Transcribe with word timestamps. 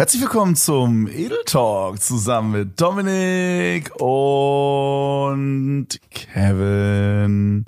Herzlich 0.00 0.22
willkommen 0.22 0.56
zum 0.56 1.06
Edel 1.08 1.42
Talk 1.44 2.00
zusammen 2.00 2.52
mit 2.52 2.80
Dominik 2.80 3.94
und 4.00 5.88
Kevin. 6.08 7.66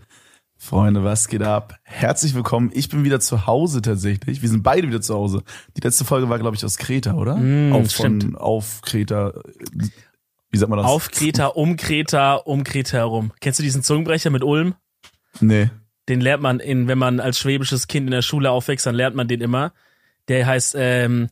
Freunde, 0.56 1.04
was 1.04 1.28
geht 1.28 1.42
ab? 1.42 1.78
Herzlich 1.82 2.34
willkommen. 2.34 2.70
Ich 2.72 2.88
bin 2.88 3.04
wieder 3.04 3.20
zu 3.20 3.46
Hause 3.46 3.82
tatsächlich. 3.82 4.40
Wir 4.40 4.48
sind 4.48 4.62
beide 4.62 4.88
wieder 4.88 5.02
zu 5.02 5.14
Hause. 5.14 5.42
Die 5.76 5.82
letzte 5.82 6.06
Folge 6.06 6.30
war, 6.30 6.38
glaube 6.38 6.56
ich, 6.56 6.64
aus 6.64 6.78
Kreta, 6.78 7.12
oder? 7.12 7.36
Mm, 7.36 7.74
auf, 7.74 7.90
stimmt. 7.90 8.22
von, 8.22 8.36
auf 8.36 8.80
Kreta. 8.80 9.34
Wie 10.48 10.56
sagt 10.56 10.70
man 10.70 10.78
das? 10.78 10.86
Auf 10.86 11.10
Kreta, 11.10 11.48
um 11.48 11.76
Kreta, 11.76 12.36
um 12.36 12.64
Kreta 12.64 12.96
herum. 12.96 13.32
Kennst 13.42 13.58
du 13.58 13.62
diesen 13.62 13.82
Zungenbrecher 13.82 14.30
mit 14.30 14.42
Ulm? 14.42 14.74
Nee. 15.40 15.68
Den 16.08 16.22
lernt 16.22 16.42
man 16.42 16.60
in, 16.60 16.88
wenn 16.88 16.96
man 16.96 17.20
als 17.20 17.38
schwäbisches 17.38 17.88
Kind 17.88 18.06
in 18.06 18.12
der 18.12 18.22
Schule 18.22 18.50
aufwächst, 18.50 18.86
dann 18.86 18.94
lernt 18.94 19.16
man 19.16 19.28
den 19.28 19.42
immer. 19.42 19.74
Der 20.28 20.46
heißt 20.46 20.76
ähm, 20.78 21.28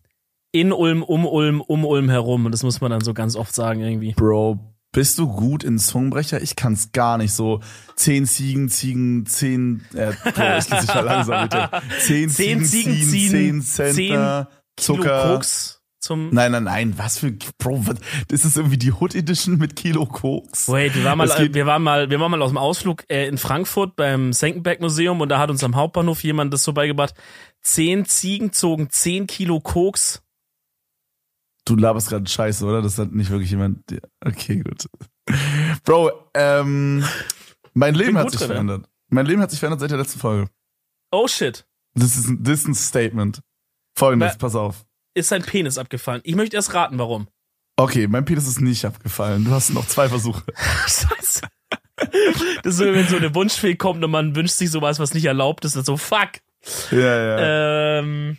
in 0.52 0.72
Ulm, 0.72 1.02
um 1.02 1.26
Ulm, 1.26 1.60
um 1.60 1.84
Ulm 1.84 2.08
herum. 2.08 2.46
Und 2.46 2.52
das 2.52 2.62
muss 2.62 2.80
man 2.80 2.90
dann 2.90 3.02
so 3.02 3.14
ganz 3.14 3.36
oft 3.36 3.54
sagen 3.54 3.80
irgendwie. 3.80 4.14
Bro, 4.14 4.58
bist 4.92 5.18
du 5.18 5.28
gut 5.28 5.62
in 5.62 5.78
Zungenbrecher? 5.78 6.42
Ich 6.42 6.56
kann's 6.56 6.92
gar 6.92 7.18
nicht. 7.18 7.32
So 7.32 7.60
zehn 7.94 8.26
Ziegen, 8.26 8.68
Ziegen, 8.68 9.26
zehn. 9.26 9.84
Äh, 9.94 10.12
Bro, 10.22 10.58
ich 10.58 10.70
lese 10.70 10.86
mal 10.88 11.00
langsam 11.00 11.48
bitte. 11.48 11.70
Zehn, 12.00 12.28
Zehn 12.30 12.64
Ziegen, 12.64 12.64
Ziegen 12.64 12.94
ziehen, 12.94 13.30
ziehen, 13.30 13.62
zehn 13.62 13.94
Center, 13.94 14.48
Kilo 14.76 14.96
Zucker. 14.98 15.34
Koks 15.34 15.80
zum. 16.00 16.30
Nein, 16.32 16.50
nein, 16.50 16.64
nein. 16.64 16.94
Was 16.96 17.18
für 17.18 17.32
Bro? 17.58 17.86
Was, 17.86 17.96
das 18.28 18.44
ist 18.44 18.56
irgendwie 18.56 18.78
die 18.78 18.92
Hood 18.92 19.14
Edition 19.14 19.58
mit 19.58 19.76
Kilo 19.76 20.06
Koks. 20.06 20.68
Wait, 20.68 20.96
wir 20.96 21.04
waren 21.04 21.18
mal, 21.18 21.28
wir 21.54 21.66
waren 21.66 21.82
mal, 21.82 22.10
wir 22.10 22.18
waren 22.18 22.30
mal 22.30 22.42
aus 22.42 22.50
dem 22.50 22.58
Ausflug 22.58 23.04
äh, 23.08 23.28
in 23.28 23.38
Frankfurt 23.38 23.94
beim 23.94 24.32
Senckenberg 24.32 24.80
Museum 24.80 25.20
und 25.20 25.28
da 25.28 25.38
hat 25.38 25.50
uns 25.50 25.62
am 25.62 25.76
Hauptbahnhof 25.76 26.24
jemand 26.24 26.52
das 26.52 26.64
so 26.64 26.72
beigebracht. 26.72 27.14
Zehn 27.60 28.06
Ziegen 28.06 28.52
zogen 28.52 28.90
zehn 28.90 29.26
Kilo 29.28 29.60
Koks. 29.60 30.22
Du 31.64 31.76
laberst 31.76 32.08
gerade 32.08 32.28
Scheiße, 32.28 32.64
oder? 32.64 32.82
Das 32.82 32.98
hat 32.98 33.12
nicht 33.12 33.30
wirklich 33.30 33.50
jemand. 33.50 33.90
Ja, 33.90 33.98
Okay, 34.24 34.60
gut. 34.62 34.86
Bro, 35.84 36.10
ähm, 36.34 37.04
mein 37.74 37.94
Leben 37.94 38.18
hat 38.18 38.30
sich 38.30 38.40
drin, 38.40 38.48
ja. 38.48 38.54
verändert. 38.54 38.88
Mein 39.08 39.26
Leben 39.26 39.40
hat 39.42 39.50
sich 39.50 39.60
verändert 39.60 39.80
seit 39.80 39.90
der 39.90 39.98
letzten 39.98 40.18
Folge. 40.18 40.50
Oh 41.12 41.28
shit. 41.28 41.66
Das 41.94 42.16
ist 42.16 42.28
ein, 42.28 42.42
ein 42.46 42.74
Statement. 42.74 43.40
Folgendes, 43.96 44.32
Na- 44.32 44.38
pass 44.38 44.54
auf. 44.54 44.84
Ist 45.14 45.28
sein 45.28 45.42
Penis 45.42 45.76
abgefallen. 45.78 46.20
Ich 46.24 46.34
möchte 46.36 46.56
erst 46.56 46.72
raten, 46.74 46.98
warum. 46.98 47.28
Okay, 47.76 48.06
mein 48.06 48.24
Penis 48.24 48.46
ist 48.46 48.60
nicht 48.60 48.84
abgefallen. 48.84 49.44
Du 49.44 49.50
hast 49.50 49.70
noch 49.70 49.86
zwei 49.86 50.08
Versuche. 50.08 50.44
Scheiße. 50.86 51.42
Das 52.62 52.74
ist 52.74 52.76
so, 52.78 52.84
wenn 52.84 53.06
so 53.08 53.16
eine 53.16 53.34
Wunschfee 53.34 53.74
kommt 53.74 54.02
und 54.04 54.10
man 54.10 54.34
wünscht 54.34 54.54
sich 54.54 54.70
sowas, 54.70 54.98
was 54.98 55.14
nicht 55.14 55.24
erlaubt 55.24 55.64
ist, 55.64 55.76
dann 55.76 55.84
so 55.84 55.96
fuck. 55.96 56.30
Ja, 56.90 56.98
ja. 56.98 57.98
Ähm, 58.00 58.36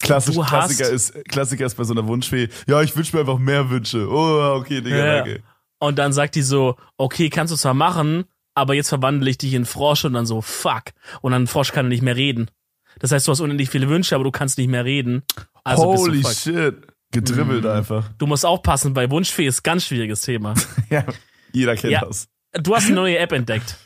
Klassisch, 0.00 0.34
du 0.34 0.42
hast- 0.44 0.50
Klassiker 0.50 0.88
ist, 0.90 1.14
Klassiker 1.28 1.66
ist 1.66 1.74
bei 1.76 1.84
so 1.84 1.92
einer 1.92 2.06
Wunschfee. 2.06 2.48
Ja, 2.66 2.82
ich 2.82 2.96
wünsche 2.96 3.14
mir 3.14 3.20
einfach 3.20 3.38
mehr 3.38 3.68
Wünsche. 3.70 4.08
Oh, 4.10 4.54
okay, 4.58 4.80
Digga, 4.80 4.96
Ja. 4.96 5.16
danke. 5.24 5.42
und 5.78 5.98
dann 5.98 6.12
sagt 6.12 6.34
die 6.34 6.42
so, 6.42 6.76
okay, 6.98 7.30
kannst 7.30 7.52
du 7.52 7.56
zwar 7.56 7.74
machen, 7.74 8.24
aber 8.54 8.74
jetzt 8.74 8.88
verwandle 8.90 9.30
ich 9.30 9.38
dich 9.38 9.54
in 9.54 9.64
Frosch 9.64 10.04
und 10.04 10.12
dann 10.14 10.26
so, 10.26 10.40
fuck. 10.42 10.84
Und 11.22 11.32
dann 11.32 11.46
Frosch 11.46 11.72
kann 11.72 11.88
nicht 11.88 12.02
mehr 12.02 12.16
reden. 12.16 12.50
Das 12.98 13.12
heißt, 13.12 13.26
du 13.26 13.32
hast 13.32 13.40
unendlich 13.40 13.70
viele 13.70 13.88
Wünsche, 13.88 14.14
aber 14.14 14.24
du 14.24 14.30
kannst 14.30 14.58
nicht 14.58 14.68
mehr 14.68 14.84
reden. 14.84 15.22
Also 15.64 15.84
Holy 15.84 16.24
shit. 16.24 16.76
Gedribbelt 17.12 17.64
Mhm. 17.64 17.70
einfach. 17.70 18.08
Du 18.18 18.26
musst 18.26 18.44
aufpassen, 18.46 18.94
bei 18.94 19.10
Wunschfee 19.10 19.46
ist 19.46 19.62
ganz 19.62 19.84
schwieriges 19.84 20.20
Thema. 20.22 20.54
Ja, 20.90 21.04
jeder 21.52 21.76
kennt 21.76 21.92
Ja. 21.92 22.04
das. 22.04 22.28
Du 22.52 22.74
hast 22.74 22.86
eine 22.86 22.94
neue 22.96 23.18
App 23.18 23.32
entdeckt. 23.32 23.76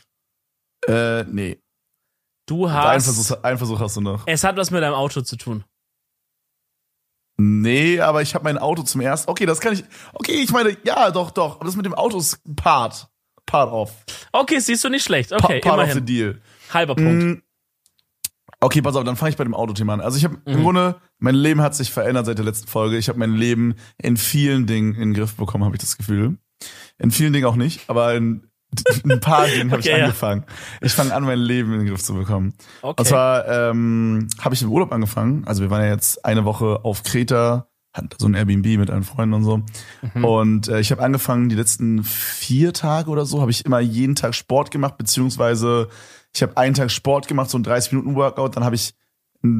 Äh, 0.87 1.23
nee. 1.25 1.57
Du 2.47 2.65
Ein 2.67 2.73
hast. 2.73 3.05
Versuch, 3.05 3.37
ein 3.43 3.57
Versuch 3.57 3.79
hast 3.79 3.97
du 3.97 4.01
noch. 4.01 4.23
Es 4.27 4.43
hat 4.43 4.57
was 4.57 4.69
mit 4.71 4.81
deinem 4.83 4.93
Auto 4.93 5.21
zu 5.21 5.35
tun. 5.37 5.63
Nee, 7.37 7.99
aber 7.99 8.21
ich 8.21 8.33
habe 8.33 8.43
mein 8.45 8.57
Auto 8.57 8.83
zum 8.83 9.01
ersten. 9.01 9.29
Okay, 9.29 9.45
das 9.45 9.59
kann 9.59 9.73
ich. 9.73 9.83
Okay, 10.13 10.33
ich 10.43 10.51
meine, 10.51 10.77
ja, 10.85 11.11
doch, 11.11 11.31
doch. 11.31 11.55
Aber 11.57 11.65
das 11.65 11.75
mit 11.75 11.85
dem 11.85 11.93
Auto 11.93 12.17
ist 12.17 12.39
Part. 12.55 13.09
Part 13.45 13.71
of. 13.71 13.91
Okay, 14.31 14.59
siehst 14.59 14.83
du 14.83 14.89
nicht 14.89 15.03
schlecht. 15.03 15.31
Pa 15.31 15.37
Okay, 15.43 15.59
part 15.59 15.77
of 15.79 15.85
the 15.85 15.91
immerhin. 15.99 16.05
deal. 16.05 16.41
Halber 16.73 16.95
Punkt. 16.95 17.23
Mm. 17.23 17.41
Okay, 18.61 18.81
pass 18.81 18.95
auf, 18.95 19.03
dann 19.03 19.15
fange 19.17 19.29
ich 19.31 19.37
bei 19.37 19.43
dem 19.43 19.53
Autothema 19.53 19.93
an. 19.93 20.01
Also 20.01 20.17
ich 20.17 20.23
habe 20.23 20.37
im 20.45 20.57
Mhm. 20.59 20.61
Grunde, 20.63 20.95
mein 21.19 21.35
Leben 21.35 21.61
hat 21.61 21.75
sich 21.75 21.91
verändert 21.91 22.25
seit 22.25 22.37
der 22.37 22.45
letzten 22.45 22.67
Folge. 22.67 22.97
Ich 22.97 23.09
habe 23.09 23.19
mein 23.19 23.33
Leben 23.35 23.75
in 23.97 24.17
vielen 24.17 24.65
Dingen 24.65 24.95
in 24.95 25.09
den 25.09 25.13
Griff 25.13 25.35
bekommen, 25.35 25.65
habe 25.65 25.75
ich 25.75 25.81
das 25.81 25.97
Gefühl. 25.97 26.37
In 26.97 27.11
vielen 27.11 27.33
Dingen 27.33 27.45
auch 27.45 27.57
nicht, 27.57 27.81
aber 27.89 28.15
in 28.15 28.49
ein 29.03 29.19
paar 29.19 29.47
Dingen 29.47 29.71
habe 29.71 29.81
ich 29.81 29.87
Okay, 29.87 29.99
ja. 29.99 30.05
angefangen. 30.05 30.45
Ich 30.81 30.93
fange 30.93 31.13
an, 31.13 31.23
mein 31.23 31.39
Leben 31.39 31.73
in 31.73 31.79
den 31.79 31.87
Griff 31.87 32.03
zu 32.03 32.13
bekommen. 32.13 32.53
Okay. 32.81 32.95
Und 32.99 33.07
zwar 33.07 33.47
ähm, 33.47 34.27
habe 34.39 34.55
ich 34.55 34.61
im 34.61 34.71
Urlaub 34.71 34.91
angefangen. 34.91 35.43
Also 35.45 35.61
wir 35.61 35.69
waren 35.69 35.83
ja 35.83 35.89
jetzt 35.89 36.23
eine 36.25 36.45
Woche 36.45 36.79
auf 36.83 37.03
Kreta, 37.03 37.67
hatten 37.93 38.09
so 38.17 38.27
ein 38.27 38.33
Airbnb 38.33 38.65
mit 38.77 38.91
einem 38.91 39.03
Freund 39.03 39.33
und 39.33 39.43
so. 39.43 39.61
Mhm. 40.13 40.25
Und 40.25 40.67
äh, 40.67 40.79
ich 40.79 40.91
habe 40.91 41.01
angefangen, 41.01 41.49
die 41.49 41.55
letzten 41.55 42.03
vier 42.03 42.73
Tage 42.73 43.09
oder 43.09 43.25
so, 43.25 43.41
habe 43.41 43.51
ich 43.51 43.65
immer 43.65 43.79
jeden 43.79 44.15
Tag 44.15 44.35
Sport 44.35 44.71
gemacht, 44.71 44.97
beziehungsweise 44.97 45.87
ich 46.33 46.41
habe 46.43 46.57
einen 46.57 46.73
Tag 46.73 46.91
Sport 46.91 47.27
gemacht, 47.27 47.49
so 47.49 47.57
ein 47.57 47.63
30-Minuten-Workout, 47.63 48.57
dann 48.57 48.65
habe 48.65 48.75
ich 48.75 48.93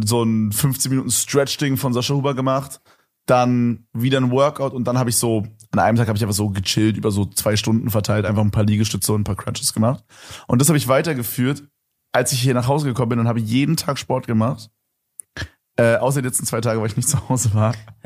so 0.03 0.23
ein 0.23 0.51
15-Minuten-Stretch-Ding 0.51 1.77
von 1.77 1.93
Sascha 1.93 2.13
Huber 2.13 2.33
gemacht, 2.33 2.81
dann 3.25 3.85
wieder 3.93 4.19
ein 4.19 4.31
Workout 4.31 4.73
und 4.73 4.85
dann 4.85 4.97
habe 4.97 5.09
ich 5.09 5.15
so, 5.17 5.47
an 5.79 5.85
einem 5.85 5.97
Tag 5.97 6.07
habe 6.07 6.17
ich 6.17 6.23
einfach 6.23 6.35
so 6.35 6.49
gechillt, 6.49 6.97
über 6.97 7.11
so 7.11 7.25
zwei 7.25 7.55
Stunden 7.55 7.89
verteilt, 7.89 8.25
einfach 8.25 8.41
ein 8.41 8.51
paar 8.51 8.63
Liegestütze 8.65 9.13
und 9.13 9.21
ein 9.21 9.23
paar 9.25 9.35
Crunches 9.35 9.73
gemacht. 9.73 10.03
Und 10.47 10.59
das 10.61 10.67
habe 10.69 10.77
ich 10.77 10.87
weitergeführt, 10.87 11.63
als 12.11 12.31
ich 12.31 12.39
hier 12.41 12.53
nach 12.53 12.67
Hause 12.67 12.87
gekommen 12.87 13.09
bin 13.09 13.19
und 13.19 13.27
habe 13.27 13.39
jeden 13.39 13.75
Tag 13.77 13.97
Sport 13.99 14.27
gemacht. 14.27 14.69
Äh, 15.77 15.97
außer 15.97 16.21
die 16.21 16.27
letzten 16.29 16.45
zwei 16.45 16.61
Tage, 16.61 16.79
weil 16.79 16.87
ich 16.87 16.95
nicht 16.95 17.09
zu 17.09 17.27
Hause 17.27 17.53
war. 17.53 17.73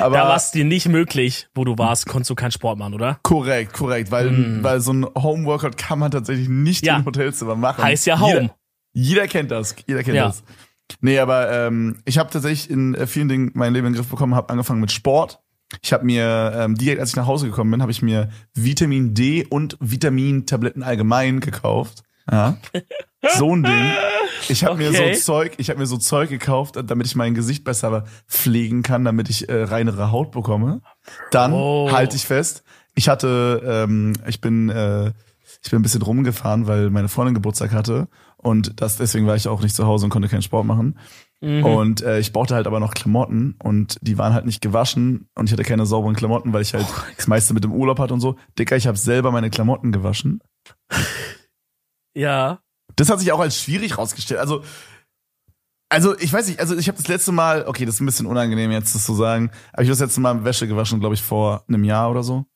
Aber 0.00 0.16
da 0.16 0.28
war 0.28 0.36
es 0.36 0.50
dir 0.50 0.64
nicht 0.64 0.88
möglich, 0.88 1.48
wo 1.54 1.64
du 1.64 1.76
warst, 1.78 2.06
konntest 2.06 2.30
du 2.30 2.34
keinen 2.34 2.52
Sport 2.52 2.78
machen, 2.78 2.94
oder? 2.94 3.18
korrekt, 3.22 3.72
korrekt, 3.74 4.10
weil, 4.10 4.62
weil 4.62 4.80
so 4.80 4.92
ein 4.92 5.04
Home-Workout 5.14 5.76
kann 5.76 5.98
man 5.98 6.10
tatsächlich 6.10 6.48
nicht 6.48 6.84
Mm. 6.84 6.86
Ja. 6.86 6.96
im 6.98 7.04
Hotelzimmer 7.04 7.54
machen. 7.56 7.84
Heißt 7.84 8.06
ja 8.06 8.18
Home. 8.20 8.32
Jeder, 8.32 8.54
jeder 8.94 9.28
kennt 9.28 9.50
das, 9.50 9.76
jeder 9.86 10.02
kennt 10.02 10.16
Ja. 10.16 10.26
das. 10.28 10.42
Nee, 11.00 11.18
aber 11.18 11.50
ähm, 11.50 11.98
ich 12.04 12.18
habe 12.18 12.30
tatsächlich 12.30 12.70
in 12.70 12.94
äh, 12.94 13.06
vielen 13.06 13.28
Dingen 13.28 13.50
mein 13.54 13.72
Leben 13.72 13.86
in 13.86 13.92
den 13.92 13.98
Griff 13.98 14.10
bekommen, 14.10 14.34
habe 14.34 14.50
angefangen 14.50 14.80
mit 14.80 14.90
Sport. 14.92 15.40
Ich 15.80 15.92
habe 15.92 16.04
mir 16.04 16.52
ähm, 16.54 16.74
direkt, 16.76 17.00
als 17.00 17.10
ich 17.10 17.16
nach 17.16 17.26
Hause 17.26 17.46
gekommen 17.46 17.70
bin, 17.70 17.80
habe 17.82 17.92
ich 17.92 18.02
mir 18.02 18.28
Vitamin 18.54 19.14
D 19.14 19.46
und 19.48 19.76
Vitamintabletten 19.80 20.82
allgemein 20.82 21.40
gekauft. 21.40 22.02
Ja. 22.30 22.56
So 23.38 23.54
ein 23.54 23.62
Ding. 23.62 23.92
Ich 24.48 24.64
habe 24.64 24.76
mir 24.78 24.88
Okay. 24.88 25.14
so 25.14 25.20
Zeug, 25.20 25.52
ich 25.58 25.70
habe 25.70 25.78
mir 25.78 25.86
so 25.86 25.96
Zeug 25.96 26.28
gekauft, 26.28 26.74
damit 26.86 27.06
ich 27.06 27.14
mein 27.14 27.34
Gesicht 27.34 27.62
besser 27.62 28.02
pflegen 28.26 28.82
kann, 28.82 29.04
damit 29.04 29.30
ich 29.30 29.48
äh, 29.48 29.62
reinere 29.62 30.10
Haut 30.10 30.32
bekomme. 30.32 30.80
Dann 31.30 31.52
Oh. 31.52 31.88
halte 31.92 32.16
ich 32.16 32.26
fest. 32.26 32.64
Ich 32.96 33.08
hatte, 33.08 33.62
ähm, 33.64 34.14
ich 34.26 34.40
bin, 34.40 34.70
äh, 34.70 35.12
ich 35.62 35.70
bin 35.70 35.78
ein 35.78 35.82
bisschen 35.82 36.02
rumgefahren, 36.02 36.66
weil 36.66 36.90
meine 36.90 37.08
Freundin 37.08 37.34
Geburtstag 37.34 37.70
hatte 37.72 38.08
und 38.38 38.80
das 38.80 38.96
deswegen 38.96 39.28
war 39.28 39.36
ich 39.36 39.46
auch 39.46 39.62
nicht 39.62 39.76
zu 39.76 39.86
Hause 39.86 40.06
und 40.06 40.10
konnte 40.10 40.28
keinen 40.28 40.42
Sport 40.42 40.66
machen. 40.66 40.98
Mhm. 41.42 41.64
Und 41.64 42.02
äh, 42.02 42.20
ich 42.20 42.32
brauchte 42.32 42.54
halt 42.54 42.68
aber 42.68 42.78
noch 42.78 42.94
Klamotten 42.94 43.56
und 43.62 43.98
die 44.00 44.16
waren 44.16 44.32
halt 44.32 44.46
nicht 44.46 44.62
gewaschen 44.62 45.28
und 45.34 45.46
ich 45.46 45.52
hatte 45.52 45.64
keine 45.64 45.86
sauberen 45.86 46.14
Klamotten, 46.14 46.52
weil 46.52 46.62
ich 46.62 46.72
halt 46.72 46.86
das 47.16 47.26
meiste 47.26 47.52
mit 47.52 47.64
dem 47.64 47.72
Urlaub 47.72 47.98
hatte 47.98 48.14
und 48.14 48.20
so. 48.20 48.36
Dicker, 48.58 48.76
ich 48.76 48.86
habe 48.86 48.96
selber 48.96 49.32
meine 49.32 49.50
Klamotten 49.50 49.90
gewaschen. 49.90 50.40
Ja. 52.14 52.60
Das 52.94 53.10
hat 53.10 53.18
sich 53.18 53.32
auch 53.32 53.40
als 53.40 53.60
schwierig 53.60 53.98
rausgestellt. 53.98 54.38
Also, 54.38 54.62
also 55.88 56.16
ich 56.18 56.32
weiß 56.32 56.46
nicht, 56.46 56.60
also 56.60 56.76
ich 56.76 56.86
habe 56.86 56.98
das 56.98 57.08
letzte 57.08 57.32
Mal, 57.32 57.66
okay, 57.66 57.86
das 57.86 57.96
ist 57.96 58.00
ein 58.00 58.06
bisschen 58.06 58.26
unangenehm 58.26 58.70
jetzt 58.70 58.94
das 58.94 59.04
zu 59.04 59.14
sagen, 59.14 59.50
aber 59.72 59.82
ich 59.82 59.88
habe 59.88 59.98
das 59.98 60.00
letzte 60.00 60.20
Mal 60.20 60.44
Wäsche 60.44 60.68
gewaschen, 60.68 61.00
glaube 61.00 61.16
ich, 61.16 61.22
vor 61.22 61.64
einem 61.66 61.82
Jahr 61.82 62.10
oder 62.10 62.22
so. 62.22 62.46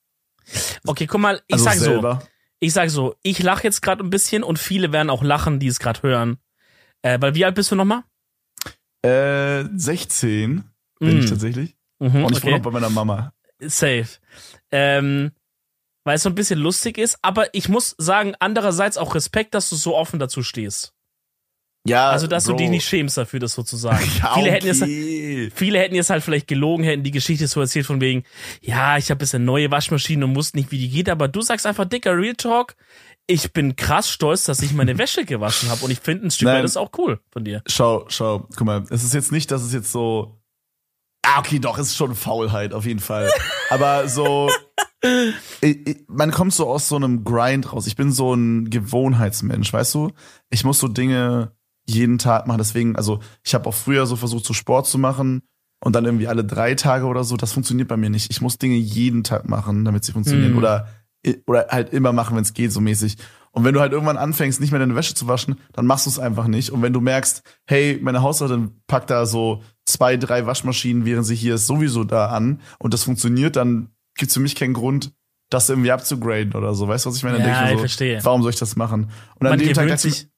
Okay, 0.87 1.07
guck 1.07 1.21
mal, 1.21 1.43
ich 1.49 1.55
Also 1.55 1.65
sag 1.65 1.75
so, 1.79 2.19
ich 2.61 2.73
sag 2.73 2.91
so, 2.91 3.17
ich 3.23 3.43
lache 3.43 3.65
jetzt 3.65 3.83
gerade 3.83 4.05
ein 4.05 4.11
bisschen 4.11 4.45
und 4.45 4.61
viele 4.61 4.93
werden 4.93 5.11
auch 5.11 5.25
lachen, 5.25 5.59
die 5.59 5.67
es 5.67 5.81
gerade 5.81 6.03
hören. 6.03 6.39
Äh, 7.03 7.21
weil 7.21 7.35
wie 7.35 7.45
alt 7.45 7.57
bist 7.57 7.73
du 7.73 7.75
nochmal? 7.75 8.05
Äh, 9.07 9.69
16 9.75 10.65
bin 11.01 11.17
Mm. 11.17 11.21
ich 11.21 11.29
tatsächlich. 11.31 11.77
Mhm, 11.99 12.25
Und 12.25 12.37
ich 12.37 12.43
wohne 12.43 12.55
okay. 12.55 12.61
auch 12.61 12.65
bei 12.65 12.71
meiner 12.71 12.91
Mama. 12.91 13.33
Safe. 13.61 14.07
Ähm, 14.71 15.33
weil 16.05 16.17
es 16.17 16.23
so 16.23 16.29
ein 16.29 16.35
bisschen 16.35 16.59
lustig 16.59 16.99
ist, 16.99 17.19
aber 17.23 17.53
ich 17.55 17.69
muss 17.69 17.95
sagen, 17.99 18.35
andererseits 18.39 18.97
auch 18.99 19.15
Respekt, 19.15 19.55
dass 19.55 19.69
du 19.71 19.77
so 19.77 19.97
offen 19.97 20.19
dazu 20.19 20.43
stehst. 20.43 20.93
Ja, 21.89 22.11
Also, 22.11 22.27
dass 22.27 22.45
Bro. 22.45 22.53
du 22.53 22.59
dich 22.59 22.71
nicht 22.71 22.87
schämst 22.89 23.17
dafür, 23.17 23.39
das 23.41 23.53
so 23.55 23.63
zu 23.63 23.77
sagen. 23.77 24.05
Ja, 24.23 24.35
viele, 24.35 24.51
hätten 24.51 24.67
jetzt, 24.67 24.83
okay. 24.83 25.51
viele 25.55 25.79
hätten 25.79 25.95
jetzt 25.95 26.11
halt 26.11 26.23
vielleicht 26.25 26.49
gelogen, 26.49 26.83
hätten 26.85 27.03
die 27.05 27.13
Geschichte 27.13 27.47
so 27.47 27.61
erzählt 27.61 27.87
von 27.87 28.01
wegen, 28.01 28.25
ja, 28.61 28.97
ich 28.99 29.11
habe 29.11 29.23
jetzt 29.25 29.35
eine 29.35 29.45
neue 29.45 29.71
Waschmaschine 29.71 30.25
und 30.25 30.35
wusste 30.35 30.57
nicht, 30.59 30.71
wie 30.73 30.79
die 30.79 30.91
geht, 30.91 31.09
aber 31.09 31.29
du 31.29 31.43
sagst 31.43 31.65
einfach, 31.67 31.85
dicker 31.85 32.17
Real 32.17 32.35
Talk, 32.35 32.75
ich 33.27 33.53
bin 33.53 33.77
krass 33.77 34.09
stolz, 34.09 34.45
dass 34.45 34.63
ich 34.63 34.73
meine 34.73 34.99
Wäsche 34.99 35.25
gewaschen 35.25 35.69
habe 35.69 35.85
und 35.85 35.91
ich 35.91 36.01
finde 36.01 36.27
ein 36.27 36.31
Stück 36.31 36.49
weit 36.49 36.63
das 36.63 36.77
auch 36.77 36.91
cool 36.99 37.21
von 37.31 37.45
dir. 37.45 37.63
Schau, 37.67 38.05
schau, 38.09 38.47
guck 38.57 38.67
mal, 38.67 38.85
es 38.91 39.03
ist 39.03 39.15
jetzt 39.15 39.33
nicht, 39.33 39.51
dass 39.51 39.63
es 39.63 39.73
jetzt 39.73 39.91
so. 39.91 40.41
Ah, 41.25 41.41
okay, 41.41 41.59
doch, 41.59 41.77
es 41.79 41.89
ist 41.89 41.97
schon 41.97 42.15
Faulheit, 42.15 42.73
auf 42.73 42.87
jeden 42.87 43.01
Fall. 43.01 43.29
Aber 43.71 44.09
so. 44.09 44.49
ich, 45.61 45.87
ich, 45.87 45.97
man 46.07 46.31
kommt 46.31 46.55
so 46.55 46.69
aus 46.69 46.89
so 46.89 46.97
einem 46.97 47.25
Grind 47.25 47.73
raus. 47.73 47.89
Ich 47.89 47.97
bin 47.97 48.13
so 48.13 48.33
ein 48.33 48.71
Gewohnheitsmensch, 48.71 49.73
weißt 49.73 49.95
du? 49.95 50.13
Ich 50.51 50.63
muss 50.63 50.79
so 50.79 50.87
Dinge 50.87 51.53
jeden 51.85 52.19
Tag 52.19 52.47
machen. 52.47 52.59
Deswegen, 52.59 52.95
also 52.95 53.19
ich 53.45 53.55
habe 53.55 53.69
auch 53.69 53.75
früher 53.75 54.07
so 54.07 54.15
versucht, 54.15 54.45
so 54.45 54.55
Sport 54.55 54.87
zu 54.87 54.99
machen. 54.99 55.43
und 55.85 55.95
dann 55.95 56.05
irgendwie 56.05 56.29
alle 56.29 56.45
drei 56.45 56.75
Tage 56.75 57.07
oder 57.07 57.25
so, 57.25 57.37
das 57.37 57.53
funktioniert 57.53 57.89
bei 57.89 57.97
mir 57.97 58.09
nicht. 58.09 58.31
Ich 58.31 58.41
muss 58.41 58.59
Dinge 58.59 58.77
jeden 58.77 59.25
Tag 59.25 59.49
machen, 59.49 59.85
damit 59.85 60.05
sie 60.05 60.13
funktionieren. 60.13 60.53
Hm. 60.53 60.59
Oder, 60.59 60.89
oder 61.47 61.67
halt 61.71 61.93
immer 61.93 62.13
machen, 62.13 62.37
wenn 62.37 62.43
es 62.43 62.55
geht, 62.55 62.73
so 62.73 62.81
mäßig. 62.81 63.17
Und 63.53 63.65
wenn 63.65 63.73
du 63.73 63.81
halt 63.81 63.93
irgendwann 63.93 64.19
anfängst, 64.19 64.61
nicht 64.61 64.71
mehr 64.71 64.81
deine 64.81 64.97
Wäsche 64.97 65.15
zu 65.15 65.29
waschen, 65.29 65.57
dann 65.73 65.87
machst 65.87 66.05
du 66.05 66.11
es 66.11 66.19
einfach 66.19 66.47
nicht. 66.47 66.71
Und 66.71 66.83
wenn 66.83 66.93
du 66.93 67.01
merkst, 67.01 67.43
hey, 67.67 67.99
meine 68.03 68.21
Haushalterin 68.21 68.83
packt 68.87 69.09
da 69.09 69.25
so 69.25 69.63
zwei, 69.87 70.19
drei 70.19 70.45
Waschmaschinen, 70.45 71.07
während 71.07 71.25
sie 71.25 71.35
hier 71.35 71.55
ist, 71.55 71.67
sowieso 71.67 72.05
da 72.05 72.27
an 72.27 72.61
und 72.79 72.93
das 72.93 73.05
funktioniert, 73.05 73.57
dann 73.57 73.89
gibt's 74.17 74.35
für 74.35 74.41
mich 74.41 74.57
keinen 74.57 74.75
Grund, 74.75 75.13
das 75.49 75.71
irgendwie 75.71 75.93
abzugraden 75.93 76.53
oder 76.53 76.75
so. 76.75 76.87
Weißt 76.87 77.07
du, 77.07 77.11
was 77.11 77.17
ich 77.17 77.23
meine? 77.23 77.39
Dann 77.39 77.49
Ja, 77.49 77.65
ich 77.67 77.73
so, 77.73 77.79
verstehe. 77.79 78.23
Warum 78.23 78.43
soll 78.43 78.51
ich 78.51 78.59
das 78.59 78.77
machen? 78.77 79.11
Und 79.37 79.47
an 79.47 79.53
man 79.53 79.59
dem 79.59 79.73
Tag 79.73 79.99
sich, 79.99 80.29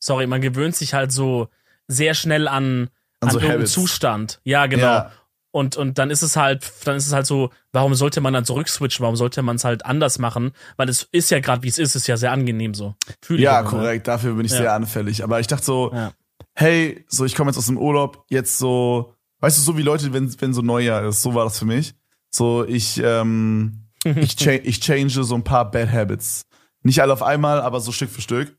sorry, 0.00 0.26
man 0.26 0.40
gewöhnt 0.40 0.74
sich 0.74 0.94
halt 0.94 1.12
so 1.12 1.48
sehr 1.86 2.14
schnell 2.14 2.48
an, 2.48 2.90
An 3.20 3.28
an, 3.28 3.66
so. 3.66 3.82
Zustand. 3.82 4.40
Ja, 4.44 4.66
genau. 4.66 4.82
Ja. 4.82 5.12
Und, 5.54 5.76
und 5.76 5.98
dann 5.98 6.10
ist 6.10 6.22
es 6.22 6.34
halt, 6.34 6.72
dann 6.84 6.96
ist 6.96 7.06
es 7.06 7.12
halt 7.12 7.26
so, 7.26 7.50
warum 7.70 7.94
sollte 7.94 8.20
man 8.20 8.34
dann 8.34 8.44
zurückswitchen? 8.44 9.04
Warum 9.04 9.14
sollte 9.14 9.40
man 9.40 9.54
es 9.54 9.62
halt 9.62 9.86
anders 9.86 10.18
machen? 10.18 10.50
Weil 10.76 10.88
es 10.88 11.06
ist 11.12 11.30
ja 11.30 11.38
gerade, 11.38 11.62
wie 11.62 11.68
es 11.68 11.78
ist, 11.78 11.94
ist 11.94 12.08
ja 12.08 12.16
sehr 12.16 12.32
angenehm 12.32 12.74
so. 12.74 12.96
Fühl 13.22 13.38
Ja, 13.38 13.60
aber, 13.60 13.70
ne? 13.70 13.78
korrekt, 13.78 14.08
dafür 14.08 14.34
bin 14.34 14.44
ich 14.46 14.50
Ja. 14.50 14.58
sehr 14.58 14.72
anfällig. 14.72 15.22
Aber 15.22 15.38
ich 15.38 15.46
dachte 15.46 15.64
so, 15.64 15.92
Ja. 15.94 16.12
hey, 16.54 17.04
so 17.06 17.24
ich 17.24 17.36
komme 17.36 17.50
jetzt 17.50 17.58
aus 17.58 17.66
dem 17.66 17.78
Urlaub, 17.78 18.24
jetzt 18.30 18.58
so, 18.58 19.14
weißt 19.38 19.56
du, 19.58 19.62
so 19.62 19.78
wie 19.78 19.82
Leute, 19.82 20.12
wenn, 20.12 20.34
wenn 20.40 20.52
so 20.54 20.60
Neujahr 20.60 21.04
ist, 21.04 21.22
so 21.22 21.34
war 21.36 21.44
das 21.44 21.56
für 21.60 21.66
mich. 21.66 21.94
So, 22.30 22.64
ich, 22.66 23.00
ähm, 23.00 23.84
ich, 24.04 24.34
cha 24.34 24.50
ich 24.50 24.80
change 24.80 25.22
so 25.22 25.36
ein 25.36 25.44
paar 25.44 25.70
Bad 25.70 25.92
Habits. 25.92 26.46
Nicht 26.82 27.00
alle 27.00 27.12
auf 27.12 27.22
einmal, 27.22 27.60
aber 27.62 27.78
so 27.80 27.92
Stück 27.92 28.10
für 28.10 28.22
Stück. 28.22 28.58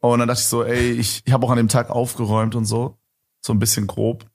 Und 0.00 0.18
dann 0.18 0.28
dachte 0.28 0.42
ich 0.42 0.46
so, 0.46 0.62
ey, 0.62 0.90
ich, 0.90 1.22
ich 1.24 1.32
habe 1.32 1.46
auch 1.46 1.50
an 1.50 1.56
dem 1.56 1.68
Tag 1.68 1.88
aufgeräumt 1.88 2.54
und 2.54 2.66
so. 2.66 2.98
So 3.40 3.54
ein 3.54 3.58
bisschen 3.58 3.86
grob. 3.86 4.26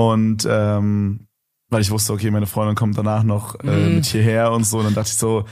Und 0.00 0.46
ähm, 0.48 1.26
weil 1.68 1.82
ich 1.82 1.90
wusste, 1.90 2.12
okay, 2.14 2.30
meine 2.30 2.46
Freundin 2.46 2.74
kommt 2.74 2.96
danach 2.96 3.22
noch 3.22 3.54
äh, 3.60 3.66
Mhm. 3.88 3.94
mit 3.96 4.06
hierher 4.06 4.50
und 4.52 4.64
so. 4.64 4.78
Und 4.78 4.84
dann 4.84 4.94
dachte 4.94 5.10
ich 5.10 5.16
so, 5.18 5.44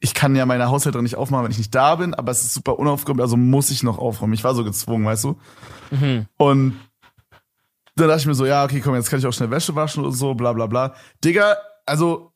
ich 0.00 0.14
kann 0.14 0.36
ja 0.36 0.46
meine 0.46 0.68
Haushälterin 0.68 1.02
nicht 1.02 1.16
aufmachen, 1.16 1.44
wenn 1.44 1.50
ich 1.50 1.58
nicht 1.58 1.74
da 1.74 1.96
bin, 1.96 2.14
aber 2.14 2.30
es 2.32 2.42
ist 2.42 2.54
super 2.54 2.78
unaufgeräumt, 2.78 3.20
also 3.20 3.36
muss 3.36 3.70
ich 3.70 3.82
noch 3.82 3.98
aufräumen. 3.98 4.32
Ich 4.34 4.44
war 4.44 4.54
so 4.54 4.64
gezwungen, 4.64 5.04
weißt 5.04 5.24
du? 5.24 5.38
Mhm. 5.90 6.26
Und 6.36 6.80
dann 7.96 8.08
dachte 8.08 8.20
ich 8.20 8.26
mir 8.26 8.34
so, 8.34 8.46
ja, 8.46 8.64
okay, 8.64 8.80
komm, 8.80 8.94
jetzt 8.94 9.10
kann 9.10 9.18
ich 9.18 9.26
auch 9.26 9.32
schnell 9.32 9.50
Wäsche 9.50 9.74
waschen 9.74 10.04
und 10.04 10.12
so, 10.12 10.34
bla 10.34 10.52
bla 10.52 10.66
bla. 10.66 10.94
Digga, 11.24 11.56
also 11.84 12.32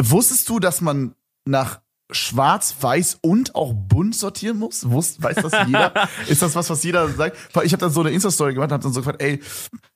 wusstest 0.00 0.48
du, 0.48 0.58
dass 0.60 0.80
man 0.80 1.14
nach 1.46 1.80
schwarz, 2.10 2.76
weiß 2.80 3.18
und 3.22 3.54
auch 3.54 3.72
bunt 3.72 4.14
sortieren 4.14 4.58
muss? 4.58 4.88
Wusst, 4.90 5.22
weiß 5.22 5.36
das 5.36 5.52
jeder? 5.66 5.92
Ist 6.28 6.42
das 6.42 6.54
was, 6.54 6.68
was 6.70 6.82
jeder 6.82 7.08
sagt? 7.08 7.36
Ich 7.64 7.72
habe 7.72 7.80
dann 7.80 7.90
so 7.90 8.00
eine 8.00 8.10
Insta-Story 8.10 8.54
gemacht 8.54 8.70
und 8.70 8.74
hab 8.74 8.80
dann 8.82 8.92
so 8.92 9.00
gefragt, 9.00 9.22
ey, 9.22 9.40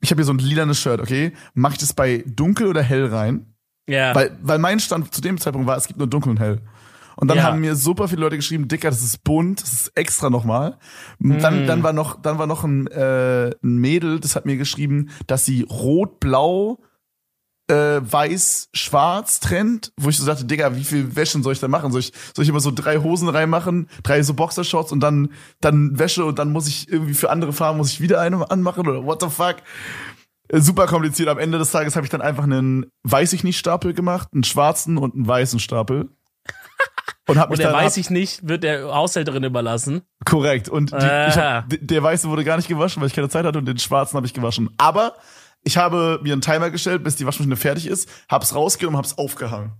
ich 0.00 0.10
habe 0.10 0.20
hier 0.20 0.24
so 0.26 0.32
ein 0.32 0.38
lilanes 0.38 0.80
Shirt, 0.80 1.00
okay? 1.00 1.32
Mach 1.54 1.72
ich 1.72 1.78
das 1.78 1.92
bei 1.92 2.24
dunkel 2.26 2.66
oder 2.68 2.82
hell 2.82 3.06
rein? 3.06 3.54
Ja. 3.88 4.14
Weil, 4.14 4.36
weil 4.42 4.58
mein 4.58 4.80
Stand 4.80 5.14
zu 5.14 5.20
dem 5.20 5.38
Zeitpunkt 5.38 5.66
war, 5.66 5.76
es 5.76 5.86
gibt 5.86 5.98
nur 5.98 6.08
dunkel 6.08 6.30
und 6.30 6.40
hell. 6.40 6.60
Und 7.16 7.28
dann 7.28 7.38
Ja. 7.38 7.44
haben 7.44 7.60
mir 7.60 7.74
super 7.74 8.06
viele 8.08 8.20
Leute 8.20 8.36
geschrieben, 8.36 8.68
Dicker, 8.68 8.90
das 8.90 9.02
ist 9.02 9.24
bunt, 9.24 9.60
das 9.60 9.72
ist 9.72 9.92
extra 9.96 10.30
nochmal. 10.30 10.78
Dann, 11.18 11.64
Mm. 11.64 11.66
dann 11.66 11.82
war 11.82 11.92
noch, 11.92 12.22
dann 12.22 12.38
war 12.38 12.46
noch 12.46 12.62
ein, 12.64 12.86
äh, 12.86 13.50
ein 13.62 13.76
Mädel, 13.78 14.20
das 14.20 14.36
hat 14.36 14.46
mir 14.46 14.56
geschrieben, 14.56 15.10
dass 15.26 15.44
sie 15.44 15.62
rot, 15.68 16.20
blau, 16.20 16.78
äh, 17.68 18.00
weiß, 18.00 18.70
schwarz 18.72 19.40
trennt, 19.40 19.92
wo 19.98 20.08
ich 20.08 20.16
so 20.18 20.24
sagte, 20.24 20.44
Digga, 20.44 20.74
wie 20.74 20.84
viel 20.84 21.14
Wäschen 21.16 21.42
soll 21.42 21.52
ich 21.52 21.60
da 21.60 21.68
machen? 21.68 21.92
Soll 21.92 22.00
ich, 22.00 22.12
soll 22.34 22.42
ich 22.42 22.48
immer 22.48 22.60
so 22.60 22.70
drei 22.70 22.98
Hosen 22.98 23.28
reinmachen, 23.28 23.88
drei 24.02 24.22
so 24.22 24.34
Boxershorts 24.34 24.90
und 24.92 25.00
dann, 25.00 25.32
dann 25.60 25.98
Wäsche 25.98 26.24
und 26.24 26.38
dann 26.38 26.50
muss 26.50 26.66
ich 26.66 26.88
irgendwie 26.90 27.14
für 27.14 27.30
andere 27.30 27.52
Farben 27.52 27.78
muss 27.78 27.90
ich 27.92 28.00
wieder 28.00 28.20
eine 28.20 28.50
anmachen 28.50 28.88
oder 28.88 29.04
what 29.04 29.20
the 29.22 29.28
fuck? 29.28 29.56
Äh, 30.48 30.60
Super 30.60 30.86
kompliziert. 30.86 31.28
Am 31.28 31.38
Ende 31.38 31.58
des 31.58 31.70
Tages 31.70 31.94
habe 31.94 32.04
ich 32.06 32.10
dann 32.10 32.22
einfach 32.22 32.44
einen 32.44 32.86
weiß 33.02 33.32
ich 33.34 33.44
nicht 33.44 33.58
Stapel 33.58 33.92
gemacht, 33.92 34.28
einen 34.32 34.44
schwarzen 34.44 34.96
und 34.96 35.14
einen 35.14 35.26
weißen 35.28 35.58
Stapel. 35.60 36.08
Und 37.26 37.36
hab 37.38 37.50
mich 37.50 37.58
Und 37.58 37.64
der 37.64 37.72
weiß 37.74 37.98
ich 37.98 38.08
nicht, 38.08 38.48
wird 38.48 38.64
der 38.64 38.94
Haushälterin 38.94 39.44
überlassen. 39.44 40.00
korrekt 40.24 40.70
und 40.70 40.92
die, 40.92 40.96
Ah. 40.96 41.30
hab, 41.64 41.66
der 41.68 42.02
weiße 42.02 42.28
wurde 42.30 42.44
gar 42.44 42.56
nicht 42.56 42.68
gewaschen, 42.68 43.02
weil 43.02 43.08
ich 43.08 43.14
keine 43.14 43.28
Zeit 43.28 43.44
hatte 43.44 43.58
und 43.58 43.66
den 43.66 43.78
schwarzen 43.78 44.16
habe 44.16 44.26
ich 44.26 44.32
gewaschen. 44.32 44.70
Aber 44.78 45.14
ich 45.62 45.76
habe 45.76 46.20
mir 46.22 46.32
einen 46.32 46.42
Timer 46.42 46.70
gestellt, 46.70 47.04
bis 47.04 47.16
die 47.16 47.26
Waschmaschine 47.26 47.56
fertig 47.56 47.86
ist, 47.86 48.08
hab's 48.28 48.54
rausgenommen, 48.54 48.98
hab's 48.98 49.18
aufgehangen. 49.18 49.72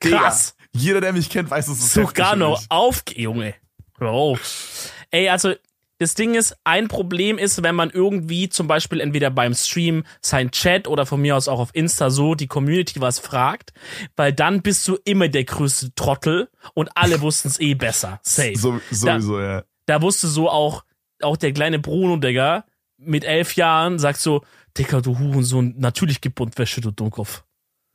Krass. 0.00 0.56
Digga, 0.56 0.84
jeder, 0.84 1.00
der 1.00 1.12
mich 1.12 1.30
kennt, 1.30 1.50
weiß, 1.50 1.66
dass 1.66 1.78
es 1.78 1.92
Such 1.92 2.14
gar 2.14 2.36
noch 2.36 2.62
auf, 2.68 3.02
Junge. 3.14 3.54
Auf. 4.00 4.92
Ey, 5.10 5.28
also 5.28 5.54
das 6.00 6.14
Ding 6.14 6.34
ist, 6.34 6.56
ein 6.64 6.88
Problem 6.88 7.36
ist, 7.36 7.62
wenn 7.62 7.74
man 7.74 7.90
irgendwie 7.90 8.48
zum 8.48 8.66
Beispiel 8.66 9.00
entweder 9.00 9.30
beim 9.30 9.52
Stream 9.52 10.04
sein 10.22 10.50
Chat 10.50 10.88
oder 10.88 11.04
von 11.04 11.20
mir 11.20 11.36
aus 11.36 11.46
auch 11.46 11.60
auf 11.60 11.74
Insta 11.74 12.08
so 12.08 12.34
die 12.34 12.46
Community 12.46 13.02
was 13.02 13.18
fragt, 13.18 13.74
weil 14.16 14.32
dann 14.32 14.62
bist 14.62 14.88
du 14.88 14.96
immer 15.04 15.28
der 15.28 15.44
größte 15.44 15.94
Trottel 15.94 16.48
und 16.72 16.88
alle 16.94 17.20
wussten 17.20 17.48
es 17.48 17.60
eh 17.60 17.74
besser. 17.74 18.18
Safe. 18.22 18.56
So, 18.56 18.80
sowieso, 18.90 19.40
ja. 19.40 19.64
Da 19.84 20.00
wusste 20.00 20.28
so 20.28 20.48
auch, 20.48 20.84
auch 21.20 21.36
der 21.36 21.52
kleine 21.52 21.78
Bruno, 21.78 22.16
Digga, 22.16 22.64
mit 22.96 23.24
elf 23.24 23.56
Jahren 23.56 23.98
sagt 23.98 24.20
so, 24.20 24.42
Digga, 24.76 25.00
du 25.00 25.18
Hurensohn, 25.18 25.74
natürlich 25.78 26.20
gibt 26.20 26.36
Buntwäsche, 26.36 26.80
du 26.80 26.90
Dummkopf. 26.90 27.44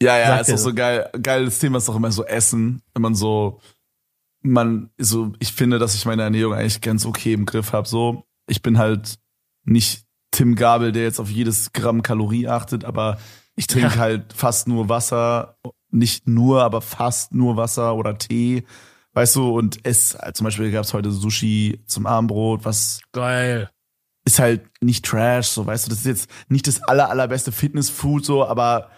Ja, 0.02 0.18
ja, 0.18 0.28
Sagt 0.28 0.50
ist 0.50 0.54
auch 0.56 0.58
so 0.58 0.74
geil. 0.74 1.10
Geiles 1.22 1.60
Thema 1.60 1.78
ist 1.78 1.90
auch 1.90 1.96
immer 1.96 2.12
so 2.12 2.26
Essen, 2.26 2.82
wenn 2.94 3.02
man 3.02 3.16
so, 3.16 3.60
man, 4.42 4.90
so, 4.98 5.34
ich 5.40 5.54
finde, 5.54 5.80
dass 5.80 5.96
ich 5.96 6.06
meine 6.06 6.24
Ernährung 6.24 6.54
eigentlich 6.54 6.82
ganz 6.82 7.06
okay 7.06 7.34
im 7.34 7.46
Griff 7.46 7.72
habe. 7.74 7.88
So, 7.88 8.26
ich 8.48 8.62
bin 8.62 8.78
halt 8.78 9.18
nicht 9.64 10.06
Tim 10.32 10.56
Gabel, 10.56 10.92
der 10.92 11.04
jetzt 11.04 11.20
auf 11.20 11.30
jedes 11.30 11.72
Gramm 11.72 12.04
Kalorie 12.04 12.48
achtet, 12.48 12.84
aber 12.84 13.18
ich 13.56 13.68
trinke 13.68 13.96
Ja. 13.96 13.98
halt 13.98 14.34
fast 14.34 14.68
nur 14.68 14.90
Wasser, 14.90 15.58
nicht 15.90 16.28
nur, 16.28 16.64
aber 16.64 16.82
fast 16.82 17.34
nur 17.34 17.56
Wasser 17.56 17.96
oder 17.96 18.18
Tee. 18.18 18.66
Weißt 19.14 19.38
du, 19.38 19.58
und 19.58 19.80
es, 19.84 20.18
zum 20.34 20.44
Beispiel 20.44 20.72
gab's 20.72 20.94
heute 20.94 21.10
Sushi 21.10 21.82
zum 21.88 22.06
Abendbrot, 22.06 22.66
was 22.66 23.00
Geil. 23.14 23.70
Ist 24.26 24.40
halt 24.40 24.64
nicht 24.82 25.06
Trash, 25.06 25.48
so 25.48 25.66
weißt 25.66 25.86
du, 25.86 25.90
das 25.90 26.00
ist 26.00 26.06
jetzt 26.06 26.30
nicht 26.50 26.68
das 26.68 26.82
aller, 26.84 27.10
allerbeste 27.10 27.52
Fitnessfood, 27.52 28.26
so, 28.26 28.46
aber 28.46 28.90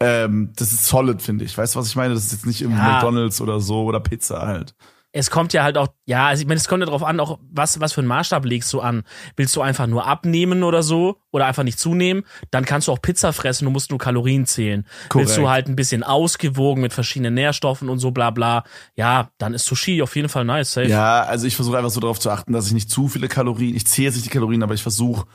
ähm, 0.00 0.52
das 0.56 0.72
ist 0.72 0.86
solid, 0.86 1.22
finde 1.22 1.44
ich. 1.44 1.56
Weißt 1.56 1.74
du, 1.74 1.78
was 1.78 1.88
ich 1.88 1.96
meine? 1.96 2.14
Das 2.14 2.24
ist 2.24 2.32
jetzt 2.32 2.46
nicht 2.46 2.60
irgendwie 2.62 2.80
Ja. 2.80 2.94
McDonalds 2.94 3.40
oder 3.40 3.60
so 3.60 3.84
oder 3.84 4.00
Pizza 4.00 4.46
halt. 4.46 4.74
Es 5.18 5.30
kommt 5.30 5.54
ja 5.54 5.62
halt 5.62 5.78
auch, 5.78 5.88
ja, 6.04 6.26
also 6.26 6.42
ich 6.42 6.46
meine, 6.46 6.58
es 6.58 6.68
kommt 6.68 6.80
ja 6.80 6.86
drauf 6.86 7.02
an, 7.02 7.18
auch 7.20 7.38
was, 7.50 7.80
was 7.80 7.94
für 7.94 8.02
einen 8.02 8.08
Maßstab 8.08 8.44
legst 8.44 8.70
du 8.72 8.80
an. 8.80 9.02
Willst 9.34 9.56
du 9.56 9.62
einfach 9.62 9.86
nur 9.86 10.06
abnehmen 10.06 10.62
oder 10.62 10.82
so 10.82 11.16
oder 11.30 11.46
einfach 11.46 11.62
nicht 11.62 11.78
zunehmen, 11.78 12.24
dann 12.50 12.66
kannst 12.66 12.88
du 12.88 12.92
auch 12.92 13.00
Pizza 13.00 13.32
fressen, 13.32 13.64
du 13.64 13.70
musst 13.70 13.90
nur 13.90 13.98
Kalorien 13.98 14.44
zählen. 14.44 14.86
Korrekt. 15.08 15.28
Willst 15.28 15.38
du 15.38 15.48
halt 15.48 15.68
ein 15.68 15.76
bisschen 15.76 16.02
ausgewogen 16.02 16.82
mit 16.82 16.92
verschiedenen 16.92 17.32
Nährstoffen 17.32 17.88
und 17.88 17.98
so 17.98 18.10
bla 18.10 18.30
bla, 18.30 18.64
ja, 18.94 19.30
dann 19.38 19.54
ist 19.54 19.64
Sushi 19.64 20.02
auf 20.02 20.14
jeden 20.16 20.28
Fall 20.28 20.44
nice, 20.44 20.72
safe. 20.72 20.88
Ja, 20.88 21.22
also 21.22 21.46
ich 21.46 21.56
versuche 21.56 21.78
einfach 21.78 21.90
so 21.90 22.00
darauf 22.00 22.20
zu 22.20 22.30
achten, 22.30 22.52
dass 22.52 22.66
ich 22.66 22.74
nicht 22.74 22.90
zu 22.90 23.08
viele 23.08 23.28
Kalorien, 23.28 23.74
ich 23.74 23.86
zähle 23.86 24.08
jetzt 24.08 24.16
nicht 24.16 24.26
die 24.26 24.30
Kalorien, 24.30 24.62
aber 24.62 24.74
ich 24.74 24.82
versuche 24.82 25.26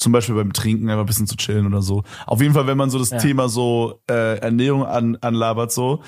zum 0.00 0.12
Beispiel 0.12 0.34
beim 0.34 0.52
Trinken 0.54 0.88
einfach 0.88 1.02
ein 1.04 1.06
bisschen 1.06 1.26
zu 1.26 1.36
chillen 1.36 1.66
oder 1.66 1.82
so. 1.82 2.02
Auf 2.26 2.40
jeden 2.40 2.54
Fall, 2.54 2.66
wenn 2.66 2.78
man 2.78 2.88
so 2.88 2.98
das 2.98 3.10
Ja. 3.10 3.18
Thema 3.18 3.50
so 3.50 4.00
äh, 4.10 4.38
Ernährung 4.38 4.86
an, 4.86 5.18
anlabert, 5.20 5.70
so 5.72 6.02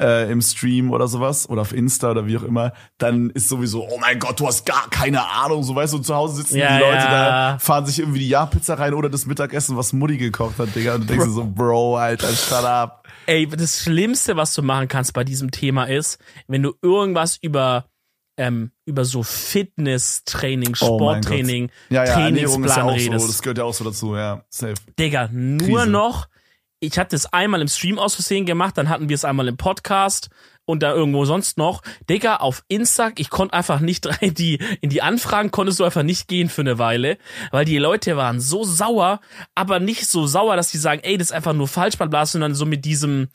äh, 0.00 0.30
im 0.30 0.42
Stream 0.42 0.90
oder 0.92 1.08
sowas 1.08 1.48
oder 1.48 1.62
auf 1.62 1.72
Insta 1.72 2.10
oder 2.10 2.26
wie 2.26 2.36
auch 2.36 2.42
immer, 2.42 2.72
dann 2.98 3.30
ist 3.30 3.48
sowieso, 3.48 3.88
oh 3.88 3.98
mein 3.98 4.18
Gott, 4.18 4.38
du 4.38 4.46
hast 4.46 4.66
gar 4.66 4.90
keine 4.90 5.26
Ahnung. 5.30 5.62
So 5.64 5.74
weißt 5.74 5.94
du, 5.94 5.98
zu 5.98 6.14
Hause 6.14 6.36
sitzen 6.36 6.58
Ja, 6.58 6.76
die 6.76 6.82
Leute 6.84 6.96
ja. 6.96 7.52
da, 7.52 7.58
fahren 7.58 7.86
sich 7.86 7.98
irgendwie 7.98 8.20
die 8.20 8.28
Jahrpizza 8.28 8.74
rein 8.74 8.92
oder 8.92 9.08
das 9.08 9.24
Mittagessen, 9.24 9.78
was 9.78 9.94
Mutti 9.94 10.18
gekocht 10.18 10.58
hat, 10.58 10.74
Digga. 10.76 10.96
Und 10.96 11.02
du 11.04 11.06
denkst 11.06 11.24
dir 11.24 11.32
so, 11.32 11.44
Bro, 11.46 11.96
Alter, 11.96 12.28
shut 12.28 12.64
up. 12.64 13.08
Ey, 13.24 13.46
das 13.48 13.80
Schlimmste, 13.82 14.36
was 14.36 14.52
du 14.52 14.62
machen 14.62 14.88
kannst 14.88 15.14
bei 15.14 15.24
diesem 15.24 15.50
Thema 15.50 15.84
ist, 15.84 16.18
wenn 16.48 16.62
du 16.62 16.74
irgendwas 16.82 17.38
über 17.40 17.86
ähm, 18.38 18.70
über 18.86 19.04
so 19.04 19.22
Fitness-Training, 19.22 20.74
Oh 20.80 20.98
mein 20.98 21.22
Sporttraining, 21.22 21.70
Ja, 21.90 22.04
ja, 22.04 22.08
ja 22.08 22.14
Trainingsplan 22.14 22.88
so, 22.88 22.88
redest. 22.94 23.28
das 23.28 23.42
gehört 23.42 23.58
ja 23.58 23.64
auch 23.64 23.74
so 23.74 23.84
dazu, 23.84 24.16
ja, 24.16 24.44
safe. 24.48 24.74
Digga, 24.98 25.28
nur 25.32 25.80
Krise. 25.80 25.90
noch, 25.90 26.28
ich 26.80 26.98
hatte 26.98 27.16
es 27.16 27.26
einmal 27.26 27.60
im 27.60 27.68
Stream 27.68 27.98
aus 27.98 28.14
Versehen 28.14 28.46
gemacht, 28.46 28.78
dann 28.78 28.88
hatten 28.88 29.08
wir 29.08 29.14
es 29.14 29.24
einmal 29.24 29.48
im 29.48 29.56
Podcast 29.56 30.30
und 30.64 30.82
da 30.82 30.92
irgendwo 30.94 31.24
sonst 31.24 31.58
noch. 31.58 31.82
Digga, 32.08 32.36
auf 32.36 32.62
Insta, 32.68 33.10
ich 33.16 33.30
konnte 33.30 33.54
einfach 33.54 33.80
nicht 33.80 34.06
rein, 34.22 34.34
die, 34.34 34.60
in 34.80 34.90
die 34.90 35.02
Anfragen 35.02 35.50
konntest 35.50 35.80
du 35.80 35.84
einfach 35.84 36.02
nicht 36.04 36.28
gehen 36.28 36.48
für 36.48 36.60
eine 36.60 36.78
Weile, 36.78 37.18
weil 37.50 37.64
die 37.64 37.78
Leute 37.78 38.16
waren 38.16 38.40
so 38.40 38.62
sauer, 38.64 39.20
aber 39.54 39.80
nicht 39.80 40.06
so 40.06 40.26
sauer, 40.26 40.54
dass 40.56 40.70
die 40.70 40.78
sagen, 40.78 41.00
ey, 41.02 41.18
das 41.18 41.28
ist 41.28 41.32
einfach 41.32 41.54
nur 41.54 41.68
falsch, 41.68 41.96
sondern 42.24 42.54
so 42.54 42.66
mit 42.66 42.84
diesem, 42.84 43.28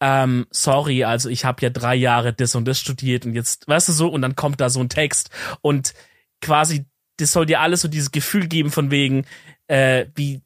ähm, 0.00 0.46
sorry, 0.50 1.04
also 1.04 1.28
ich 1.28 1.44
habe 1.44 1.62
ja 1.62 1.70
drei 1.70 1.94
Jahre 1.94 2.32
das 2.32 2.54
und 2.54 2.66
das 2.66 2.78
studiert 2.78 3.24
und 3.26 3.34
jetzt, 3.34 3.66
weißt 3.68 3.88
du 3.88 3.92
so, 3.92 4.08
und 4.08 4.22
dann 4.22 4.36
kommt 4.36 4.60
da 4.60 4.68
so 4.68 4.80
ein 4.80 4.88
Text 4.88 5.30
und 5.62 5.94
quasi, 6.42 6.84
das 7.18 7.32
soll 7.32 7.46
dir 7.46 7.60
alles 7.60 7.80
so 7.80 7.88
dieses 7.88 8.10
Gefühl 8.12 8.46
geben 8.46 8.70
von 8.70 8.90
wegen, 8.90 9.24
äh, 9.68 10.06
wie, 10.14 10.42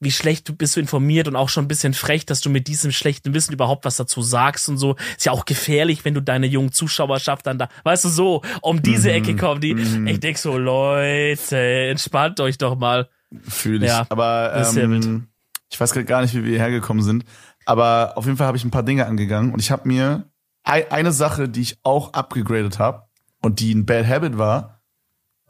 wie 0.00 0.10
schlecht 0.12 0.48
du 0.48 0.54
bist 0.54 0.76
du 0.76 0.80
informiert 0.80 1.26
und 1.28 1.36
auch 1.36 1.48
schon 1.48 1.64
ein 1.64 1.68
bisschen 1.68 1.94
frech, 1.94 2.24
dass 2.26 2.40
du 2.40 2.50
mit 2.50 2.68
diesem 2.68 2.92
schlechten 2.92 3.34
Wissen 3.34 3.52
überhaupt 3.52 3.84
was 3.84 3.96
dazu 3.96 4.22
sagst 4.22 4.68
und 4.68 4.78
so. 4.78 4.96
Ist 5.16 5.26
ja 5.26 5.32
auch 5.32 5.44
gefährlich, 5.44 6.04
wenn 6.04 6.14
du 6.14 6.20
deine 6.22 6.46
jungen 6.46 6.70
Zuschauerschaft 6.72 7.46
dann 7.46 7.58
da, 7.58 7.68
weißt 7.84 8.04
du 8.04 8.08
so, 8.08 8.42
um 8.62 8.80
diese 8.82 9.08
Mhm, 9.08 9.14
Ecke 9.14 9.36
kommen 9.36 9.60
die. 9.60 9.74
mhm. 9.74 10.06
Ich 10.06 10.20
denk 10.20 10.38
so, 10.38 10.56
Leute, 10.56 11.56
entspannt 11.56 12.38
euch 12.40 12.58
doch 12.58 12.76
mal. 12.76 13.08
Fühle 13.48 13.86
ich. 13.86 13.92
Ja, 13.92 14.06
aber 14.08 14.52
ähm, 14.76 15.28
ich 15.70 15.80
weiß 15.80 15.92
gerade 15.92 16.06
gar 16.06 16.22
nicht, 16.22 16.34
wie 16.34 16.44
wir 16.44 16.50
hierher 16.50 16.70
gekommen 16.70 17.02
sind. 17.02 17.24
Aber 17.68 18.12
auf 18.16 18.24
jeden 18.24 18.38
Fall 18.38 18.46
habe 18.46 18.56
ich 18.56 18.64
ein 18.64 18.70
paar 18.70 18.82
Dinge 18.82 19.04
angegangen 19.06 19.52
und 19.52 19.60
ich 19.60 19.70
habe 19.70 19.86
mir 19.86 20.30
ei- 20.64 20.90
eine 20.90 21.12
Sache, 21.12 21.48
die 21.50 21.60
ich 21.60 21.78
auch 21.82 22.14
abgegradet 22.14 22.78
habe 22.78 23.02
und 23.42 23.60
die 23.60 23.74
ein 23.74 23.84
Bad 23.84 24.06
Habit 24.08 24.38
war, 24.38 24.80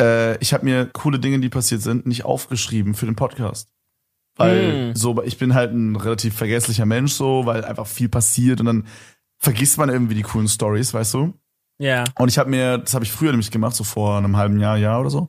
äh, 0.00 0.36
ich 0.38 0.52
habe 0.52 0.64
mir 0.64 0.86
coole 0.86 1.20
Dinge, 1.20 1.38
die 1.38 1.48
passiert 1.48 1.80
sind, 1.82 2.06
nicht 2.06 2.24
aufgeschrieben 2.24 2.94
für 2.94 3.06
den 3.06 3.14
Podcast. 3.14 3.68
Weil 4.36 4.90
Mm. 4.92 4.96
so, 4.96 5.22
ich 5.22 5.38
bin 5.38 5.54
halt 5.54 5.72
ein 5.72 5.96
relativ 5.96 6.34
vergesslicher 6.36 6.86
Mensch 6.86 7.12
so, 7.12 7.46
weil 7.46 7.64
einfach 7.64 7.86
viel 7.86 8.08
passiert 8.08 8.60
und 8.60 8.66
dann 8.66 8.86
vergisst 9.38 9.78
man 9.78 9.88
irgendwie 9.88 10.14
die 10.14 10.22
coolen 10.22 10.48
Stories, 10.48 10.92
weißt 10.94 11.14
du? 11.14 11.34
Ja. 11.78 12.02
Und 12.18 12.28
ich 12.28 12.38
habe 12.38 12.50
mir, 12.50 12.78
das 12.78 12.94
habe 12.94 13.04
ich 13.04 13.12
früher 13.12 13.30
nämlich 13.30 13.50
gemacht, 13.52 13.76
so 13.76 13.84
vor 13.84 14.18
einem 14.18 14.36
halben 14.36 14.58
Jahr, 14.58 14.76
Jahr 14.76 15.00
oder 15.00 15.10
so. 15.10 15.28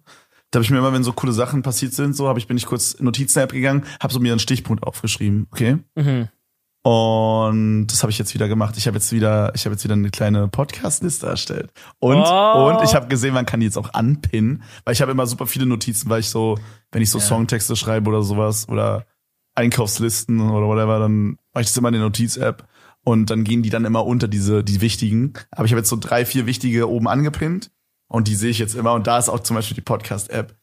Da 0.51 0.57
habe 0.57 0.63
ich 0.63 0.71
mir 0.71 0.79
immer, 0.79 0.93
wenn 0.93 1.03
so 1.03 1.13
coole 1.13 1.33
Sachen 1.33 1.61
passiert 1.61 1.93
sind, 1.93 2.15
so 2.15 2.27
habe 2.27 2.39
ich 2.39 2.47
bin 2.47 2.57
ich 2.57 2.65
kurz 2.65 2.93
in 2.93 3.05
Notizen-App 3.05 3.51
gegangen, 3.51 3.83
habe 3.99 4.11
so 4.11 4.19
mir 4.19 4.31
einen 4.31 4.39
Stichpunkt 4.39 4.83
aufgeschrieben, 4.83 5.45
okay? 5.51 5.77
Mhm. 5.95 6.27
Und 6.89 7.87
das 7.87 8.01
habe 8.01 8.11
ich 8.11 8.17
jetzt 8.17 8.33
wieder 8.33 8.47
gemacht. 8.47 8.75
Ich 8.77 8.87
habe 8.87 8.97
jetzt 8.97 9.11
wieder, 9.11 9.53
ich 9.53 9.65
habe 9.65 9.73
jetzt 9.75 9.83
wieder 9.83 9.93
eine 9.93 10.09
kleine 10.09 10.47
Podcast-Liste 10.47 11.27
erstellt. 11.27 11.71
Und 11.99 12.17
Oh. 12.25 12.69
und 12.71 12.83
ich 12.83 12.95
habe 12.95 13.07
gesehen, 13.07 13.33
man 13.35 13.45
kann 13.45 13.59
die 13.59 13.67
jetzt 13.67 13.77
auch 13.77 13.93
anpinnen, 13.93 14.63
weil 14.85 14.93
ich 14.93 15.01
habe 15.01 15.11
immer 15.11 15.27
super 15.27 15.45
viele 15.45 15.67
Notizen, 15.67 16.09
weil 16.09 16.21
ich 16.21 16.29
so, 16.29 16.57
wenn 16.91 17.01
ich 17.03 17.11
so 17.11 17.19
Ja. 17.19 17.25
Songtexte 17.25 17.75
schreibe 17.75 18.09
oder 18.09 18.23
sowas 18.23 18.67
oder 18.69 19.05
Einkaufslisten 19.55 20.39
oder 20.39 20.65
whatever, 20.67 20.99
dann 20.99 21.37
mache 21.53 21.61
ich 21.61 21.67
das 21.67 21.77
immer 21.77 21.89
in 21.89 21.93
der 21.95 22.03
Notiz-App 22.03 22.67
und 23.03 23.29
dann 23.29 23.43
gehen 23.43 23.61
die 23.61 23.69
dann 23.69 23.85
immer 23.85 24.05
unter 24.05 24.27
diese 24.27 24.63
die 24.63 24.81
wichtigen. 24.81 25.33
Aber 25.51 25.65
ich 25.65 25.71
habe 25.71 25.79
jetzt 25.81 25.89
so 25.89 25.97
drei, 25.97 26.25
vier 26.25 26.45
wichtige 26.47 26.89
oben 26.89 27.07
angepinnt 27.07 27.69
und 28.07 28.27
die 28.27 28.35
sehe 28.35 28.49
ich 28.49 28.57
jetzt 28.59 28.73
immer 28.75 28.93
und 28.93 29.05
da 29.05 29.17
ist 29.19 29.29
auch 29.29 29.41
zum 29.41 29.55
Beispiel 29.55 29.75
die 29.75 29.81
Podcast-App, 29.81 30.55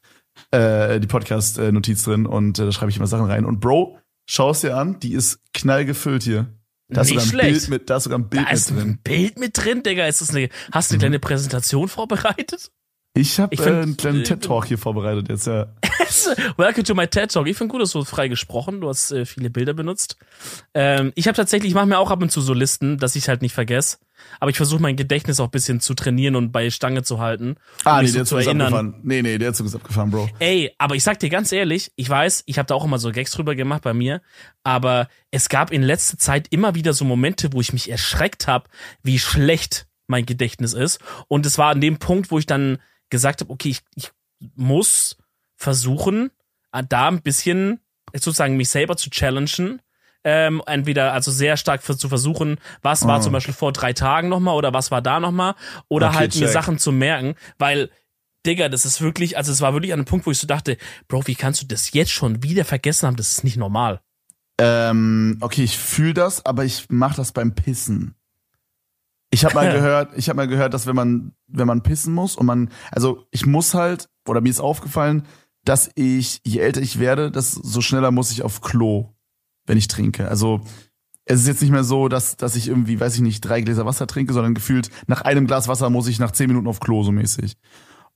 äh, 0.50 0.98
die 0.98 1.06
Podcast-Notiz 1.06 2.02
drin 2.04 2.26
und 2.26 2.58
äh, 2.58 2.64
da 2.64 2.72
schreibe 2.72 2.90
ich 2.90 2.96
immer 2.96 3.06
Sachen 3.06 3.26
rein. 3.26 3.44
Und 3.44 3.60
Bro, 3.60 3.98
schau 4.26 4.50
es 4.50 4.60
dir 4.60 4.76
an, 4.76 5.00
die 5.00 5.12
ist 5.14 5.40
knallgefüllt 5.54 6.22
hier. 6.22 6.46
Da 6.88 7.00
ist 7.00 7.10
Nicht 7.10 7.20
sogar 7.20 7.24
ein 7.24 7.28
schlecht. 7.30 7.50
Bild 7.50 7.68
mit, 7.68 7.90
da 7.90 7.96
ist 7.96 8.04
sogar 8.04 8.18
ein 8.18 8.28
Bild 8.28 8.44
Da 8.44 8.50
mit 8.50 8.58
ist 8.58 8.70
drin. 8.70 8.78
ein 8.78 8.98
Bild 9.02 9.38
mit 9.38 9.56
drin, 9.56 9.82
Digga. 9.82 10.06
Ist 10.06 10.20
das 10.20 10.30
eine, 10.30 10.48
hast 10.70 10.90
du 10.90 10.94
eine 10.94 11.00
kleine 11.00 11.18
Präsentation 11.18 11.88
vorbereitet? 11.88 12.70
Ich 13.16 13.40
habe 13.40 13.56
äh, 13.56 13.82
einen 13.82 13.96
kleinen 13.96 14.20
äh, 14.20 14.24
TED-Talk 14.24 14.66
hier 14.66 14.76
vorbereitet 14.78 15.28
jetzt, 15.30 15.46
ja. 15.46 15.72
Welcome 16.58 16.84
to 16.84 16.94
my 16.94 17.06
TED 17.08 17.32
Talk. 17.32 17.46
Ich 17.48 17.56
finde 17.56 17.72
gut, 17.72 17.80
dass 17.80 17.90
du 17.90 18.04
frei 18.04 18.28
gesprochen. 18.28 18.82
Du 18.82 18.88
hast 18.88 19.10
äh, 19.10 19.24
viele 19.24 19.48
Bilder 19.50 19.72
benutzt. 19.72 20.16
Ähm, 20.74 21.12
ich 21.14 21.26
habe 21.26 21.34
tatsächlich, 21.34 21.70
ich 21.70 21.74
mache 21.74 21.86
mir 21.86 21.98
auch 21.98 22.10
ab 22.10 22.20
und 22.22 22.30
zu 22.30 22.40
so 22.42 22.52
Listen, 22.52 22.98
dass 22.98 23.16
ich 23.16 23.28
halt 23.28 23.40
nicht 23.42 23.54
vergesse. 23.54 23.96
Aber 24.40 24.50
ich 24.50 24.56
versuche 24.56 24.80
mein 24.80 24.96
Gedächtnis 24.96 25.40
auch 25.40 25.46
ein 25.46 25.50
bisschen 25.50 25.80
zu 25.80 25.94
trainieren 25.94 26.36
und 26.36 26.52
bei 26.52 26.70
Stange 26.70 27.02
zu 27.02 27.20
halten. 27.20 27.50
um 27.50 27.56
Ah, 27.84 28.02
nee, 28.02 28.08
so 28.08 28.14
der 28.14 28.24
zu 28.24 28.30
Zug 28.30 28.40
ist 28.40 28.46
erinnern. 28.46 28.66
abgefahren. 28.74 29.00
Nee, 29.02 29.22
nee, 29.22 29.38
der 29.38 29.52
Zug 29.54 29.66
ist 29.66 29.74
abgefahren, 29.74 30.10
Bro. 30.10 30.28
Ey, 30.38 30.72
aber 30.78 30.94
ich 30.94 31.02
sag 31.04 31.18
dir 31.20 31.30
ganz 31.30 31.52
ehrlich, 31.52 31.92
ich 31.96 32.08
weiß, 32.08 32.42
ich 32.46 32.58
habe 32.58 32.66
da 32.66 32.74
auch 32.74 32.84
immer 32.84 32.98
so 32.98 33.10
Gags 33.12 33.30
drüber 33.32 33.54
gemacht 33.54 33.82
bei 33.82 33.94
mir, 33.94 34.22
aber 34.64 35.08
es 35.30 35.48
gab 35.48 35.72
in 35.72 35.82
letzter 35.82 36.18
Zeit 36.18 36.48
immer 36.50 36.74
wieder 36.74 36.92
so 36.92 37.04
Momente, 37.04 37.52
wo 37.52 37.60
ich 37.60 37.72
mich 37.72 37.90
erschreckt 37.90 38.46
habe, 38.46 38.68
wie 39.02 39.18
schlecht 39.18 39.86
mein 40.06 40.26
Gedächtnis 40.26 40.72
ist. 40.72 41.00
Und 41.28 41.46
es 41.46 41.58
war 41.58 41.70
an 41.70 41.80
dem 41.80 41.98
Punkt, 41.98 42.30
wo 42.30 42.38
ich 42.38 42.46
dann 42.46 42.78
gesagt 43.10 43.40
habe, 43.40 43.52
okay, 43.52 43.70
ich, 43.70 43.80
ich 43.94 44.10
muss 44.54 45.16
versuchen, 45.56 46.30
da 46.88 47.08
ein 47.08 47.22
bisschen 47.22 47.80
sozusagen 48.14 48.56
mich 48.56 48.68
selber 48.68 48.96
zu 48.96 49.10
challengen. 49.10 49.80
Ähm, 50.28 50.60
entweder 50.66 51.12
also 51.12 51.30
sehr 51.30 51.56
stark 51.56 51.84
für, 51.84 51.96
zu 51.96 52.08
versuchen, 52.08 52.56
was 52.82 53.06
war 53.06 53.18
Oh. 53.18 53.22
zum 53.22 53.32
Beispiel 53.32 53.54
vor 53.54 53.72
drei 53.72 53.92
Tagen 53.92 54.28
nochmal 54.28 54.56
oder 54.56 54.72
was 54.74 54.90
war 54.90 55.00
da 55.00 55.20
nochmal 55.20 55.54
oder 55.86 56.08
Okay, 56.08 56.16
halt 56.16 56.34
mir 56.34 56.46
check. 56.46 56.52
Sachen 56.52 56.78
zu 56.78 56.90
merken, 56.90 57.36
weil 57.58 57.90
Digga, 58.44 58.68
das 58.68 58.84
ist 58.84 59.00
wirklich, 59.00 59.36
also 59.36 59.52
es 59.52 59.60
war 59.60 59.72
wirklich 59.72 59.92
an 59.92 60.00
einem 60.00 60.04
Punkt, 60.06 60.26
wo 60.26 60.32
ich 60.32 60.38
so 60.38 60.48
dachte, 60.48 60.78
Bro, 61.06 61.28
wie 61.28 61.36
kannst 61.36 61.62
du 61.62 61.66
das 61.66 61.92
jetzt 61.92 62.10
schon 62.10 62.42
wieder 62.42 62.64
vergessen 62.64 63.06
haben? 63.06 63.14
Das 63.16 63.30
ist 63.30 63.44
nicht 63.44 63.56
normal. 63.56 64.00
Ähm, 64.58 65.36
okay, 65.40 65.62
ich 65.62 65.76
fühle 65.78 66.14
das, 66.14 66.44
aber 66.44 66.64
ich 66.64 66.86
mache 66.88 67.16
das 67.16 67.30
beim 67.32 67.54
Pissen. 67.54 68.14
Ich 69.30 69.44
habe 69.44 69.54
mal 69.54 69.70
gehört, 69.72 70.10
ich 70.16 70.28
habe 70.28 70.36
mal 70.38 70.48
gehört, 70.48 70.74
dass 70.74 70.86
wenn 70.86 70.96
man 70.96 71.32
wenn 71.46 71.66
man 71.66 71.82
pissen 71.82 72.14
muss 72.14 72.36
und 72.36 72.46
man 72.46 72.70
also 72.90 73.26
ich 73.30 73.46
muss 73.46 73.74
halt 73.74 74.08
oder 74.26 74.40
mir 74.40 74.50
ist 74.50 74.60
aufgefallen, 74.60 75.24
dass 75.64 75.90
ich 75.94 76.40
je 76.44 76.60
älter 76.60 76.80
ich 76.80 76.98
werde, 76.98 77.30
das 77.30 77.52
so 77.52 77.80
schneller 77.80 78.10
muss 78.10 78.30
ich 78.30 78.42
auf 78.42 78.60
Klo, 78.60 79.12
wenn 79.66 79.78
ich 79.78 79.88
trinke. 79.88 80.28
Also 80.28 80.60
es 81.24 81.40
ist 81.40 81.46
jetzt 81.48 81.62
nicht 81.62 81.72
mehr 81.72 81.84
so, 81.84 82.08
dass 82.08 82.36
dass 82.36 82.56
ich 82.56 82.68
irgendwie, 82.68 83.00
weiß 83.00 83.14
ich 83.16 83.20
nicht, 83.20 83.40
drei 83.40 83.60
Gläser 83.60 83.86
Wasser 83.86 84.06
trinke, 84.06 84.32
sondern 84.32 84.54
gefühlt 84.54 84.90
nach 85.06 85.22
einem 85.22 85.46
Glas 85.46 85.68
Wasser 85.68 85.90
muss 85.90 86.06
ich 86.08 86.18
nach 86.18 86.30
zehn 86.30 86.48
Minuten 86.48 86.68
auf 86.68 86.80
Klo 86.80 87.02
so 87.02 87.12
mäßig. 87.12 87.56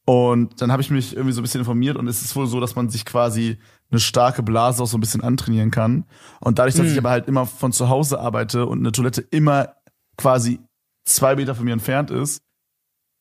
Und 0.06 0.60
dann 0.60 0.72
habe 0.72 0.82
ich 0.82 0.90
mich 0.90 1.14
irgendwie 1.14 1.32
so 1.32 1.40
ein 1.40 1.42
bisschen 1.42 1.60
informiert 1.60 1.96
und 1.96 2.08
es 2.08 2.22
ist 2.22 2.34
wohl 2.34 2.46
so, 2.46 2.58
dass 2.58 2.74
man 2.74 2.88
sich 2.88 3.04
quasi 3.04 3.58
eine 3.90 4.00
starke 4.00 4.42
Blase 4.42 4.82
auch 4.82 4.86
so 4.86 4.96
ein 4.96 5.00
bisschen 5.00 5.22
antrainieren 5.22 5.70
kann. 5.70 6.04
Und 6.40 6.58
dadurch, 6.58 6.74
dass 6.74 6.86
Hm. 6.86 6.92
ich 6.92 6.98
aber 6.98 7.10
halt 7.10 7.28
immer 7.28 7.46
von 7.46 7.72
zu 7.72 7.88
Hause 7.88 8.18
arbeite 8.18 8.66
und 8.66 8.78
eine 8.78 8.92
Toilette 8.92 9.20
immer 9.20 9.74
quasi 10.16 10.60
zwei 11.04 11.36
Meter 11.36 11.54
von 11.54 11.64
mir 11.64 11.72
entfernt 11.72 12.10
ist, 12.10 12.42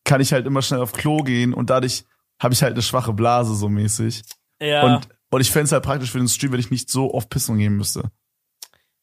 kann 0.06 0.22
ich 0.22 0.34
halt 0.34 0.46
immer 0.48 0.62
schnell 0.62 0.80
auf 0.82 0.94
Klo 0.94 1.18
gehen 1.24 1.54
und 1.54 1.70
dadurch 1.70 2.06
habe 2.42 2.54
ich 2.54 2.64
halt 2.64 2.74
eine 2.74 2.82
schwache 2.82 3.14
Blase 3.14 3.56
so 3.56 3.70
mäßig. 3.70 4.24
Ja. 4.62 4.84
Und, 4.84 5.10
und 5.32 5.42
ich 5.42 5.52
fände 5.52 5.66
es 5.66 5.72
halt 5.72 5.84
praktisch 5.84 6.12
für 6.12 6.18
den 6.18 6.28
Stream, 6.28 6.54
wenn 6.54 6.60
ich 6.60 6.72
nicht 6.72 6.90
so 6.90 7.14
oft 7.14 7.30
pissen 7.30 7.58
gehen 7.58 7.76
müsste. 7.76 8.10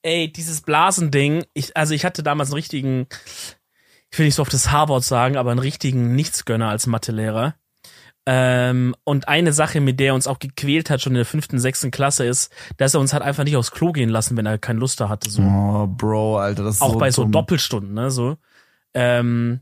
Ey, 0.06 0.32
dieses 0.32 0.60
Blasending, 0.60 1.44
ich, 1.52 1.76
also 1.76 1.92
ich 1.92 2.04
hatte 2.04 2.22
damals 2.22 2.50
einen 2.50 2.54
richtigen, 2.54 3.08
ich 4.08 4.16
will 4.16 4.26
nicht 4.26 4.36
so 4.36 4.42
oft 4.42 4.52
das 4.52 4.70
H-Wort 4.70 5.02
sagen, 5.02 5.36
aber 5.36 5.50
einen 5.50 5.58
richtigen 5.58 6.14
Nichtsgönner 6.14 6.68
als 6.68 6.86
Mathelehrer. 6.86 7.56
Ähm, 8.24 8.94
und 9.02 9.26
eine 9.26 9.52
Sache, 9.52 9.80
mit 9.80 9.98
der 9.98 10.08
er 10.08 10.14
uns 10.14 10.28
auch 10.28 10.38
gequält 10.38 10.90
hat, 10.90 11.00
schon 11.00 11.14
in 11.14 11.16
der 11.16 11.24
fünften, 11.24 11.58
sechsten 11.58 11.90
Klasse, 11.90 12.24
ist, 12.24 12.52
dass 12.76 12.94
er 12.94 13.00
uns 13.00 13.12
halt 13.12 13.24
einfach 13.24 13.42
nicht 13.42 13.56
aufs 13.56 13.72
Klo 13.72 13.90
gehen 13.90 14.08
lassen, 14.08 14.36
wenn 14.36 14.46
er 14.46 14.58
keine 14.58 14.78
Lust 14.78 15.00
da 15.00 15.08
hatte. 15.08 15.28
So. 15.28 15.42
Oh, 15.42 15.88
Bro, 15.88 16.38
Alter, 16.38 16.62
das 16.62 16.76
ist 16.76 16.82
auch 16.82 16.92
so 16.92 16.98
bei 16.98 17.10
so 17.10 17.22
dumm. 17.22 17.32
Doppelstunden, 17.32 17.94
ne, 17.94 18.12
so. 18.12 18.36
Ähm, 18.94 19.58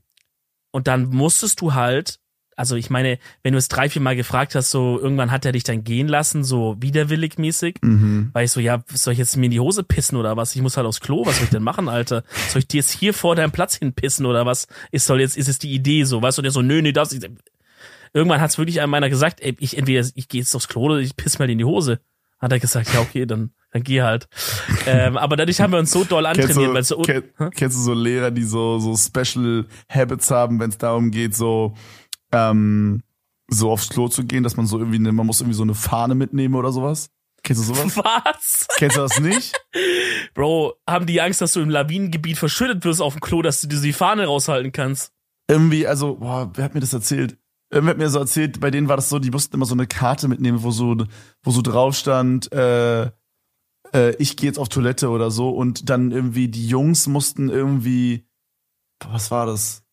und 0.72 0.88
dann 0.88 1.08
musstest 1.08 1.62
du 1.62 1.72
halt, 1.72 2.20
also 2.56 2.76
ich 2.76 2.90
meine, 2.90 3.18
wenn 3.42 3.52
du 3.52 3.58
es 3.58 3.68
drei, 3.68 3.88
vier 3.88 4.02
Mal 4.02 4.16
gefragt 4.16 4.54
hast, 4.54 4.70
so 4.70 4.99
irgendwann 5.00 5.30
hat 5.30 5.44
er 5.44 5.52
dich 5.52 5.64
dann 5.64 5.84
gehen 5.84 6.08
lassen, 6.08 6.44
so 6.44 6.76
widerwillig 6.80 7.38
mäßig, 7.38 7.76
Mhm. 7.82 8.30
weil 8.32 8.44
ich 8.44 8.50
so, 8.52 8.61
ja, 8.61 8.82
soll 8.92 9.12
ich 9.12 9.18
jetzt 9.18 9.37
mir 9.37 9.46
in 9.46 9.50
die 9.50 9.61
Hose 9.61 9.82
pissen 9.82 10.16
oder 10.16 10.37
was? 10.37 10.54
Ich 10.54 10.62
muss 10.62 10.76
halt 10.76 10.87
aufs 10.87 11.00
Klo, 11.00 11.25
was 11.26 11.37
soll 11.37 11.44
ich 11.44 11.50
denn 11.50 11.62
machen, 11.62 11.88
Alter? 11.88 12.23
Soll 12.50 12.61
ich 12.61 12.68
dir 12.68 12.78
jetzt 12.78 12.90
hier 12.90 13.14
vor 13.14 13.37
deinem 13.37 13.52
Platz 13.52 13.75
hinpissen 13.76 14.26
oder 14.26 14.46
was? 14.46 14.66
Ist 14.92 15.06
soll 15.06 15.20
jetzt, 15.20 15.37
ist 15.37 15.49
es 15.49 15.58
die 15.58 15.73
Idee 15.73 16.04
so, 16.04 16.23
weißt 16.23 16.38
du, 16.38 16.42
der 16.42 16.50
so, 16.50 16.62
nö, 16.62 16.80
nö, 16.82 16.92
das, 16.92 17.12
ich, 17.12 17.23
irgendwann 18.12 18.40
hat's 18.40 18.58
wirklich 18.58 18.80
einem 18.80 18.90
meiner 18.90 19.11
gesagt, 19.11 19.40
ey, 19.40 19.56
ich 19.58 19.76
entweder, 19.76 20.06
ich 20.14 20.28
gehe 20.28 20.40
jetzt 20.40 20.54
aufs 20.54 20.68
Klo 20.68 20.82
oder 20.82 20.99
ich 20.99 21.16
piss 21.16 21.38
mal 21.38 21.50
in 21.50 21.58
die 21.58 21.64
Hose. 21.64 22.00
Hat 22.40 22.52
er 22.52 22.58
gesagt, 22.61 22.92
ja, 22.92 23.00
okay, 23.00 23.25
dann, 23.26 23.52
dann 23.73 23.82
geh 23.84 24.02
halt. 24.02 24.28
ähm, 24.87 25.16
aber 25.16 25.37
dadurch 25.37 25.61
haben 25.61 25.73
wir 25.73 25.78
uns 25.78 25.90
so 25.90 26.04
doll 26.04 26.25
Kennst 26.25 26.40
antrainiert, 26.50 26.70
du, 26.70 26.75
weil 26.75 26.84
so, 26.84 27.02
kenn, 27.02 27.23
kennst 27.54 27.78
du 27.78 27.82
so 27.82 27.94
Lehrer, 27.94 28.30
die 28.30 28.42
so, 28.44 28.78
so 28.78 28.96
Special 28.96 29.64
Habits 29.88 30.30
haben, 30.30 30.61
wenn 30.61 30.68
es 30.70 30.76
darum 30.76 31.11
geht, 31.11 31.34
so, 31.34 31.75
ähm, 32.34 33.02
so 33.48 33.70
aufs 33.70 33.88
Klo 33.88 34.08
zu 34.08 34.24
gehen, 34.24 34.42
dass 34.42 34.56
man 34.56 34.66
so 34.66 34.78
irgendwie, 34.78 34.98
man 34.98 35.26
muss 35.26 35.40
irgendwie 35.40 35.56
so 35.56 35.62
eine 35.62 35.74
Fahne 35.74 36.14
mitnehmen 36.14 36.54
oder 36.54 36.72
sowas? 36.72 37.10
Kennst 37.42 37.68
du 37.68 37.74
sowas? 37.74 37.96
was? 37.96 38.66
Kennst 38.76 38.96
du 38.96 39.00
das 39.02 39.20
nicht? 39.20 39.54
Bro, 40.34 40.74
haben 40.88 41.06
die 41.06 41.20
Angst, 41.20 41.40
dass 41.40 41.52
du 41.52 41.60
im 41.60 41.70
Lawinengebiet 41.70 42.38
verschüttet 42.38 42.84
wirst 42.84 43.02
auf 43.02 43.14
dem 43.14 43.20
Klo, 43.20 43.42
dass 43.42 43.60
du 43.60 43.68
dir 43.68 43.80
die 43.80 43.92
Fahne 43.92 44.26
raushalten 44.26 44.72
kannst? 44.72 45.12
Irgendwie, 45.46 45.86
also, 45.86 46.16
boah, 46.16 46.50
wer 46.54 46.64
hat 46.64 46.74
mir 46.74 46.80
das 46.80 46.94
erzählt? 46.94 47.36
Irgendwer 47.70 47.90
hat 47.90 47.98
mir 47.98 48.08
so 48.08 48.18
erzählt, 48.18 48.60
bei 48.60 48.70
denen 48.70 48.88
war 48.88 48.96
das 48.96 49.10
so, 49.10 49.18
die 49.18 49.30
mussten 49.30 49.56
immer 49.56 49.66
so 49.66 49.74
eine 49.74 49.86
Karte 49.86 50.26
mitnehmen, 50.26 50.62
wo 50.62 50.70
so, 50.70 50.96
wo 51.42 51.50
so 51.50 51.60
drauf 51.60 51.94
stand, 51.94 52.50
äh, 52.52 53.10
äh, 53.92 54.14
ich 54.18 54.36
gehe 54.36 54.48
jetzt 54.48 54.58
auf 54.58 54.68
Toilette 54.68 55.10
oder 55.10 55.30
so 55.30 55.50
und 55.50 55.90
dann 55.90 56.10
irgendwie 56.12 56.48
die 56.48 56.66
Jungs 56.66 57.06
mussten 57.06 57.50
irgendwie, 57.50 58.26
was 59.06 59.30
war 59.30 59.46
das? 59.46 59.83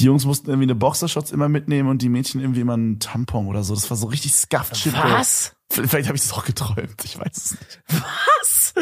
Die 0.00 0.04
Jungs 0.06 0.24
mussten 0.24 0.48
irgendwie 0.48 0.64
eine 0.66 0.74
Boxershorts 0.74 1.30
immer 1.30 1.48
mitnehmen 1.48 1.88
und 1.88 2.00
die 2.02 2.08
Mädchen 2.08 2.40
irgendwie 2.40 2.60
immer 2.60 2.72
einen 2.74 2.98
Tampon 3.00 3.46
oder 3.46 3.62
so. 3.62 3.74
Das 3.74 3.88
war 3.90 3.96
so 3.96 4.06
richtig 4.06 4.32
scuffed 4.32 4.76
shit. 4.76 4.94
Was? 4.94 5.54
Vielleicht 5.70 6.08
habe 6.08 6.16
ich 6.16 6.22
das 6.22 6.32
auch 6.32 6.44
geträumt. 6.44 7.04
Ich 7.04 7.18
weiß 7.18 7.36
es 7.36 7.50
nicht. 7.52 7.80
Was? 7.88 8.72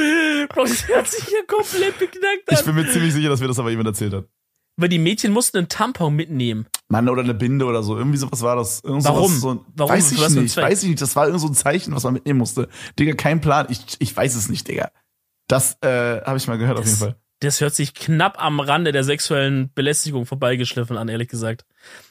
Bro, 0.48 0.62
das 0.64 0.86
hört 0.88 1.08
sich 1.08 1.24
hier 1.24 1.44
komplett 1.46 1.98
beknackt 1.98 2.48
an. 2.48 2.56
Ich 2.58 2.64
bin 2.64 2.74
mir 2.74 2.88
ziemlich 2.90 3.12
sicher, 3.12 3.28
dass 3.28 3.40
mir 3.40 3.48
das 3.48 3.58
aber 3.58 3.70
jemand 3.70 3.88
erzählt 3.88 4.14
hat. 4.14 4.26
Weil 4.76 4.88
die 4.88 4.98
Mädchen 5.00 5.32
mussten 5.32 5.58
einen 5.58 5.68
Tampon 5.68 6.14
mitnehmen. 6.14 6.66
Mann, 6.88 7.08
oder 7.08 7.22
eine 7.22 7.34
Binde 7.34 7.64
oder 7.64 7.82
so. 7.82 7.96
Irgendwie 7.98 8.16
sowas 8.16 8.42
war 8.42 8.54
das. 8.54 8.80
Irgend 8.84 9.04
Warum? 9.04 9.32
So, 9.36 9.64
Warum? 9.74 9.92
Weiß 9.92 10.12
ich 10.12 10.28
nicht. 10.30 10.56
Weiß 10.56 10.82
ich 10.84 10.88
nicht. 10.88 11.02
Das 11.02 11.16
war 11.16 11.26
irgend 11.26 11.40
so 11.40 11.48
ein 11.48 11.54
Zeichen, 11.54 11.94
was 11.96 12.04
man 12.04 12.12
mitnehmen 12.14 12.38
musste. 12.38 12.68
Digga, 12.98 13.14
kein 13.14 13.40
Plan. 13.40 13.66
Ich, 13.70 13.80
ich 13.98 14.16
weiß 14.16 14.36
es 14.36 14.48
nicht, 14.48 14.68
Digga. 14.68 14.90
Das 15.48 15.76
äh, 15.82 16.22
habe 16.22 16.36
ich 16.38 16.46
mal 16.46 16.58
gehört 16.58 16.78
auf 16.78 16.84
Das- 16.84 17.00
jeden 17.00 17.12
Fall. 17.12 17.20
Das 17.40 17.60
hört 17.60 17.74
sich 17.74 17.94
knapp 17.94 18.42
am 18.42 18.58
Rande 18.58 18.90
der 18.90 19.04
sexuellen 19.04 19.70
Belästigung 19.74 20.26
vorbeigeschliffen 20.26 20.96
an, 20.96 21.08
ehrlich 21.08 21.28
gesagt. 21.28 21.64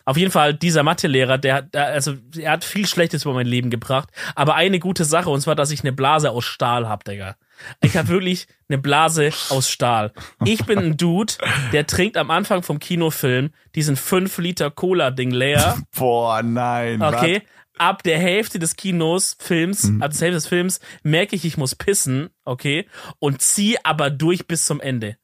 Auf 0.05 0.15
jeden 0.15 0.31
Fall, 0.31 0.53
dieser 0.53 0.83
Mathelehrer, 0.83 1.37
der, 1.37 1.53
hat- 1.55 1.73
der, 1.73 1.87
also, 1.87 2.13
er 2.37 2.51
hat 2.51 2.63
viel 2.63 2.87
Schlechtes 2.87 3.23
über 3.25 3.33
mein 3.33 3.45
Leben 3.45 3.69
gebracht, 3.69 4.07
aber 4.35 4.55
eine 4.55 4.79
gute 4.79 5.03
Sache, 5.03 5.29
und 5.29 5.41
zwar, 5.41 5.55
dass 5.55 5.69
ich 5.71 5.81
eine 5.81 5.91
Blase 5.91 6.31
aus 6.31 6.45
Stahl 6.45 6.87
hab, 6.87 7.03
Digga. 7.03 7.35
Ich 7.83 7.97
habe 7.97 8.07
wirklich 8.07 8.47
eine 8.69 8.77
Blase 8.77 9.31
aus 9.49 9.69
Stahl. 9.69 10.13
Ich 10.45 10.63
bin 10.65 10.77
ein 10.79 10.95
Dude, 10.97 11.33
der 11.73 11.87
trinkt 11.87 12.15
am 12.15 12.31
Anfang 12.31 12.63
vom 12.63 12.79
Kinofilm 12.79 13.49
diesen 13.75 13.95
5 13.97 14.37
Liter 14.37 14.71
Cola-Ding 14.71 15.31
leer. 15.31 15.77
Boah, 15.97 16.41
nein. 16.43 17.01
Okay. 17.01 17.41
Ab 17.79 18.03
der 18.03 18.19
Hälfte 18.19 18.59
des 18.59 18.75
Kinos, 18.75 19.35
Films, 19.39 19.83
Mhm. 19.85 20.01
ab 20.03 20.11
der 20.11 20.19
Hälfte 20.21 20.35
des 20.37 20.47
Films 20.47 20.79
merke 21.03 21.35
ich, 21.35 21.45
ich 21.45 21.57
muss 21.57 21.75
pissen, 21.75 22.29
okay, 22.45 22.87
und 23.19 23.41
zieh 23.41 23.77
aber 23.83 24.09
durch 24.09 24.47
bis 24.47 24.65
zum 24.65 24.79
Ende. 24.81 25.17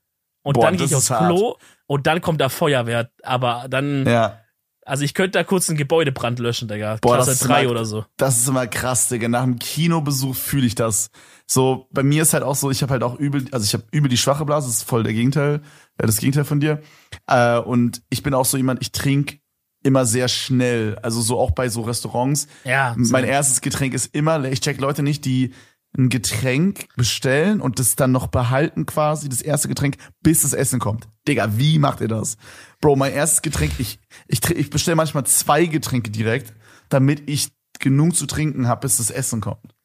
Und 0.44 0.54
Boah, 0.56 0.66
dann 0.66 0.78
gehe 0.78 0.86
ich 0.86 0.96
aufs. 0.96 1.08
Klo 1.08 1.58
und 1.88 2.06
dann 2.08 2.22
kommt 2.22 2.42
da 2.42 2.50
Feuerwehr, 2.50 3.10
aber 3.24 3.68
dann, 3.70 4.06
Ja. 4.06 4.40
also 4.86 5.04
ich 5.06 5.14
könnte 5.14 5.32
da 5.40 5.44
kurz 5.46 5.70
einen 5.70 5.78
Gebäudebrand 5.78 6.40
löschen, 6.40 6.68
Digga. 6.68 6.98
Boah, 7.02 7.16
Klasse 7.16 7.32
das 7.32 7.42
ist 7.42 7.48
3 7.48 7.62
immer- 7.64 7.72
oder 7.72 7.86
so. 7.86 8.06
Das 8.18 8.38
ist 8.38 8.48
immer 8.50 8.68
krass, 8.68 9.08
Digga. 9.08 9.30
Nach 9.30 9.44
einem 9.44 9.58
Kinobesuch 9.60 10.36
fühle 10.36 10.66
ich 10.68 10.76
das. 10.76 11.10
So, 11.48 11.88
bei 11.92 12.04
mir 12.04 12.24
ist 12.24 12.34
halt 12.34 12.44
auch 12.44 12.56
so, 12.56 12.72
ich 12.72 12.82
habe 12.82 12.92
halt 12.92 13.04
auch 13.04 13.16
übel, 13.20 13.46
also 13.52 13.64
ich 13.64 13.74
habe 13.74 13.84
übel 13.92 14.10
die 14.10 14.18
schwache 14.18 14.44
Blase, 14.46 14.68
das 14.68 14.78
ist 14.78 14.84
voll 14.84 15.04
der 15.04 15.14
Gegenteil, 15.14 15.62
äh, 15.98 16.06
das 16.06 16.18
Gegenteil 16.18 16.46
von 16.46 16.60
dir. 16.60 16.82
Äh, 17.28 17.60
und 17.60 18.02
ich 18.10 18.24
bin 18.24 18.34
auch 18.34 18.46
so 18.46 18.58
jemand, 18.58 18.82
ich 18.82 18.92
trinke 18.92 19.40
immer 19.84 20.06
sehr 20.06 20.28
schnell. 20.28 20.98
Also 21.02 21.22
so 21.22 21.40
auch 21.40 21.52
bei 21.52 21.70
so 21.70 21.82
Restaurants. 21.82 22.48
Ja. 22.64 22.96
Mein 22.98 23.26
erstes 23.26 23.62
Getränk 23.62 23.94
ist 23.94 24.14
immer, 24.16 24.44
ich 24.46 24.62
check 24.62 24.80
Leute 24.80 25.04
nicht, 25.04 25.26
die 25.26 25.54
ein 25.98 26.10
Getränk 26.10 26.88
bestellen 26.96 27.62
und 27.62 27.78
das 27.80 27.96
dann 27.96 28.12
noch 28.12 28.28
behalten 28.28 28.86
quasi, 28.86 29.30
das 29.30 29.42
erste 29.42 29.68
Getränk, 29.68 29.98
bis 30.22 30.42
das 30.42 30.54
Essen 30.54 30.80
kommt. 30.80 31.08
Digga, 31.28 31.58
wie 31.58 31.78
macht 31.78 32.02
ihr 32.02 32.08
das? 32.08 32.38
Bro, 32.82 32.96
mein 32.96 33.14
erstes 33.14 33.44
Getränk, 33.44 33.74
ich, 33.78 34.00
ich, 34.28 34.44
ich 34.50 34.70
bestelle 34.70 34.96
manchmal 34.96 35.26
zwei 35.26 35.66
Getränke 35.66 36.10
direkt, 36.10 36.54
damit 36.90 37.30
ich 37.30 37.50
genug 37.80 38.16
zu 38.16 38.26
trinken 38.26 38.68
habe, 38.68 38.82
bis 38.82 38.98
das 38.98 39.12
Essen 39.12 39.40
kommt. 39.40 39.76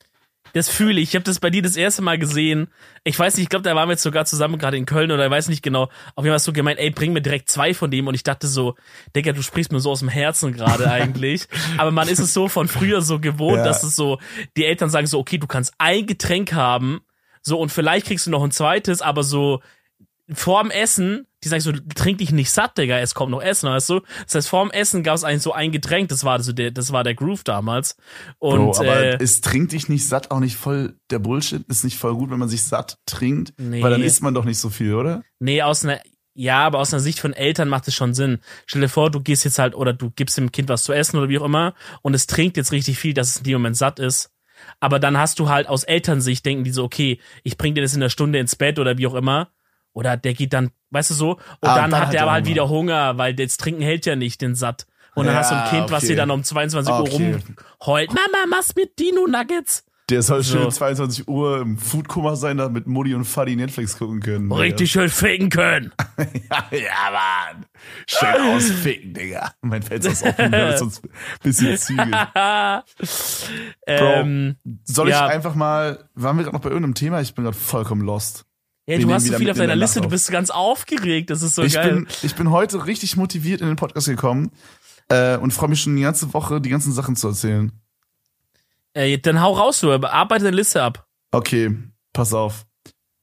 Das 0.55 0.69
fühle 0.69 1.01
ich. 1.01 1.11
Ich 1.11 1.15
habe 1.15 1.25
das 1.25 1.39
bei 1.41 1.51
dir 1.51 1.63
das 1.63 1.77
erste 1.77 2.03
Mal 2.03 2.19
gesehen. 2.19 2.69
Ich 3.05 3.19
weiß 3.19 3.37
nicht, 3.37 3.45
ich 3.45 3.49
glaube, 3.49 3.63
da 3.63 3.75
waren 3.75 3.89
wir 3.89 3.93
jetzt 3.93 4.03
sogar 4.03 4.25
zusammen 4.25 4.59
gerade 4.59 4.77
in 4.77 4.87
Köln 4.87 5.11
oder 5.11 5.25
ich 5.27 5.31
weiß 5.31 5.49
nicht 5.49 5.63
genau. 5.63 5.85
Auf 6.15 6.25
jeden 6.25 6.29
Fall 6.29 6.35
hast 6.35 6.49
du 6.49 6.53
gemeint, 6.53 6.79
ey, 6.79 6.91
bring 6.91 7.13
mir 7.13 7.21
direkt 7.23 7.49
zwei 7.51 7.75
von 7.75 7.91
dem. 7.91 8.07
Und 8.07 8.15
ich 8.15 8.23
dachte 8.23 8.47
so, 8.47 8.75
Digga, 9.15 9.33
du 9.33 9.43
sprichst 9.43 9.73
mir 9.73 9.81
so 9.81 9.91
aus 9.91 10.01
dem 10.01 10.09
Herzen 10.09 10.53
gerade 10.53 10.91
eigentlich. 10.91 11.47
Aber 11.77 11.91
man 11.91 12.09
ist 12.09 12.19
es 12.19 12.33
so 12.35 12.49
von 12.49 12.69
früher 12.69 13.03
so 13.03 13.19
gewohnt, 13.21 13.59
Ja. 13.59 13.65
dass 13.65 13.83
es 13.83 13.95
so, 13.97 14.19
die 14.57 14.65
Eltern 14.65 14.91
sagen 14.91 15.07
so, 15.07 15.19
okay, 15.19 15.39
du 15.39 15.47
kannst 15.47 15.73
ein 15.79 16.07
Getränk 16.07 16.53
haben, 16.53 17.01
so 17.43 17.59
und 17.59 17.71
vielleicht 17.71 18.07
kriegst 18.07 18.27
du 18.27 18.31
noch 18.31 18.43
ein 18.43 18.51
zweites, 18.51 19.01
aber 19.01 19.23
so 19.23 19.61
vorm 20.33 20.71
Essen, 20.71 21.27
die 21.45 21.49
sagen 21.49 21.63
so, 21.63 21.73
trink 21.95 22.19
dich 22.19 22.33
nicht 22.33 22.51
satt, 22.51 22.77
Digga, 22.79 22.99
es 22.99 23.15
kommt 23.15 23.31
noch 23.31 23.41
Essen, 23.43 23.69
weißt 23.71 23.89
du? 23.91 24.01
Das 24.25 24.35
heißt, 24.35 24.49
vorm 24.49 24.71
Essen 24.71 25.03
gab 25.03 25.15
es 25.15 25.25
eigentlich 25.25 25.43
so 25.43 25.53
ein 25.53 25.73
Getränk, 25.73 26.09
das 26.09 26.25
war 26.25 26.43
so 26.43 26.53
der, 26.53 26.71
das 26.71 26.93
war 26.93 27.05
der 27.05 27.15
Groove 27.15 27.45
damals. 27.45 27.97
Und 28.39 28.59
Bro, 28.73 28.79
aber 28.79 28.97
äh, 29.05 29.19
es 29.21 29.41
trinkt 29.41 29.73
dich 29.73 29.89
nicht 29.89 30.07
satt 30.07 30.31
auch 30.31 30.41
nicht 30.41 30.57
voll 30.57 30.95
der 31.11 31.19
Bullshit. 31.19 31.65
Ist 31.69 31.85
nicht 31.85 31.97
voll 31.97 32.15
gut, 32.15 32.31
wenn 32.31 32.39
man 32.39 32.49
sich 32.49 32.63
satt 32.65 32.99
trinkt, 33.07 33.53
Nee. 33.59 33.83
weil 33.83 33.91
dann 33.91 34.03
isst 34.03 34.23
man 34.23 34.35
doch 34.35 34.45
nicht 34.45 34.59
so 34.59 34.69
viel, 34.71 34.95
oder? 34.95 35.23
Nee, 35.39 35.63
aus 35.63 35.85
einer, 35.85 36.01
ja, 36.35 36.59
aber 36.67 36.79
aus 36.79 36.93
einer 36.93 37.01
Sicht 37.01 37.21
von 37.21 37.33
Eltern 37.33 37.69
macht 37.69 37.89
es 37.89 37.95
schon 37.95 38.15
Sinn. 38.15 38.39
Stell 38.67 38.83
dir 38.83 38.89
vor, 38.89 39.11
du 39.11 39.21
gehst 39.21 39.45
jetzt 39.45 39.59
halt 39.59 39.75
oder 39.75 39.93
du 39.93 40.11
gibst 40.11 40.37
dem 40.37 40.53
Kind 40.53 40.69
was 40.69 40.83
zu 40.85 40.93
essen 40.93 41.17
oder 41.17 41.29
wie 41.29 41.39
auch 41.39 41.45
immer 41.45 41.75
und 42.03 42.15
es 42.15 42.27
trinkt 42.27 42.57
jetzt 42.57 42.73
richtig 42.73 42.99
viel, 42.99 43.15
dass 43.15 43.29
es 43.31 43.37
in 43.39 43.45
dem 43.45 43.55
Moment 43.55 43.77
satt 43.77 43.99
ist. 43.99 44.31
Aber 44.81 44.99
dann 44.99 45.17
hast 45.17 45.39
du 45.39 45.49
halt 45.49 45.69
aus 45.69 45.85
Elternsicht 45.85 46.45
denken 46.45 46.65
die 46.65 46.73
so, 46.73 46.83
okay, 46.85 47.21
ich 47.45 47.57
bring 47.57 47.75
dir 47.77 47.81
das 47.83 47.95
in 47.95 48.01
der 48.01 48.09
Stunde 48.09 48.41
ins 48.41 48.57
Bett 48.57 48.79
oder 48.81 48.99
wie 48.99 49.07
auch 49.07 49.15
immer. 49.15 49.51
Oder 49.99 50.17
der 50.17 50.33
geht 50.33 50.53
dann, 50.53 50.71
weißt 50.91 51.11
du 51.11 51.15
so, 51.15 51.31
und 51.33 51.41
Ah, 51.63 51.75
dann, 51.75 51.91
dann 51.91 52.01
hat 52.03 52.13
der 52.13 52.21
er 52.21 52.23
aber 52.27 52.33
halt 52.35 52.47
wieder 52.47 52.69
Hunger, 52.69 53.19
weil 53.19 53.35
das 53.35 53.57
Trinken 53.57 53.83
hält 53.83 54.07
ja 54.07 54.15
nicht 54.15 54.41
den 54.41 54.55
satt. 54.55 54.87
Und 55.17 55.27
dann 55.27 55.35
Ja, 55.35 55.41
hast 55.41 55.51
du 55.51 55.57
ein 55.57 55.69
Kind, 55.71 55.91
was 55.91 56.05
okay. 56.05 56.13
dir 56.13 56.17
dann 56.17 56.31
um 56.31 56.45
22 56.45 56.93
Uhr 56.95 57.01
Okay. 57.01 57.13
rumheult. 57.81 58.11
Mama, 58.11 58.47
machst 58.49 58.77
mir 58.77 58.87
Dino 58.87 59.27
Nuggets. 59.27 59.85
Der 60.09 60.23
soll 60.23 60.43
So. 60.45 60.59
schön 60.61 60.71
22 60.71 61.27
Uhr 61.29 61.61
im 61.63 61.77
Foodkoma 61.77 62.37
sein, 62.37 62.57
damit 62.59 62.87
Mutti 62.87 63.15
und 63.15 63.25
Fadi 63.25 63.57
Netflix 63.57 63.99
gucken 63.99 64.21
können. 64.21 64.51
Richtig 64.53 64.93
schön 64.93 65.09
ficken 65.11 65.51
können. 65.51 65.93
Ja, 66.19 66.65
ja, 66.71 67.11
Mann. 67.13 67.67
Schön 68.07 68.41
ausficken, 68.57 69.15
Digga. 69.15 69.53
Mein 69.63 69.83
Fenster 69.83 70.13
ist 70.13 70.23
offen, 70.25 70.51
wir 70.53 70.81
uns 70.81 71.03
ein 71.03 71.11
bisschen 71.43 71.77
zügeln. 71.77 72.13
ähm, 73.87 74.57
Soll 74.85 75.09
Ja. 75.11 75.27
ich 75.27 75.33
einfach 75.35 75.55
mal, 75.55 76.09
waren 76.15 76.37
wir 76.37 76.45
gerade 76.45 76.57
noch 76.57 76.63
bei 76.63 76.71
irgendeinem 76.71 76.95
Thema? 76.95 77.21
Ich 77.21 77.35
bin 77.35 77.45
gerade 77.45 77.57
vollkommen 77.57 78.03
lost. 78.03 78.45
Ja, 78.89 78.99
du 78.99 79.13
hast 79.13 79.27
so 79.27 79.37
viel 79.37 79.51
auf 79.51 79.59
deiner 79.59 79.77
Liste, 79.77 80.01
du 80.01 80.09
bist 80.09 80.31
ganz 80.31 80.49
aufgeregt. 80.49 81.29
Das 81.29 81.43
ist 81.43 81.55
so 81.55 81.63
ich, 81.63 81.75
geil. 81.75 81.93
bin, 81.93 82.07
ich 82.23 82.35
bin 82.35 82.51
heute 82.51 82.87
richtig 82.87 83.17
motiviert 83.19 83.61
in 83.61 83.67
den 83.67 83.77
Podcast 83.77 84.09
gekommen 84.09 84.51
äh, 85.09 85.37
und 85.37 85.53
freue 85.53 85.69
mich 85.69 85.83
schon 85.83 85.95
die 85.95 86.03
ganze 86.03 86.33
Woche, 86.33 86.59
die 86.61 86.71
ganzen 86.71 86.93
Sachen 86.93 87.15
zu 87.15 87.29
erzählen. 87.29 87.71
Äh, 88.95 89.19
dann 89.19 89.43
hau 89.43 89.53
raus, 89.53 89.81
du, 89.81 89.93
arbeite 89.93 90.45
deine 90.45 90.57
Liste 90.57 90.83
ab. 90.83 91.07
Okay, 91.33 91.77
pass 92.15 92.33
auf. 92.33 92.65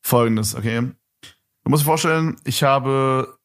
Folgendes, 0.02 0.54
okay. 0.54 0.82
Du 1.64 1.72
musst 1.72 1.82
dir 1.82 1.88
vorstellen, 1.88 2.38
ich 2.44 2.62
habe 2.62 3.36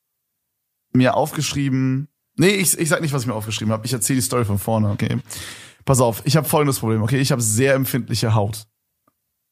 mir 0.93 1.15
aufgeschrieben. 1.15 2.09
Nee, 2.37 2.51
ich, 2.51 2.79
ich 2.79 2.91
sag 2.91 3.01
nicht, 3.01 3.15
was 3.15 3.23
ich 3.23 3.29
mir 3.29 3.35
aufgeschrieben 3.35 3.73
habe. 3.73 3.87
Ich 3.87 3.95
erzähle 3.95 4.19
die 4.19 4.27
Story 4.27 4.45
von 4.45 4.59
vorne, 4.59 4.91
okay. 4.91 5.21
Pass 5.87 6.03
auf, 6.03 6.21
ich 6.27 6.37
habe 6.37 6.47
folgendes 6.47 6.81
Problem, 6.81 7.03
okay. 7.03 7.19
Ich 7.19 7.33
habe 7.33 7.41
sehr 7.41 7.73
empfindliche 7.73 8.35
Haut. 8.35 8.67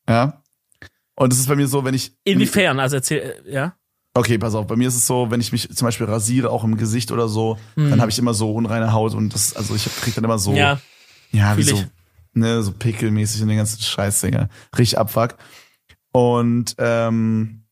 Ja. 0.07 0.43
Und 1.19 1.33
es 1.33 1.41
ist 1.41 1.49
bei 1.49 1.57
mir 1.57 1.67
so, 1.67 1.85
wenn 1.85 1.95
ich. 1.95 2.13
Inwiefern? 2.23 2.79
Also 2.79 2.97
erzähl, 2.97 3.43
äh, 3.45 3.53
ja? 3.53 3.75
Okay, 4.15 4.39
pass 4.39 4.55
auf, 4.55 4.69
bei 4.69 4.77
mir 4.77 4.87
ist 4.87 4.95
es 4.95 5.07
so, 5.07 5.31
wenn 5.33 5.41
ich 5.41 5.51
mich 5.51 5.69
zum 5.75 5.85
Beispiel 5.87 6.07
rasiere, 6.07 6.51
auch 6.51 6.63
im 6.63 6.77
Gesicht 6.77 7.11
oder 7.11 7.29
so, 7.29 7.59
Hm. 7.75 7.91
dann 7.91 8.01
habe 8.01 8.11
ich 8.11 8.19
immer 8.19 8.35
so 8.35 8.53
unreine 8.53 8.93
Haut 8.93 9.15
und 9.15 9.35
das, 9.35 9.55
also 9.55 9.75
ich 9.75 9.85
krieg 10.01 10.15
dann 10.15 10.25
immer 10.25 10.39
so. 10.39 10.55
Ja. 10.55 10.81
Ja, 11.33 11.57
wie 11.57 11.65
so, 11.65 11.83
ne, 12.35 12.63
so 12.63 12.73
pickelmäßig 12.73 13.43
und 13.43 13.49
den 13.49 13.57
ganzen 13.59 13.83
Scheiß, 13.83 14.21
Digga. 14.21 14.49
Richtig 14.79 14.97
Abfuck. 14.99 15.37
Und 16.13 16.77
ähm, 16.79 17.65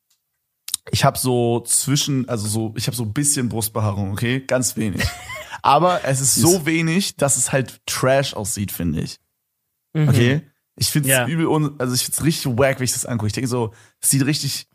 ich 0.91 1.05
habe 1.05 1.17
so 1.17 1.61
zwischen, 1.61 2.29
also 2.29 2.49
so, 2.49 2.75
ich 2.77 2.89
habe 2.89 2.97
so 2.97 3.05
ein 3.05 3.13
bisschen 3.13 3.49
Brustbehaarung, 3.49 4.11
okay? 4.11 4.41
Ganz 4.41 4.77
wenig. 4.77 5.03
Aber 5.63 6.05
es 6.05 6.21
ist 6.21 6.35
so 6.35 6.67
wenig, 6.67 7.17
dass 7.17 7.37
es 7.37 7.53
halt 7.53 7.81
Trash 7.87 8.35
aussieht, 8.35 8.73
finde 8.73 9.01
ich. 9.03 9.19
Mhm. 9.95 10.09
Okay? 10.09 10.43
Ich 10.79 10.89
finde 10.91 11.09
es 11.09 11.15
Ja. 11.15 11.27
übel, 11.27 11.47
un 11.47 11.75
also 11.79 11.95
ich 11.95 12.03
find's 12.05 12.23
richtig 12.23 12.59
wack, 12.59 12.79
wenn 12.79 12.85
ich 12.85 12.93
das 12.93 13.07
angucke. 13.07 13.29
Ich 13.29 13.33
denke 13.33 13.49
so, 13.49 13.73
es 14.01 14.11
sieht 14.11 14.25
richtig 14.27 14.69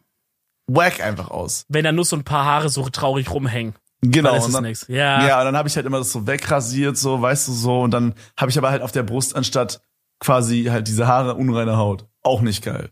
wack 0.67 0.99
einfach 1.01 1.29
aus. 1.29 1.65
Wenn 1.69 1.83
da 1.83 1.91
nur 1.91 2.05
so 2.05 2.15
ein 2.15 2.23
paar 2.23 2.45
Haare 2.45 2.69
so 2.69 2.87
traurig 2.89 3.31
rumhängen. 3.31 3.75
Genau. 4.01 4.39
Dann 4.39 4.63
dann. 4.63 4.73
Ja. 4.87 5.27
Ja, 5.27 5.39
und 5.39 5.45
dann 5.45 5.57
habe 5.57 5.67
ich 5.69 5.75
halt 5.75 5.85
immer 5.85 5.99
das 5.99 6.11
so 6.11 6.25
wegrasiert, 6.25 6.97
so, 6.97 7.21
weißt 7.21 7.47
du, 7.47 7.51
so. 7.53 7.81
Und 7.81 7.91
dann 7.91 8.15
habe 8.37 8.49
ich 8.49 8.57
aber 8.57 8.71
halt 8.71 8.81
auf 8.81 8.91
der 8.91 9.03
Brust 9.03 9.35
anstatt 9.35 9.81
quasi 10.19 10.65
halt 10.65 10.87
diese 10.87 11.07
Haare 11.07 11.35
unreine 11.35 11.77
Haut. 11.77 12.07
Auch 12.23 12.41
nicht 12.41 12.63
geil. 12.63 12.91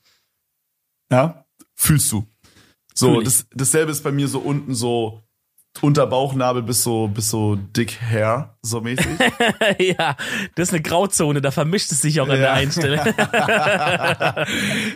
Ja? 1.11 1.45
Fühlst 1.75 2.11
du. 2.11 2.27
So, 2.93 3.21
das, 3.21 3.47
dasselbe 3.51 3.91
ist 3.91 4.03
bei 4.03 4.11
mir 4.11 4.27
so 4.27 4.39
unten 4.39 4.75
so 4.75 5.23
unter 5.81 6.07
Bauchnabel 6.07 6.61
bis 6.63 6.83
so, 6.83 7.07
bis 7.07 7.29
so 7.29 7.55
dick 7.55 7.99
Hair, 8.01 8.57
so 8.61 8.81
mäßig. 8.81 9.05
ja, 9.79 10.15
das 10.55 10.69
ist 10.69 10.73
eine 10.73 10.81
Grauzone, 10.81 11.41
da 11.41 11.51
vermischt 11.51 11.91
es 11.91 12.01
sich 12.01 12.19
auch 12.21 12.25
an 12.27 12.31
der 12.31 12.39
Ja. 12.39 12.53
einen 12.53 12.71
Stelle. 12.71 12.97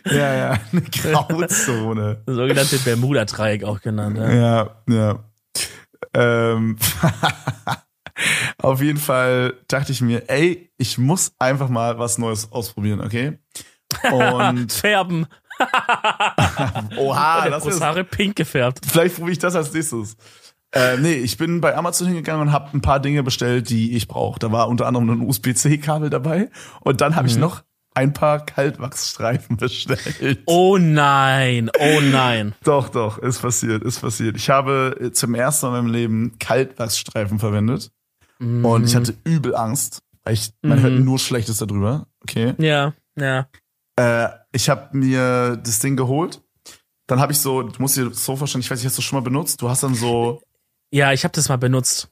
ja, 0.06 0.36
ja, 0.36 0.60
eine 0.72 0.82
Grauzone. 0.92 2.22
Das 2.26 2.36
sogenannte 2.36 2.78
Bermuda-Dreieck 2.80 3.64
auch 3.64 3.82
genannt. 3.82 4.18
Ja. 4.18 4.32
Ja, 4.34 4.70
ja. 4.90 5.20
Ähm, 6.16 6.78
auf 8.60 8.82
jeden 8.82 9.00
Fall 9.00 9.54
dachte 9.68 9.92
ich 9.92 10.02
mir, 10.02 10.30
ey, 10.30 10.70
ich 10.78 10.98
muss 10.98 11.34
einfach 11.40 11.70
mal 11.70 11.98
was 12.00 12.18
Neues 12.18 12.52
ausprobieren, 12.52 13.02
okay? 13.02 13.38
Und 14.12 14.72
Färben. 14.72 15.28
oha, 16.98 17.48
das 17.50 17.64
ist, 17.66 17.70
Brusthaare 17.72 18.04
pink 18.04 18.36
gefärbt. 18.36 18.80
vielleicht 18.86 19.16
probiere 19.16 19.34
ich 19.34 19.40
das 19.40 19.56
als 19.56 19.72
nächstes. 19.74 20.18
Äh, 20.74 20.98
nee, 20.98 21.14
ich 21.14 21.38
bin 21.38 21.62
bei 21.62 21.76
Amazon 21.78 22.08
hingegangen 22.08 22.48
und 22.48 22.52
habe 22.54 22.70
ein 22.76 22.82
paar 22.82 23.00
Dinge 23.00 23.22
bestellt, 23.24 23.70
die 23.70 23.96
ich 23.96 24.08
brauche. 24.08 24.40
Da 24.40 24.52
war 24.52 24.68
unter 24.68 24.88
anderem 24.88 25.10
ein 25.10 25.22
USB-C-Kabel 25.22 26.10
dabei 26.10 26.50
und 26.82 27.00
dann 27.02 27.16
habe 27.16 27.28
ich 27.28 27.38
noch 27.38 27.64
ein 27.96 28.14
paar 28.14 28.44
Kaltwachsstreifen 28.44 29.58
bestellt. 29.58 30.40
Oh 30.48 30.80
nein, 30.80 31.70
oh 31.80 32.02
nein. 32.02 32.56
Doch, 32.64 32.90
doch, 32.90 33.20
ist 33.20 33.42
passiert, 33.44 33.84
ist 33.84 34.02
passiert. 34.02 34.36
Ich 34.36 34.50
habe 34.50 34.98
äh, 35.00 35.12
zum 35.12 35.36
ersten 35.36 35.68
Mal 35.68 35.78
in 35.78 35.86
meinem 35.86 35.94
Leben 35.94 36.36
Kaltwachsstreifen 36.40 37.38
verwendet 37.40 37.92
und 38.40 38.84
ich 38.86 38.96
hatte 38.96 39.14
übel 39.24 39.56
Angst. 39.56 40.02
weil 40.24 40.34
Ich, 40.34 40.52
man 40.64 40.80
Mhm. 40.80 40.84
hört 40.84 40.94
nur 41.00 41.20
Schlechtes 41.20 41.58
darüber. 41.60 42.08
Okay. 42.24 42.56
Ja, 42.58 42.94
ja. 43.16 43.48
Äh, 43.96 44.30
ich 44.52 44.70
habe 44.70 44.98
mir 44.98 45.56
das 45.64 45.78
Ding 45.80 45.96
geholt. 45.96 46.42
Dann 47.06 47.20
habe 47.20 47.32
ich 47.32 47.38
so, 47.40 47.62
du 47.62 47.80
musst 47.82 47.96
dir 47.96 48.10
das 48.10 48.26
so 48.26 48.36
vorstellen, 48.36 48.62
ich 48.62 48.72
weiß 48.72 48.80
nicht, 48.80 48.88
hast 48.88 48.98
du 48.98 49.02
schon 49.04 49.20
mal 49.20 49.24
benutzt? 49.24 49.62
Du 49.62 49.70
hast 49.70 49.84
dann 49.84 49.94
so, 49.94 50.42
Ja, 50.94 51.12
ich 51.12 51.24
habe 51.24 51.32
das 51.34 51.50
mal 51.50 51.58
benutzt. 51.58 52.10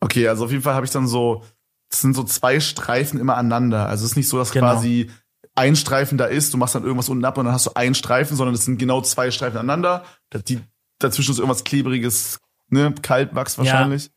okay, 0.00 0.28
also 0.28 0.44
auf 0.44 0.50
jeden 0.50 0.62
Fall 0.62 0.74
habe 0.74 0.84
ich 0.86 0.92
dann 0.92 1.06
so, 1.06 1.42
das 1.90 2.00
sind 2.00 2.14
so 2.14 2.24
zwei 2.24 2.60
Streifen 2.60 3.18
immer 3.20 3.36
aneinander. 3.36 3.86
Also 3.88 4.04
es 4.04 4.12
ist 4.12 4.16
nicht 4.16 4.28
so, 4.28 4.36
dass 4.38 4.50
Genau. 4.52 4.66
quasi 4.72 5.10
ein 5.54 5.74
Streifen 5.76 6.18
da 6.18 6.26
ist, 6.26 6.52
du 6.52 6.58
machst 6.58 6.74
dann 6.74 6.82
irgendwas 6.84 7.08
unten 7.08 7.24
ab 7.24 7.38
und 7.38 7.44
dann 7.46 7.54
hast 7.54 7.66
du 7.66 7.70
einen 7.74 7.94
Streifen, 7.94 8.36
sondern 8.36 8.54
es 8.54 8.64
sind 8.64 8.78
genau 8.78 9.00
zwei 9.00 9.30
Streifen 9.30 9.56
aneinander. 9.58 10.04
Die, 10.48 10.60
dazwischen 10.98 11.30
ist 11.30 11.38
irgendwas 11.38 11.64
klebriges, 11.64 12.40
ne, 12.68 12.92
Kaltwachs 13.00 13.56
wahrscheinlich. 13.58 14.10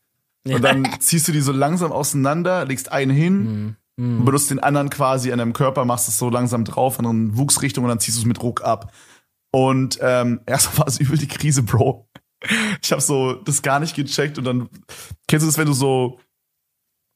Und 0.46 0.62
dann 0.62 0.88
ziehst 1.00 1.28
du 1.28 1.32
die 1.32 1.40
so 1.40 1.52
langsam 1.52 1.92
auseinander, 1.92 2.64
legst 2.66 2.90
einen 2.92 3.10
hin, 3.12 3.76
Mhm. 3.96 4.18
und 4.20 4.24
benutzt 4.24 4.50
den 4.50 4.60
anderen 4.60 4.88
quasi 4.90 5.30
an 5.32 5.38
deinem 5.38 5.52
Körper, 5.52 5.84
machst 5.84 6.08
es 6.08 6.16
so 6.18 6.30
langsam 6.30 6.64
drauf, 6.64 6.98
in 6.98 7.06
eine 7.06 7.36
Wuchsrichtung 7.36 7.84
und 7.84 7.88
dann 7.90 8.00
ziehst 8.00 8.16
du 8.16 8.22
es 8.22 8.26
mit 8.26 8.42
Ruck 8.42 8.62
ab. 8.64 8.92
Und 9.52 9.98
ähm, 10.02 10.40
erst 10.46 10.78
war 10.78 10.86
es 10.86 10.98
übel 10.98 11.18
die 11.18 11.28
Krise, 11.28 11.62
Bro. 11.62 12.08
Ich 12.82 12.90
habe 12.92 13.02
so 13.02 13.34
das 13.34 13.62
gar 13.62 13.80
nicht 13.80 13.94
gecheckt 13.94 14.38
und 14.38 14.44
dann 14.44 14.68
kennst 15.28 15.44
du 15.44 15.48
das, 15.48 15.58
wenn 15.58 15.66
du 15.66 15.72
so 15.72 16.18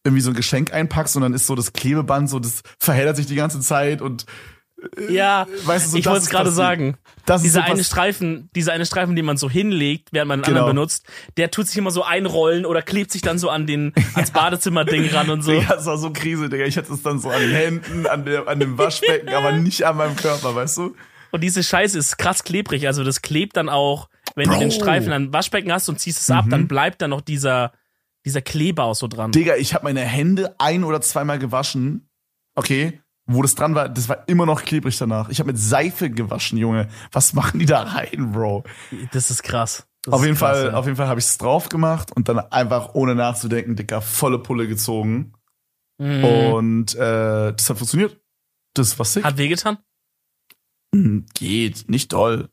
irgendwie 0.04 0.20
so 0.20 0.30
ein 0.30 0.36
Geschenk 0.36 0.72
einpackst 0.72 1.16
und 1.16 1.22
dann 1.22 1.32
ist 1.32 1.46
so 1.46 1.54
das 1.54 1.72
Klebeband 1.72 2.28
so, 2.28 2.38
das 2.38 2.62
verheddert 2.78 3.16
sich 3.16 3.26
die 3.26 3.36
ganze 3.36 3.60
Zeit 3.60 4.02
und 4.02 4.26
Ja, 5.08 5.46
weißt 5.64 5.86
du, 5.86 5.90
so, 5.92 5.96
ich 5.96 6.04
wollte 6.04 6.20
es 6.24 6.28
gerade 6.28 6.50
sagen. 6.50 6.98
Das 7.24 7.40
Dieser 7.40 7.64
so 7.64 7.72
eine 7.72 7.84
Streifen, 7.84 8.50
dieser 8.54 8.74
eine 8.74 8.84
Streifen, 8.84 9.16
den 9.16 9.24
man 9.24 9.38
so 9.38 9.48
hinlegt, 9.48 10.10
während 10.12 10.28
man 10.28 10.40
einen 10.40 10.44
Genau. 10.44 10.58
anderen 10.60 10.76
benutzt, 10.76 11.06
der 11.38 11.50
tut 11.50 11.68
sich 11.68 11.78
immer 11.78 11.90
so 11.90 12.02
einrollen 12.04 12.66
oder 12.66 12.82
klebt 12.82 13.10
sich 13.10 13.22
dann 13.22 13.38
so 13.38 13.48
an 13.48 13.66
den 13.66 13.94
ans 14.14 14.30
Badezimmerding 14.32 15.08
ran 15.08 15.30
und 15.30 15.40
so. 15.40 15.52
Digga, 15.52 15.76
das 15.76 15.86
war 15.86 15.96
so 15.96 16.10
Krise, 16.12 16.50
Digga. 16.50 16.66
Ich 16.66 16.76
hatte 16.76 16.92
es 16.92 17.02
dann 17.02 17.18
so 17.18 17.30
an 17.30 17.40
den 17.40 17.52
Händen, 17.52 18.06
an, 18.06 18.26
der, 18.26 18.46
an 18.46 18.60
dem 18.60 18.76
Waschbecken, 18.76 19.28
aber 19.34 19.52
nicht 19.52 19.86
an 19.86 19.96
meinem 19.96 20.16
Körper, 20.16 20.54
weißt 20.54 20.76
du? 20.76 20.94
Und 21.30 21.40
diese 21.40 21.62
Scheiße 21.62 21.98
ist 21.98 22.18
krass 22.18 22.44
klebrig, 22.44 22.86
also 22.86 23.02
das 23.04 23.22
klebt 23.22 23.56
dann 23.56 23.70
auch, 23.70 24.08
wenn 24.34 24.46
du 24.48 24.52
Bro. 24.54 24.60
den 24.60 24.70
Streifen 24.70 25.12
an 25.12 25.32
Waschbecken 25.32 25.72
hast 25.72 25.88
und 25.88 25.98
ziehst 26.00 26.20
es 26.20 26.30
ab, 26.30 26.46
dann 26.48 26.68
bleibt 26.68 27.00
da 27.02 27.08
noch 27.08 27.20
dieser 27.20 27.72
dieser 28.24 28.42
Kleber 28.42 28.84
auch 28.84 28.94
so 28.94 29.06
dran. 29.06 29.32
Digga, 29.32 29.56
ich 29.56 29.74
habe 29.74 29.84
meine 29.84 30.00
Hände 30.00 30.54
ein- 30.58 30.84
oder 30.84 31.00
zweimal 31.00 31.38
gewaschen. 31.38 32.08
Okay. 32.54 33.00
Wo 33.26 33.42
das 33.42 33.54
dran 33.54 33.74
war, 33.74 33.88
das 33.88 34.08
war 34.08 34.28
immer 34.28 34.46
noch 34.46 34.62
klebrig 34.62 34.98
danach. 34.98 35.28
Ich 35.30 35.38
habe 35.40 35.48
mit 35.48 35.58
Seife 35.58 36.10
gewaschen, 36.10 36.58
Junge. 36.58 36.88
Was 37.12 37.32
machen 37.32 37.58
die 37.58 37.66
da 37.66 37.82
rein, 37.82 38.32
Bro? 38.32 38.64
Das 39.12 39.30
ist 39.30 39.42
krass. 39.42 39.86
Das 40.02 40.12
auf 40.14 40.20
ist 40.20 40.26
jeden 40.26 40.38
krass, 40.38 40.58
Fall, 40.58 40.66
ja. 40.66 40.74
auf 40.74 40.84
jeden 40.84 40.96
Fall 40.96 41.08
habe 41.08 41.20
ich 41.20 41.26
es 41.26 41.38
drauf 41.38 41.70
gemacht 41.70 42.12
und 42.14 42.28
dann 42.28 42.38
einfach 42.38 42.94
ohne 42.94 43.14
nachzudenken, 43.14 43.76
Dicker, 43.76 44.02
volle 44.02 44.38
Pulle 44.38 44.68
gezogen. 44.68 45.32
Mhm. 45.98 46.24
Und 46.24 46.94
äh, 46.96 47.52
das 47.54 47.70
hat 47.70 47.78
funktioniert. 47.78 48.20
Das 48.74 48.98
war 48.98 49.06
sick. 49.06 49.24
Hat 49.24 49.38
wehgetan? 49.38 49.78
Hm, 50.94 51.24
Geht, 51.34 51.88
nicht 51.88 52.12
doll. 52.12 52.50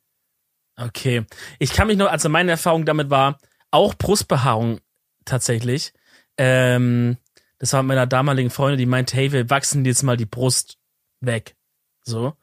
Okay. 0.82 1.26
Ich 1.60 1.74
kann 1.74 1.88
mich 1.88 1.98
noch, 1.98 2.08
also 2.08 2.30
meine 2.30 2.52
Erfahrung 2.52 2.86
damit 2.86 3.10
war, 3.10 3.39
auch 3.72 3.94
Brustbehaarung 3.96 4.80
tatsächlich. 5.26 5.94
Ähm, 6.38 7.17
das 7.60 7.74
war 7.74 7.84
mit 7.84 7.89
meiner 7.89 8.08
damaligen 8.08 8.50
Freundin, 8.50 8.80
die 8.80 8.86
meinte, 8.86 9.15
hey, 9.15 9.32
wir 9.32 9.50
wachsen 9.50 9.86
jetzt 9.86 10.04
mal 10.04 10.17
die 10.17 10.26
Brust 10.26 10.78
weg. 11.20 11.56
So. 12.04 12.34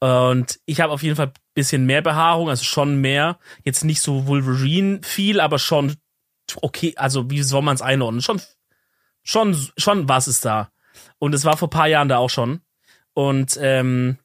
Und 0.00 0.60
ich 0.66 0.80
habe 0.80 0.92
auf 0.92 1.02
jeden 1.02 1.16
Fall 1.16 1.32
bisschen 1.54 1.86
mehr 1.86 2.02
Behaarung, 2.02 2.48
also 2.48 2.64
schon 2.64 3.00
mehr. 3.00 3.38
Jetzt 3.64 3.84
nicht 3.84 4.00
so 4.00 4.26
Wolverine 4.26 5.00
viel, 5.02 5.40
aber 5.40 5.58
schon 5.58 5.96
okay, 6.56 6.94
also 6.96 7.30
wie 7.30 7.42
soll 7.42 7.62
man 7.62 7.74
es 7.74 7.82
einordnen? 7.82 8.22
Schon, 8.22 8.40
schon, 9.22 9.56
schon 9.76 10.08
was 10.08 10.28
ist 10.28 10.44
da. 10.44 10.70
Und 11.18 11.34
es 11.34 11.44
war 11.44 11.56
vor 11.56 11.70
paar 11.70 11.88
Jahren 11.88 12.08
da 12.08 12.18
auch 12.18 12.30
schon. 12.30 12.60
Und 13.12 13.58
ähm, 13.60 14.18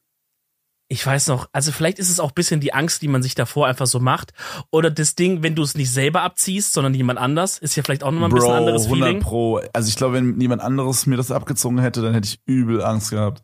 ich 0.88 1.04
weiß 1.04 1.26
noch, 1.28 1.48
also 1.52 1.72
vielleicht 1.72 1.98
ist 1.98 2.10
es 2.10 2.20
auch 2.20 2.30
ein 2.30 2.34
bisschen 2.34 2.60
die 2.60 2.72
Angst, 2.72 3.02
die 3.02 3.08
man 3.08 3.22
sich 3.22 3.34
davor 3.34 3.66
einfach 3.66 3.86
so 3.86 3.98
macht. 3.98 4.32
Oder 4.70 4.90
das 4.90 5.16
Ding, 5.16 5.42
wenn 5.42 5.56
du 5.56 5.62
es 5.62 5.74
nicht 5.74 5.90
selber 5.90 6.22
abziehst, 6.22 6.72
sondern 6.72 6.94
jemand 6.94 7.18
anders, 7.18 7.58
ist 7.58 7.74
ja 7.74 7.82
vielleicht 7.82 8.04
auch 8.04 8.12
nochmal 8.12 8.28
ein 8.28 8.34
bisschen 8.34 8.50
Bro, 8.50 8.56
anderes 8.56 8.84
100 8.84 9.08
Feeling. 9.08 9.22
Pro. 9.22 9.60
Also 9.72 9.88
ich 9.88 9.96
glaube, 9.96 10.14
wenn 10.14 10.40
jemand 10.40 10.62
anderes 10.62 11.06
mir 11.06 11.16
das 11.16 11.32
abgezogen 11.32 11.78
hätte, 11.80 12.02
dann 12.02 12.14
hätte 12.14 12.28
ich 12.28 12.40
übel 12.46 12.84
Angst 12.84 13.10
gehabt. 13.10 13.42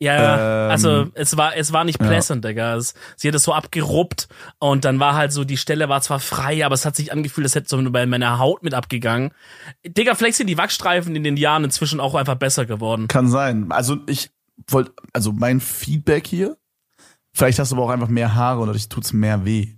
Ja, 0.00 0.16
ja. 0.16 0.64
Ähm, 0.64 0.70
also 0.72 1.06
es 1.14 1.36
war, 1.36 1.56
es 1.56 1.72
war 1.72 1.84
nicht 1.84 2.00
ja. 2.00 2.08
pleasant, 2.08 2.44
Digga. 2.44 2.74
Es, 2.74 2.94
sie 3.14 3.28
hat 3.28 3.36
es 3.36 3.44
so 3.44 3.54
abgeruppt 3.54 4.26
und 4.58 4.84
dann 4.84 4.98
war 4.98 5.14
halt 5.14 5.30
so, 5.32 5.44
die 5.44 5.56
Stelle 5.56 5.88
war 5.88 6.00
zwar 6.00 6.18
frei, 6.18 6.66
aber 6.66 6.74
es 6.74 6.84
hat 6.84 6.96
sich 6.96 7.12
angefühlt, 7.12 7.44
als 7.44 7.54
hätte 7.54 7.68
so 7.68 7.90
bei 7.92 8.04
meiner 8.06 8.40
Haut 8.40 8.64
mit 8.64 8.74
abgegangen. 8.74 9.30
Digga, 9.86 10.16
vielleicht 10.16 10.38
sind 10.38 10.48
die 10.48 10.58
Wachsstreifen 10.58 11.14
in 11.14 11.22
den 11.22 11.36
Jahren 11.36 11.62
inzwischen 11.62 12.00
auch 12.00 12.16
einfach 12.16 12.34
besser 12.34 12.66
geworden. 12.66 13.06
Kann 13.06 13.28
sein. 13.28 13.70
Also 13.70 13.98
ich 14.08 14.30
wollte, 14.66 14.92
also 15.12 15.32
mein 15.32 15.60
Feedback 15.60 16.26
hier, 16.26 16.56
vielleicht 17.34 17.58
hast 17.58 17.72
du 17.72 17.76
aber 17.76 17.84
auch 17.84 17.90
einfach 17.90 18.08
mehr 18.08 18.34
Haare 18.34 18.60
und 18.60 18.66
dadurch 18.68 18.88
tut's 18.88 19.12
mehr 19.12 19.44
weh. 19.44 19.74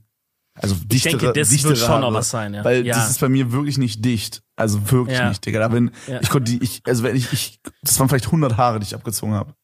Also 0.57 0.77
Ich 0.77 0.87
dichtere, 0.87 1.19
denke, 1.19 1.41
das 1.41 1.49
dichtere 1.49 1.71
wird 1.71 1.81
schon 1.81 2.01
noch 2.01 2.13
was 2.13 2.31
sein, 2.31 2.55
ja. 2.55 2.65
Weil 2.65 2.87
ja. 2.87 2.95
das 2.95 3.11
ist 3.11 3.21
bei 3.21 3.29
mir 3.29 3.51
wirklich 3.51 3.77
nicht 3.77 4.05
dicht. 4.05 4.43
Also 4.57 4.91
wirklich 4.91 5.19
Ja. 5.19 5.29
nicht, 5.29 5.45
Digga. 5.45 5.59
Da 5.59 5.69
bin, 5.69 5.91
Ja. 6.07 6.21
ich 6.21 6.31
konnte 6.31 6.53
die, 6.53 6.63
ich, 6.63 6.81
also 6.85 7.03
wenn 7.03 7.17
ich, 7.17 7.33
ich, 7.33 7.61
das 7.83 7.99
waren 7.99 8.09
vielleicht 8.09 8.27
100 8.27 8.57
Haare, 8.57 8.79
die 8.79 8.85
ich 8.85 8.95
abgezogen 8.95 9.35
habe. 9.35 9.55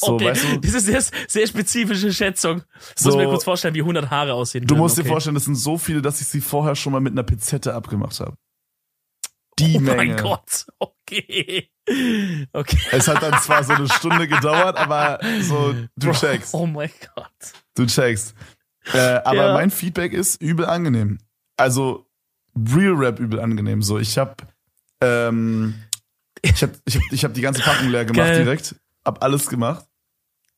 So, 0.00 0.12
okay, 0.14 0.26
weißt 0.26 0.44
du, 0.44 0.58
das 0.60 0.74
ist 0.74 0.86
sehr, 0.86 1.02
sehr 1.26 1.46
spezifische 1.46 2.12
Schätzung. 2.12 2.62
Ich 2.96 3.02
So- 3.02 3.08
muss 3.10 3.16
mir 3.16 3.24
kurz 3.28 3.44
vorstellen, 3.44 3.74
wie 3.74 3.80
100 3.82 4.10
Haare 4.10 4.34
aussehen 4.34 4.64
du 4.66 4.76
musst 4.76 4.96
okay. 4.96 5.04
dir 5.04 5.08
vorstellen, 5.08 5.34
das 5.34 5.44
sind 5.46 5.56
so 5.56 5.76
viele, 5.78 6.02
dass 6.02 6.20
ich 6.20 6.28
sie 6.28 6.40
vorher 6.40 6.76
schon 6.76 6.92
mal 6.92 7.00
mit 7.00 7.12
einer 7.12 7.24
Pizette 7.24 7.74
abgemacht 7.74 8.20
habe. 8.20 8.36
Die 9.58 9.76
Oh 9.76 9.80
Menge. 9.80 9.96
mein 9.96 10.16
Gott, 10.16 10.66
okay. 10.78 11.70
Okay. 12.52 12.78
Es 12.92 13.08
hat 13.08 13.22
dann 13.22 13.40
zwar 13.40 13.64
so 13.64 13.72
eine 13.72 13.88
Stunde 13.88 14.28
gedauert, 14.28 14.76
aber 14.76 15.18
so, 15.40 15.74
du 15.96 16.12
checkst. 16.12 16.52
Oh 16.54 16.66
mein 16.66 16.90
Gott. 17.14 17.32
Du 17.74 17.86
checkst. 17.86 18.34
Äh, 18.92 18.98
aber 19.24 19.34
Ja. 19.46 19.52
mein 19.54 19.70
Feedback 19.70 20.12
ist 20.12 20.40
übel 20.42 20.66
angenehm. 20.66 21.18
Also 21.56 22.06
Real 22.56 22.94
Rap 22.94 23.18
übel 23.20 23.40
angenehm. 23.40 23.82
So, 23.82 23.98
ich 23.98 24.18
hab, 24.18 24.42
ähm, 25.00 25.82
ich 26.42 26.62
hab, 26.62 26.70
ich 26.84 26.96
hab, 26.96 27.02
ich 27.10 27.24
hab 27.24 27.34
die 27.34 27.40
ganze 27.40 27.62
Packung 27.62 27.88
leer 27.90 28.04
gemacht 28.04 28.26
Geil. 28.28 28.44
direkt. 28.44 28.74
Hab 29.04 29.22
alles 29.22 29.48
gemacht. 29.48 29.86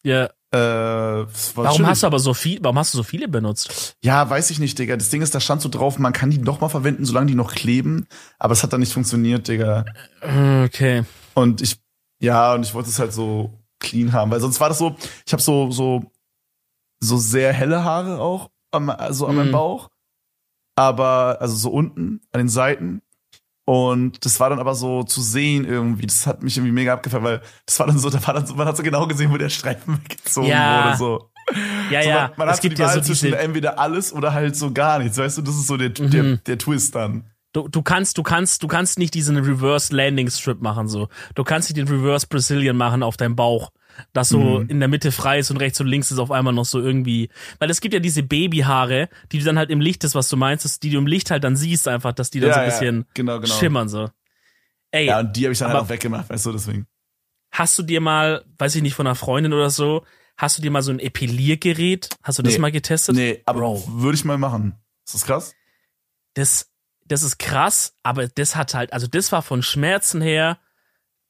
Ja. 0.02 0.30
Äh, 0.52 0.58
Warum 0.58 1.86
hast 1.86 2.02
du 2.02 2.06
aber 2.08 2.18
so 2.18 2.34
viel, 2.34 2.58
warum 2.62 2.78
hast 2.78 2.92
du 2.92 2.98
so 2.98 3.04
viele 3.04 3.28
benutzt? 3.28 3.94
Ja, 4.02 4.28
weiß 4.28 4.50
ich 4.50 4.58
nicht, 4.58 4.78
Digga. 4.78 4.96
Das 4.96 5.08
Ding 5.10 5.22
ist, 5.22 5.34
da 5.34 5.38
stand 5.40 5.62
so 5.62 5.68
drauf, 5.68 5.98
man 5.98 6.12
kann 6.12 6.30
die 6.30 6.38
noch 6.38 6.60
mal 6.60 6.68
verwenden, 6.68 7.04
solange 7.04 7.26
die 7.26 7.34
noch 7.36 7.54
kleben. 7.54 8.08
Aber 8.38 8.52
es 8.52 8.62
hat 8.64 8.72
dann 8.72 8.80
nicht 8.80 8.92
funktioniert, 8.92 9.46
Digga. 9.46 9.84
Okay. 10.22 11.04
Und 11.34 11.60
ich, 11.60 11.76
ja, 12.20 12.54
und 12.54 12.64
ich 12.64 12.74
wollte 12.74 12.88
es 12.88 12.98
halt 12.98 13.12
so 13.12 13.52
clean 13.78 14.12
haben, 14.12 14.30
weil 14.32 14.40
sonst 14.40 14.58
war 14.60 14.68
das 14.68 14.78
so, 14.78 14.96
ich 15.24 15.32
habe 15.32 15.42
so, 15.42 15.70
so, 15.70 16.10
so 16.98 17.16
sehr 17.16 17.52
helle 17.52 17.84
Haare 17.84 18.20
auch, 18.20 18.50
am, 18.72 18.90
also 18.90 19.26
an 19.26 19.36
meinem 19.36 19.48
Mhm. 19.48 19.52
Bauch. 19.52 19.88
Aber, 20.76 21.38
also 21.40 21.54
so 21.56 21.70
unten, 21.70 22.20
an 22.32 22.38
den 22.38 22.48
Seiten. 22.48 23.02
Und 23.70 24.24
das 24.24 24.40
war 24.40 24.50
dann 24.50 24.58
aber 24.58 24.74
so 24.74 25.04
zu 25.04 25.22
sehen 25.22 25.64
irgendwie, 25.64 26.04
das 26.06 26.26
hat 26.26 26.42
mich 26.42 26.56
irgendwie 26.56 26.72
mega 26.72 26.92
abgefallen, 26.94 27.22
weil 27.22 27.40
das 27.66 27.78
war 27.78 27.86
dann 27.86 28.00
so, 28.00 28.10
da 28.10 28.26
war 28.26 28.34
dann 28.34 28.44
so, 28.44 28.54
man 28.56 28.66
hat 28.66 28.76
so 28.76 28.82
genau 28.82 29.06
gesehen, 29.06 29.30
wo 29.30 29.36
der 29.36 29.48
Streifen 29.48 29.96
weggezogen 30.02 30.48
Ja. 30.48 30.86
wurde, 30.86 30.96
so. 30.96 31.30
Ja, 31.88 32.02
so 32.02 32.08
ja. 32.08 32.20
Man, 32.28 32.30
man 32.38 32.48
es 32.48 32.54
hat 32.56 32.62
gibt 32.62 32.76
so 32.78 32.82
die 32.82 32.88
ja 32.88 32.88
Wahl 32.88 33.04
so 33.04 33.14
zwischen 33.14 33.32
entweder 33.32 33.78
alles 33.78 34.12
oder 34.12 34.32
halt 34.32 34.56
so 34.56 34.72
gar 34.72 34.98
nichts, 34.98 35.18
weißt 35.18 35.38
du, 35.38 35.42
das 35.42 35.54
ist 35.54 35.68
so 35.68 35.76
der, 35.76 35.90
Mhm. 35.90 36.10
der, 36.10 36.36
der 36.38 36.58
Twist 36.58 36.96
dann. 36.96 37.30
du, 37.52 37.68
du 37.68 37.82
kannst, 37.82 38.18
du 38.18 38.24
kannst, 38.24 38.64
du 38.64 38.66
kannst 38.66 38.98
nicht 38.98 39.14
diesen 39.14 39.36
Reverse 39.36 39.94
Landing 39.94 40.28
Strip 40.30 40.60
machen, 40.60 40.88
so. 40.88 41.06
Du 41.36 41.44
kannst 41.44 41.68
nicht 41.68 41.76
den 41.76 41.86
Reverse 41.86 42.26
Brazilian 42.28 42.76
machen 42.76 43.04
auf 43.04 43.16
deinem 43.16 43.36
Bauch. 43.36 43.70
Das 44.12 44.28
so 44.28 44.60
Mhm. 44.60 44.68
in 44.68 44.80
der 44.80 44.88
Mitte 44.88 45.12
frei 45.12 45.38
ist 45.38 45.50
und 45.50 45.56
rechts 45.58 45.80
und 45.80 45.86
links 45.86 46.10
ist 46.10 46.18
auf 46.18 46.30
einmal 46.30 46.52
noch 46.52 46.64
so 46.64 46.80
irgendwie. 46.80 47.28
Weil 47.58 47.70
es 47.70 47.80
gibt 47.80 47.94
ja 47.94 48.00
diese 48.00 48.22
Babyhaare, 48.22 49.08
die 49.32 49.38
du 49.38 49.44
dann 49.44 49.58
halt 49.58 49.70
im 49.70 49.80
Licht, 49.80 50.04
das 50.04 50.14
was 50.14 50.28
du 50.28 50.36
meinst, 50.36 50.64
das- 50.64 50.80
die 50.80 50.90
du 50.90 50.98
im 50.98 51.06
Licht 51.06 51.30
halt 51.30 51.44
dann 51.44 51.56
siehst 51.56 51.88
einfach, 51.88 52.12
dass 52.12 52.30
die 52.30 52.40
dann 52.40 52.48
Ja, 52.50 52.54
so 52.54 52.60
ein 52.60 52.66
ja, 52.66 52.70
bisschen 52.72 53.06
genau, 53.14 53.40
genau. 53.40 53.54
schimmern, 53.54 53.88
so. 53.88 54.10
Ey, 54.90 55.06
Ja, 55.06 55.20
und 55.20 55.36
die 55.36 55.44
habe 55.44 55.52
ich 55.52 55.58
dann 55.58 55.72
halt 55.72 55.80
auch 55.84 55.88
weggemacht, 55.88 56.28
weißt 56.30 56.46
du, 56.46 56.52
deswegen. 56.52 56.86
hast 57.52 57.78
du 57.78 57.82
dir 57.82 58.00
mal, 58.00 58.44
weiß 58.58 58.74
ich 58.76 58.82
nicht, 58.82 58.94
von 58.94 59.06
einer 59.06 59.14
Freundin 59.16 59.52
oder 59.52 59.70
so, 59.70 60.04
hast 60.36 60.58
du 60.58 60.62
dir 60.62 60.70
mal 60.70 60.82
so 60.82 60.90
ein 60.92 60.98
Epiliergerät? 61.00 62.08
Hast 62.22 62.38
du 62.38 62.42
das 62.42 62.54
Nee. 62.54 62.58
mal 62.60 62.72
getestet? 62.72 63.14
Nee, 63.16 63.42
aber 63.46 63.60
Bro. 63.60 63.84
würde 63.88 64.16
ich 64.16 64.24
mal 64.24 64.38
machen. 64.38 64.74
Ist 65.06 65.14
das 65.14 65.24
krass? 65.24 65.54
Das, 66.34 66.70
das 67.04 67.22
ist 67.22 67.38
krass, 67.38 67.94
aber 68.02 68.28
das 68.28 68.54
hat 68.56 68.74
halt, 68.74 68.92
also 68.92 69.06
das 69.06 69.32
war 69.32 69.42
von 69.42 69.62
Schmerzen 69.62 70.20
her 70.20 70.58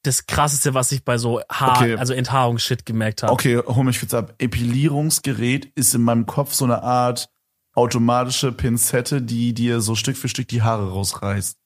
das 0.03 0.27
krasseste, 0.27 0.73
was 0.75 0.93
ich 0.93 1.05
bei 1.05 1.19
so 1.19 1.41
Haar, 1.51 1.77
Okay. 1.79 1.97
also 1.97 2.15
Enthaarungsshit 2.15 2.87
gemerkt 2.87 3.23
habe. 3.23 3.33
Okay, 3.33 3.61
hol 3.67 3.85
mich 3.85 3.99
kurz 4.01 4.15
ab. 4.15 4.35
Epilierungsgerät 4.39 5.67
ist 5.75 5.95
in 5.95 6.03
meinem 6.03 6.27
Kopf 6.27 6.55
so 6.55 6.65
eine 6.65 6.83
Art 6.83 7.29
automatische 7.75 8.53
Pinzette, 8.53 9.23
die 9.23 9.53
dir 9.55 9.81
so 9.81 9.95
Stück 9.95 10.17
für 10.17 10.29
Stück 10.29 10.49
die 10.49 10.63
Haare 10.63 10.91
rausreißt. 10.91 11.59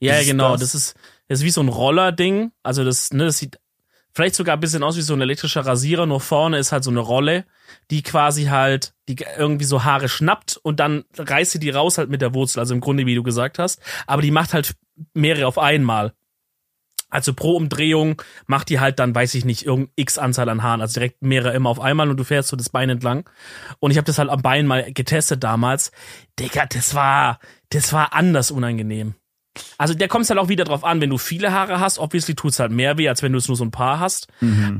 ja, 0.00 0.16
ist 0.18 0.26
genau, 0.26 0.52
das? 0.52 0.72
das 0.72 0.74
ist, 0.74 0.94
das 1.28 1.38
ist 1.40 1.44
wie 1.44 1.50
so 1.50 1.62
ein 1.62 1.68
Roller-Ding. 1.68 2.52
Also 2.62 2.84
das, 2.84 3.12
ne, 3.12 3.24
das 3.26 3.38
sieht 3.38 3.58
vielleicht 4.14 4.34
sogar 4.34 4.56
ein 4.56 4.60
bisschen 4.60 4.82
aus 4.82 4.96
wie 4.96 5.02
so 5.02 5.14
ein 5.14 5.20
elektrischer 5.22 5.64
Rasierer, 5.64 6.04
nur 6.04 6.20
vorne 6.20 6.58
ist 6.58 6.70
halt 6.72 6.84
so 6.84 6.90
eine 6.90 7.00
Rolle, 7.00 7.46
die 7.90 8.02
quasi 8.02 8.44
halt, 8.46 8.92
die 9.08 9.16
irgendwie 9.38 9.64
so 9.64 9.84
Haare 9.84 10.08
schnappt 10.08 10.58
und 10.62 10.80
dann 10.80 11.04
reißt 11.16 11.52
sie 11.52 11.58
die 11.60 11.70
raus 11.70 11.96
halt 11.96 12.10
mit 12.10 12.20
der 12.20 12.34
Wurzel, 12.34 12.58
also 12.60 12.74
im 12.74 12.80
Grunde, 12.80 13.06
wie 13.06 13.14
du 13.14 13.22
gesagt 13.22 13.58
hast. 13.58 13.80
Aber 14.06 14.20
die 14.20 14.30
macht 14.30 14.52
halt 14.52 14.74
mehrere 15.14 15.46
auf 15.46 15.56
einmal. 15.58 16.12
Also 17.12 17.34
pro 17.34 17.56
Umdrehung 17.56 18.20
macht 18.46 18.70
die 18.70 18.80
halt 18.80 18.98
dann, 18.98 19.14
weiß 19.14 19.34
ich 19.34 19.44
nicht, 19.44 19.66
irgendein 19.66 19.92
X 19.96 20.16
Anzahl 20.16 20.48
an 20.48 20.62
Haaren, 20.62 20.80
also 20.80 20.94
direkt 20.94 21.22
mehrere 21.22 21.52
immer 21.52 21.68
auf 21.68 21.78
einmal 21.78 22.08
und 22.08 22.16
du 22.16 22.24
fährst 22.24 22.48
so 22.48 22.56
das 22.56 22.70
Bein 22.70 22.88
entlang. 22.88 23.28
Und 23.80 23.90
ich 23.90 23.98
habe 23.98 24.06
das 24.06 24.18
halt 24.18 24.30
am 24.30 24.40
Bein 24.40 24.66
mal 24.66 24.90
getestet 24.94 25.44
damals. 25.44 25.92
Digga, 26.40 26.64
das 26.64 26.94
war, 26.94 27.38
das 27.68 27.92
war 27.92 28.14
anders 28.14 28.50
unangenehm. 28.50 29.14
Also 29.76 29.92
der 29.92 30.08
kommt 30.08 30.26
halt 30.30 30.40
auch 30.40 30.48
wieder 30.48 30.64
drauf 30.64 30.84
an, 30.84 31.02
wenn 31.02 31.10
du 31.10 31.18
viele 31.18 31.52
Haare 31.52 31.80
hast, 31.80 31.98
obviously 31.98 32.34
tut's 32.34 32.58
halt 32.58 32.72
mehr 32.72 32.96
weh, 32.96 33.10
als 33.10 33.22
wenn 33.22 33.32
du 33.32 33.38
es 33.38 33.48
nur 33.48 33.58
so 33.58 33.64
ein 33.64 33.70
paar 33.70 34.00
hast. 34.00 34.28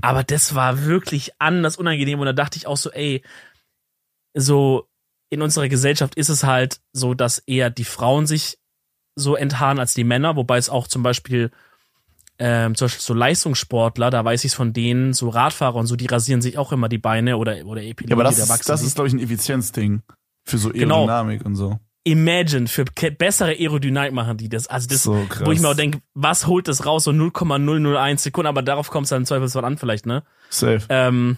Aber 0.00 0.24
das 0.24 0.54
war 0.54 0.86
wirklich 0.86 1.32
anders 1.38 1.76
unangenehm 1.76 2.18
und 2.18 2.24
da 2.24 2.32
dachte 2.32 2.56
ich 2.56 2.66
auch 2.66 2.78
so, 2.78 2.90
ey, 2.90 3.22
so 4.32 4.88
in 5.28 5.42
unserer 5.42 5.68
Gesellschaft 5.68 6.14
ist 6.14 6.30
es 6.30 6.44
halt 6.44 6.80
so, 6.94 7.12
dass 7.12 7.40
eher 7.40 7.68
die 7.68 7.84
Frauen 7.84 8.26
sich 8.26 8.58
so 9.16 9.36
enthaaren 9.36 9.78
als 9.78 9.92
die 9.92 10.04
Männer, 10.04 10.36
wobei 10.36 10.56
es 10.56 10.70
auch 10.70 10.88
zum 10.88 11.02
Beispiel 11.02 11.50
ähm, 12.38 12.74
zum 12.74 12.86
Beispiel 12.86 13.02
so 13.02 13.14
Leistungssportler, 13.14 14.10
da 14.10 14.24
weiß 14.24 14.44
ich 14.44 14.52
es 14.52 14.54
von 14.54 14.72
denen, 14.72 15.12
so 15.12 15.28
Radfahrer 15.28 15.76
und 15.76 15.86
so, 15.86 15.96
die 15.96 16.06
rasieren 16.06 16.42
sich 16.42 16.58
auch 16.58 16.72
immer 16.72 16.88
die 16.88 16.98
Beine 16.98 17.36
oder 17.36 17.64
oder 17.66 17.82
Ja, 17.82 17.90
epilieren 17.90 18.14
aber 18.18 18.24
das 18.24 18.36
da 18.46 18.54
ist, 18.54 18.68
das 18.68 18.82
ist 18.82 18.94
glaube 18.96 19.08
ich, 19.08 19.14
ein 19.14 19.20
Effizienzding. 19.20 20.02
Für 20.44 20.58
so 20.58 20.70
Genau. 20.70 21.06
Aerodynamik 21.06 21.44
und 21.44 21.54
so. 21.54 21.78
imagine, 22.04 22.66
für 22.66 22.84
bessere 22.84 23.50
Aerodynamik 23.52 24.12
machen 24.12 24.36
die 24.36 24.48
das. 24.48 24.66
Also 24.66 24.88
das, 24.88 25.04
So 25.04 25.24
wo 25.44 25.52
ich 25.52 25.60
mir 25.60 25.68
auch 25.68 25.76
denke, 25.76 26.00
was 26.14 26.46
holt 26.48 26.66
das 26.66 26.84
raus? 26.84 27.04
So 27.04 27.12
0,001 27.12 28.22
Sekunden, 28.24 28.48
aber 28.48 28.62
darauf 28.62 28.90
kommt 28.90 29.04
es 29.04 29.10
dann 29.10 29.22
im 29.22 29.26
Zweifelsfall 29.26 29.64
an 29.64 29.78
vielleicht, 29.78 30.06
ne? 30.06 30.24
Safe. 30.50 30.80
Ähm, 30.88 31.36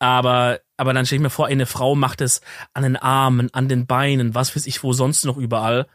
aber, 0.00 0.60
aber 0.76 0.92
dann 0.92 1.06
stelle 1.06 1.18
ich 1.18 1.22
mir 1.22 1.30
vor, 1.30 1.46
eine 1.46 1.66
Frau 1.66 1.94
macht 1.94 2.20
es 2.20 2.40
an 2.74 2.82
den 2.84 2.96
Armen, 2.96 3.52
an 3.52 3.68
den 3.68 3.86
Beinen, 3.86 4.34
was 4.34 4.54
weiß 4.54 4.66
ich, 4.66 4.82
wo 4.82 4.92
sonst 4.92 5.24
noch 5.24 5.36
überall. 5.36 5.86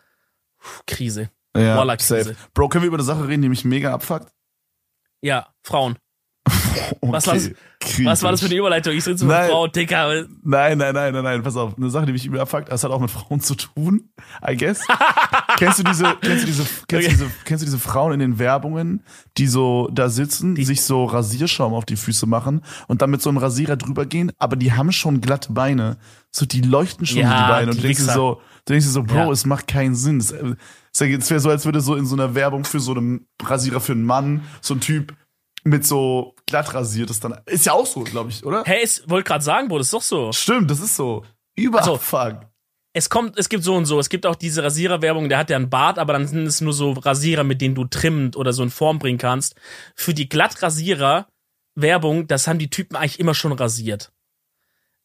Puh, 0.60 0.82
Krise. 0.88 1.30
Ja, 1.56 1.84
Krise. 1.96 2.24
safe. 2.24 2.36
Bro, 2.54 2.70
können 2.70 2.84
wir 2.84 2.88
über 2.88 2.98
eine 2.98 3.04
Sache 3.04 3.28
reden, 3.28 3.42
die 3.42 3.50
mich 3.50 3.64
mega 3.66 3.94
abfuckt? 3.94 4.32
Ja, 5.22 5.48
Frauen. 5.64 5.98
Okay, 6.76 7.12
Was 7.14 7.28
war 7.28 7.34
das- 7.36 7.52
Was 8.04 8.24
war 8.24 8.32
das 8.32 8.40
für 8.42 8.48
eine 8.48 8.56
Überleitung? 8.56 8.94
Ich 8.94 9.04
sitze 9.04 9.26
mit 9.26 9.34
Nein. 9.36 9.50
Frau, 9.50 9.68
Dicker. 9.68 10.26
Nein, 10.44 10.78
nein, 10.78 10.94
nein, 10.94 11.14
nein, 11.14 11.24
nein, 11.24 11.44
pass 11.44 11.56
auf. 11.56 11.78
Eine 11.78 11.90
Sache, 11.90 12.06
die 12.08 12.14
mich 12.14 12.26
übel 12.26 12.40
abfuckt, 12.40 12.72
das 12.72 12.84
hat 12.84 12.92
auch 12.92 13.00
mit 13.00 13.12
Frauen 13.12 13.40
zu 13.42 13.56
tun, 13.56 14.10
I 14.46 14.56
guess. 14.58 14.82
kennst 15.58 15.80
du 15.80 15.84
diese, 15.84 16.04
kennst 16.22 16.44
du 16.44 16.48
diese, 16.48 16.64
kennst 16.64 16.84
Okay. 16.84 17.04
du 17.04 17.10
diese, 17.10 17.26
kennst 17.46 17.62
du 17.62 17.66
diese 17.66 17.80
Frauen 17.80 18.14
in 18.14 18.20
den 18.20 18.40
Werbungen, 18.40 19.04
die 19.38 19.48
so 19.48 19.90
da 19.92 20.10
sitzen, 20.10 20.56
die 20.56 20.66
sich 20.66 20.84
so 20.84 21.06
Rasierschaum 21.06 21.74
auf 21.74 21.86
die 21.86 21.96
Füße 21.98 22.26
machen 22.26 22.62
und 22.88 23.02
dann 23.02 23.12
mit 23.12 23.22
so 23.22 23.30
einem 23.30 23.38
Rasierer 23.38 23.76
drüber 23.78 24.06
gehen, 24.06 24.32
aber 24.40 24.56
die 24.56 24.74
haben 24.74 24.92
schon 24.92 25.22
glatte 25.22 25.54
Beine. 25.54 25.98
So, 26.36 26.46
die 26.48 26.62
leuchten 26.62 27.06
schon 27.06 27.20
Ja, 27.20 27.46
die 27.46 27.52
Beine 27.52 27.72
und 27.72 27.78
die 27.78 27.82
denkst 27.82 28.00
dir 28.00 28.06
Wichser. 28.08 28.14
so, 28.16 28.42
du 28.66 28.74
denkst 28.74 28.86
dir 28.88 28.92
so, 28.92 29.04
Bro, 29.04 29.16
Ja. 29.16 29.32
es 29.32 29.46
macht 29.46 29.68
keinen 29.68 29.94
Sinn. 29.96 30.18
Es, 30.18 30.32
es 30.32 31.30
wäre 31.30 31.40
so, 31.40 31.50
als 31.50 31.66
würde 31.66 31.80
so 31.80 31.96
in 31.96 32.06
so 32.08 32.16
einer 32.16 32.34
Werbung 32.36 32.66
für 32.66 32.80
so 32.80 32.94
einen 32.96 33.28
Rasierer 33.42 33.80
für 33.80 33.92
einen 33.94 34.04
Mann, 34.04 34.44
so 34.62 34.74
ein 34.74 34.82
Typ 34.82 35.16
mit 35.64 35.86
so 35.86 36.36
glatt 36.48 36.74
rasiert 36.74 37.10
ist 37.10 37.24
dann, 37.24 37.40
ist 37.46 37.66
ja 37.66 37.72
auch 37.74 37.86
so, 37.86 38.02
glaube 38.02 38.30
ich, 38.32 38.46
oder? 38.46 38.64
Hey, 38.66 38.84
ich 38.84 39.02
wollte 39.08 39.28
gerade 39.28 39.44
sagen, 39.44 39.68
Bro, 39.70 39.78
das 39.78 39.88
ist 39.88 39.94
doch 39.94 40.02
so. 40.02 40.32
Stimmt, 40.34 40.70
das 40.72 40.80
ist 40.80 40.96
so. 40.96 41.24
Überall. 41.56 41.84
Also, 41.84 41.98
fuck. 41.98 42.48
Es 42.96 43.10
kommt, 43.10 43.38
es 43.40 43.48
gibt 43.50 43.64
so 43.64 43.76
und 43.76 43.86
so. 43.86 44.00
Es 44.00 44.10
gibt 44.10 44.26
auch 44.26 44.36
diese 44.36 44.62
Rasiererwerbung, 44.64 45.30
der 45.30 45.38
hat 45.40 45.50
ja 45.50 45.56
einen 45.56 45.70
Bart, 45.70 45.98
aber 46.00 46.14
dann 46.14 46.28
sind 46.28 46.46
es 46.46 46.62
nur 46.62 46.74
so 46.74 46.92
Rasierer, 46.92 47.44
mit 47.44 47.62
denen 47.62 47.74
du 47.76 47.86
trimmend 47.86 48.36
oder 48.36 48.54
so 48.54 48.62
in 48.62 48.70
Form 48.70 49.00
bringen 49.00 49.18
kannst. 49.18 49.56
Für 49.96 50.14
die 50.14 50.28
Glattrasierer-Werbung, 50.30 52.28
das 52.28 52.48
haben 52.48 52.60
die 52.60 52.70
Typen 52.70 52.96
eigentlich 52.96 53.20
immer 53.20 53.34
schon 53.34 53.52
rasiert. 53.54 54.12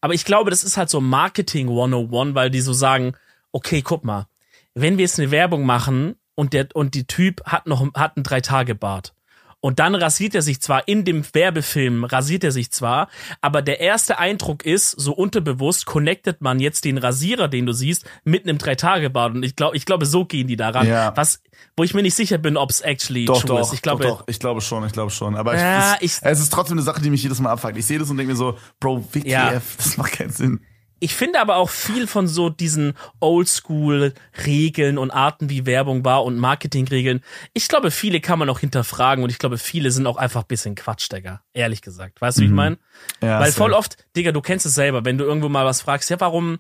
Aber 0.01 0.15
ich 0.15 0.25
glaube, 0.25 0.51
das 0.51 0.65
ist 0.65 0.77
halt 0.77 0.91
so 0.91 1.01
Marketing 1.01 1.69
101, 1.69 2.35
weil 2.35 2.51
die 2.51 2.61
so 2.61 2.73
sagen, 2.73 3.15
okay, 3.53 3.83
guck 3.83 4.05
mal, 4.05 4.29
wenn 4.75 4.97
wir 4.97 5.03
jetzt 5.03 5.19
eine 5.19 5.31
Werbung 5.31 5.67
machen 5.67 6.17
und 6.35 6.53
der, 6.53 6.69
und 6.75 6.95
die 6.95 7.07
Typ 7.07 7.43
hat 7.45 7.67
noch, 7.67 7.95
hat 7.95 8.17
einen 8.17 8.25
Drei-Tage-Bart. 8.25 9.15
Und 9.61 9.81
dann 9.81 9.97
rasiert 9.97 10.37
er 10.37 10.43
sich 10.43 10.61
zwar 10.61 10.87
in 10.87 11.05
dem 11.05 11.25
Werbefilm, 11.33 12.05
rasiert 12.05 12.45
er 12.45 12.53
sich 12.53 12.71
zwar, 12.71 13.09
aber 13.41 13.61
der 13.61 13.81
erste 13.81 14.19
Eindruck 14.19 14.65
ist, 14.65 14.93
so 14.93 15.13
unterbewusst 15.13 15.85
connectet 15.85 16.41
man 16.41 16.61
jetzt 16.61 16.85
den 16.85 16.97
Rasierer, 16.97 17.49
den 17.49 17.67
du 17.67 17.73
siehst, 17.73 18.05
mit 18.23 18.45
einem 18.45 18.59
Drei-Tage-Bart. 18.59 19.35
Und 19.35 19.43
ich 19.43 19.57
glaube, 19.57 19.77
ich 19.77 19.85
glaube, 19.85 20.07
so 20.07 20.25
gehen 20.25 20.47
die 20.47 20.55
daran. 20.57 20.87
Ja. 20.87 21.13
Was, 21.17 21.43
wo 21.77 21.83
ich 21.83 21.93
mir 21.93 22.03
nicht 22.03 22.15
sicher 22.15 22.39
bin, 22.39 22.57
ob 22.57 22.71
es 22.71 22.81
actually 22.83 23.25
Doch, 23.25 23.41
true 23.43 23.57
doch, 23.59 23.67
ist. 23.67 23.73
Ich 23.75 23.83
glaube, 23.83 24.05
doch, 24.05 24.19
doch, 24.21 24.29
ich 24.29 24.39
glaube 24.39 24.61
schon, 24.61 24.87
ich 24.87 24.93
glaube 24.93 25.11
schon. 25.11 25.35
Aber 25.35 25.57
Ja, 25.59 25.97
ich, 25.97 26.05
ich- 26.05 26.13
es, 26.13 26.23
es 26.23 26.41
ist 26.41 26.53
trotzdem 26.53 26.79
eine 26.79 26.85
Sache, 26.85 27.03
die 27.03 27.11
mich 27.11 27.25
jedes 27.25 27.41
Mal 27.41 27.51
abfuckt. 27.51 27.77
Ich 27.77 27.87
sehe 27.87 27.99
das 27.99 28.09
und 28.11 28.17
denke 28.17 28.33
mir 28.33 28.37
so, 28.39 28.57
Bro, 28.79 29.09
WTF, 29.13 29.27
Ja. 29.27 29.61
das 29.77 29.97
macht 29.97 30.13
keinen 30.13 30.31
Sinn. 30.31 30.61
Ich 31.01 31.15
finde 31.15 31.41
aber 31.41 31.57
auch 31.57 31.71
viel 31.71 32.07
von 32.07 32.27
so 32.27 32.49
diesen 32.49 32.95
Oldschool-Regeln 33.21 34.99
und 34.99 35.11
Arten, 35.11 35.49
wie 35.49 35.67
Werbung 35.67 36.05
war 36.05 36.25
und 36.25 36.37
Marketingregeln. 36.37 37.23
Ich 37.55 37.69
glaube, 37.69 37.91
viele 37.91 38.21
kann 38.21 38.39
man 38.39 38.51
auch 38.51 38.59
hinterfragen 38.59 39.23
und 39.23 39.31
ich 39.31 39.39
glaube, 39.39 39.59
viele 39.59 39.91
sind 39.91 40.07
auch 40.07 40.17
einfach 40.17 40.43
ein 40.43 40.49
bisschen 40.49 40.75
Quatsch, 40.75 41.09
Digga. 41.13 41.43
Ehrlich 41.53 41.83
gesagt. 41.83 42.21
Weißt 42.21 42.39
du, 42.39 42.43
wie 42.43 42.47
ich 42.47 42.53
meine? 42.53 42.79
Ja, 43.23 43.41
Weil 43.41 43.53
voll 43.53 43.73
oft, 43.73 43.97
Digga, 44.17 44.33
du 44.33 44.41
kennst 44.41 44.67
es 44.67 44.75
selber, 44.75 45.05
wenn 45.05 45.19
du 45.19 45.25
irgendwo 45.25 45.49
mal 45.49 45.65
was 45.65 45.83
fragst, 45.83 46.11
ja, 46.11 46.19
warum, 46.21 46.59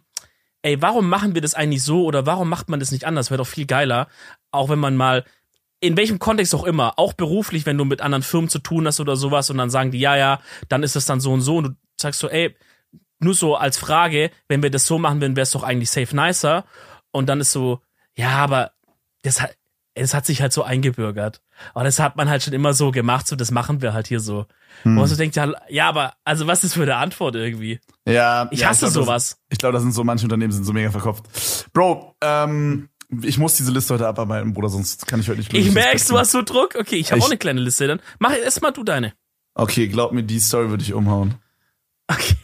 ey, 0.62 0.81
warum 0.81 1.09
machen 1.09 1.35
wir 1.35 1.42
das 1.42 1.55
eigentlich 1.55 1.83
so 1.83 2.05
oder 2.05 2.27
warum 2.27 2.48
macht 2.48 2.68
man 2.68 2.81
das 2.81 2.92
nicht 2.92 3.05
anders? 3.05 3.31
Wäre 3.31 3.38
doch 3.38 3.46
viel 3.46 3.66
geiler. 3.66 4.09
Auch 4.53 4.68
wenn 4.68 4.79
man 4.79 4.96
mal, 4.96 5.24
in 5.81 5.96
welchem 5.96 6.18
Kontext 6.18 6.55
auch 6.55 6.64
immer, 6.64 6.98
auch 6.98 7.12
beruflich, 7.12 7.66
wenn 7.66 7.79
du 7.79 7.85
mit 7.85 8.01
anderen 8.01 8.22
Firmen 8.22 8.48
zu 8.48 8.61
tun 8.61 8.87
hast 8.87 9.01
oder 9.01 9.16
sowas 9.16 9.51
und 9.51 9.59
dann 9.59 9.70
sagen 9.70 9.90
die, 9.90 10.01
ja, 10.01 10.16
ja, 10.16 10.40
dann 10.68 10.83
ist 10.83 10.96
das 10.96 11.07
dann 11.07 11.20
so 11.20 11.33
und 11.33 11.40
so 11.40 11.57
und 11.57 11.64
du 11.64 11.70
sagst 12.01 12.20
so, 12.20 12.29
ey, 12.29 12.57
nur 13.20 13.35
so 13.35 13.57
als 13.57 13.78
Frage, 13.78 14.31
wenn 14.48 14.62
wir 14.62 14.70
das 14.70 14.87
so 14.87 14.98
machen 14.98 15.20
würden, 15.20 15.37
wäre 15.37 15.42
es 15.44 15.50
doch 15.50 15.62
eigentlich 15.62 15.90
safe 15.90 16.14
nicer. 16.14 16.64
Und 17.11 17.28
dann 17.28 17.40
ist 17.40 17.52
so, 17.52 17.81
ja, 18.16 18.31
aber 18.31 18.72
das 19.22 19.40
hat, 19.40 19.57
es 19.94 20.14
hat 20.14 20.26
sich 20.26 20.40
halt 20.40 20.52
so 20.52 20.62
eingebürgert. 20.62 21.42
Aber 21.74 21.85
das 21.85 21.98
hat 21.98 22.14
man 22.16 22.28
halt 22.28 22.42
schon 22.44 22.52
immer 22.54 22.72
so 22.74 22.92
gemacht, 22.92 23.26
so 23.26 23.35
das 23.35 23.50
machen 23.50 23.83
wir 23.83 23.92
halt 23.92 24.07
hier 24.07 24.20
so. 24.20 24.46
Wo 24.85 24.90
man 24.90 25.07
so 25.09 25.16
denkt, 25.16 25.35
ja, 25.35 25.52
ja, 25.68 25.88
aber 25.88 26.14
also 26.24 26.46
was 26.46 26.62
ist 26.62 26.74
für 26.74 26.83
eine 26.83 26.94
Antwort 26.96 27.35
irgendwie? 27.35 27.81
Ja, 28.07 28.46
Ich 28.52 28.61
ja, 28.61 28.68
hasse 28.68 28.81
glaub, 28.87 28.94
das- 28.94 29.04
sowas. 29.04 29.38
Ich 29.48 29.59
glaube, 29.59 29.72
da 29.72 29.81
sind 29.81 29.92
so 29.92 30.04
manche 30.04 30.24
Unternehmen 30.26 30.52
sind 30.52 30.62
so 30.64 30.72
mega 30.72 30.90
verkopft. 30.92 31.24
Bro, 31.72 32.14
ähm, 32.20 32.88
ich 33.22 33.38
muss 33.38 33.54
diese 33.54 33.72
Liste 33.72 33.94
heute 33.94 34.07
abarbeiten, 34.07 34.52
Bruder, 34.54 34.68
sonst 34.68 35.07
kann 35.09 35.18
ich 35.18 35.28
heute 35.28 35.38
nicht 35.40 35.52
Ich 35.52 35.72
merk's, 35.72 36.07
du 36.07 36.16
hast 36.18 36.31
so 36.31 36.42
Druck. 36.42 36.76
Okay, 36.78 36.96
ich 36.96 37.11
habe 37.11 37.18
Ich- 37.18 37.24
auch 37.24 37.28
eine 37.31 37.38
kleine 37.38 37.61
Liste 37.61 37.88
dann. 37.88 38.00
Mach 38.20 38.33
erst 38.37 38.62
mal 38.62 38.70
du 38.70 38.85
deine. 38.85 39.14
Okay, 39.54 39.88
glaub 39.88 40.12
mir, 40.12 40.22
die 40.22 40.38
Story 40.38 40.68
würde 40.70 40.85
ich 40.85 40.92
umhauen. 40.92 41.35
Okay. 42.07 42.37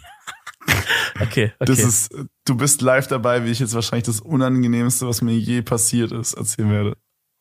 Okay, 0.66 0.82
okay. 1.20 1.52
Das 1.58 1.78
ist, 1.78 2.14
du 2.44 2.56
bist 2.56 2.82
live 2.82 3.06
dabei, 3.06 3.44
wie 3.44 3.50
ich 3.50 3.60
jetzt 3.60 3.74
wahrscheinlich 3.74 4.04
das 4.04 4.20
Unangenehmste, 4.20 5.06
was 5.06 5.22
mir 5.22 5.34
je 5.36 5.62
passiert 5.62 6.12
ist, 6.12 6.34
erzählen 6.34 6.70
werde. 6.70 6.96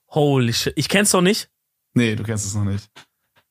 Holy 0.09 0.53
shit. 0.53 0.73
Ich 0.75 0.89
kenn's 0.89 1.11
doch 1.11 1.21
nicht. 1.21 1.49
Nee, 1.93 2.15
du 2.15 2.23
kennst 2.23 2.45
es 2.45 2.55
noch 2.55 2.63
nicht. 2.63 2.89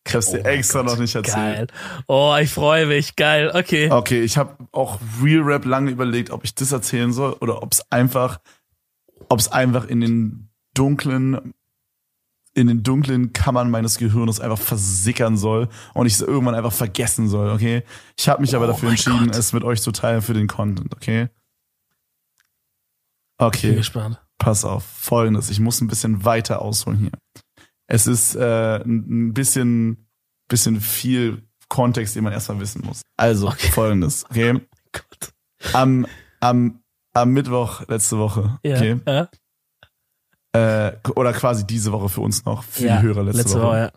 Ich 0.06 0.14
hab's 0.14 0.30
dir 0.30 0.40
Oh 0.40 0.42
mein 0.42 0.52
extra 0.54 0.82
Gott, 0.82 0.90
noch 0.90 0.98
nicht 0.98 1.14
erzählt. 1.14 1.70
Geil. 1.70 2.04
Oh, 2.08 2.36
ich 2.40 2.50
freue 2.50 2.86
mich. 2.86 3.14
Geil. 3.16 3.52
Okay. 3.54 3.90
Okay, 3.90 4.22
ich 4.22 4.36
habe 4.36 4.56
auch 4.72 4.98
Real 5.22 5.42
Rap 5.42 5.64
lange 5.64 5.90
überlegt, 5.90 6.30
ob 6.30 6.44
ich 6.44 6.54
das 6.54 6.72
erzählen 6.72 7.12
soll 7.12 7.34
oder 7.34 7.62
ob 7.62 7.72
es 7.72 7.82
einfach, 7.90 8.40
ob 9.28 9.38
es 9.38 9.50
einfach 9.50 9.86
in 9.86 10.00
den 10.00 10.50
dunklen, 10.74 11.54
in 12.54 12.66
den 12.66 12.82
dunklen 12.82 13.32
Kammern 13.32 13.70
meines 13.70 13.96
Gehirns 13.98 14.38
einfach 14.40 14.58
versickern 14.58 15.36
soll 15.38 15.68
und 15.94 16.06
ich 16.06 16.14
es 16.14 16.20
irgendwann 16.20 16.54
einfach 16.54 16.72
vergessen 16.72 17.28
soll. 17.28 17.50
Okay, 17.50 17.82
ich 18.18 18.28
habe 18.28 18.40
mich 18.42 18.54
aber 18.54 18.66
Oh 18.66 18.68
dafür 18.68 18.88
mein 18.88 18.92
entschieden, 18.96 19.26
Gott. 19.26 19.36
es 19.36 19.52
mit 19.52 19.64
euch 19.64 19.80
zu 19.80 19.90
teilen 19.92 20.20
für 20.22 20.34
den 20.34 20.48
Content. 20.48 20.94
Okay. 20.94 21.28
Bin 23.38 23.46
Okay, 23.46 23.74
gespannt. 23.74 24.20
pass 24.38 24.64
auf. 24.64 24.84
Folgendes, 24.84 25.50
ich 25.50 25.60
muss 25.60 25.80
ein 25.80 25.88
bisschen 25.88 26.24
weiter 26.24 26.62
ausholen 26.62 26.98
hier. 26.98 27.12
Es 27.88 28.06
ist 28.06 28.36
äh, 28.36 28.76
ein 28.84 29.32
bisschen, 29.34 30.06
bisschen 30.48 30.80
viel 30.80 31.42
Kontext, 31.68 32.14
den 32.14 32.24
man 32.24 32.32
erstmal 32.32 32.60
wissen 32.60 32.82
muss. 32.84 33.02
Also 33.16 33.48
Okay. 33.48 33.68
folgendes, 33.72 34.24
okay 34.30 34.60
Gott. 34.92 35.32
am, 35.72 36.06
am, 36.40 36.82
am 37.14 37.30
Mittwoch 37.32 37.86
letzte 37.88 38.18
Woche, 38.18 38.58
Ja. 38.62 38.76
okay, 38.76 39.00
Ja. 39.06 39.28
Äh, 40.52 40.92
oder 41.14 41.32
quasi 41.32 41.66
diese 41.66 41.92
Woche 41.92 42.08
für 42.08 42.20
uns 42.20 42.44
noch, 42.44 42.62
für 42.62 42.86
ja. 42.86 42.96
die 42.96 43.02
Hörer 43.02 43.22
letzte, 43.22 43.42
Letzte 43.42 43.58
Woche. 43.58 43.66
Woche, 43.66 43.78
ja. 43.78 43.92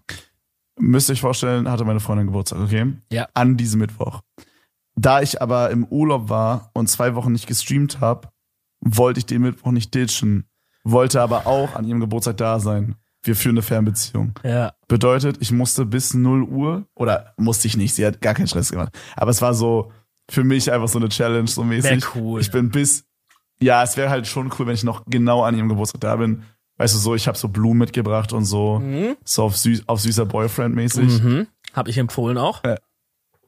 Müsst 0.77 1.09
ihr 1.09 1.13
euch 1.13 1.21
vorstellen, 1.21 1.69
hatte 1.69 1.85
meine 1.85 1.99
Freundin 1.99 2.27
Geburtstag, 2.27 2.59
okay? 2.59 2.93
Ja. 3.11 3.27
An 3.33 3.57
diesem 3.57 3.79
Mittwoch. 3.79 4.21
Da 4.95 5.21
ich 5.21 5.41
aber 5.41 5.71
im 5.71 5.85
Urlaub 5.85 6.29
war 6.29 6.71
und 6.73 6.87
zwei 6.87 7.15
Wochen 7.15 7.31
nicht 7.31 7.47
gestreamt 7.47 7.99
habe, 7.99 8.29
wollte 8.81 9.19
ich 9.19 9.25
den 9.25 9.41
Mittwoch 9.41 9.71
nicht 9.71 9.93
ditchen, 9.93 10.45
wollte 10.83 11.21
aber 11.21 11.47
auch 11.47 11.75
an 11.75 11.85
ihrem 11.85 11.99
Geburtstag 11.99 12.37
da 12.37 12.59
sein. 12.59 12.95
Wir 13.23 13.35
führen 13.35 13.55
eine 13.55 13.63
Fernbeziehung. 13.63 14.33
Ja. 14.43 14.73
Bedeutet, 14.87 15.37
ich 15.39 15.51
musste 15.51 15.85
bis 15.85 16.13
0 16.13 16.43
Uhr, 16.43 16.85
oder 16.93 17.33
musste 17.37 17.67
ich 17.67 17.75
nicht, 17.75 17.95
sie 17.95 18.05
hat 18.05 18.21
gar 18.21 18.35
keinen 18.35 18.47
Stress 18.47 18.71
gemacht. 18.71 18.97
Aber 19.15 19.31
es 19.31 19.41
war 19.41 19.53
so 19.53 19.91
für 20.29 20.43
mich 20.43 20.71
einfach 20.71 20.87
so 20.87 20.99
eine 20.99 21.09
Challenge, 21.09 21.47
so 21.47 21.63
mäßig. 21.63 22.03
Wär 22.03 22.15
cool. 22.15 22.41
Ich 22.41 22.51
bin 22.51 22.69
bis, 22.69 23.05
ja, 23.61 23.83
es 23.83 23.97
wäre 23.97 24.09
halt 24.09 24.27
schon 24.27 24.51
cool, 24.59 24.67
wenn 24.67 24.73
ich 24.75 24.83
noch 24.83 25.03
genau 25.05 25.43
an 25.43 25.55
ihrem 25.55 25.69
Geburtstag 25.69 26.01
da 26.01 26.15
bin. 26.15 26.43
Weißt 26.77 26.93
du, 26.93 26.99
so, 26.99 27.15
ich 27.15 27.27
habe 27.27 27.37
so 27.37 27.47
Blumen 27.47 27.79
mitgebracht 27.79 28.33
und 28.33 28.43
so, 28.45 28.79
Mhm. 28.79 29.15
so 29.23 29.43
auf, 29.43 29.55
süß, 29.57 29.83
auf 29.87 30.01
süßer 30.01 30.25
Boyfriend-mäßig. 30.25 31.21
Mhm. 31.23 31.47
Hab 31.73 31.87
ich 31.87 31.97
empfohlen 31.97 32.37
auch. 32.37 32.61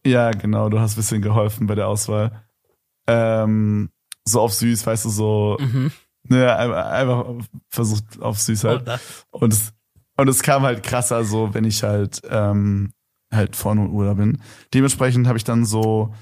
Ja, 0.05 0.31
genau, 0.31 0.69
du 0.69 0.79
hast 0.79 0.93
ein 0.93 0.97
bisschen 1.01 1.21
geholfen 1.21 1.67
bei 1.67 1.75
der 1.75 1.87
Auswahl. 1.89 2.43
Ähm, 3.07 3.89
so 4.25 4.41
auf 4.41 4.53
süß, 4.53 4.85
weißt 4.85 5.05
du, 5.05 5.09
so, 5.09 5.57
Mhm. 5.59 5.91
ne, 6.23 6.55
einfach, 6.55 7.25
versucht 7.69 8.21
auf 8.21 8.39
süß 8.39 8.63
halt. 8.65 8.83
Oh, 9.31 9.39
Und 9.39 9.53
es, 9.53 9.73
und 10.17 10.27
es 10.27 10.41
kam 10.43 10.63
halt 10.63 10.83
krasser, 10.83 11.23
so 11.23 11.53
wenn 11.53 11.63
ich 11.65 11.83
halt 11.83 12.21
ähm, 12.29 12.91
halt 13.31 13.55
vor 13.55 13.75
0 13.75 13.89
Uhr 13.89 14.05
da 14.05 14.13
bin. 14.13 14.41
Dementsprechend 14.73 15.27
habe 15.27 15.37
ich 15.37 15.43
dann 15.43 15.65
so 15.65 16.13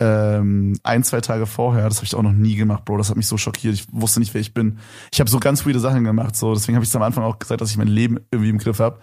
ähm, 0.00 0.78
ein, 0.82 1.04
zwei 1.04 1.20
Tage 1.20 1.46
vorher, 1.46 1.88
das 1.88 1.98
habe 1.98 2.06
ich 2.06 2.14
auch 2.14 2.22
noch 2.22 2.32
nie 2.32 2.56
gemacht, 2.56 2.86
Bro, 2.86 2.96
das 2.96 3.10
hat 3.10 3.16
mich 3.16 3.26
so 3.26 3.36
schockiert. 3.36 3.74
Ich 3.74 3.86
wusste 3.92 4.18
nicht, 4.18 4.32
wer 4.32 4.40
ich 4.40 4.54
bin. 4.54 4.78
Ich 5.12 5.20
habe 5.20 5.28
so 5.28 5.38
ganz 5.38 5.66
weirde 5.66 5.78
Sachen 5.78 6.04
gemacht, 6.04 6.34
so 6.34 6.54
deswegen 6.54 6.76
habe 6.76 6.84
ich 6.84 6.96
am 6.96 7.02
Anfang 7.02 7.22
auch 7.22 7.38
gesagt, 7.38 7.60
dass 7.60 7.70
ich 7.70 7.76
mein 7.76 7.88
Leben 7.88 8.18
irgendwie 8.30 8.50
im 8.50 8.58
Griff 8.58 8.78
habe. 8.78 8.98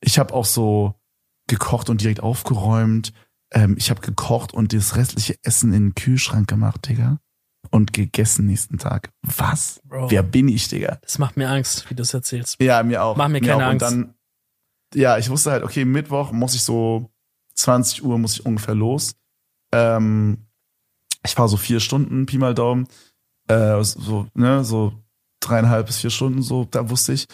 Ich 0.00 0.18
habe 0.18 0.32
auch 0.32 0.44
so 0.44 0.94
gekocht 1.48 1.90
und 1.90 2.00
direkt 2.00 2.20
aufgeräumt. 2.20 3.12
Ähm, 3.52 3.74
ich 3.76 3.90
habe 3.90 4.00
gekocht 4.00 4.54
und 4.54 4.72
das 4.72 4.96
restliche 4.96 5.36
Essen 5.42 5.72
in 5.72 5.86
den 5.86 5.94
Kühlschrank 5.94 6.48
gemacht, 6.48 6.88
Digga. 6.88 7.18
Und 7.70 7.92
gegessen 7.92 8.46
nächsten 8.46 8.78
Tag. 8.78 9.10
Was? 9.22 9.80
Bro. 9.84 10.10
Wer 10.12 10.22
bin 10.22 10.46
ich, 10.46 10.68
Digga? 10.68 10.98
Das 11.02 11.18
macht 11.18 11.36
mir 11.36 11.50
Angst, 11.50 11.90
wie 11.90 11.96
du 11.96 12.02
es 12.02 12.14
erzählst. 12.14 12.60
Ja, 12.60 12.84
mir 12.84 13.02
auch. 13.02 13.16
Mach 13.16 13.26
mir 13.26 13.40
keine 13.40 13.66
auch. 13.66 13.70
Angst. 13.70 13.84
Und 13.84 13.92
dann, 13.92 14.14
ja, 14.94 15.18
ich 15.18 15.28
wusste 15.28 15.50
halt, 15.50 15.64
okay, 15.64 15.84
Mittwoch 15.84 16.30
muss 16.30 16.54
ich 16.54 16.62
so 16.62 17.10
20 17.54 18.04
Uhr 18.04 18.18
muss 18.18 18.34
ich 18.34 18.46
ungefähr 18.46 18.76
los. 18.76 19.16
Ähm, 19.76 20.38
ich 21.24 21.34
fahre 21.34 21.48
so 21.48 21.56
vier 21.56 21.80
Stunden, 21.80 22.26
Pi 22.26 22.38
mal 22.38 22.54
Daumen. 22.54 22.88
Äh, 23.48 23.82
so, 23.82 24.26
ne, 24.34 24.64
so 24.64 24.92
dreieinhalb 25.40 25.86
bis 25.86 25.98
vier 25.98 26.10
Stunden, 26.10 26.42
so, 26.42 26.66
da 26.70 26.88
wusste 26.88 27.12
ich. 27.12 27.26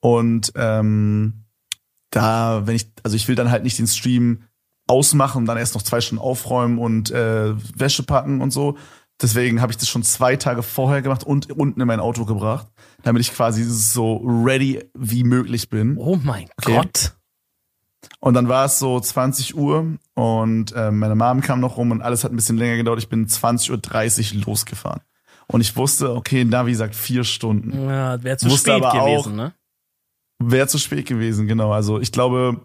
Und 0.00 0.52
ähm, 0.54 1.44
da, 2.10 2.66
wenn 2.66 2.76
ich, 2.76 2.90
also 3.02 3.16
ich 3.16 3.26
will 3.28 3.34
dann 3.34 3.50
halt 3.50 3.64
nicht 3.64 3.78
den 3.78 3.86
Stream 3.86 4.44
ausmachen 4.86 5.38
und 5.38 5.46
dann 5.46 5.58
erst 5.58 5.74
noch 5.74 5.82
zwei 5.82 6.00
Stunden 6.00 6.22
aufräumen 6.22 6.78
und 6.78 7.10
äh, 7.10 7.54
Wäsche 7.78 8.02
packen 8.04 8.40
und 8.40 8.52
so. 8.52 8.78
Deswegen 9.20 9.60
habe 9.60 9.72
ich 9.72 9.76
das 9.78 9.88
schon 9.88 10.04
zwei 10.04 10.36
Tage 10.36 10.62
vorher 10.62 11.02
gemacht 11.02 11.24
und 11.24 11.50
unten 11.50 11.80
in 11.80 11.86
mein 11.88 12.00
Auto 12.00 12.24
gebracht, 12.24 12.68
damit 13.02 13.20
ich 13.20 13.34
quasi 13.34 13.64
so 13.64 14.18
ready 14.24 14.84
wie 14.94 15.24
möglich 15.24 15.68
bin. 15.68 15.96
Oh 15.98 16.16
mein 16.22 16.48
Okay. 16.62 16.76
Gott. 16.76 17.17
Und 18.20 18.34
dann 18.34 18.48
war 18.48 18.64
es 18.64 18.78
so 18.80 18.98
20 18.98 19.56
Uhr 19.56 19.96
und 20.14 20.72
äh, 20.72 20.90
meine 20.90 21.14
Mom 21.14 21.40
kam 21.40 21.60
noch 21.60 21.76
rum 21.76 21.92
und 21.92 22.02
alles 22.02 22.24
hat 22.24 22.32
ein 22.32 22.36
bisschen 22.36 22.56
länger 22.56 22.76
gedauert. 22.76 22.98
Ich 22.98 23.08
bin 23.08 23.26
20.30 23.28 24.34
Uhr 24.38 24.44
losgefahren. 24.44 25.02
Und 25.46 25.60
ich 25.60 25.76
wusste, 25.76 26.14
okay, 26.14 26.44
Navi 26.44 26.74
sagt 26.74 26.94
vier 26.94 27.24
Stunden. 27.24 27.88
Ja, 27.88 28.22
wäre 28.22 28.36
zu 28.36 28.50
Wusste 28.50 28.72
spät 28.72 28.82
aber 28.84 28.98
gewesen, 28.98 29.32
auch- 29.32 29.36
ne? 29.36 29.54
Wäre 30.40 30.66
zu 30.68 30.78
spät 30.78 31.06
gewesen, 31.06 31.46
genau. 31.46 31.72
Also 31.72 32.00
ich 32.00 32.12
glaube, 32.12 32.60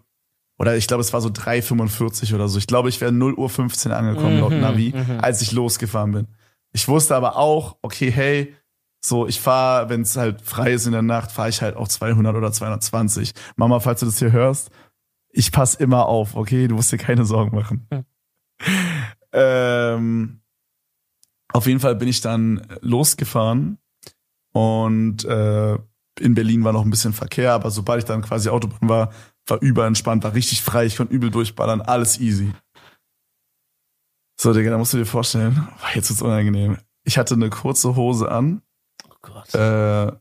oder 0.58 0.76
ich 0.76 0.86
glaube, 0.86 1.00
es 1.00 1.12
war 1.12 1.20
so 1.20 1.28
3,45 1.30 2.34
oder 2.34 2.48
so. 2.48 2.58
Ich 2.58 2.66
glaube, 2.66 2.88
ich 2.88 3.00
wäre 3.00 3.10
0 3.12 3.34
Uhr 3.34 3.48
15 3.48 3.90
angekommen 3.92 4.38
laut 4.40 4.52
Mhm, 4.52 4.60
Navi, 4.60 4.92
mhm. 4.94 5.18
als 5.20 5.40
ich 5.42 5.52
losgefahren 5.52 6.12
bin. 6.12 6.28
Ich 6.72 6.86
wusste 6.88 7.16
aber 7.16 7.36
auch, 7.36 7.76
okay, 7.82 8.10
hey, 8.12 8.54
so 9.04 9.26
ich 9.26 9.40
fahre, 9.40 9.88
wenn 9.88 10.02
es 10.02 10.16
halt 10.16 10.42
frei 10.42 10.72
ist 10.72 10.86
in 10.86 10.92
der 10.92 11.02
Nacht, 11.02 11.30
fahre 11.32 11.48
ich 11.48 11.62
halt 11.62 11.76
auch 11.76 11.88
200 11.88 12.34
oder 12.36 12.52
220. 12.52 13.32
Mama, 13.56 13.80
falls 13.80 14.00
du 14.00 14.06
das 14.06 14.18
hier 14.18 14.32
hörst, 14.32 14.70
ich 15.36 15.50
pass 15.52 15.74
immer 15.74 16.06
auf, 16.06 16.36
okay? 16.36 16.68
Du 16.68 16.76
musst 16.76 16.92
dir 16.92 16.98
keine 16.98 17.24
Sorgen 17.24 17.56
machen. 17.56 17.86
Hm. 17.90 18.04
Ähm, 19.32 20.40
auf 21.52 21.66
jeden 21.66 21.80
Fall 21.80 21.96
bin 21.96 22.08
ich 22.08 22.20
dann 22.20 22.66
losgefahren 22.80 23.78
und 24.52 25.24
äh, 25.24 25.74
in 26.20 26.34
Berlin 26.34 26.62
war 26.62 26.72
noch 26.72 26.84
ein 26.84 26.90
bisschen 26.90 27.12
Verkehr, 27.12 27.52
aber 27.52 27.70
sobald 27.72 27.98
ich 27.98 28.04
dann 28.04 28.22
quasi 28.22 28.48
Autobahn 28.48 28.88
war, 28.88 29.12
war 29.46 29.60
überentspannt, 29.60 30.22
war 30.22 30.34
richtig 30.34 30.62
frei, 30.62 30.86
ich 30.86 30.96
konnte 30.96 31.12
übel 31.12 31.30
durchballern, 31.30 31.80
alles 31.80 32.20
easy. 32.20 32.52
So, 34.40 34.52
Digga, 34.52 34.70
da 34.70 34.78
musst 34.78 34.92
du 34.92 34.98
dir 34.98 35.06
vorstellen, 35.06 35.68
jetzt 35.94 36.10
wird's 36.10 36.22
unangenehm. 36.22 36.78
Ich 37.02 37.18
hatte 37.18 37.34
eine 37.34 37.50
kurze 37.50 37.96
Hose 37.96 38.30
an, 38.30 38.62
Oh 39.08 39.14
Gott. 39.20 39.52
äh, 39.54 40.12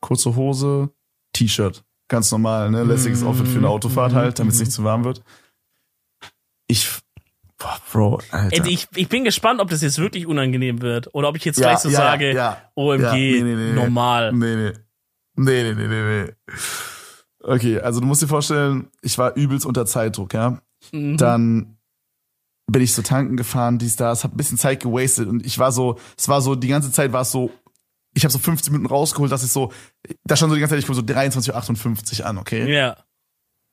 kurze 0.00 0.34
Hose, 0.34 0.90
T-Shirt. 1.32 1.84
Ganz 2.08 2.30
normal, 2.32 2.70
ne? 2.70 2.84
Lässiges 2.84 3.22
Outfit 3.22 3.48
für 3.48 3.58
eine 3.58 3.68
Autofahrt 3.68 4.12
mhm, 4.12 4.16
halt, 4.16 4.38
damit 4.38 4.54
es 4.54 4.60
nicht 4.60 4.72
zu 4.72 4.82
warm 4.82 5.04
wird. 5.04 5.22
Ich, 6.66 6.88
boah, 7.58 7.78
Bro, 7.92 8.20
Alter. 8.30 8.66
Ich, 8.66 8.88
ich 8.94 9.08
bin 9.08 9.24
gespannt, 9.24 9.60
ob 9.60 9.68
das 9.68 9.82
jetzt 9.82 9.98
wirklich 9.98 10.26
unangenehm 10.26 10.80
wird 10.80 11.14
oder 11.14 11.28
ob 11.28 11.36
ich 11.36 11.44
jetzt 11.44 11.58
Ja, 11.58 11.68
gleich 11.68 11.78
so 11.80 11.90
ja, 11.90 11.96
sage, 11.96 12.34
ja, 12.34 12.62
OMG, 12.74 13.12
nee, 13.12 13.42
nee, 13.42 13.54
nee. 13.54 13.72
normal. 13.72 14.32
Nee, 14.32 14.56
nee. 14.56 14.72
Nee, 15.36 15.62
nee, 15.62 15.74
nee, 15.74 15.86
nee, 15.86 16.24
nee. 16.24 16.32
Okay, 17.40 17.78
also 17.80 18.00
du 18.00 18.06
musst 18.06 18.22
dir 18.22 18.28
vorstellen, 18.28 18.88
ich 19.02 19.16
war 19.18 19.36
übelst 19.36 19.64
unter 19.66 19.86
Zeitdruck, 19.86 20.34
ja. 20.34 20.60
Mhm. 20.92 21.16
Dann 21.16 21.78
bin 22.70 22.82
ich 22.82 22.94
so 22.94 23.02
tanken 23.02 23.36
gefahren, 23.36 23.78
dies, 23.78 23.96
das, 23.96 24.24
hab 24.24 24.32
ein 24.32 24.36
bisschen 24.36 24.58
Zeit 24.58 24.82
gewastet 24.82 25.28
und 25.28 25.44
ich 25.44 25.58
war 25.58 25.72
so, 25.72 25.98
es 26.16 26.28
war 26.28 26.40
so, 26.40 26.54
die 26.54 26.68
ganze 26.68 26.90
Zeit 26.92 27.12
war 27.12 27.22
es 27.22 27.30
so, 27.30 27.50
ich 28.18 28.24
habe 28.24 28.32
so 28.32 28.38
15 28.40 28.72
Minuten 28.72 28.92
rausgeholt, 28.92 29.30
dass 29.30 29.44
ich 29.44 29.52
so, 29.52 29.72
da 30.24 30.34
stand 30.34 30.50
so 30.50 30.56
die 30.56 30.60
ganze 30.60 30.74
Zeit, 30.74 30.80
ich 30.80 30.86
komme 30.86 30.96
so 30.96 31.02
23.58 31.02 32.20
Uhr 32.20 32.26
an, 32.26 32.38
okay? 32.38 32.72
Ja. 32.72 32.96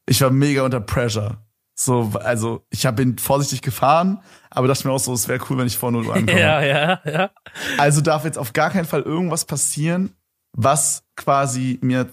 Ich 0.08 0.22
war 0.22 0.30
mega 0.30 0.62
unter 0.62 0.80
Pressure. 0.80 1.44
So, 1.74 2.12
also 2.24 2.64
ich 2.70 2.86
hab, 2.86 2.96
bin 2.96 3.18
vorsichtig 3.18 3.64
gefahren, 3.64 4.22
aber 4.52 4.68
dachte 4.68 4.88
mir 4.88 4.94
auch 4.94 5.00
so, 5.00 5.14
es 5.14 5.28
wäre 5.28 5.44
cool, 5.50 5.58
wenn 5.58 5.68
ich 5.68 5.78
vor 5.78 5.92
0 5.92 6.06
Uhr 6.06 6.14
ankomme. 6.16 6.40
Ja, 6.40 6.62
ja, 6.62 7.02
ja. 7.06 7.32
Also 7.78 8.02
darf 8.02 8.24
jetzt 8.24 8.38
auf 8.38 8.54
gar 8.54 8.70
keinen 8.70 8.86
Fall 8.86 9.02
irgendwas 9.02 9.46
passieren, 9.46 10.16
was 10.54 11.04
quasi 11.16 11.80
mir, 11.82 12.08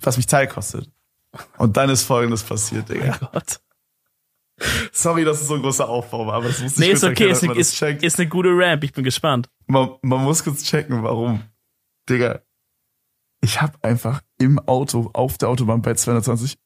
was 0.00 0.16
mich 0.16 0.26
Zeit 0.26 0.50
kostet. 0.50 0.90
Und 1.58 1.76
dann 1.76 1.90
ist 1.90 2.02
folgendes 2.02 2.42
passiert, 2.42 2.88
Digga. 2.88 3.18
Gott. 3.32 3.60
Sorry, 4.92 5.24
dass 5.24 5.40
es 5.40 5.46
so 5.46 5.54
ein 5.54 5.62
großer 5.62 5.88
Aufbau 5.88 6.26
war, 6.26 6.34
aber 6.34 6.48
das 6.48 6.60
muss 6.60 6.72
ich 6.72 6.78
Nee, 6.78 6.90
ist 6.90 7.04
okay, 7.04 7.28
erklären, 7.28 7.56
ist, 7.56 7.80
ist, 7.80 8.02
ist 8.02 8.18
eine 8.18 8.28
gute 8.28 8.48
Ramp, 8.50 8.82
ich 8.82 8.92
bin 8.92 9.04
gespannt. 9.04 9.48
Man, 9.68 9.90
man 10.02 10.24
muss 10.24 10.42
kurz 10.42 10.64
checken, 10.64 11.04
warum. 11.04 11.44
Digga, 12.08 12.42
ich 13.40 13.60
habe 13.60 13.78
einfach 13.82 14.22
im 14.38 14.58
Auto, 14.58 15.10
auf 15.12 15.38
der 15.38 15.48
Autobahn 15.48 15.82
bei 15.82 15.94
220, 15.94 16.56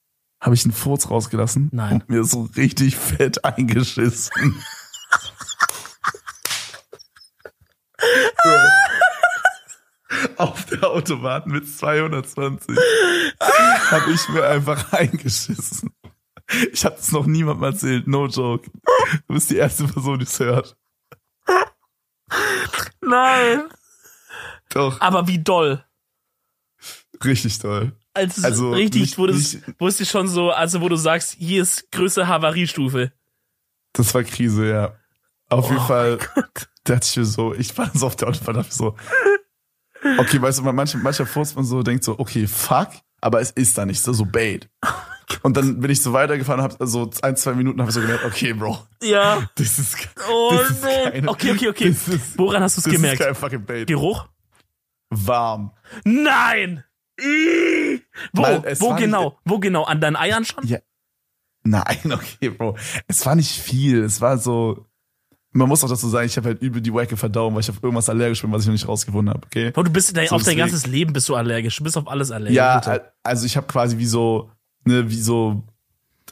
habe 0.40 0.55
ich 0.55 0.64
einen 0.64 0.72
Furz 0.72 1.11
rausgelassen 1.11 1.68
Nein. 1.72 1.92
und 1.94 2.09
mir 2.09 2.24
so 2.24 2.48
richtig 2.57 2.96
fett 2.96 3.44
eingeschissen. 3.44 4.62
auf 10.37 10.64
der 10.66 10.90
Autobahn 10.90 11.44
mit 11.46 11.68
220 11.68 12.76
habe 13.40 14.11
ich 14.12 14.28
mir 14.31 14.44
einfach 14.46 14.92
eingeschissen. 14.92 15.94
Ich 16.72 16.85
habe 16.85 16.96
es 16.96 17.12
noch 17.12 17.26
niemandem 17.26 17.64
erzählt, 17.64 18.09
no 18.09 18.26
joke. 18.26 18.70
Du 19.28 19.35
bist 19.35 19.50
die 19.50 19.57
erste 19.57 19.85
Person, 19.85 20.18
die 20.18 20.24
es 20.24 20.40
hört. 20.40 20.76
Nein. 23.00 23.68
Doch, 24.74 25.00
Aber 25.00 25.26
wie 25.28 25.38
doll. 25.38 25.85
richtig 27.24 27.58
toll. 27.58 27.92
Also, 28.14 28.42
Also, 28.46 28.70
richtig, 28.72 29.00
nicht- 29.02 29.18
wo, 29.18 29.26
das, 29.26 29.56
wo 29.78 29.87
es 29.88 29.96
dir 29.96 30.04
schon 30.06 30.28
so, 30.28 30.50
also 30.50 30.80
wo 30.80 30.88
du 30.88 30.96
sagst, 30.96 31.37
hier 31.38 31.62
ist 31.62 31.90
größte 31.92 32.26
Havariestufe. 32.28 33.12
Das 33.94 34.12
war 34.14 34.22
Krise, 34.24 34.68
ja. 34.68 34.96
Auf 35.48 35.68
jeden 35.70 35.82
Oh 35.82 35.87
Fall 35.87 36.18
dachte 36.85 37.06
ich 37.11 37.16
mir 37.16 37.24
so, 37.24 37.54
ich 37.54 37.76
war 37.78 37.90
so 37.94 38.06
auf 38.06 38.16
der 38.16 38.28
Autobahn, 38.28 38.56
dachte 38.56 38.74
so, 38.74 38.96
okay, 40.18 40.40
weißt 40.42 40.58
du, 40.58 40.62
mancher, 40.72 40.98
mancher 40.98 41.26
Furz 41.26 41.54
man 41.54 41.64
so 41.64 41.82
denkt 41.82 42.04
so, 42.04 42.18
okay, 42.18 42.46
fuck, 42.46 42.88
aber 43.20 43.40
es 43.40 43.50
ist 43.50 43.76
da 43.78 43.87
nicht 43.87 44.00
so, 44.00 44.12
so 44.12 44.24
bait. 44.26 44.68
Und 45.42 45.56
dann 45.56 45.80
bin 45.80 45.90
ich 45.90 46.02
so 46.02 46.12
weitergefahren 46.12 46.61
und 46.61 46.72
hab 46.72 46.88
so 46.88 47.11
ein, 47.22 47.37
zwei 47.37 47.54
Minuten 47.54 47.80
habe 47.80 47.90
ich 47.90 47.94
so 47.94 48.00
gemerkt, 48.00 48.24
okay, 48.24 48.52
Bro, 48.52 48.87
Ja. 49.02 49.48
das 49.54 49.78
ist, 49.78 49.96
Oh 50.30 50.50
das 50.52 50.70
ist 50.70 50.82
keine, 50.82 51.28
Okay, 51.28 51.52
okay, 51.52 51.68
okay. 51.68 51.88
Ist, 51.88 52.37
Woran 52.38 52.62
hast 52.62 52.76
du 52.76 52.80
es 52.80 52.85
das 52.85 52.92
ist 52.92 53.00
gemerkt? 53.00 53.20
kein 53.22 53.35
fucking 53.35 53.64
Bait. 53.64 53.87
Geruch? 53.87 54.26
Warm. 55.14 55.72
Nein! 56.05 56.85
Wo? 58.33 58.42
Weil 58.42 58.62
Wo 58.81 58.92
nicht- 58.94 59.03
genau? 59.05 59.38
Wo 59.44 59.59
genau? 59.59 59.85
An 59.85 60.01
deinen 60.01 60.16
Eiern 60.16 60.44
schon? 60.44 60.66
Ja. 60.66 60.79
Nein, 61.64 61.98
okay, 62.12 62.48
Bro. 62.51 62.77
Es 63.07 63.25
war 63.27 63.35
nicht 63.35 63.51
viel. 63.61 64.03
Es 64.03 64.20
war 64.20 64.38
so. 64.38 64.87
Man 65.55 65.68
muss 65.68 65.85
auch 65.85 65.88
dazu 65.90 66.09
sagen, 66.09 66.27
ich 66.27 66.37
habe 66.38 66.48
halt 66.48 66.62
übel 66.62 66.81
die 66.81 66.92
wacke 66.94 67.14
Verdauung, 67.16 67.53
weil 67.55 67.61
ich 67.61 67.68
auf 67.68 67.83
irgendwas 67.83 68.09
allergisch 68.09 68.40
bin, 68.40 68.51
was 68.53 68.62
ich 68.62 68.68
noch 68.68 68.72
nicht 68.72 68.88
rausgefunden 68.88 69.35
habe, 69.35 69.46
okay? 69.46 69.70
Bro, 69.70 69.83
du 69.83 69.90
bist 69.90 70.16
So, 70.16 70.35
auf 70.35 70.42
dein 70.44 70.57
ganzes 70.57 70.87
Leben 70.87 71.12
bist 71.12 71.29
du 71.29 71.35
allergisch. 71.37 71.77
Du 71.77 71.85
bist 71.85 71.98
auf 71.98 72.09
alles 72.09 72.31
allergisch. 72.31 72.57
Ja, 72.57 72.77
bitte. 72.79 72.90
al- 72.92 73.12
also 73.22 73.44
ich 73.44 73.55
habe 73.59 73.66
quasi 73.66 73.98
wie 73.98 74.07
so, 74.07 74.51
ne, 74.87 75.11
wie 75.11 75.20
so, 75.20 75.62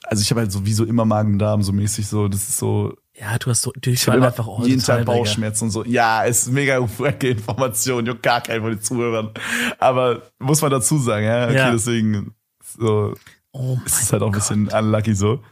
also 0.05 0.23
ich 0.23 0.31
habe 0.31 0.41
halt 0.41 0.51
so 0.51 0.65
wie 0.65 0.73
so 0.73 0.87
immer 0.87 1.05
Magen-Darm 1.05 1.63
so 1.63 1.71
mäßig 1.73 2.07
so, 2.09 2.29
das 2.29 2.49
ist 2.49 2.57
so, 2.57 2.97
ja, 3.21 3.39
du 3.39 3.51
hast 3.51 3.63
so 3.63 3.73
ich 3.75 3.83
Durchfall 3.83 4.23
einfach 4.23 4.49
all 4.49 4.67
jeden 4.67 4.83
Tag. 4.83 5.05
Bauchschmerzen 5.05 5.65
und 5.65 5.71
so. 5.71 5.85
Ja, 5.85 6.23
ist 6.23 6.51
mega 6.51 6.81
wacke 6.99 7.29
Information, 7.29 8.07
juckt 8.07 8.23
gar 8.23 8.41
keinen 8.41 8.63
von 8.63 8.71
den 8.71 8.81
Zuhörern. 8.81 9.31
Aber 9.79 10.23
muss 10.39 10.63
man 10.63 10.71
dazu 10.71 10.99
sagen, 10.99 11.27
ja, 11.27 11.45
okay, 11.45 11.57
Ja. 11.57 11.71
deswegen 11.73 12.35
so, 12.79 13.15
Oh 13.53 13.75
mein 13.77 13.83
es 13.87 14.01
ist 14.01 14.13
halt 14.13 14.23
auch 14.23 14.29
ein 14.29 14.33
bisschen 14.33 14.69
unlucky 14.69 15.15
so. 15.15 15.43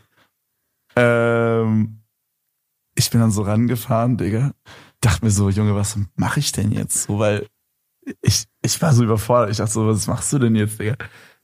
Ähm, 0.97 2.01
ich 2.95 3.11
bin 3.11 3.21
dann 3.21 3.31
so 3.31 3.43
rangefahren, 3.43 4.17
Digga. 4.17 4.53
Dachte 5.01 5.25
mir 5.25 5.31
so, 5.31 5.51
Junge, 5.51 5.75
was 5.75 5.99
mache 6.17 6.41
ich 6.41 6.53
denn 6.53 6.73
jetzt? 6.73 7.05
So, 7.05 7.19
weil 7.19 7.47
ich, 8.23 8.45
ich 8.63 8.81
war 8.81 8.93
so 8.93 9.05
überfordert. 9.05 9.51
Ich 9.51 9.59
dachte 9.59 9.73
so, 9.73 9.87
was 9.87 10.07
machst 10.07 10.33
du 10.33 10.39
denn 10.39 10.57
jetzt, 10.57 10.79
Digga? 10.81 10.97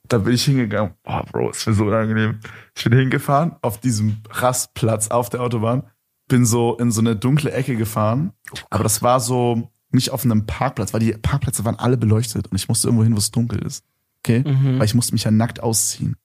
Da 0.09 0.19
bin 0.19 0.35
ich 0.35 0.45
hingegangen. 0.45 0.95
Boah, 1.03 1.25
Bro, 1.25 1.51
ist 1.51 1.67
mir 1.67 1.75
so 1.75 1.85
unangenehm. 1.85 2.41
Ich 2.77 2.85
bin 2.85 2.93
hingefahren 2.99 3.57
auf 3.63 3.81
diesem 3.81 4.23
Rastplatz 4.31 5.09
auf 5.09 5.31
der 5.31 5.41
Autobahn. 5.41 5.85
Bin 6.29 6.47
so 6.47 6.77
in 6.77 6.91
so 6.91 7.01
eine 7.01 7.17
dunkle 7.17 7.53
Ecke 7.53 7.77
gefahren. 7.77 8.33
Aber 8.71 8.83
das 8.83 9.03
war 9.03 9.21
so 9.21 9.71
nicht 9.91 10.11
auf 10.11 10.25
einem 10.25 10.47
Parkplatz, 10.47 10.93
weil 10.93 11.01
die 11.01 11.13
Parkplätze 11.13 11.65
waren 11.65 11.79
alle 11.79 11.97
beleuchtet 11.97 12.49
und 12.49 12.57
ich 12.57 12.69
musste 12.69 12.89
irgendwo 12.89 13.05
hin, 13.05 13.15
wo 13.15 13.19
es 13.19 13.31
dunkel 13.31 13.61
ist. 13.63 13.85
Okay? 14.21 14.43
Mhm. 14.47 14.79
Weil 14.79 14.87
ich 14.87 14.95
musste 14.95 15.13
mich 15.13 15.25
ja 15.25 15.31
nackt 15.31 15.63
ausziehen. 15.63 16.17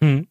Mhm. 0.00 0.26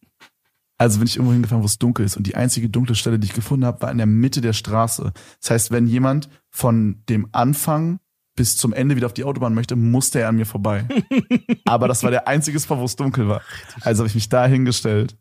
Also 0.77 0.99
bin 0.99 1.07
ich 1.07 1.15
irgendwo 1.15 1.33
hingefahren, 1.33 1.63
wo 1.63 1.67
es 1.67 1.79
dunkel 1.79 2.05
ist. 2.05 2.17
Und 2.17 2.27
die 2.27 2.35
einzige 2.35 2.69
dunkle 2.69 2.95
Stelle, 2.95 3.17
die 3.17 3.27
ich 3.27 3.33
gefunden 3.33 3.65
habe, 3.65 3.81
war 3.81 3.91
in 3.91 3.97
der 3.97 4.07
Mitte 4.07 4.41
der 4.41 4.53
Straße. 4.53 5.13
Das 5.39 5.49
heißt, 5.49 5.71
wenn 5.71 5.87
jemand 5.87 6.29
von 6.49 7.01
dem 7.07 7.27
Anfang 7.31 7.99
bis 8.35 8.57
zum 8.57 8.73
Ende 8.73 8.97
wieder 8.97 9.05
auf 9.05 9.13
die 9.13 9.23
Autobahn 9.23 9.53
möchte, 9.53 9.77
musste 9.77 10.19
er 10.19 10.29
an 10.29 10.35
mir 10.35 10.45
vorbei. 10.45 10.85
Aber 11.65 11.87
das 11.87 12.03
war 12.03 12.11
der 12.11 12.27
einzige 12.27 12.59
Spot, 12.59 12.77
wo 12.77 12.83
es 12.83 12.97
dunkel 12.97 13.29
war. 13.29 13.41
Also 13.81 14.01
habe 14.01 14.09
ich 14.09 14.15
mich 14.15 14.27
da 14.27 14.45
hingestellt, 14.45 15.15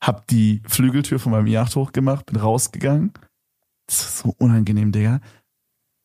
hab 0.00 0.26
die 0.28 0.62
Flügeltür 0.66 1.18
von 1.18 1.32
meinem 1.32 1.46
Yacht 1.46 1.76
hochgemacht, 1.76 2.26
bin 2.26 2.36
rausgegangen. 2.36 3.12
Das 3.86 4.04
war 4.04 4.32
so 4.32 4.36
unangenehm, 4.38 4.92
Digga. 4.92 5.20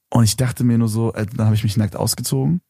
Und 0.10 0.24
ich 0.24 0.38
dachte 0.38 0.64
mir 0.64 0.78
nur 0.78 0.90
so, 0.90 1.14
äh, 1.14 1.26
dann 1.26 1.46
habe 1.46 1.56
ich 1.56 1.64
mich 1.64 1.78
nackt 1.78 1.96
ausgezogen. 1.96 2.62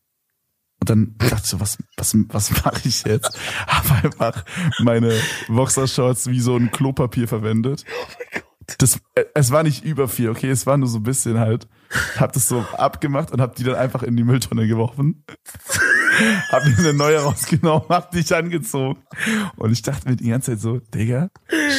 Und 0.80 0.90
dann 0.90 1.16
dachte 1.18 1.42
ich 1.44 1.50
so, 1.50 1.60
was, 1.60 1.78
was, 1.98 2.14
was 2.30 2.52
mache 2.66 2.82
ich 2.88 3.04
jetzt? 3.04 3.40
Habe 3.68 4.08
einfach 4.08 4.44
meine 4.80 5.18
Boxershorts 5.48 6.28
wie 6.28 6.42
so 6.42 6.58
ein 6.58 6.72
Klopapier 6.72 7.28
verwendet. 7.28 7.86
Das, 8.80 9.00
äh, 9.16 9.24
es 9.34 9.52
war 9.52 9.64
nicht 9.64 9.86
über 9.86 10.10
viel, 10.10 10.30
okay, 10.30 10.50
es 10.50 10.66
war 10.66 10.76
nur 10.76 10.90
so 10.90 11.00
ein 11.00 11.04
bisschen 11.04 11.40
halt. 11.40 11.68
Hab 12.18 12.34
das 12.34 12.50
so 12.50 12.66
abgemacht 12.74 13.32
und 13.32 13.40
hab 13.40 13.56
die 13.56 13.64
dann 13.64 13.76
einfach 13.76 14.04
in 14.04 14.18
die 14.18 14.24
Mülltonne 14.24 14.68
geworfen. 14.68 15.24
hab 16.50 16.66
mir 16.66 16.78
eine 16.78 16.94
neue 16.94 17.20
rausgenommen, 17.20 17.88
hab 17.90 18.12
dich 18.12 18.34
angezogen. 18.36 19.02
Und 19.56 19.72
ich 19.72 19.82
dachte 19.82 20.10
mir 20.10 20.16
die 20.16 20.30
ganze 20.30 20.52
Zeit 20.52 20.62
so, 20.62 20.80
Digga, 20.80 21.30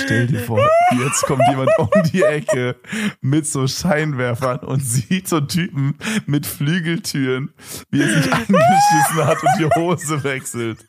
stell 0.03 0.27
dir 0.27 0.41
vor, 0.41 0.67
jetzt 0.99 1.23
kommt 1.23 1.43
jemand 1.49 1.71
um 1.79 1.91
die 2.13 2.23
Ecke 2.23 2.77
mit 3.21 3.47
so 3.47 3.67
Scheinwerfern 3.67 4.61
und 4.61 4.81
sieht 4.81 5.29
so 5.29 5.41
Typen 5.41 5.97
mit 6.27 6.47
Flügeltüren, 6.47 7.53
wie 7.91 8.03
er 8.03 8.09
sich 8.09 8.33
angeschissen 8.33 9.25
hat 9.25 9.43
und 9.43 9.51
die 9.59 9.81
Hose 9.81 10.25
wechselt. 10.25 10.85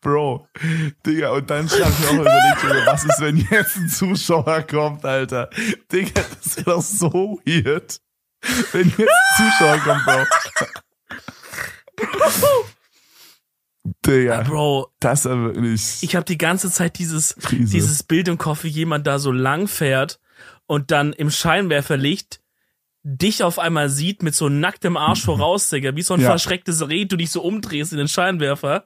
Bro, 0.00 0.46
Digga, 1.04 1.30
und 1.30 1.50
dann 1.50 1.68
habe 1.68 1.76
ich 1.76 2.08
auch 2.08 2.12
überlegt, 2.12 2.86
was 2.86 3.04
ist, 3.04 3.20
wenn 3.20 3.36
jetzt 3.36 3.76
ein 3.76 3.88
Zuschauer 3.88 4.62
kommt, 4.62 5.04
Alter? 5.04 5.50
Digga, 5.92 6.22
das 6.42 6.56
wäre 6.56 6.76
doch 6.76 6.82
so 6.82 7.40
weird. 7.44 8.00
Wenn 8.72 8.88
jetzt 8.96 9.00
ein 9.00 9.50
Zuschauer 9.50 9.78
kommt, 9.78 10.04
Bro. 10.04 10.24
Digga, 14.06 14.42
Bro, 14.42 14.88
das 15.00 15.20
ist 15.20 15.24
ja 15.30 15.36
wirklich. 15.38 15.98
ich 16.02 16.14
habe 16.14 16.24
die 16.26 16.38
ganze 16.38 16.70
Zeit 16.70 16.98
dieses, 16.98 17.34
Krise. 17.36 17.72
dieses 17.72 18.02
Bild 18.02 18.28
im 18.28 18.36
Kopf, 18.38 18.64
wie 18.64 18.68
jemand 18.68 19.06
da 19.06 19.18
so 19.18 19.32
lang 19.32 19.68
fährt 19.68 20.20
und 20.66 20.90
dann 20.90 21.12
im 21.12 21.30
Scheinwerferlicht 21.30 22.40
dich 23.02 23.42
auf 23.42 23.58
einmal 23.58 23.88
sieht 23.88 24.22
mit 24.22 24.34
so 24.34 24.50
nacktem 24.50 24.96
Arsch 24.98 25.22
voraus, 25.24 25.68
Digga, 25.70 25.96
wie 25.96 26.02
so 26.02 26.14
ein 26.14 26.20
Ja. 26.20 26.28
verschrecktes 26.28 26.86
Reh, 26.88 27.06
du 27.06 27.16
dich 27.16 27.30
so 27.30 27.40
umdrehst 27.42 27.92
in 27.92 27.98
den 27.98 28.08
Scheinwerfer 28.08 28.84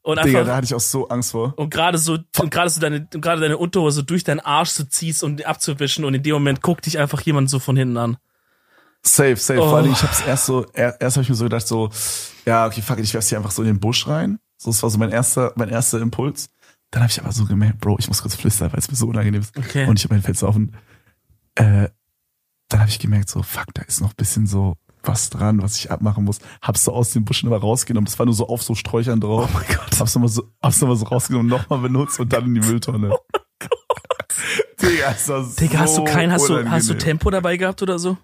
und 0.00 0.16
Digga, 0.16 0.38
einfach 0.40 0.46
da 0.46 0.56
hatte 0.56 0.64
ich 0.64 0.74
auch 0.74 0.80
so 0.80 1.08
Angst 1.08 1.32
vor. 1.32 1.52
und 1.58 1.68
gerade 1.70 1.98
so 1.98 2.18
und 2.40 2.50
gerade 2.50 2.70
so 2.70 2.80
deine 2.80 3.06
gerade 3.06 3.42
deine 3.42 3.58
Unterhose 3.58 4.02
durch 4.04 4.24
deinen 4.24 4.40
Arsch 4.40 4.70
so 4.70 4.84
ziehst, 4.84 5.22
um 5.22 5.38
abzuwischen 5.44 6.06
und 6.06 6.14
in 6.14 6.22
dem 6.22 6.32
Moment 6.32 6.62
guckt 6.62 6.86
dich 6.86 6.98
einfach 6.98 7.20
jemand 7.20 7.50
so 7.50 7.58
von 7.58 7.76
hinten 7.76 7.98
an. 7.98 8.16
Safe, 9.04 9.36
safe. 9.36 9.60
Oh. 9.60 9.68
Vor 9.68 9.78
allem, 9.78 9.92
ich 9.92 10.02
hab's 10.02 10.20
erst 10.20 10.46
so, 10.46 10.66
er, 10.72 11.00
erst 11.00 11.16
habe 11.16 11.22
ich 11.22 11.28
mir 11.28 11.34
so 11.34 11.44
gedacht, 11.44 11.66
so, 11.66 11.90
ja, 12.46 12.66
okay, 12.66 12.82
fuck 12.82 12.98
it, 12.98 13.04
ich 13.04 13.14
werf's 13.14 13.28
hier 13.28 13.38
einfach 13.38 13.50
so 13.50 13.62
in 13.62 13.68
den 13.68 13.80
Busch 13.80 14.06
rein. 14.06 14.38
So, 14.56 14.70
das 14.70 14.82
war 14.82 14.90
so 14.90 14.98
mein 14.98 15.10
erster, 15.10 15.52
mein 15.56 15.68
erster 15.68 16.00
Impuls. 16.00 16.50
Dann 16.90 17.02
habe 17.02 17.10
ich 17.10 17.20
aber 17.20 17.32
so 17.32 17.46
gemerkt, 17.46 17.80
Bro, 17.80 17.96
ich 17.98 18.08
muss 18.08 18.22
kurz 18.22 18.34
flüstern, 18.34 18.72
weil 18.72 18.78
es 18.78 18.90
mir 18.90 18.96
so 18.96 19.08
unangenehm 19.08 19.40
ist. 19.40 19.56
Okay. 19.56 19.86
Und 19.86 19.98
ich 19.98 20.04
habe 20.04 20.14
mein 20.14 20.22
Fenster 20.22 20.48
offen. 20.48 20.76
Äh, 21.54 21.88
dann 22.68 22.80
habe 22.80 22.90
ich 22.90 22.98
gemerkt, 22.98 23.28
so, 23.28 23.42
fuck, 23.42 23.66
da 23.74 23.82
ist 23.82 24.00
noch 24.00 24.10
ein 24.10 24.16
bisschen 24.16 24.46
so 24.46 24.76
was 25.02 25.30
dran, 25.30 25.62
was 25.62 25.76
ich 25.76 25.90
abmachen 25.90 26.24
muss. 26.24 26.38
Hab's 26.60 26.84
so 26.84 26.92
aus 26.92 27.10
dem 27.10 27.24
Busch 27.24 27.42
immer 27.42 27.56
rausgenommen. 27.56 28.04
Das 28.04 28.18
war 28.18 28.26
nur 28.26 28.34
so 28.34 28.48
auf 28.48 28.62
so 28.62 28.74
Sträuchern 28.74 29.20
drauf. 29.20 29.50
Oh 29.50 29.54
mein 29.54 29.66
Gott. 29.66 29.98
Hab's 29.98 30.14
nochmal 30.14 30.28
so, 30.28 30.44
hab's 30.62 30.80
noch 30.80 30.88
mal 30.88 30.96
so 30.96 31.06
rausgenommen, 31.06 31.48
nochmal 31.48 31.80
benutzt 31.80 32.20
und 32.20 32.32
dann 32.32 32.46
in 32.46 32.54
die 32.54 32.60
Mülltonne. 32.60 33.16
Digga, 34.80 35.10
ist 35.10 35.28
das 35.28 35.54
Digga, 35.56 35.78
hast 35.80 35.96
du 35.96 36.00
so 36.00 36.04
kein, 36.04 36.32
hast 36.32 36.48
du, 36.48 36.70
hast 36.70 36.88
du. 36.88 36.94
Tempo 36.94 37.30
dabei 37.30 37.56
gehabt 37.56 37.82
oder 37.82 37.98
so? 37.98 38.16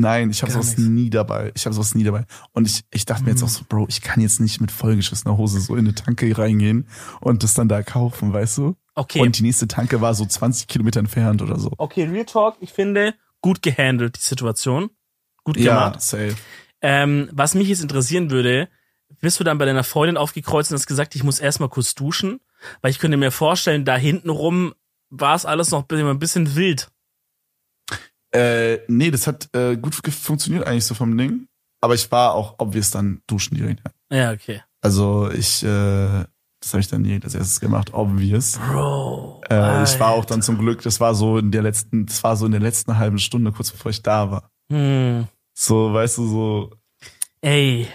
Nein, 0.00 0.30
ich 0.30 0.42
habe 0.42 0.52
sowas 0.52 0.68
nichts. 0.76 0.82
nie 0.82 1.10
dabei. 1.10 1.52
Ich 1.54 1.64
habe 1.66 1.74
sowas 1.74 1.94
nie 1.94 2.04
dabei. 2.04 2.24
Und 2.52 2.66
ich, 2.66 2.82
ich 2.90 3.04
dachte 3.04 3.24
mir 3.24 3.30
jetzt 3.30 3.42
auch 3.42 3.48
so, 3.48 3.62
Bro, 3.68 3.86
ich 3.88 4.00
kann 4.00 4.20
jetzt 4.20 4.40
nicht 4.40 4.60
mit 4.60 4.70
vollgeschissener 4.72 5.36
Hose 5.36 5.60
so 5.60 5.74
in 5.74 5.86
eine 5.86 5.94
Tanke 5.94 6.36
reingehen 6.36 6.86
und 7.20 7.42
das 7.42 7.54
dann 7.54 7.68
da 7.68 7.82
kaufen, 7.82 8.32
weißt 8.32 8.58
du? 8.58 8.76
Okay. 8.94 9.20
Und 9.20 9.38
die 9.38 9.42
nächste 9.42 9.68
Tanke 9.68 10.00
war 10.00 10.14
so 10.14 10.26
20 10.26 10.66
Kilometer 10.68 11.00
entfernt 11.00 11.42
oder 11.42 11.58
so. 11.58 11.72
okay, 11.78 12.04
Real 12.04 12.24
Talk, 12.24 12.56
ich 12.60 12.72
finde, 12.72 13.14
gut 13.40 13.62
gehandelt, 13.62 14.16
die 14.16 14.22
Situation. 14.22 14.90
Gut 15.44 15.56
Ja, 15.56 15.88
gemacht. 15.88 16.02
safe. 16.02 16.36
Ähm, 16.82 17.28
was 17.32 17.54
mich 17.54 17.68
jetzt 17.68 17.82
interessieren 17.82 18.30
würde, 18.30 18.68
bist 19.20 19.38
du 19.40 19.44
dann 19.44 19.58
bei 19.58 19.64
deiner 19.64 19.84
Freundin 19.84 20.16
aufgekreuzt 20.16 20.70
und 20.70 20.78
hast 20.78 20.86
gesagt, 20.86 21.14
ich 21.14 21.24
muss 21.24 21.38
erstmal 21.40 21.68
kurz 21.68 21.94
duschen? 21.94 22.40
Weil 22.82 22.90
ich 22.90 22.98
könnte 22.98 23.16
mir 23.16 23.30
vorstellen, 23.30 23.84
da 23.84 23.96
hinten 23.96 24.30
rum 24.30 24.74
war 25.08 25.34
es 25.34 25.46
alles 25.46 25.70
noch 25.70 25.86
ein 25.88 26.18
bisschen 26.18 26.54
wild. 26.54 26.90
Äh, 28.32 28.78
nee, 28.88 29.10
das 29.10 29.26
hat 29.26 29.48
äh, 29.54 29.76
gut 29.76 29.94
funktioniert 29.94 30.66
eigentlich 30.66 30.86
so 30.86 30.94
vom 30.94 31.16
Ding. 31.16 31.46
Aber 31.80 31.94
ich 31.94 32.10
war 32.12 32.34
auch 32.34 32.56
obvious 32.58 32.90
dann 32.90 33.22
duschen 33.26 33.56
direkt. 33.56 33.82
Ja, 34.10 34.32
okay. 34.32 34.62
Also 34.82 35.30
ich, 35.30 35.62
äh, 35.62 36.24
das 36.60 36.72
habe 36.72 36.80
ich 36.80 36.88
dann 36.88 37.02
direkt 37.02 37.24
als 37.24 37.34
erstes 37.34 37.60
gemacht, 37.60 37.92
obvious. 37.94 38.58
Bro. 38.58 39.40
Äh, 39.48 39.84
ich 39.84 39.98
war 39.98 40.10
auch 40.10 40.24
dann 40.24 40.42
zum 40.42 40.58
Glück, 40.58 40.82
das 40.82 41.00
war 41.00 41.14
so 41.14 41.38
in 41.38 41.50
der 41.50 41.62
letzten, 41.62 42.06
das 42.06 42.22
war 42.22 42.36
so 42.36 42.46
in 42.46 42.52
der 42.52 42.60
letzten 42.60 42.98
halben 42.98 43.18
Stunde, 43.18 43.52
kurz 43.52 43.70
bevor 43.70 43.90
ich 43.90 44.02
da 44.02 44.30
war. 44.30 44.50
Hm. 44.70 45.26
So, 45.54 45.92
weißt 45.92 46.18
du, 46.18 46.26
so 46.28 46.70
Ey. 47.40 47.88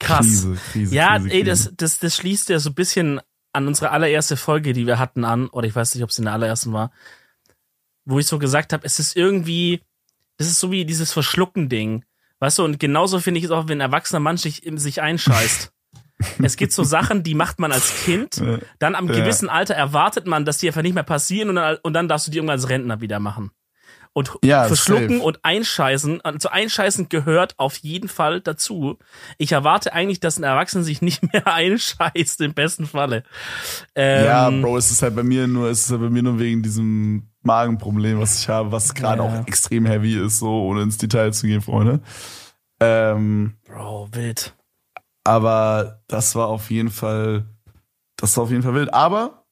Krass. 0.00 0.26
Krise, 0.26 0.58
Krise. 0.72 0.94
ja, 0.94 1.18
Krise, 1.18 1.30
ey, 1.30 1.44
das, 1.44 1.72
das, 1.76 1.98
das 1.98 2.16
schließt 2.16 2.48
ja 2.50 2.58
so 2.58 2.70
ein 2.70 2.74
bisschen 2.74 3.20
an 3.52 3.66
unsere 3.66 3.90
allererste 3.90 4.36
Folge, 4.36 4.72
die 4.72 4.86
wir 4.86 4.98
hatten, 4.98 5.24
an. 5.24 5.48
Oder 5.48 5.66
ich 5.66 5.74
weiß 5.74 5.94
nicht, 5.94 6.04
ob 6.04 6.10
es 6.10 6.18
in 6.18 6.24
der 6.24 6.34
allerersten 6.34 6.72
war. 6.72 6.92
Wo 8.10 8.18
ich 8.18 8.26
so 8.26 8.38
gesagt 8.38 8.72
habe, 8.72 8.86
es 8.86 8.98
ist 8.98 9.16
irgendwie, 9.16 9.82
das 10.38 10.46
ist 10.46 10.60
so 10.60 10.70
wie 10.70 10.84
dieses 10.86 11.12
Verschlucken-Ding. 11.12 12.04
Weißt 12.40 12.58
du, 12.58 12.64
und 12.64 12.80
genauso 12.80 13.18
finde 13.20 13.38
ich 13.38 13.44
es 13.44 13.50
auch, 13.50 13.68
wenn 13.68 13.78
ein 13.78 13.88
erwachsener 13.92 14.20
Mann 14.20 14.36
sich, 14.38 14.62
sich 14.76 15.02
einscheißt. 15.02 15.72
es 16.42 16.56
gibt 16.56 16.72
so 16.72 16.84
Sachen, 16.84 17.22
die 17.22 17.34
macht 17.34 17.58
man 17.58 17.70
als 17.70 18.04
Kind. 18.04 18.42
Dann 18.78 18.94
am 18.94 19.08
Ja. 19.08 19.14
gewissen 19.14 19.48
Alter 19.48 19.74
erwartet 19.74 20.26
man, 20.26 20.44
dass 20.44 20.58
die 20.58 20.68
einfach 20.68 20.82
nicht 20.82 20.94
mehr 20.94 21.02
passieren 21.04 21.50
und 21.50 21.56
dann, 21.56 21.76
und 21.82 21.92
dann 21.92 22.08
darfst 22.08 22.26
du 22.26 22.30
die 22.30 22.38
irgendwann 22.38 22.58
als 22.58 22.68
Rentner 22.68 23.00
wieder 23.00 23.20
machen. 23.20 23.50
Und 24.14 24.32
Ja, 24.42 24.64
verschlucken 24.64 25.18
safe. 25.18 25.22
und 25.22 25.44
einscheißen, 25.44 26.20
also 26.22 26.48
einscheißen 26.48 27.08
gehört 27.08 27.54
auf 27.58 27.76
jeden 27.76 28.08
Fall 28.08 28.40
dazu. 28.40 28.98
Ich 29.36 29.52
erwarte 29.52 29.92
eigentlich, 29.92 30.18
dass 30.18 30.38
ein 30.38 30.44
Erwachsener 30.44 30.82
sich 30.82 31.02
nicht 31.02 31.22
mehr 31.32 31.46
einscheißt, 31.46 32.40
im 32.40 32.54
besten 32.54 32.86
Falle. 32.86 33.22
Ähm, 33.94 34.24
Ja, 34.24 34.50
Bro, 34.50 34.78
es 34.78 34.90
ist 34.90 35.02
halt 35.02 35.14
bei 35.14 35.22
mir 35.22 35.46
nur, 35.46 35.68
es 35.68 35.80
ist 35.84 35.90
halt 35.90 36.00
bei 36.00 36.10
mir 36.10 36.22
nur 36.22 36.38
wegen 36.38 36.62
diesem 36.62 37.28
Magenproblem, 37.48 38.20
was 38.20 38.40
ich 38.40 38.48
habe, 38.48 38.70
was 38.72 38.94
gerade 38.94 39.22
Ja. 39.22 39.28
auch 39.28 39.46
extrem 39.46 39.86
heavy 39.86 40.14
ist, 40.24 40.38
so 40.38 40.48
ohne 40.66 40.82
ins 40.82 40.98
Detail 40.98 41.32
zu 41.32 41.46
gehen, 41.46 41.60
Freunde. 41.62 42.00
Ähm, 42.80 43.54
Bro, 43.66 44.08
wild. 44.12 44.54
aber 45.24 46.00
das 46.06 46.34
war 46.36 46.46
auf 46.48 46.70
jeden 46.70 46.90
Fall, 46.90 47.46
das 48.16 48.36
war 48.36 48.44
auf 48.44 48.50
jeden 48.50 48.62
Fall 48.62 48.74
wild. 48.74 48.92
Aber 48.94 49.44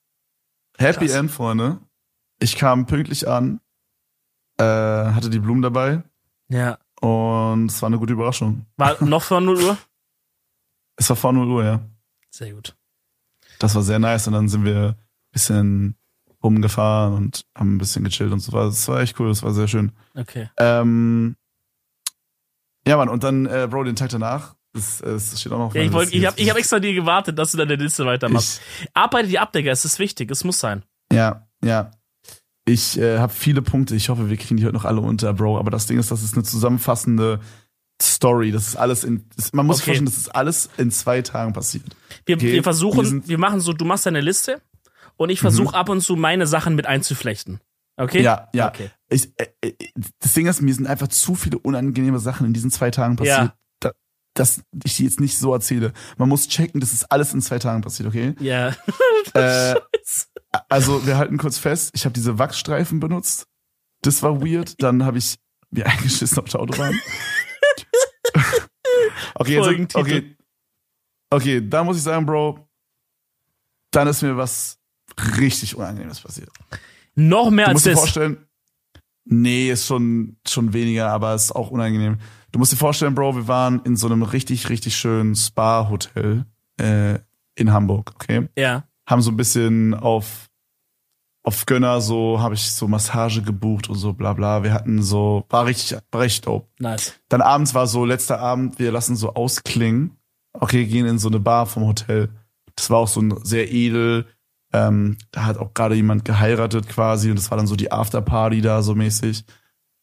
Happy 0.78 1.06
Krass. 1.06 1.16
End, 1.16 1.30
Freunde. 1.30 1.78
Ich 2.38 2.56
kam 2.56 2.86
pünktlich 2.86 3.26
an, 3.26 3.60
äh, 4.58 4.62
hatte 4.64 5.30
die 5.30 5.38
Blumen 5.40 5.62
dabei 5.62 6.02
Ja. 6.48 6.78
und 7.00 7.66
es 7.70 7.80
war 7.82 7.88
eine 7.88 7.98
gute 7.98 8.12
Überraschung. 8.12 8.66
War 8.76 8.96
noch 9.04 9.22
vor 9.22 9.40
0 9.40 9.56
Uhr? 9.60 9.78
Es 10.96 11.08
war 11.08 11.16
vor 11.16 11.32
0 11.32 11.48
Uhr, 11.48 11.64
ja. 11.64 11.80
Sehr 12.30 12.52
gut. 12.52 12.76
Das 13.58 13.74
war 13.74 13.82
sehr 13.82 13.98
nice 13.98 14.26
und 14.28 14.34
dann 14.34 14.48
sind 14.48 14.64
wir 14.64 14.88
ein 14.90 14.96
bisschen 15.32 15.96
rumgefahren 16.46 17.14
und 17.14 17.44
haben 17.56 17.74
ein 17.76 17.78
bisschen 17.78 18.04
gechillt 18.04 18.32
und 18.32 18.40
so. 18.40 18.52
Das 18.52 18.88
war 18.88 19.00
echt 19.00 19.18
cool, 19.20 19.28
das 19.28 19.42
war 19.42 19.52
sehr 19.52 19.68
schön. 19.68 19.92
Okay. 20.14 20.48
Ähm, 20.58 21.36
ja, 22.86 22.96
Mann, 22.96 23.08
und 23.08 23.24
dann, 23.24 23.46
äh, 23.46 23.66
Bro, 23.70 23.84
den 23.84 23.96
Tag 23.96 24.10
danach, 24.10 24.54
das, 24.72 24.98
das 24.98 25.40
steht 25.40 25.52
auch 25.52 25.58
noch 25.58 25.74
Ja, 25.74 25.82
ich 25.82 26.12
ich 26.12 26.26
habe 26.26 26.40
ich 26.40 26.50
hab 26.50 26.56
extra 26.56 26.78
dir 26.78 26.94
gewartet, 26.94 27.38
dass 27.38 27.52
du 27.52 27.58
deine 27.58 27.76
Liste 27.76 28.04
weitermachst. 28.06 28.60
Arbeite 28.94 29.28
die 29.28 29.38
ab, 29.38 29.52
Digga, 29.52 29.72
es 29.72 29.84
ist 29.84 29.98
wichtig, 29.98 30.30
es 30.30 30.44
muss 30.44 30.60
sein. 30.60 30.84
Ja, 31.12 31.46
ja. 31.64 31.90
Ich 32.68 32.98
äh, 32.98 33.18
habe 33.18 33.32
viele 33.32 33.62
Punkte. 33.62 33.94
Ich 33.94 34.08
hoffe, 34.08 34.28
wir 34.28 34.36
kriegen 34.36 34.56
die 34.56 34.64
heute 34.64 34.74
noch 34.74 34.84
alle 34.84 35.00
unter, 35.00 35.32
Bro. 35.32 35.58
Aber 35.58 35.70
das 35.70 35.86
Ding 35.86 35.98
ist, 35.98 36.10
das 36.10 36.22
ist 36.22 36.34
eine 36.34 36.42
zusammenfassende 36.42 37.40
Story. 38.02 38.50
Das 38.50 38.66
ist 38.66 38.76
alles 38.76 39.04
in. 39.04 39.28
Das, 39.36 39.52
man 39.52 39.66
muss 39.66 39.76
Okay. 39.76 39.84
vorstellen, 39.86 40.06
das 40.06 40.16
ist 40.16 40.34
alles 40.34 40.68
in 40.76 40.90
zwei 40.90 41.22
Tagen 41.22 41.52
passiert. 41.52 41.84
Wir, 42.26 42.36
Okay, 42.36 42.52
wir 42.52 42.62
versuchen, 42.64 43.22
wir 43.22 43.28
wir 43.28 43.38
machen 43.38 43.60
so, 43.60 43.72
du 43.72 43.84
machst 43.84 44.04
deine 44.06 44.20
Liste 44.20 44.60
und 45.16 45.30
ich 45.30 45.40
versuche 45.40 45.74
ab 45.74 45.88
und 45.88 46.00
zu 46.00 46.16
meine 46.16 46.46
Sachen 46.46 46.74
mit 46.74 46.86
einzuflechten. 46.86 47.60
Okay? 47.96 48.22
Ja, 48.22 48.48
ja. 48.52 48.68
Okay. 48.68 48.90
Ich, 49.08 49.32
äh, 49.38 49.48
äh, 49.62 49.72
das 50.20 50.34
Ding 50.34 50.46
ist, 50.46 50.60
mir 50.60 50.74
sind 50.74 50.86
einfach 50.86 51.08
zu 51.08 51.34
viele 51.34 51.58
unangenehme 51.58 52.18
Sachen 52.18 52.46
in 52.46 52.52
diesen 52.52 52.70
zwei 52.70 52.90
Tagen 52.90 53.16
passiert. 53.16 53.38
Ja. 53.38 53.54
Da, 53.80 53.92
dass 54.34 54.62
ich 54.84 54.96
die 54.96 55.04
jetzt 55.04 55.20
nicht 55.20 55.38
so 55.38 55.52
erzähle. 55.52 55.92
Man 56.18 56.28
muss 56.28 56.48
checken, 56.48 56.80
das 56.80 56.92
ist 56.92 57.10
alles 57.10 57.32
in 57.32 57.40
zwei 57.40 57.58
Tagen 57.58 57.80
passiert, 57.80 58.08
okay? 58.08 58.34
Ja. 58.40 58.74
Äh, 59.34 59.74
also 60.68 61.04
wir 61.04 61.18
halten 61.18 61.36
kurz 61.36 61.58
fest, 61.58 61.90
ich 61.94 62.04
habe 62.04 62.12
diese 62.12 62.38
Wachsstreifen 62.38 63.00
benutzt. 63.00 63.48
Das 64.02 64.22
war 64.22 64.40
weird. 64.40 64.80
Dann 64.80 65.04
habe 65.04 65.18
ich 65.18 65.36
mir 65.70 65.84
eingeschissen 65.90 66.38
auf 66.38 66.48
der 66.48 66.60
Autobahn. 66.60 66.98
okay, 69.34 69.56
jetzt, 69.56 69.96
okay. 69.96 70.36
Okay, 71.28 71.68
da 71.68 71.82
muss 71.82 71.96
ich 71.96 72.04
sagen, 72.04 72.24
Bro, 72.24 72.68
dann 73.90 74.06
ist 74.06 74.22
mir 74.22 74.36
was 74.36 74.78
richtig 75.38 75.76
Unangenehmes 75.76 76.20
passiert. 76.20 76.50
Noch 77.14 77.50
mehr 77.50 77.66
Du 77.66 77.70
als 77.70 77.74
musst 77.76 77.86
dir 77.86 77.90
das. 77.90 78.00
vorstellen, 78.00 78.36
nee, 79.24 79.70
ist 79.70 79.86
schon, 79.86 80.36
schon 80.46 80.72
weniger, 80.72 81.10
aber 81.10 81.34
ist 81.34 81.52
auch 81.54 81.70
unangenehm. 81.70 82.18
Du 82.52 82.58
musst 82.58 82.72
dir 82.72 82.76
vorstellen, 82.76 83.14
Bro, 83.14 83.36
wir 83.36 83.48
waren 83.48 83.80
in 83.84 83.96
so 83.96 84.06
einem 84.06 84.22
richtig, 84.22 84.68
richtig 84.68 84.96
schönen 84.96 85.34
Spa-Hotel 85.34 86.44
äh, 86.78 87.18
in 87.54 87.72
Hamburg, 87.72 88.12
okay? 88.14 88.48
Ja. 88.56 88.84
haben 89.08 89.22
so 89.22 89.30
ein 89.30 89.36
bisschen 89.36 89.94
auf 89.94 90.46
auf 91.42 91.64
Gönner 91.64 92.00
so 92.00 92.40
habe 92.40 92.56
ich 92.56 92.72
so 92.72 92.88
Massage 92.88 93.40
gebucht 93.40 93.88
und 93.88 93.94
so 93.94 94.12
bla 94.12 94.32
bla. 94.32 94.64
Wir 94.64 94.72
hatten 94.72 95.00
so 95.00 95.44
war 95.48 95.64
richtig 95.64 95.96
war 96.10 96.22
richtig 96.22 96.40
dope. 96.40 96.66
Nice. 96.80 97.14
Dann 97.28 97.40
abends 97.40 97.72
war 97.72 97.86
so 97.86 98.04
letzter 98.04 98.40
Abend, 98.40 98.80
wir 98.80 98.90
lassen 98.90 99.14
so 99.14 99.34
ausklingen. 99.34 100.16
Okay, 100.52 100.86
gehen 100.86 101.06
in 101.06 101.20
so 101.20 101.28
eine 101.28 101.38
Bar 101.38 101.66
vom 101.66 101.86
Hotel. 101.86 102.30
Das 102.74 102.90
war 102.90 102.98
auch 102.98 103.08
so 103.08 103.20
ein 103.20 103.32
sehr 103.44 103.70
edel. 103.72 104.26
Äh, 104.76 104.86
Ähm, 104.88 105.16
da 105.32 105.44
hat 105.44 105.58
auch 105.58 105.72
gerade 105.74 105.94
jemand 105.94 106.24
geheiratet 106.24 106.88
quasi 106.88 107.30
und 107.30 107.36
das 107.38 107.50
war 107.50 107.56
dann 107.58 107.66
so 107.66 107.76
die 107.76 107.90
Afterparty 107.92 108.60
da 108.60 108.82
so 108.82 108.94
mäßig. 108.94 109.44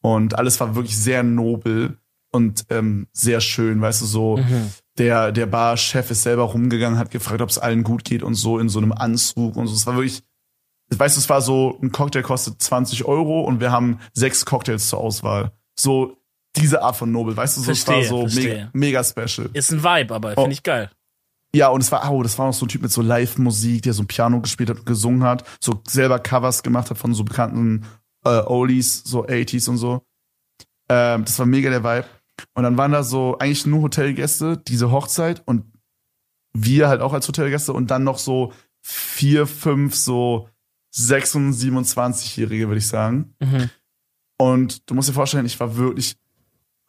Und 0.01 0.37
alles 0.37 0.59
war 0.59 0.75
wirklich 0.75 0.97
sehr 0.97 1.23
nobel 1.23 1.97
und 2.31 2.65
ähm, 2.69 3.07
sehr 3.13 3.39
schön, 3.39 3.79
weißt 3.81 4.01
du, 4.01 4.05
so 4.05 4.37
Mhm. 4.37 4.71
der, 4.97 5.31
der 5.31 5.45
Barchef 5.45 6.09
ist 6.11 6.23
selber 6.23 6.43
rumgegangen, 6.43 6.97
hat 6.99 7.11
gefragt, 7.11 7.41
ob 7.41 7.49
es 7.49 7.57
allen 7.59 7.83
gut 7.83 8.03
geht 8.03 8.23
und 8.23 8.33
so 8.35 8.57
in 8.59 8.67
so 8.69 8.79
einem 8.79 8.91
Anzug 8.91 9.55
und 9.55 9.67
so. 9.67 9.75
Es 9.75 9.85
war 9.85 9.95
wirklich, 9.95 10.23
weißt 10.89 11.15
du, 11.15 11.19
es 11.21 11.29
war 11.29 11.41
so, 11.41 11.77
ein 11.81 11.91
Cocktail 11.91 12.23
kostet 12.23 12.61
20 12.61 13.05
Euro 13.05 13.41
und 13.41 13.59
wir 13.59 13.71
haben 13.71 13.99
sechs 14.13 14.43
Cocktails 14.45 14.89
zur 14.89 14.99
Auswahl. 14.99 15.51
So 15.79 16.17
diese 16.55 16.81
Art 16.83 16.95
von 16.95 17.11
Nobel, 17.11 17.35
weißt 17.37 17.57
du, 17.57 17.61
so, 17.61 17.71
es 17.71 17.87
war 17.87 17.95
Verstehe, 17.95 18.09
so 18.09 18.21
verstehe. 18.27 18.69
mega, 18.73 18.99
mega 19.01 19.03
special. 19.03 19.49
Ist 19.53 19.71
ein 19.71 19.83
Vibe, 19.83 20.13
aber 20.13 20.33
Oh. 20.35 20.41
finde 20.41 20.53
ich 20.53 20.63
geil. 20.63 20.89
Ja, 21.55 21.67
und 21.69 21.81
es 21.81 21.91
war, 21.91 22.11
oh, 22.11 22.23
das 22.23 22.37
war 22.39 22.47
noch 22.47 22.53
so 22.53 22.65
ein 22.65 22.69
Typ 22.69 22.81
mit 22.81 22.91
so 22.91 23.01
Live-Musik, 23.01 23.83
der 23.83 23.93
so 23.93 24.01
ein 24.03 24.07
Piano 24.07 24.41
gespielt 24.41 24.69
hat 24.69 24.79
und 24.79 24.85
gesungen 24.85 25.23
hat, 25.23 25.47
so 25.59 25.81
selber 25.87 26.19
Covers 26.19 26.63
gemacht 26.63 26.89
hat 26.89 26.97
von 26.97 27.13
so 27.13 27.23
bekannten 27.23 27.85
äh, 28.25 28.41
Oldies, 28.41 29.03
so 29.03 29.25
80s 29.25 29.69
und 29.69 29.77
so. 29.77 30.03
Ähm, 30.89 31.25
das 31.25 31.37
war 31.37 31.45
mega 31.45 31.69
der 31.69 31.83
Vibe. 31.83 32.07
Und 32.55 32.63
dann 32.63 32.77
waren 32.77 32.91
da 32.91 33.03
so 33.03 33.37
eigentlich 33.37 33.65
nur 33.67 33.83
Hotelgäste, 33.83 34.57
diese 34.57 34.91
Hochzeit 34.91 35.43
und 35.45 35.65
wir 36.53 36.87
halt 36.87 37.01
auch 37.01 37.13
als 37.13 37.27
Hotelgäste 37.27 37.73
und 37.73 37.91
dann 37.91 38.03
noch 38.03 38.17
so 38.17 38.51
vier, 38.81 39.47
fünf, 39.47 39.95
so 39.95 40.49
26, 40.91 41.71
27-Jährige, 41.71 42.67
würde 42.67 42.79
ich 42.79 42.87
sagen. 42.87 43.35
Mhm. 43.39 43.69
Und 44.37 44.89
du 44.89 44.95
musst 44.95 45.09
dir 45.09 45.13
vorstellen, 45.13 45.45
ich 45.45 45.59
war 45.59 45.77
wirklich, 45.77 46.17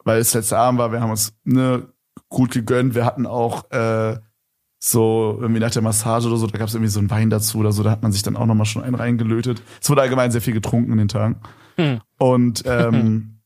weil 0.05 0.21
es 0.21 0.35
letzte 0.35 0.59
Abend 0.59 0.79
war, 0.79 0.93
wir 0.93 1.01
haben 1.01 1.11
uns 1.11 1.35
ne, 1.45 1.89
gut 2.29 2.53
gegönnt. 2.53 2.95
Wir 2.95 3.05
hatten 3.05 3.27
auch 3.27 3.71
äh, 3.71 4.19
so 4.87 5.39
irgendwie 5.41 5.61
nach 5.61 5.71
der 5.71 5.81
Massage 5.81 6.29
oder 6.29 6.37
so, 6.37 6.47
da 6.47 6.59
gab 6.59 6.69
es 6.69 6.75
irgendwie 6.75 6.91
so 6.91 6.99
einen 6.99 7.09
Wein 7.09 7.31
dazu 7.31 7.57
oder 7.57 7.73
so, 7.73 7.83
da 7.83 7.91
hat 7.91 8.03
man 8.03 8.13
sich 8.13 8.23
dann 8.23 8.37
auch 8.37 8.45
nochmal 8.45 8.67
schon 8.67 8.83
einen 8.85 8.95
reingelötet. 8.95 9.63
Es 9.81 9.89
wurde 9.89 10.03
allgemein 10.03 10.31
sehr 10.31 10.43
viel 10.43 10.53
getrunken 10.53 10.93
in 10.93 10.99
den 10.99 11.09
Tagen. 11.09 11.37
Hm. 11.77 12.03
Und 12.19 12.65
ähm, 12.67 13.41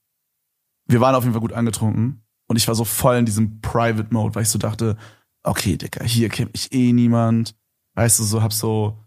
wir 0.89 1.01
waren 1.01 1.15
auf 1.15 1.23
jeden 1.23 1.35
Fall 1.35 1.41
gut 1.41 1.53
angetrunken. 1.53 2.23
Und 2.49 2.57
ich 2.57 2.67
war 2.67 2.75
so 2.75 2.85
voll 2.85 3.19
in 3.19 3.25
diesem 3.25 3.61
Private 3.61 4.09
Mode, 4.11 4.35
weil 4.35 4.43
ich 4.43 4.49
so 4.49 4.59
dachte, 4.59 4.97
okay, 5.45 5.77
Dicker, 5.77 6.05
hier 6.05 6.29
kennt 6.29 6.55
mich 6.55 6.73
eh 6.73 6.93
niemand. 6.93 7.55
Weißt 7.95 8.19
du, 8.19 8.25
so 8.25 8.43
hab 8.43 8.53
so 8.53 8.99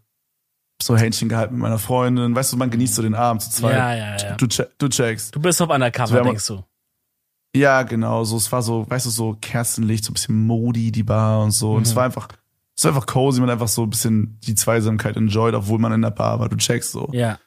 so 0.80 0.96
Händchen 0.96 1.28
gehalten 1.28 1.54
mit 1.54 1.62
meiner 1.62 1.78
Freundin. 1.78 2.34
Weißt 2.34 2.50
du, 2.52 2.56
man 2.56 2.70
genießt 2.70 2.94
so 2.94 3.02
den 3.02 3.14
Abend 3.14 3.42
zu 3.42 3.50
zweit. 3.50 3.76
Ja, 3.76 3.94
ja, 3.94 4.16
ja. 4.16 4.36
Du, 4.36 4.46
du 4.46 4.88
checkst. 4.88 5.34
Du 5.34 5.40
bist 5.40 5.60
auf 5.60 5.68
So, 5.68 5.74
Undercover, 5.74 6.10
wir 6.12 6.18
haben- 6.20 6.26
denkst 6.28 6.46
du. 6.46 6.64
Ja, 7.54 7.82
genau. 7.82 8.24
So, 8.24 8.36
es 8.38 8.50
war 8.50 8.62
so, 8.62 8.88
weißt 8.88 9.06
du, 9.06 9.10
so 9.10 9.36
Kerzenlicht, 9.40 10.04
so 10.04 10.10
ein 10.10 10.14
bisschen 10.14 10.46
Modi, 10.46 10.90
die 10.92 11.02
Bar 11.02 11.42
und 11.42 11.50
so. 11.50 11.74
Und 11.74 11.82
es 11.86 11.92
Mhm. 11.92 11.96
war 11.96 12.04
einfach, 12.04 12.28
es 12.74 12.84
war 12.84 12.92
einfach 12.94 13.06
cozy, 13.06 13.40
man 13.40 13.50
einfach 13.50 13.68
so 13.68 13.82
ein 13.82 13.90
bisschen 13.90 14.38
die 14.42 14.54
Zweisamkeit 14.54 15.16
enjoyed, 15.16 15.54
obwohl 15.54 15.78
man 15.78 15.92
in 15.92 16.02
der 16.02 16.10
Bar 16.10 16.40
war. 16.40 16.48
Du 16.48 16.56
checkst 16.56 16.92
so. 16.92 17.08
Ja. 17.12 17.38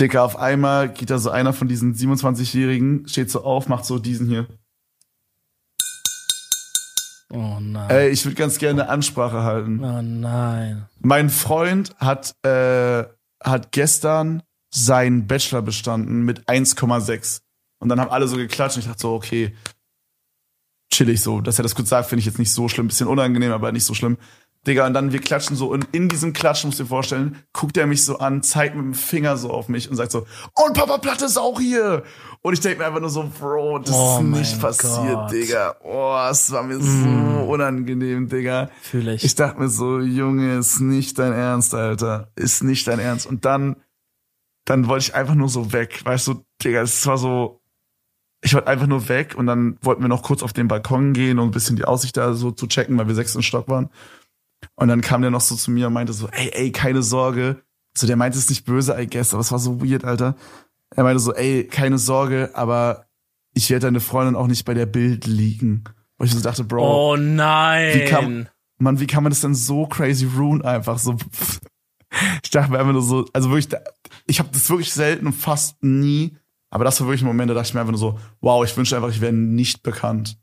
Dicker, 0.00 0.24
auf 0.24 0.36
einmal 0.36 0.88
geht 0.92 1.10
da 1.10 1.18
so 1.18 1.30
einer 1.30 1.52
von 1.52 1.68
diesen 1.68 1.94
27-Jährigen, 1.94 3.06
steht 3.08 3.30
so 3.30 3.44
auf, 3.44 3.68
macht 3.68 3.84
so 3.86 3.98
diesen 3.98 4.26
hier. 4.28 4.46
Oh 7.32 7.58
nein. 7.60 7.90
Ey, 7.90 8.08
ich 8.10 8.24
würde 8.24 8.36
ganz 8.36 8.58
gerne 8.58 8.82
eine 8.82 8.90
Ansprache 8.90 9.42
halten. 9.42 9.82
Oh 9.82 10.00
nein. 10.02 10.86
Mein 11.00 11.28
Freund 11.30 11.94
hat, 11.98 12.34
äh, 12.44 13.04
hat 13.42 13.72
gestern 13.72 14.42
seinen 14.70 15.26
Bachelor 15.26 15.62
bestanden 15.62 16.22
mit 16.24 16.48
1,6. 16.48 17.40
Und 17.78 17.88
dann 17.88 18.00
haben 18.00 18.10
alle 18.10 18.26
so 18.28 18.36
geklatscht 18.36 18.76
und 18.76 18.82
ich 18.82 18.88
dachte 18.88 19.00
so, 19.02 19.14
okay, 19.14 19.54
chillig 20.92 21.20
so. 21.20 21.40
Dass 21.40 21.58
er 21.58 21.62
das 21.62 21.74
kurz 21.74 21.88
sagt, 21.88 22.08
finde 22.08 22.20
ich 22.20 22.26
jetzt 22.26 22.38
nicht 22.38 22.52
so 22.52 22.68
schlimm. 22.68 22.88
Bisschen 22.88 23.08
unangenehm, 23.08 23.52
aber 23.52 23.72
nicht 23.72 23.84
so 23.84 23.94
schlimm. 23.94 24.16
Digga, 24.66 24.84
und 24.84 24.94
dann 24.94 25.12
wir 25.12 25.20
klatschen 25.20 25.54
so 25.54 25.68
und 25.70 25.86
in 25.92 26.08
diesem 26.08 26.32
Klatschen, 26.32 26.66
musst 26.68 26.80
du 26.80 26.82
dir 26.82 26.88
vorstellen, 26.88 27.40
guckt 27.52 27.76
er 27.76 27.86
mich 27.86 28.04
so 28.04 28.18
an, 28.18 28.42
zeigt 28.42 28.74
mit 28.74 28.84
dem 28.84 28.94
Finger 28.94 29.36
so 29.36 29.50
auf 29.50 29.68
mich 29.68 29.88
und 29.88 29.94
sagt 29.94 30.10
so, 30.10 30.26
und 30.54 30.74
Papa 30.74 30.98
Platte 30.98 31.26
ist 31.26 31.36
auch 31.36 31.60
hier. 31.60 32.02
Und 32.42 32.54
ich 32.54 32.58
denke 32.58 32.78
mir 32.80 32.86
einfach 32.86 32.98
nur 32.98 33.10
so, 33.10 33.30
Bro, 33.38 33.78
das 33.80 33.94
Oh 33.94 34.16
ist 34.18 34.24
nicht 34.24 34.60
passiert, 34.60 35.14
Gott. 35.14 35.30
Digga. 35.30 35.76
Oh, 35.84 36.16
es 36.28 36.50
war 36.50 36.64
mir 36.64 36.80
so 36.80 36.82
Mm. 36.84 37.48
unangenehm, 37.48 38.28
Digga. 38.28 38.68
Fühle 38.82 39.14
ich. 39.14 39.22
Ich 39.22 39.36
dachte 39.36 39.60
mir 39.60 39.68
so, 39.68 40.00
Junge, 40.00 40.58
ist 40.58 40.80
nicht 40.80 41.16
dein 41.20 41.32
Ernst, 41.32 41.72
Alter. 41.72 42.32
Ist 42.34 42.64
nicht 42.64 42.88
dein 42.88 42.98
Ernst. 42.98 43.26
Und 43.26 43.44
dann, 43.44 43.76
dann 44.64 44.88
wollte 44.88 45.04
ich 45.04 45.14
einfach 45.14 45.36
nur 45.36 45.48
so 45.48 45.72
weg. 45.72 46.00
Weißt 46.04 46.26
du, 46.26 46.44
Digga, 46.64 46.80
es 46.82 47.06
war 47.06 47.18
so, 47.18 47.60
ich 48.42 48.54
wollte 48.54 48.68
einfach 48.68 48.86
nur 48.86 49.08
weg 49.08 49.34
und 49.36 49.46
dann 49.46 49.78
wollten 49.82 50.02
wir 50.02 50.08
noch 50.08 50.22
kurz 50.22 50.42
auf 50.42 50.52
den 50.52 50.68
Balkon 50.68 51.12
gehen 51.12 51.38
und 51.38 51.48
ein 51.48 51.52
bisschen 51.52 51.76
die 51.76 51.84
Aussicht 51.84 52.16
da 52.16 52.34
so 52.34 52.50
zu 52.50 52.66
checken, 52.66 52.96
weil 52.98 53.08
wir 53.08 53.14
sechsten 53.14 53.42
Stock 53.42 53.68
waren. 53.68 53.88
Und 54.74 54.88
dann 54.88 55.00
kam 55.00 55.22
der 55.22 55.30
noch 55.30 55.40
so 55.40 55.54
zu 55.56 55.70
mir 55.70 55.86
und 55.88 55.92
meinte 55.92 56.12
so, 56.12 56.28
ey, 56.28 56.50
ey, 56.52 56.72
keine 56.72 57.02
Sorge. 57.02 57.62
So, 57.96 58.06
der 58.06 58.16
meinte 58.16 58.38
es 58.38 58.48
nicht 58.48 58.64
böse, 58.66 58.94
I 59.00 59.06
guess, 59.06 59.32
aber 59.32 59.40
es 59.40 59.52
war 59.52 59.58
so 59.58 59.82
weird, 59.82 60.04
Alter. 60.04 60.36
Er 60.94 61.02
meinte 61.04 61.20
so, 61.20 61.34
ey, 61.34 61.64
keine 61.66 61.98
Sorge, 61.98 62.50
aber 62.54 63.06
ich 63.54 63.70
werde 63.70 63.86
deine 63.86 64.00
Freundin 64.00 64.36
auch 64.36 64.46
nicht 64.46 64.64
bei 64.64 64.74
der 64.74 64.86
Bild 64.86 65.26
liegen. 65.26 65.84
Wo 66.18 66.24
ich 66.24 66.32
so 66.32 66.40
dachte, 66.40 66.64
Bro, 66.64 67.12
oh 67.12 67.16
nein. 67.16 67.94
Wie 67.94 68.04
kam- 68.04 68.46
Mann, 68.78 69.00
wie 69.00 69.06
kann 69.06 69.22
man 69.22 69.30
das 69.30 69.40
denn 69.40 69.54
so 69.54 69.86
crazy 69.86 70.26
ruin 70.26 70.62
einfach 70.62 70.98
so? 70.98 71.16
Ich 72.42 72.50
dachte 72.50 72.70
mir 72.70 72.78
einfach 72.78 72.92
nur 72.92 73.02
so, 73.02 73.26
also 73.32 73.50
wirklich, 73.50 73.68
ich 74.26 74.38
habe 74.38 74.50
das 74.52 74.68
wirklich 74.70 74.92
selten 74.92 75.26
und 75.26 75.32
fast 75.32 75.82
nie, 75.82 76.36
aber 76.70 76.84
das 76.84 77.00
war 77.00 77.06
wirklich 77.08 77.22
ein 77.22 77.26
Moment, 77.26 77.50
da 77.50 77.54
dachte 77.54 77.68
ich 77.68 77.74
mir 77.74 77.80
einfach 77.80 77.92
nur 77.92 77.98
so, 78.00 78.18
wow, 78.40 78.64
ich 78.64 78.76
wünschte 78.76 78.96
einfach, 78.96 79.10
ich 79.10 79.20
wäre 79.20 79.32
nicht 79.32 79.82
bekannt. 79.82 80.38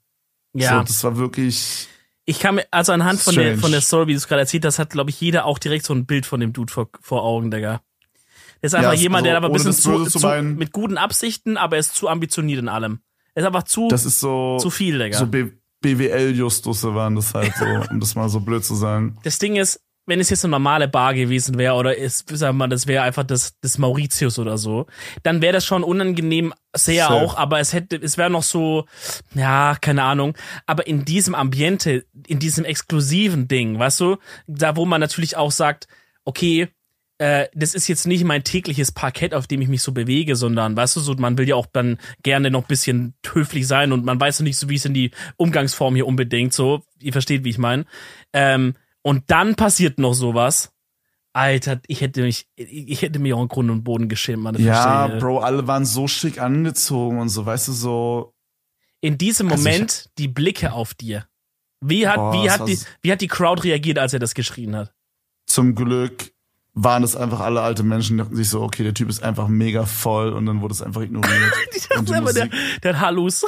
ja. 0.54 0.80
So, 0.80 0.84
das 0.84 1.04
war 1.04 1.18
wirklich, 1.18 1.88
Ich 2.26 2.40
kann 2.40 2.56
mir, 2.56 2.66
also 2.72 2.92
anhand 2.94 3.20
von 3.20 3.36
der, 3.36 3.58
von 3.58 3.72
der 3.72 3.82
Story, 3.82 4.08
wie 4.08 4.14
du 4.14 4.18
es 4.18 4.28
gerade 4.28 4.42
erzählt 4.42 4.66
hast, 4.66 4.80
hat, 4.80 4.92
glaube 4.92 5.10
ich, 5.10 5.20
jeder 5.20 5.46
auch 5.46 5.60
direkt 5.60 5.86
so 5.86 5.94
ein 5.94 6.06
Bild 6.06 6.26
von 6.26 6.40
dem 6.40 6.54
Dude 6.54 6.72
vor, 6.72 6.90
vor 7.02 7.24
Augen, 7.24 7.52
Digga. 7.52 7.82
Der 8.62 8.68
ist 8.68 8.76
einfach 8.76 8.94
Ja, 8.94 9.00
jemand, 9.00 9.24
so, 9.24 9.26
der 9.26 9.38
aber 9.38 9.48
ein 9.48 9.54
bisschen 9.54 9.74
zu, 9.74 10.06
zu 10.06 10.20
zu, 10.20 10.28
mit 10.44 10.72
guten 10.72 10.98
Absichten, 10.98 11.58
aber 11.58 11.76
er 11.76 11.82
ist 11.82 11.96
zu 11.96 12.08
ambitioniert 12.08 12.60
in 12.60 12.70
allem. 12.70 13.00
Er 13.36 13.42
ist 13.42 13.48
einfach 13.48 13.64
zu, 13.64 13.90
das 13.90 14.06
ist 14.06 14.20
so, 14.22 14.58
zu 14.58 14.70
viel, 14.70 15.00
Digga. 15.00 15.18
so 15.18 15.26
BWL-Justusse 15.84 16.96
waren 16.96 17.16
das 17.16 17.34
halt 17.34 17.54
so, 17.58 17.66
um 17.92 18.00
das 18.00 18.16
mal 18.16 18.30
so 18.30 18.40
blöd 18.40 18.64
zu 18.64 18.76
sagen. 18.76 19.18
das 19.24 19.38
Ding 19.40 19.56
ist, 19.58 19.82
wenn 20.06 20.20
es 20.20 20.30
jetzt 20.30 20.44
eine 20.44 20.52
normale 20.52 20.88
Bar 20.88 21.14
gewesen 21.14 21.58
wäre 21.58 21.76
oder 21.76 21.98
ist, 21.98 22.30
sagen 22.30 22.58
wir 22.58 22.66
mal, 22.66 22.70
das 22.70 22.88
wäre 22.88 23.04
einfach 23.04 23.24
das, 23.24 23.60
das 23.62 23.78
Mauritius 23.78 24.38
oder 24.38 24.58
so, 24.58 24.88
dann 25.24 25.42
wäre 25.42 25.54
das 25.54 25.66
schon 25.66 25.84
unangenehm 25.84 26.54
sehr 26.76 27.08
Safe. 27.08 27.14
auch, 27.14 27.38
aber 27.38 27.60
es 27.60 27.74
hätte, 27.74 27.96
es 27.96 28.18
wäre 28.18 28.30
noch 28.30 28.44
so, 28.44 28.86
ja, 29.34 29.78
keine 29.80 30.04
Ahnung, 30.04 30.38
aber 30.66 30.88
in 30.88 31.06
diesem 31.06 31.36
Ambiente, 31.36 32.06
in 32.28 32.40
diesem 32.40 32.66
exklusiven 32.66 33.48
Ding, 33.48 33.80
weißt 33.80 34.00
du, 34.02 34.18
da 34.48 34.76
wo 34.76 34.86
man 34.86 35.00
natürlich 35.00 35.38
auch 35.38 35.52
sagt, 35.52 35.88
okay, 36.26 36.70
äh, 37.20 37.48
das 37.54 37.76
ist 37.76 37.88
jetzt 37.88 38.08
nicht 38.08 38.24
mein 38.24 38.44
tägliches 38.44 38.92
Parkett, 38.92 39.34
auf 39.34 39.48
dem 39.48 39.62
ich 39.62 39.70
mich 39.70 39.82
so 39.82 39.92
bewege, 39.92 40.36
sondern, 40.36 40.76
weißt 40.76 40.96
du, 40.96 41.00
so, 41.00 41.14
man 41.14 41.38
will 41.38 41.48
ja 41.48 41.56
auch 41.56 41.68
dann 41.68 41.98
gerne 42.24 42.52
noch 42.52 42.64
ein 42.64 42.68
bisschen 42.68 43.14
höflich 43.32 43.68
sein 43.68 43.92
und 43.94 44.04
man 44.04 44.20
weiß 44.20 44.40
noch 44.40 44.46
nicht 44.46 44.58
so, 44.58 44.68
wie 44.68 44.76
es 44.76 44.86
in 44.86 44.94
die 44.94 45.12
Umgangsform 45.38 45.96
hier 45.96 46.08
unbedingt 46.08 46.54
so, 46.54 46.82
ihr 47.00 47.14
versteht, 47.14 47.44
wie 47.46 47.52
ich 47.52 47.58
meine. 47.58 47.86
Ähm, 48.34 48.76
und 49.04 49.30
dann 49.30 49.54
passiert 49.56 50.00
noch 50.00 50.14
sowas. 50.14 50.72
Alter, 51.36 51.80
ich 51.88 52.02
hätte 52.02 52.22
mich, 52.22 52.48
ich 52.56 53.02
hätte 53.02 53.18
mich 53.20 53.34
auch 53.34 53.42
in 53.42 53.48
Grund 53.48 53.70
und 53.72 53.84
Boden 53.84 54.08
geschämt, 54.08 54.46
das 54.56 54.62
Ja, 54.62 54.74
verstehe 55.00 55.18
ich. 55.18 55.24
Bro, 55.24 55.40
alle 55.40 55.66
waren 55.68 55.84
so 55.86 56.08
schick 56.08 56.40
angezogen 56.40 57.20
und 57.20 57.30
so, 57.30 57.46
weißt 57.46 57.68
du, 57.70 57.72
so, 57.72 58.34
In 59.02 59.18
diesem 59.18 59.52
Also 59.52 59.64
ich- 59.68 59.74
Moment 59.74 60.10
die 60.18 60.28
Blicke 60.28 60.74
auf 60.74 60.94
dir. 60.94 61.28
Wie 61.82 62.08
hat, 62.08 62.16
Boah, 62.18 62.34
wie 62.34 62.50
hat 62.50 62.68
die, 62.68 62.80
wie 63.02 63.12
hat 63.12 63.20
die 63.22 63.28
Crowd 63.28 63.64
reagiert, 63.64 64.00
als 64.00 64.14
er 64.14 64.20
das 64.20 64.34
geschrien 64.34 64.76
hat? 64.76 64.94
zum 65.46 65.76
Glück 65.76 66.32
waren 66.74 67.04
es 67.04 67.16
einfach 67.16 67.42
alle 67.42 67.62
alte 67.62 67.84
Menschen, 67.84 68.18
die 68.18 68.24
dachten 68.24 68.36
sich 68.36 68.50
so, 68.50 68.62
okay, 68.62 68.84
der 68.84 68.94
Typ 68.94 69.10
ist 69.10 69.22
einfach 69.22 69.48
mega 69.48 69.86
voll 69.86 70.32
und 70.34 70.46
dann 70.46 70.62
wurde 70.62 70.74
es 70.74 70.82
einfach 70.82 71.02
ignoriert. 71.02 71.54
Die 71.76 71.80
dachten 71.90 72.14
einfach, 72.14 72.34
der, 72.34 72.50
der 72.82 72.94
hat 72.96 73.02
Hallus. 73.02 73.46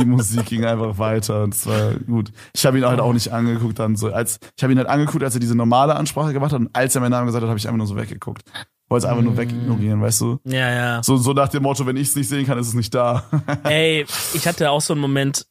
Die 0.00 0.04
Musik 0.06 0.46
ging 0.46 0.64
einfach 0.64 0.98
weiter 0.98 1.44
und 1.44 1.54
es 1.54 1.66
war 1.66 1.94
gut. 1.94 2.32
Ich 2.54 2.66
habe 2.66 2.78
ihn 2.78 2.84
halt 2.84 3.00
auch 3.00 3.12
nicht 3.12 3.32
angeguckt 3.32 3.78
dann 3.78 3.96
so, 3.96 4.12
als 4.12 4.38
ich 4.56 4.62
habe 4.62 4.72
ihn 4.72 4.78
halt 4.78 4.88
angeguckt, 4.88 5.22
als 5.22 5.34
er 5.34 5.40
diese 5.40 5.54
normale 5.54 5.94
Ansprache 5.96 6.32
gemacht 6.32 6.52
hat 6.52 6.60
und 6.60 6.70
als 6.74 6.94
er 6.94 7.00
meinen 7.00 7.12
Namen 7.12 7.26
gesagt 7.26 7.42
hat, 7.42 7.48
habe 7.48 7.58
ich 7.58 7.66
einfach 7.66 7.78
nur 7.78 7.86
so 7.86 7.96
weggeguckt. 7.96 8.42
Wollte 8.88 9.06
es 9.06 9.10
einfach 9.10 9.22
nur 9.22 9.34
Mm. 9.34 9.38
wegignorieren, 9.38 10.00
weißt 10.02 10.20
du? 10.22 10.40
Ja, 10.44 10.70
ja. 10.72 11.02
So 11.02 11.16
so 11.16 11.32
nach 11.32 11.48
dem 11.48 11.62
Motto, 11.62 11.86
wenn 11.86 11.96
ich 11.96 12.08
es 12.08 12.16
nicht 12.16 12.28
sehen 12.28 12.44
kann, 12.46 12.58
ist 12.58 12.66
es 12.68 12.74
nicht 12.74 12.92
da. 12.94 13.24
Ey, 13.62 14.04
ich 14.34 14.48
hatte 14.48 14.70
auch 14.70 14.80
so 14.80 14.94
einen 14.94 15.00
Moment, 15.00 15.46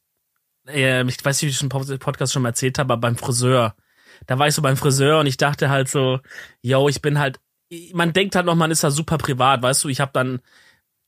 äh, 0.68 1.02
ich 1.08 1.24
weiß 1.24 1.36
nicht, 1.40 1.48
wie 1.48 1.50
ich 1.52 1.56
schon 1.56 1.70
im 1.70 1.98
Podcast 2.00 2.32
schon 2.34 2.42
mal 2.42 2.50
erzählt 2.50 2.78
habe, 2.78 2.92
aber 2.92 3.00
beim 3.00 3.16
Friseur. 3.16 3.74
Da 4.26 4.38
war 4.38 4.46
ich 4.48 4.54
so 4.54 4.60
beim 4.60 4.76
Friseur 4.76 5.20
und 5.20 5.26
ich 5.26 5.38
dachte 5.38 5.70
halt 5.70 5.88
so, 5.88 6.20
yo, 6.60 6.88
ich 6.90 7.00
bin 7.00 7.18
halt, 7.18 7.40
man 7.94 8.12
denkt 8.12 8.36
halt 8.36 8.44
noch, 8.44 8.54
man 8.56 8.70
ist 8.70 8.84
da 8.84 8.90
super 8.90 9.16
privat, 9.16 9.62
weißt 9.62 9.84
du, 9.84 9.88
ich 9.88 10.00
habe 10.00 10.10
dann, 10.12 10.40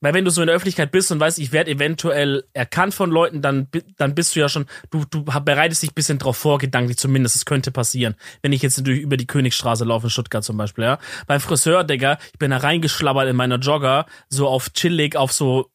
weil 0.03 0.13
wenn 0.13 0.25
du 0.25 0.31
so 0.31 0.43
in 0.43 0.49
der 0.49 0.57
Öffentlichkeit 0.57 0.91
bist 0.91 1.11
und 1.11 1.21
weißt, 1.21 1.39
ich 1.39 1.53
werde 1.53 1.71
eventuell 1.71 2.45
erkannt 2.53 2.93
von 2.93 3.11
Leuten, 3.11 3.41
dann, 3.41 3.69
dann 3.97 4.15
bist 4.15 4.37
du 4.37 4.41
ja 4.41 4.49
schon, 4.49 4.67
du, 4.91 5.05
du 5.09 5.25
bereitest 5.25 5.83
dich 5.83 5.93
ein 5.93 5.95
bisschen 5.95 6.19
drauf 6.19 6.37
vor, 6.37 6.59
gedanklich 6.59 6.99
zumindest, 6.99 7.37
es 7.37 7.47
könnte 7.47 7.71
passieren, 7.71 8.17
wenn 8.43 8.53
ich 8.53 8.61
jetzt 8.61 8.87
durch, 8.87 9.01
über 9.01 9.17
die 9.17 9.27
Königstraße 9.27 9.85
laufe 9.85 10.09
in 10.09 10.11
Stuttgart 10.11 10.45
zum 10.45 10.59
Beispiel, 10.59 10.85
ja. 10.85 10.99
Beim 11.27 11.41
Friseur, 11.41 11.85
Digga, 11.85 12.19
ich 12.33 12.39
bin 12.39 12.51
da 12.51 12.59
reingeschlabbert 12.59 13.29
in 13.29 13.37
meiner 13.37 13.59
Jogger, 13.59 14.07
so 14.29 14.49
auf 14.49 14.73
chillig, 14.75 15.17
auf 15.17 15.33
so 15.33 15.71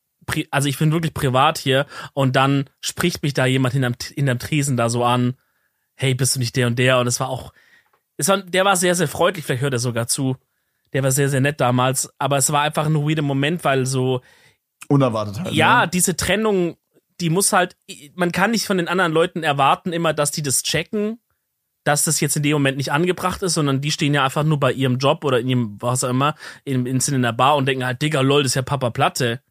also 0.52 0.68
ich 0.68 0.78
bin 0.78 0.92
wirklich 0.92 1.14
privat 1.14 1.58
hier 1.58 1.86
und 2.14 2.36
dann 2.36 2.70
spricht 2.82 3.24
mich 3.24 3.34
da 3.34 3.46
jemand 3.46 3.74
hinterm, 3.74 3.96
hinterm 4.14 4.40
Tresen 4.40 4.76
da 4.76 4.90
so 4.90 5.06
an, 5.06 5.36
hey, 5.96 6.14
bist 6.14 6.36
du 6.36 6.40
nicht 6.40 6.56
der 6.56 6.68
und 6.68 6.78
der? 6.78 7.00
Und 7.00 7.08
es 7.08 7.20
war 7.20 7.30
auch, 7.30 7.54
es 8.18 8.28
war, 8.28 8.42
der 8.42 8.66
war 8.66 8.76
sehr, 8.76 8.96
sehr 8.96 9.08
freundlich, 9.08 9.46
vielleicht 9.46 9.62
hört 9.62 9.74
er 9.74 9.80
sogar 9.80 10.08
zu. 10.08 10.38
Der 10.94 11.04
war 11.04 11.12
sehr, 11.12 11.30
sehr 11.30 11.42
nett 11.42 11.60
damals, 11.62 12.10
aber 12.18 12.38
es 12.38 12.52
war 12.52 12.62
einfach 12.62 12.86
ein 12.86 12.96
weirder 12.96 13.22
Moment, 13.22 13.64
weil 13.64 13.86
so, 13.86 14.22
Unerwartet 14.90 15.40
halt. 15.40 15.54
ja, 15.54 15.82
Ne? 15.82 15.88
diese 15.90 16.16
Trennung, 16.16 16.78
die 17.20 17.30
muss 17.30 17.52
halt, 17.52 17.76
man 18.16 18.32
kann 18.32 18.52
nicht 18.52 18.66
von 18.66 18.78
den 18.78 18.88
anderen 18.88 19.12
Leuten 19.12 19.44
erwarten 19.44 19.92
immer, 19.92 20.14
dass 20.14 20.32
die 20.32 20.44
das 20.44 20.64
checken, 20.64 21.20
dass 21.84 22.04
das 22.04 22.20
jetzt 22.20 22.36
in 22.38 22.44
dem 22.44 22.54
Moment 22.54 22.78
nicht 22.78 22.92
angebracht 22.92 23.42
ist, 23.44 23.54
sondern 23.56 23.82
die 23.82 23.92
stehen 23.92 24.14
ja 24.14 24.24
einfach 24.24 24.44
nur 24.44 24.60
bei 24.60 24.72
ihrem 24.72 24.98
Job 24.98 25.24
oder 25.24 25.40
in 25.40 25.48
ihrem, 25.48 25.78
was 25.82 26.04
auch 26.04 26.10
immer, 26.10 26.36
in, 26.64 26.86
in, 26.86 27.00
in 27.00 27.22
der 27.22 27.32
Bar 27.34 27.56
und 27.56 27.66
denken 27.66 27.86
halt, 27.86 28.02
Digga, 28.02 28.22
lol, 28.22 28.44
das 28.44 28.52
ist 28.52 28.56
ja 28.56 28.62
Papa 28.62 28.90
Platte. 28.90 29.42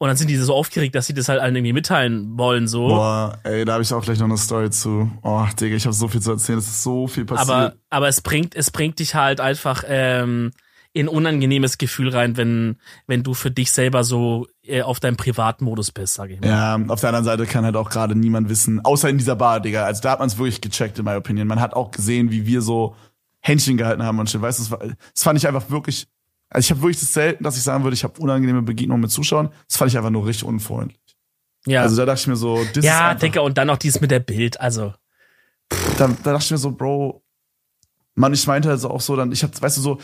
Und 0.00 0.06
dann 0.06 0.16
sind 0.16 0.28
die 0.28 0.36
so 0.36 0.54
aufgeregt, 0.54 0.94
dass 0.94 1.06
sie 1.06 1.14
das 1.14 1.28
halt 1.28 1.40
allen 1.40 1.56
irgendwie 1.56 1.72
mitteilen 1.72 2.38
wollen, 2.38 2.68
so. 2.68 2.86
Boah, 2.86 3.38
ey, 3.42 3.64
da 3.64 3.72
habe 3.72 3.82
ich 3.82 3.92
auch 3.92 4.02
gleich 4.04 4.18
noch 4.20 4.26
eine 4.26 4.36
Story 4.38 4.70
zu. 4.70 5.10
Oh, 5.22 5.44
Digga, 5.58 5.74
ich 5.74 5.84
habe 5.86 5.92
so 5.92 6.06
viel 6.06 6.20
zu 6.20 6.32
erzählen. 6.32 6.58
Es 6.58 6.68
ist 6.68 6.84
so 6.84 7.08
viel 7.08 7.24
passiert. 7.24 7.48
aber, 7.50 7.74
aber 7.90 8.06
es 8.06 8.20
bringt, 8.20 8.54
es 8.54 8.70
bringt 8.70 9.00
dich 9.00 9.16
halt 9.16 9.40
einfach 9.40 9.82
ähm, 9.88 10.52
in 10.98 11.06
ein 11.06 11.14
unangenehmes 11.14 11.78
Gefühl 11.78 12.08
rein, 12.08 12.36
wenn, 12.36 12.76
wenn 13.06 13.22
du 13.22 13.34
für 13.34 13.50
dich 13.50 13.70
selber 13.70 14.02
so 14.04 14.46
äh, 14.64 14.82
auf 14.82 14.98
deinem 15.00 15.16
Privatmodus 15.16 15.92
bist, 15.92 16.14
sag 16.14 16.30
ich 16.30 16.40
mal. 16.40 16.48
Ja, 16.48 16.74
auf 16.88 17.00
der 17.00 17.10
anderen 17.10 17.24
Seite 17.24 17.46
kann 17.46 17.64
halt 17.64 17.76
auch 17.76 17.88
gerade 17.90 18.14
niemand 18.16 18.48
wissen, 18.48 18.84
außer 18.84 19.08
in 19.08 19.18
dieser 19.18 19.36
Bar, 19.36 19.60
Digga. 19.60 19.84
Also 19.84 20.02
da 20.02 20.10
hat 20.12 20.18
man 20.18 20.28
es 20.28 20.36
wirklich 20.38 20.60
gecheckt, 20.60 20.98
in 20.98 21.04
my 21.04 21.14
opinion. 21.14 21.46
Man 21.46 21.60
hat 21.60 21.74
auch 21.74 21.90
gesehen, 21.90 22.30
wie 22.30 22.46
wir 22.46 22.62
so 22.62 22.96
Händchen 23.40 23.76
gehalten 23.76 24.02
haben 24.02 24.18
und 24.18 24.28
shit. 24.28 24.40
Weißt 24.42 24.58
du, 24.58 24.62
das, 24.64 24.70
war- 24.72 24.80
das 25.14 25.22
fand 25.22 25.38
ich 25.38 25.46
einfach 25.46 25.70
wirklich. 25.70 26.08
Also 26.50 26.66
ich 26.66 26.70
habe 26.70 26.82
wirklich 26.82 26.98
das 27.00 27.12
selten, 27.12 27.44
dass 27.44 27.56
ich 27.56 27.62
sagen 27.62 27.84
würde, 27.84 27.94
ich 27.94 28.02
habe 28.04 28.20
unangenehme 28.20 28.62
Begegnungen 28.62 29.02
mit 29.02 29.10
Zuschauern. 29.10 29.50
Das 29.68 29.76
fand 29.76 29.90
ich 29.90 29.96
einfach 29.98 30.10
nur 30.10 30.26
richtig 30.26 30.44
unfreundlich. 30.44 30.98
Ja, 31.66 31.82
Also 31.82 31.96
da 31.96 32.06
dachte 32.06 32.20
ich 32.22 32.26
mir 32.26 32.36
so, 32.36 32.64
das 32.64 32.84
ja 32.84 33.14
Digga, 33.14 33.40
und 33.42 33.56
dann 33.58 33.66
noch 33.66 33.76
dieses 33.78 34.00
mit 34.00 34.10
der 34.10 34.20
Bild, 34.20 34.58
also. 34.60 34.94
da, 35.98 36.08
da 36.08 36.32
dachte 36.32 36.44
ich 36.44 36.50
mir 36.50 36.58
so, 36.58 36.72
Bro, 36.72 37.22
Mann, 38.14 38.32
ich 38.32 38.46
meinte 38.46 38.70
also 38.70 38.90
auch 38.90 39.00
so, 39.00 39.14
dann, 39.14 39.30
ich 39.32 39.42
hab, 39.44 39.60
weißt 39.60 39.76
du, 39.76 39.80
so, 39.80 39.98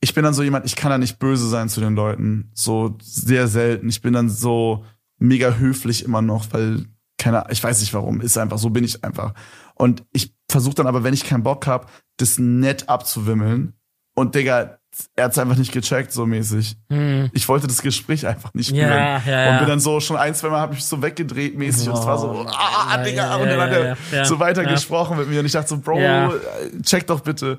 ich 0.00 0.14
bin 0.14 0.24
dann 0.24 0.34
so 0.34 0.42
jemand, 0.42 0.64
ich 0.64 0.76
kann 0.76 0.90
da 0.90 0.98
nicht 0.98 1.18
böse 1.18 1.48
sein 1.48 1.68
zu 1.68 1.80
den 1.80 1.94
Leuten. 1.94 2.50
So 2.54 2.96
sehr 3.02 3.48
selten. 3.48 3.88
Ich 3.88 4.00
bin 4.00 4.12
dann 4.12 4.30
so 4.30 4.84
mega 5.18 5.54
höflich 5.54 6.04
immer 6.04 6.22
noch, 6.22 6.46
weil, 6.52 6.86
keine 7.18 7.44
ich 7.50 7.62
weiß 7.62 7.80
nicht 7.80 7.94
warum, 7.94 8.20
ist 8.20 8.38
einfach, 8.38 8.58
so 8.58 8.70
bin 8.70 8.84
ich 8.84 9.02
einfach. 9.04 9.34
Und 9.74 10.04
ich 10.12 10.34
versuche 10.48 10.76
dann 10.76 10.86
aber, 10.86 11.02
wenn 11.02 11.14
ich 11.14 11.24
keinen 11.24 11.42
Bock 11.42 11.66
hab, 11.66 11.90
das 12.16 12.38
nett 12.38 12.88
abzuwimmeln. 12.88 13.74
Und 14.14 14.34
Digga, 14.34 14.78
er 15.14 15.24
hat's 15.24 15.38
einfach 15.38 15.56
nicht 15.56 15.72
gecheckt, 15.72 16.12
so 16.12 16.26
mäßig. 16.26 16.76
Hm. 16.90 17.30
Ich 17.32 17.48
wollte 17.48 17.66
das 17.66 17.82
Gespräch 17.82 18.26
einfach 18.26 18.54
nicht 18.54 18.70
führen. 18.70 18.88
Ja, 18.88 19.18
ja, 19.18 19.22
ja. 19.26 19.52
Und 19.52 19.58
bin 19.58 19.68
dann 19.68 19.80
so 19.80 20.00
schon 20.00 20.16
ein, 20.16 20.34
zwei 20.34 20.48
Mal 20.48 20.60
hab 20.60 20.72
ich 20.72 20.84
so 20.84 21.02
weggedreht 21.02 21.56
mäßig 21.56 21.88
und 21.88 21.98
es 21.98 22.06
war 22.06 22.18
so, 22.18 22.30
Oh, 22.30 22.46
ah, 22.48 22.96
ja, 22.96 23.02
Digga, 23.02 23.36
und 23.36 23.48
dann 23.48 23.60
hat 23.60 23.96
er 24.12 24.24
so 24.24 24.38
weiter 24.38 24.64
gesprochen 24.64 25.18
mit 25.18 25.28
mir 25.28 25.40
und 25.40 25.46
ich 25.46 25.52
dachte 25.52 25.68
so, 25.68 25.78
Bro, 25.78 26.34
check 26.82 27.06
doch 27.06 27.20
bitte. 27.20 27.58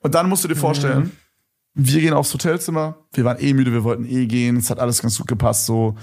Und 0.00 0.14
dann 0.14 0.28
musst 0.28 0.44
du 0.44 0.48
dir 0.48 0.56
vorstellen, 0.56 1.12
wir 1.80 2.00
gehen 2.00 2.12
aufs 2.12 2.34
Hotelzimmer, 2.34 3.06
wir 3.12 3.24
waren 3.24 3.38
eh 3.40 3.54
müde, 3.54 3.72
wir 3.72 3.84
wollten 3.84 4.04
eh 4.04 4.26
gehen, 4.26 4.56
es 4.56 4.68
hat 4.68 4.80
alles 4.80 5.00
ganz 5.00 5.16
gut 5.16 5.28
gepasst, 5.28 5.64
so. 5.66 5.94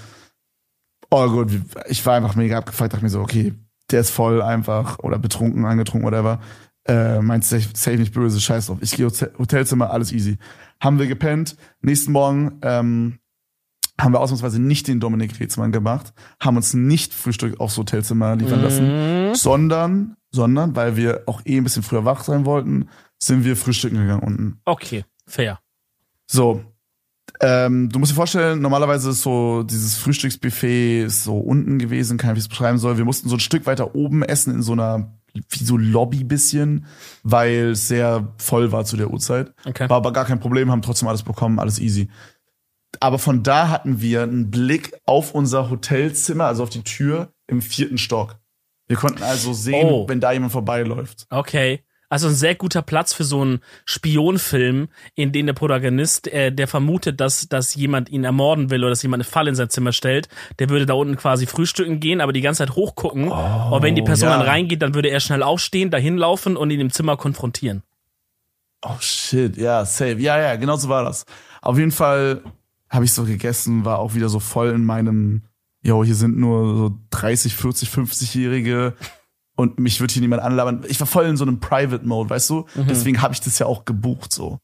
Oh 1.10 1.28
gut, 1.30 1.52
ich 1.88 2.04
war 2.04 2.14
einfach 2.14 2.34
mega 2.34 2.58
abgefuckt, 2.58 2.92
dachte 2.92 3.04
mir 3.04 3.10
so, 3.10 3.20
okay, 3.20 3.54
der 3.90 4.00
ist 4.00 4.10
voll 4.10 4.42
einfach 4.42 4.98
oder 5.00 5.18
betrunken, 5.18 5.64
angetrunken, 5.64 6.06
whatever. 6.06 6.40
Äh, 6.88 7.20
meinst 7.20 7.50
safe, 7.50 7.68
safe 7.74 7.98
nicht 7.98 8.12
böse, 8.14 8.40
scheiß 8.40 8.66
drauf. 8.66 8.78
Ich 8.80 8.92
gehe 8.92 9.06
Hotel, 9.06 9.32
Hotelzimmer, 9.38 9.90
alles 9.90 10.12
easy. 10.12 10.38
Haben 10.80 10.98
wir 10.98 11.06
gepennt. 11.06 11.56
Nächsten 11.80 12.12
Morgen 12.12 12.58
ähm, 12.62 13.18
haben 14.00 14.12
wir 14.12 14.20
ausnahmsweise 14.20 14.60
nicht 14.60 14.88
den 14.88 14.98
Dominik 15.00 15.38
Retzmann 15.38 15.72
gemacht, 15.72 16.12
haben 16.40 16.56
uns 16.56 16.74
nicht 16.74 17.12
Frühstück 17.14 17.60
aufs 17.60 17.76
Hotelzimmer 17.76 18.34
liefern 18.36 18.62
lassen, 18.62 19.28
Mhm. 19.30 19.34
sondern, 19.34 20.16
sondern, 20.30 20.74
weil 20.74 20.96
wir 20.96 21.22
auch 21.26 21.40
eh 21.44 21.56
ein 21.58 21.64
bisschen 21.64 21.82
früher 21.82 22.04
wach 22.04 22.22
sein 22.24 22.44
wollten, 22.46 22.88
sind 23.18 23.44
wir 23.44 23.56
frühstücken 23.56 23.96
gegangen 23.98 24.22
unten. 24.22 24.60
Okay, 24.64 25.04
fair. 25.26 25.60
So. 26.26 26.62
Ähm, 27.40 27.90
du 27.90 27.98
musst 27.98 28.12
dir 28.12 28.16
vorstellen, 28.16 28.60
normalerweise 28.62 29.10
ist 29.10 29.22
so 29.22 29.62
dieses 29.62 29.96
Frühstücksbuffet 29.96 31.04
ist 31.04 31.24
so 31.24 31.36
unten 31.38 31.78
gewesen, 31.78 32.16
kann 32.18 32.30
ich 32.30 32.36
wie 32.36 32.38
ich 32.38 32.44
es 32.44 32.48
beschreiben 32.48 32.78
soll. 32.78 32.96
Wir 32.96 33.04
mussten 33.04 33.28
so 33.28 33.36
ein 33.36 33.40
Stück 33.40 33.66
weiter 33.66 33.94
oben 33.94 34.22
essen 34.22 34.54
in 34.54 34.62
so 34.62 34.72
einer 34.72 35.12
wie 35.50 35.64
so 35.64 35.76
Lobby 35.76 36.24
bisschen, 36.24 36.86
weil 37.22 37.72
es 37.72 37.88
sehr 37.88 38.32
voll 38.38 38.72
war 38.72 38.86
zu 38.86 38.96
der 38.96 39.10
Uhrzeit. 39.10 39.52
Okay. 39.66 39.86
War 39.90 39.98
aber 39.98 40.12
gar 40.14 40.24
kein 40.24 40.40
Problem, 40.40 40.70
haben 40.70 40.80
trotzdem 40.80 41.08
alles 41.08 41.22
bekommen, 41.24 41.58
alles 41.58 41.78
easy. 41.78 42.08
Aber 43.00 43.18
von 43.18 43.42
da 43.42 43.68
hatten 43.68 44.00
wir 44.00 44.22
einen 44.22 44.50
Blick 44.50 44.94
auf 45.04 45.34
unser 45.34 45.68
Hotelzimmer, 45.68 46.44
also 46.44 46.62
auf 46.62 46.70
die 46.70 46.84
Tür 46.84 47.34
im 47.48 47.60
vierten 47.60 47.98
Stock. 47.98 48.36
Wir 48.88 48.96
konnten 48.96 49.22
also 49.22 49.52
sehen, 49.52 49.88
Oh. 49.90 50.08
wenn 50.08 50.20
da 50.20 50.32
jemand 50.32 50.52
vorbeiläuft. 50.52 51.26
Okay. 51.28 51.84
Also 52.08 52.28
ein 52.28 52.34
sehr 52.34 52.54
guter 52.54 52.82
Platz 52.82 53.12
für 53.12 53.24
so 53.24 53.42
einen 53.42 53.60
Spionfilm, 53.84 54.88
in 55.14 55.32
dem 55.32 55.46
der 55.46 55.54
Protagonist, 55.54 56.28
äh, 56.28 56.52
der 56.52 56.68
vermutet, 56.68 57.20
dass, 57.20 57.48
dass 57.48 57.74
jemand 57.74 58.08
ihn 58.10 58.22
ermorden 58.24 58.70
will 58.70 58.82
oder 58.82 58.90
dass 58.90 59.02
jemand 59.02 59.22
eine 59.22 59.30
Falle 59.30 59.50
in 59.50 59.56
sein 59.56 59.70
Zimmer 59.70 59.92
stellt, 59.92 60.28
der 60.60 60.68
würde 60.68 60.86
da 60.86 60.94
unten 60.94 61.16
quasi 61.16 61.46
frühstücken 61.46 61.98
gehen, 61.98 62.20
aber 62.20 62.32
die 62.32 62.42
ganze 62.42 62.58
Zeit 62.58 62.76
hochgucken. 62.76 63.28
und 63.28 63.82
wenn 63.82 63.94
die 63.94 64.02
Person 64.02 64.28
ja. 64.28 64.38
dann 64.38 64.46
reingeht, 64.46 64.82
dann 64.82 64.94
würde 64.94 65.08
er 65.08 65.20
schnell 65.20 65.42
aufstehen, 65.42 65.90
dahin 65.90 66.16
laufen 66.16 66.56
und 66.56 66.70
ihn 66.70 66.80
im 66.80 66.90
Zimmer 66.90 67.16
konfrontieren. 67.16 67.82
Oh 68.82 68.96
shit, 69.00 69.56
ja, 69.56 69.84
safe. 69.84 70.18
Ja, 70.20 70.38
ja, 70.38 70.56
genau 70.56 70.76
so 70.76 70.88
war 70.88 71.02
das. 71.02 71.24
Auf 71.60 71.78
jeden 71.78 71.90
Fall 71.90 72.42
habe 72.88 73.04
ich 73.04 73.12
so 73.12 73.24
gegessen, 73.24 73.84
war 73.84 73.98
auch 73.98 74.14
wieder 74.14 74.28
so 74.28 74.38
voll 74.38 74.68
in 74.68 74.84
meinem, 74.84 75.42
yo, 75.82 76.04
hier 76.04 76.14
sind 76.14 76.36
nur 76.36 76.76
so 76.76 76.98
30, 77.10 77.56
40, 77.56 77.88
50-Jährige 77.88 78.94
und 79.56 79.78
mich 79.78 80.00
wird 80.00 80.10
hier 80.12 80.22
niemand 80.22 80.42
anlabern. 80.42 80.84
Ich 80.88 81.00
war 81.00 81.06
voll 81.06 81.24
in 81.26 81.36
so 81.36 81.44
einem 81.44 81.60
Private-Mode, 81.60 82.30
weißt 82.30 82.48
du? 82.50 82.66
Deswegen 82.74 83.20
habe 83.22 83.34
ich 83.34 83.40
das 83.40 83.58
ja 83.58 83.66
auch 83.66 83.84
gebucht 83.84 84.32
so. 84.32 84.58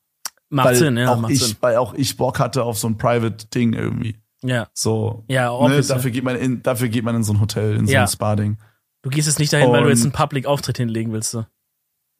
Macht 0.51 0.67
weil 0.69 0.77
Sinn, 0.77 0.97
ja, 0.99 1.13
auch 1.13 1.19
macht 1.21 1.33
ich, 1.33 1.41
Sinn. 1.43 1.57
Weil 1.61 1.77
auch 1.77 1.95
ich 1.95 2.17
Bock 2.19 2.39
hatte 2.39 2.63
auf 2.65 2.79
so 2.79 2.87
ein 2.87 2.99
Private-Ding 2.99 3.73
irgendwie. 3.73 4.19
Ja. 4.43 4.69
So. 4.75 5.25
Ja, 5.29 5.45
ne, 5.47 5.53
obviously. 5.53 5.95
dafür 5.95 6.11
geht 6.11 6.25
man 6.25 6.37
in, 6.37 6.63
dafür 6.63 6.89
geht 6.89 7.05
man 7.05 7.17
in 7.17 7.25
so 7.25 7.33
ein 7.33 7.41
Hotel, 7.41 7.77
in 7.77 7.87
so 7.87 7.93
Ja. 7.93 8.03
ein 8.03 8.09
Spa-Ding. 8.09 8.59
Du 9.03 9.09
gehst 9.11 9.27
jetzt 9.29 9.39
nicht 9.39 9.53
dahin, 9.53 9.71
weil 9.71 9.81
du 9.81 9.87
Und- 9.87 9.93
jetzt 9.95 10.03
einen 10.03 10.13
Public-Auftritt 10.13 10.77
hinlegen 10.77 11.13
willst. 11.13 11.31
So. 11.31 11.47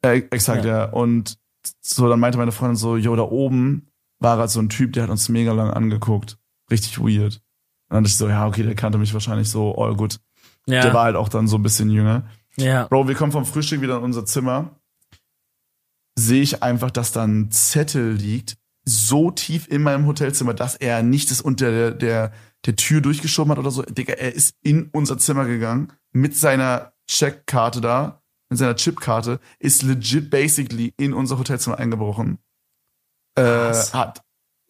Äh, 0.03 0.23
exakt, 0.31 0.65
ja. 0.65 0.85
Und 0.85 1.37
so, 1.81 2.09
dann 2.09 2.19
meinte 2.19 2.37
meine 2.37 2.51
Freundin 2.51 2.75
so, 2.75 2.97
jo, 2.97 3.15
da 3.15 3.23
oben 3.23 3.87
war 4.19 4.37
halt 4.37 4.49
so 4.49 4.59
ein 4.59 4.69
Typ, 4.69 4.93
der 4.93 5.03
hat 5.03 5.09
uns 5.09 5.29
mega 5.29 5.51
lang 5.53 5.69
angeguckt. 5.71 6.37
Richtig 6.71 6.99
weird. 6.99 7.35
Und 7.89 7.95
dann 7.97 8.03
dachte 8.03 8.07
ich 8.11 8.17
so, 8.17 8.27
ja, 8.27 8.47
okay, 8.47 8.63
der 8.63 8.75
kannte 8.75 8.97
mich 8.97 9.13
wahrscheinlich 9.13 9.49
so, 9.49 9.75
all 9.77 9.95
gut. 9.95 10.19
Ja. 10.65 10.81
Der 10.81 10.93
war 10.93 11.03
halt 11.03 11.15
auch 11.15 11.29
dann 11.29 11.47
so 11.47 11.57
ein 11.57 11.63
bisschen 11.63 11.89
jünger. 11.89 12.23
Ja. 12.57 12.87
Bro, 12.87 13.07
wir 13.07 13.15
kommen 13.15 13.31
vom 13.31 13.45
Frühstück 13.45 13.81
wieder 13.81 13.97
in 13.97 14.03
unser 14.03 14.25
Zimmer. 14.25 14.79
Sehe 16.17 16.41
ich 16.41 16.61
einfach, 16.61 16.91
dass 16.91 17.11
da 17.11 17.23
ein 17.23 17.51
Zettel 17.51 18.13
liegt, 18.13 18.57
so 18.85 19.31
tief 19.31 19.67
in 19.67 19.81
meinem 19.81 20.05
Hotelzimmer, 20.05 20.53
dass 20.53 20.75
er 20.75 21.03
nicht 21.03 21.31
das 21.31 21.41
unter 21.41 21.71
der, 21.71 21.91
der, 21.91 22.31
der 22.65 22.75
Tür 22.75 23.01
durchgeschoben 23.01 23.51
hat 23.51 23.59
oder 23.59 23.71
so. 23.71 23.81
Digga, 23.81 24.13
er 24.13 24.33
ist 24.33 24.55
in 24.61 24.89
unser 24.91 25.17
Zimmer 25.17 25.45
gegangen 25.45 25.93
mit 26.11 26.35
seiner 26.35 26.93
Checkkarte 27.07 27.81
da, 27.81 28.21
mit 28.49 28.59
seiner 28.59 28.75
Chipkarte, 28.75 29.39
ist 29.59 29.81
legit 29.81 30.29
basically 30.29 30.93
in 30.97 31.13
unser 31.13 31.39
Hotelzimmer 31.39 31.79
eingebrochen. 31.79 32.37
Äh, 33.35 33.41
Krass. 33.41 33.93
hat 33.93 34.21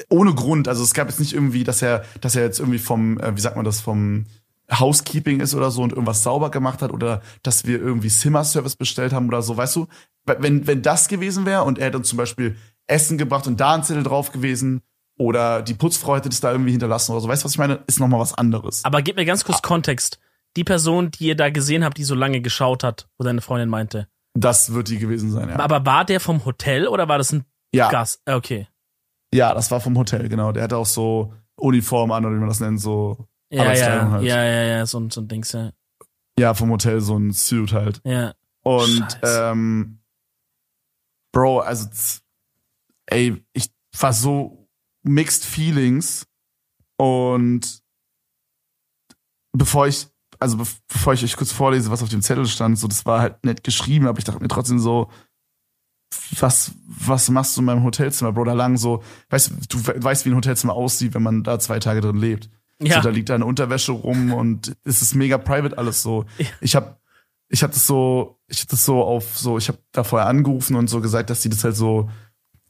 ohne 0.09 0.33
Grund, 0.33 0.67
also 0.67 0.83
es 0.83 0.93
gab 0.93 1.09
jetzt 1.09 1.19
nicht 1.19 1.33
irgendwie, 1.33 1.63
dass 1.63 1.81
er, 1.81 2.05
dass 2.21 2.35
er 2.35 2.43
jetzt 2.43 2.59
irgendwie 2.59 2.79
vom, 2.79 3.19
äh, 3.19 3.35
wie 3.35 3.41
sagt 3.41 3.55
man 3.55 3.65
das, 3.65 3.81
vom 3.81 4.25
Housekeeping 4.71 5.39
ist 5.39 5.53
oder 5.55 5.71
so 5.71 5.81
und 5.83 5.91
irgendwas 5.91 6.23
sauber 6.23 6.49
gemacht 6.51 6.81
hat 6.81 6.91
oder 6.91 7.21
dass 7.43 7.65
wir 7.65 7.79
irgendwie 7.81 8.09
Zimmerservice 8.09 8.75
bestellt 8.75 9.13
haben 9.13 9.27
oder 9.27 9.41
so, 9.41 9.57
weißt 9.57 9.75
du? 9.75 9.87
Wenn, 10.25 10.65
wenn 10.67 10.81
das 10.81 11.07
gewesen 11.07 11.45
wäre 11.45 11.63
und 11.63 11.79
er 11.79 11.87
hätte 11.87 11.97
uns 11.97 12.07
zum 12.09 12.17
Beispiel 12.17 12.55
Essen 12.87 13.17
gebracht 13.17 13.45
und 13.47 13.59
da 13.59 13.73
ein 13.73 13.83
Zettel 13.83 14.03
drauf 14.03 14.31
gewesen 14.31 14.81
oder 15.17 15.61
die 15.61 15.73
Putzfrau 15.73 16.15
hätte 16.15 16.29
das 16.29 16.39
da 16.39 16.51
irgendwie 16.51 16.71
hinterlassen 16.71 17.11
oder 17.11 17.21
so, 17.21 17.27
weißt 17.27 17.43
du, 17.43 17.45
was 17.45 17.51
ich 17.53 17.57
meine? 17.57 17.83
Ist 17.87 17.99
nochmal 17.99 18.19
was 18.19 18.33
anderes. 18.33 18.83
Aber 18.85 19.01
gib 19.01 19.15
mir 19.17 19.25
ganz 19.25 19.43
kurz 19.43 19.61
Kontext. 19.61 20.19
Die 20.55 20.63
Person, 20.63 21.11
die 21.11 21.27
ihr 21.27 21.35
da 21.35 21.49
gesehen 21.49 21.83
habt, 21.83 21.97
die 21.97 22.03
so 22.03 22.15
lange 22.15 22.39
geschaut 22.41 22.83
hat, 22.83 23.07
wo 23.17 23.23
deine 23.23 23.41
Freundin 23.41 23.69
meinte. 23.69 24.07
Das 24.33 24.73
wird 24.73 24.87
die 24.87 24.97
gewesen 24.97 25.31
sein, 25.31 25.49
ja. 25.49 25.59
Aber 25.59 25.85
war 25.85 26.05
der 26.05 26.19
vom 26.19 26.45
Hotel 26.45 26.87
oder 26.87 27.07
war 27.07 27.17
das 27.17 27.31
ein 27.33 27.43
Ja, 27.73 27.89
Gast? 27.89 28.21
Okay. 28.25 28.67
ja, 29.33 29.53
das 29.53 29.69
war 29.71 29.79
vom 29.81 29.97
Hotel, 29.97 30.29
genau. 30.29 30.51
Der 30.51 30.63
hatte 30.63 30.77
auch 30.77 30.85
so 30.85 31.33
Uniform 31.55 32.11
an 32.11 32.25
oder 32.25 32.35
wie 32.35 32.39
man 32.39 32.49
das 32.49 32.59
nennt, 32.59 32.79
so, 32.81 33.27
Ja, 33.55 33.73
ja, 33.73 34.09
halt. 34.11 34.23
ja, 34.23 34.43
ja, 34.43 34.63
ja, 34.63 34.85
so, 34.85 34.99
ein- 34.99 35.09
so 35.11 35.21
ein 35.21 35.27
Dings, 35.27 35.51
ja. 35.51 35.71
ja, 36.39 36.53
vom 36.53 36.69
Hotel 36.71 37.01
so 37.01 37.17
ein 37.17 37.31
Suit 37.31 37.71
halt. 37.73 38.01
Ja. 38.03 38.33
Und 38.63 39.11
Scheiße. 39.21 39.49
ähm, 39.51 39.99
Bro, 41.33 41.59
also 41.59 41.87
ey, 43.07 43.43
ich 43.53 43.69
war 43.99 44.13
so 44.13 44.67
mixed 45.03 45.43
feelings 45.45 46.25
und 46.97 47.81
bevor 49.55 49.87
ich 49.87 50.07
also 50.39 50.57
bev- 50.57 50.77
bevor 50.87 51.13
ich 51.13 51.23
euch 51.23 51.35
kurz 51.37 51.51
vorlese, 51.51 51.89
was 51.89 52.03
auf 52.03 52.09
dem 52.09 52.21
Zettel 52.21 52.45
stand, 52.47 52.77
so 52.77 52.87
das 52.87 53.05
war 53.05 53.21
halt 53.21 53.43
nett 53.45 53.63
geschrieben, 53.63 54.07
aber 54.07 54.17
ich 54.19 54.25
dachte 54.25 54.41
mir 54.41 54.47
trotzdem 54.47 54.79
so 54.79 55.09
was 56.39 56.71
was 56.85 57.29
machst 57.29 57.55
du 57.57 57.61
in 57.61 57.65
meinem 57.65 57.83
Hotelzimmer, 57.83 58.31
Bro? 58.33 58.43
Da 58.45 58.53
lang 58.53 58.77
so, 58.77 59.03
weißt 59.29 59.49
du, 59.49 59.55
du 59.69 59.87
we- 59.87 60.03
weißt, 60.03 60.25
wie 60.25 60.29
ein 60.29 60.35
Hotelzimmer 60.35 60.73
aussieht, 60.73 61.13
wenn 61.15 61.23
man 61.23 61.43
da 61.43 61.59
zwei 61.59 61.79
Tage 61.79 62.01
drin 62.01 62.17
lebt. 62.17 62.49
Ja. 62.85 62.95
So, 62.95 63.01
da 63.01 63.09
liegt 63.09 63.31
eine 63.31 63.45
Unterwäsche 63.45 63.91
rum 63.91 64.33
und 64.33 64.75
es 64.83 65.01
ist 65.01 65.15
mega 65.15 65.37
private 65.37 65.77
alles 65.77 66.01
so. 66.01 66.25
Ja. 66.37 66.47
Ich 66.61 66.75
habe 66.75 66.97
ich 67.49 67.61
hatte 67.61 67.77
so, 67.77 68.39
ich 68.47 68.63
hatte 68.63 68.75
so 68.75 69.03
auf 69.03 69.37
so, 69.37 69.57
ich 69.57 69.67
habe 69.67 69.77
da 69.91 70.03
vorher 70.03 70.27
angerufen 70.27 70.75
und 70.75 70.89
so 70.89 71.01
gesagt, 71.01 71.29
dass 71.29 71.41
die 71.41 71.49
das 71.49 71.63
halt 71.63 71.75
so, 71.75 72.09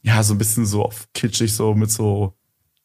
ja, 0.02 0.22
so 0.22 0.34
ein 0.34 0.38
bisschen 0.38 0.66
so 0.66 0.84
auf 0.84 1.08
kitschig, 1.14 1.54
so 1.54 1.74
mit 1.74 1.90
so, 1.90 2.34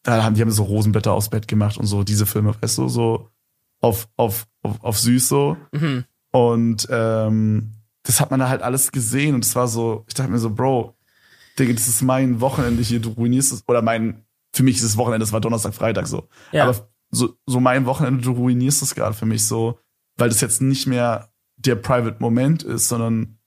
da 0.03 0.23
haben 0.23 0.33
die 0.35 0.41
haben 0.41 0.49
so 0.49 0.63
Rosenblätter 0.63 1.11
aus 1.11 1.29
Bett 1.29 1.47
gemacht 1.47 1.77
und 1.77 1.87
so 1.87 2.03
diese 2.03 2.25
Filme, 2.25 2.55
weißt 2.59 2.77
du, 2.77 2.87
so 2.87 3.29
auf, 3.81 4.07
auf, 4.15 4.47
auf, 4.61 4.83
auf 4.83 4.97
süß 4.97 5.27
so. 5.27 5.57
Mhm. 5.73 6.05
Und 6.31 6.87
ähm, 6.89 7.73
das 8.03 8.21
hat 8.21 8.31
man 8.31 8.39
da 8.39 8.47
halt 8.47 8.61
alles 8.61 8.91
gesehen 8.91 9.35
und 9.35 9.43
es 9.43 9.55
war 9.55 9.67
so, 9.67 10.05
ich 10.07 10.13
dachte 10.13 10.31
mir 10.31 10.39
so, 10.39 10.51
Bro, 10.51 10.95
Digga, 11.57 11.73
das 11.73 11.87
ist 11.87 12.01
mein 12.01 12.39
Wochenende 12.39 12.81
hier, 12.81 13.01
du 13.01 13.09
ruinierst 13.09 13.51
es, 13.51 13.63
oder 13.67 13.81
mein, 13.81 14.23
für 14.53 14.63
mich 14.63 14.77
ist 14.77 14.83
es 14.83 14.97
Wochenende, 14.97 15.23
das 15.23 15.33
war 15.33 15.41
Donnerstag, 15.41 15.73
Freitag 15.73 16.07
so. 16.07 16.29
Ja. 16.51 16.63
Aber 16.63 16.88
so, 17.11 17.37
so 17.45 17.59
mein 17.59 17.85
Wochenende, 17.85 18.21
du 18.23 18.31
ruinierst 18.31 18.81
es 18.81 18.95
gerade 18.95 19.13
für 19.15 19.25
mich 19.25 19.45
so, 19.45 19.79
weil 20.17 20.29
das 20.29 20.41
jetzt 20.41 20.61
nicht 20.61 20.87
mehr 20.87 21.33
der 21.57 21.75
Private 21.75 22.17
Moment 22.19 22.63
ist, 22.63 22.87
sondern 22.87 23.39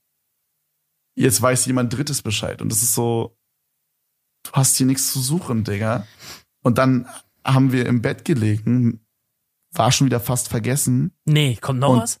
jetzt 1.15 1.41
weiß 1.41 1.65
jemand 1.65 1.93
Drittes 1.93 2.21
Bescheid. 2.21 2.61
Und 2.61 2.69
das 2.71 2.83
ist 2.83 2.93
so, 2.93 3.37
du 4.43 4.51
hast 4.53 4.75
hier 4.77 4.85
nichts 4.85 5.11
zu 5.13 5.19
suchen, 5.21 5.63
Digga. 5.63 6.05
Und 6.63 6.77
dann 6.77 7.07
haben 7.45 7.71
wir 7.71 7.85
im 7.85 8.01
Bett 8.01 8.25
gelegen, 8.25 9.05
war 9.71 9.91
schon 9.91 10.05
wieder 10.07 10.19
fast 10.19 10.49
vergessen. 10.49 11.11
Nee, 11.25 11.57
kommt 11.59 11.79
noch 11.79 11.89
Und- 11.89 12.01
was? 12.01 12.19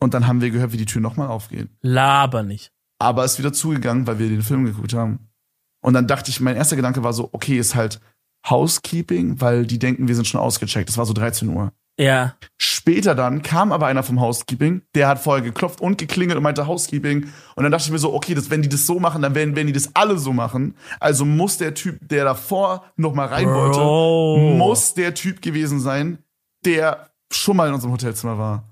Und 0.00 0.12
dann 0.12 0.26
haben 0.26 0.40
wir 0.40 0.50
gehört, 0.50 0.72
wie 0.72 0.76
die 0.76 0.86
Tür 0.86 1.00
nochmal 1.00 1.28
aufgeht. 1.28 1.70
Laber 1.80 2.42
nicht. 2.42 2.72
Aber 2.98 3.24
ist 3.24 3.38
wieder 3.38 3.52
zugegangen, 3.52 4.06
weil 4.06 4.18
wir 4.18 4.28
den 4.28 4.42
Film 4.42 4.64
geguckt 4.64 4.92
haben. 4.92 5.30
Und 5.82 5.94
dann 5.94 6.06
dachte 6.06 6.30
ich, 6.30 6.40
mein 6.40 6.56
erster 6.56 6.76
Gedanke 6.76 7.02
war 7.02 7.12
so, 7.12 7.28
okay, 7.32 7.58
ist 7.58 7.74
halt 7.74 8.00
Housekeeping, 8.48 9.40
weil 9.40 9.66
die 9.66 9.78
denken, 9.78 10.08
wir 10.08 10.14
sind 10.14 10.26
schon 10.26 10.40
ausgecheckt. 10.40 10.88
Das 10.88 10.98
war 10.98 11.06
so 11.06 11.12
13 11.12 11.48
Uhr. 11.48 11.72
Ja. 11.98 12.34
Später 12.58 13.14
dann 13.14 13.42
kam 13.42 13.70
aber 13.70 13.86
einer 13.86 14.02
vom 14.02 14.20
Housekeeping, 14.20 14.82
der 14.96 15.06
hat 15.06 15.20
vorher 15.20 15.44
geklopft 15.44 15.80
und 15.80 15.96
geklingelt 15.96 16.36
und 16.36 16.42
meinte 16.42 16.66
Housekeeping. 16.66 17.28
Und 17.54 17.62
dann 17.62 17.70
dachte 17.70 17.84
ich 17.86 17.92
mir 17.92 17.98
so, 18.00 18.12
okay, 18.12 18.34
das, 18.34 18.50
wenn 18.50 18.62
die 18.62 18.68
das 18.68 18.84
so 18.86 18.98
machen, 18.98 19.22
dann 19.22 19.34
werden, 19.36 19.54
werden 19.54 19.68
die 19.68 19.72
das 19.72 19.94
alle 19.94 20.18
so 20.18 20.32
machen. 20.32 20.76
Also 20.98 21.24
muss 21.24 21.56
der 21.56 21.74
Typ, 21.74 21.98
der 22.08 22.24
davor 22.24 22.84
noch 22.96 23.14
mal 23.14 23.26
rein 23.26 23.46
wollte, 23.46 23.78
Bro. 23.78 24.54
muss 24.56 24.94
der 24.94 25.14
Typ 25.14 25.40
gewesen 25.40 25.78
sein, 25.78 26.18
der 26.64 27.10
schon 27.30 27.56
mal 27.56 27.68
in 27.68 27.74
unserem 27.74 27.92
Hotelzimmer 27.92 28.38
war. 28.38 28.64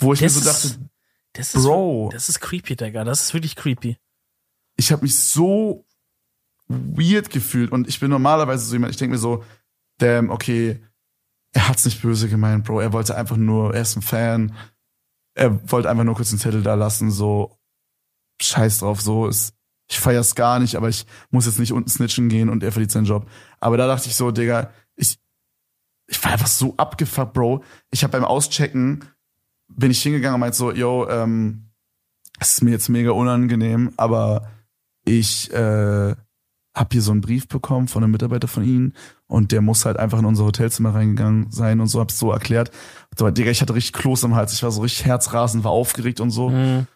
Wo 0.00 0.12
ich 0.12 0.20
Das 0.20 0.34
mir 0.36 0.40
so 0.42 0.50
ist- 0.50 0.64
dachte, 0.74 0.88
Das 1.32 1.54
ist, 1.54 1.64
Bro. 1.64 2.10
Das 2.12 2.28
ist 2.28 2.40
creepy, 2.40 2.76
Digga. 2.76 3.04
Das 3.04 3.22
ist 3.22 3.34
wirklich 3.34 3.56
creepy. 3.56 3.96
ich 4.76 4.92
habe 4.92 5.02
mich 5.02 5.18
so 5.18 5.85
weird 6.68 7.30
gefühlt 7.30 7.70
und 7.72 7.88
ich 7.88 8.00
bin 8.00 8.10
normalerweise 8.10 8.64
so 8.64 8.74
jemand, 8.74 8.90
ich 8.90 8.96
denke 8.96 9.12
mir 9.12 9.18
so, 9.18 9.44
damn, 9.98 10.30
okay, 10.30 10.80
er 11.52 11.68
hat's 11.68 11.84
nicht 11.84 12.02
böse 12.02 12.28
gemeint, 12.28 12.64
Bro, 12.64 12.80
er 12.80 12.92
wollte 12.92 13.16
einfach 13.16 13.36
nur, 13.36 13.74
er 13.74 13.82
ist 13.82 13.96
ein 13.96 14.02
Fan, 14.02 14.54
er 15.34 15.70
wollte 15.70 15.88
einfach 15.88 16.04
nur 16.04 16.14
kurz 16.14 16.30
einen 16.30 16.40
Zettel 16.40 16.62
da 16.62 16.74
lassen, 16.74 17.10
so, 17.10 17.58
scheiß 18.40 18.78
drauf, 18.78 19.00
so, 19.00 19.26
ist, 19.28 19.54
ich 19.88 19.98
feier's 19.98 20.34
gar 20.34 20.58
nicht, 20.58 20.74
aber 20.74 20.88
ich 20.88 21.06
muss 21.30 21.46
jetzt 21.46 21.60
nicht 21.60 21.72
unten 21.72 21.88
snitchen 21.88 22.28
gehen 22.28 22.48
und 22.48 22.62
er 22.62 22.72
verliert 22.72 22.90
seinen 22.90 23.06
Job. 23.06 23.30
Aber 23.60 23.76
da 23.76 23.86
dachte 23.86 24.08
ich 24.08 24.16
so, 24.16 24.32
Digga, 24.32 24.70
ich, 24.96 25.18
ich 26.08 26.22
war 26.24 26.32
einfach 26.32 26.48
so 26.48 26.74
abgefuckt, 26.76 27.32
Bro. 27.32 27.62
Ich 27.90 28.02
habe 28.02 28.12
beim 28.12 28.24
Auschecken, 28.24 29.04
bin 29.68 29.90
ich 29.90 30.02
hingegangen 30.02 30.34
und 30.34 30.40
meinte 30.40 30.56
so, 30.56 30.72
yo, 30.72 31.08
ähm, 31.08 31.70
es 32.40 32.54
ist 32.54 32.62
mir 32.62 32.72
jetzt 32.72 32.88
mega 32.88 33.12
unangenehm, 33.12 33.92
aber 33.96 34.50
ich 35.04 35.52
äh, 35.52 36.16
habe 36.76 36.90
hier 36.92 37.02
so 37.02 37.10
einen 37.10 37.22
Brief 37.22 37.48
bekommen 37.48 37.88
von 37.88 38.04
einem 38.04 38.12
Mitarbeiter 38.12 38.48
von 38.48 38.62
ihnen 38.62 38.92
und 39.26 39.50
der 39.50 39.62
muss 39.62 39.86
halt 39.86 39.96
einfach 39.96 40.18
in 40.18 40.26
unser 40.26 40.44
Hotelzimmer 40.44 40.94
reingegangen 40.94 41.50
sein 41.50 41.80
und 41.80 41.88
so, 41.88 42.00
hab's 42.00 42.18
so 42.18 42.30
erklärt. 42.30 42.70
So, 43.18 43.28
Digga, 43.30 43.50
ich 43.50 43.62
hatte 43.62 43.74
richtig 43.74 43.94
Kloß 43.94 44.24
im 44.24 44.36
Hals, 44.36 44.52
ich 44.52 44.62
war 44.62 44.70
so 44.70 44.82
richtig 44.82 45.06
herzrasend, 45.06 45.64
war 45.64 45.72
aufgeregt 45.72 46.20
und 46.20 46.30
so. 46.30 46.50
Mhm. 46.50 46.86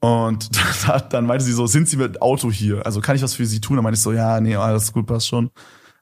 Und 0.00 0.50
dann 1.10 1.26
meinte 1.26 1.44
sie 1.44 1.52
so, 1.52 1.66
sind 1.66 1.88
Sie 1.88 1.96
mit 1.96 2.22
Auto 2.22 2.50
hier? 2.50 2.86
Also 2.86 3.00
kann 3.00 3.16
ich 3.16 3.22
was 3.22 3.34
für 3.34 3.44
Sie 3.44 3.60
tun? 3.60 3.76
Dann 3.76 3.82
meinte 3.82 3.96
ich 3.96 4.02
so, 4.02 4.12
ja, 4.12 4.40
nee, 4.40 4.56
alles 4.56 4.92
gut, 4.92 5.06
passt 5.06 5.26
schon. 5.26 5.50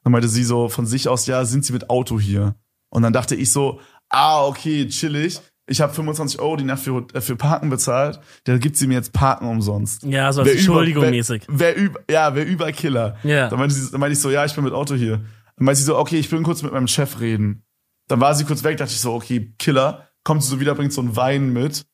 Dann 0.04 0.12
meinte 0.12 0.28
sie 0.28 0.44
so 0.44 0.68
von 0.68 0.86
sich 0.86 1.08
aus, 1.08 1.26
ja, 1.26 1.44
sind 1.44 1.64
Sie 1.64 1.72
mit 1.72 1.90
Auto 1.90 2.20
hier? 2.20 2.54
Und 2.90 3.02
dann 3.02 3.12
dachte 3.12 3.34
ich 3.34 3.50
so, 3.50 3.80
ah, 4.08 4.46
okay, 4.46 4.86
chillig. 4.88 5.40
Ich 5.70 5.80
habe 5.82 5.92
25 5.92 6.40
Euro 6.40 6.56
die 6.56 6.64
Nacht 6.64 6.80
für, 6.82 7.06
äh, 7.12 7.20
für 7.20 7.36
Parken 7.36 7.68
bezahlt. 7.70 8.18
Da 8.44 8.56
gibt 8.56 8.76
sie 8.76 8.86
mir 8.86 8.94
jetzt 8.94 9.12
Parken 9.12 9.46
umsonst. 9.46 10.02
Ja, 10.02 10.32
so 10.32 10.40
als 10.40 10.46
Wer 10.46 10.52
über- 10.54 10.58
Entschuldigung 10.60 11.02
wer- 11.04 11.10
mäßig. 11.10 11.42
Wer 11.48 11.76
über, 11.76 12.00
ja, 12.10 12.34
wer 12.34 12.46
Überkiller. 12.46 13.16
Ja. 13.22 13.48
Dann 13.48 13.58
meinte, 13.58 13.74
sie, 13.74 13.90
dann 13.90 14.00
meinte 14.00 14.14
ich 14.14 14.20
so, 14.20 14.30
ja, 14.30 14.44
ich 14.44 14.54
bin 14.54 14.64
mit 14.64 14.72
Auto 14.72 14.94
hier. 14.94 15.18
Dann 15.56 15.64
meinte 15.64 15.78
sie 15.80 15.84
so, 15.84 15.98
okay, 15.98 16.18
ich 16.18 16.32
will 16.32 16.40
kurz 16.42 16.62
mit 16.62 16.72
meinem 16.72 16.88
Chef 16.88 17.20
reden. 17.20 17.64
Dann 18.08 18.20
war 18.20 18.34
sie 18.34 18.44
kurz 18.44 18.64
weg, 18.64 18.78
dachte 18.78 18.92
ich 18.92 19.00
so, 19.00 19.12
okay, 19.14 19.52
Killer. 19.58 20.08
Kommt 20.24 20.42
sie 20.42 20.48
so 20.48 20.58
wieder, 20.60 20.74
bringt 20.74 20.92
so 20.92 21.00
einen 21.02 21.14
Wein 21.16 21.52
mit. 21.52 21.84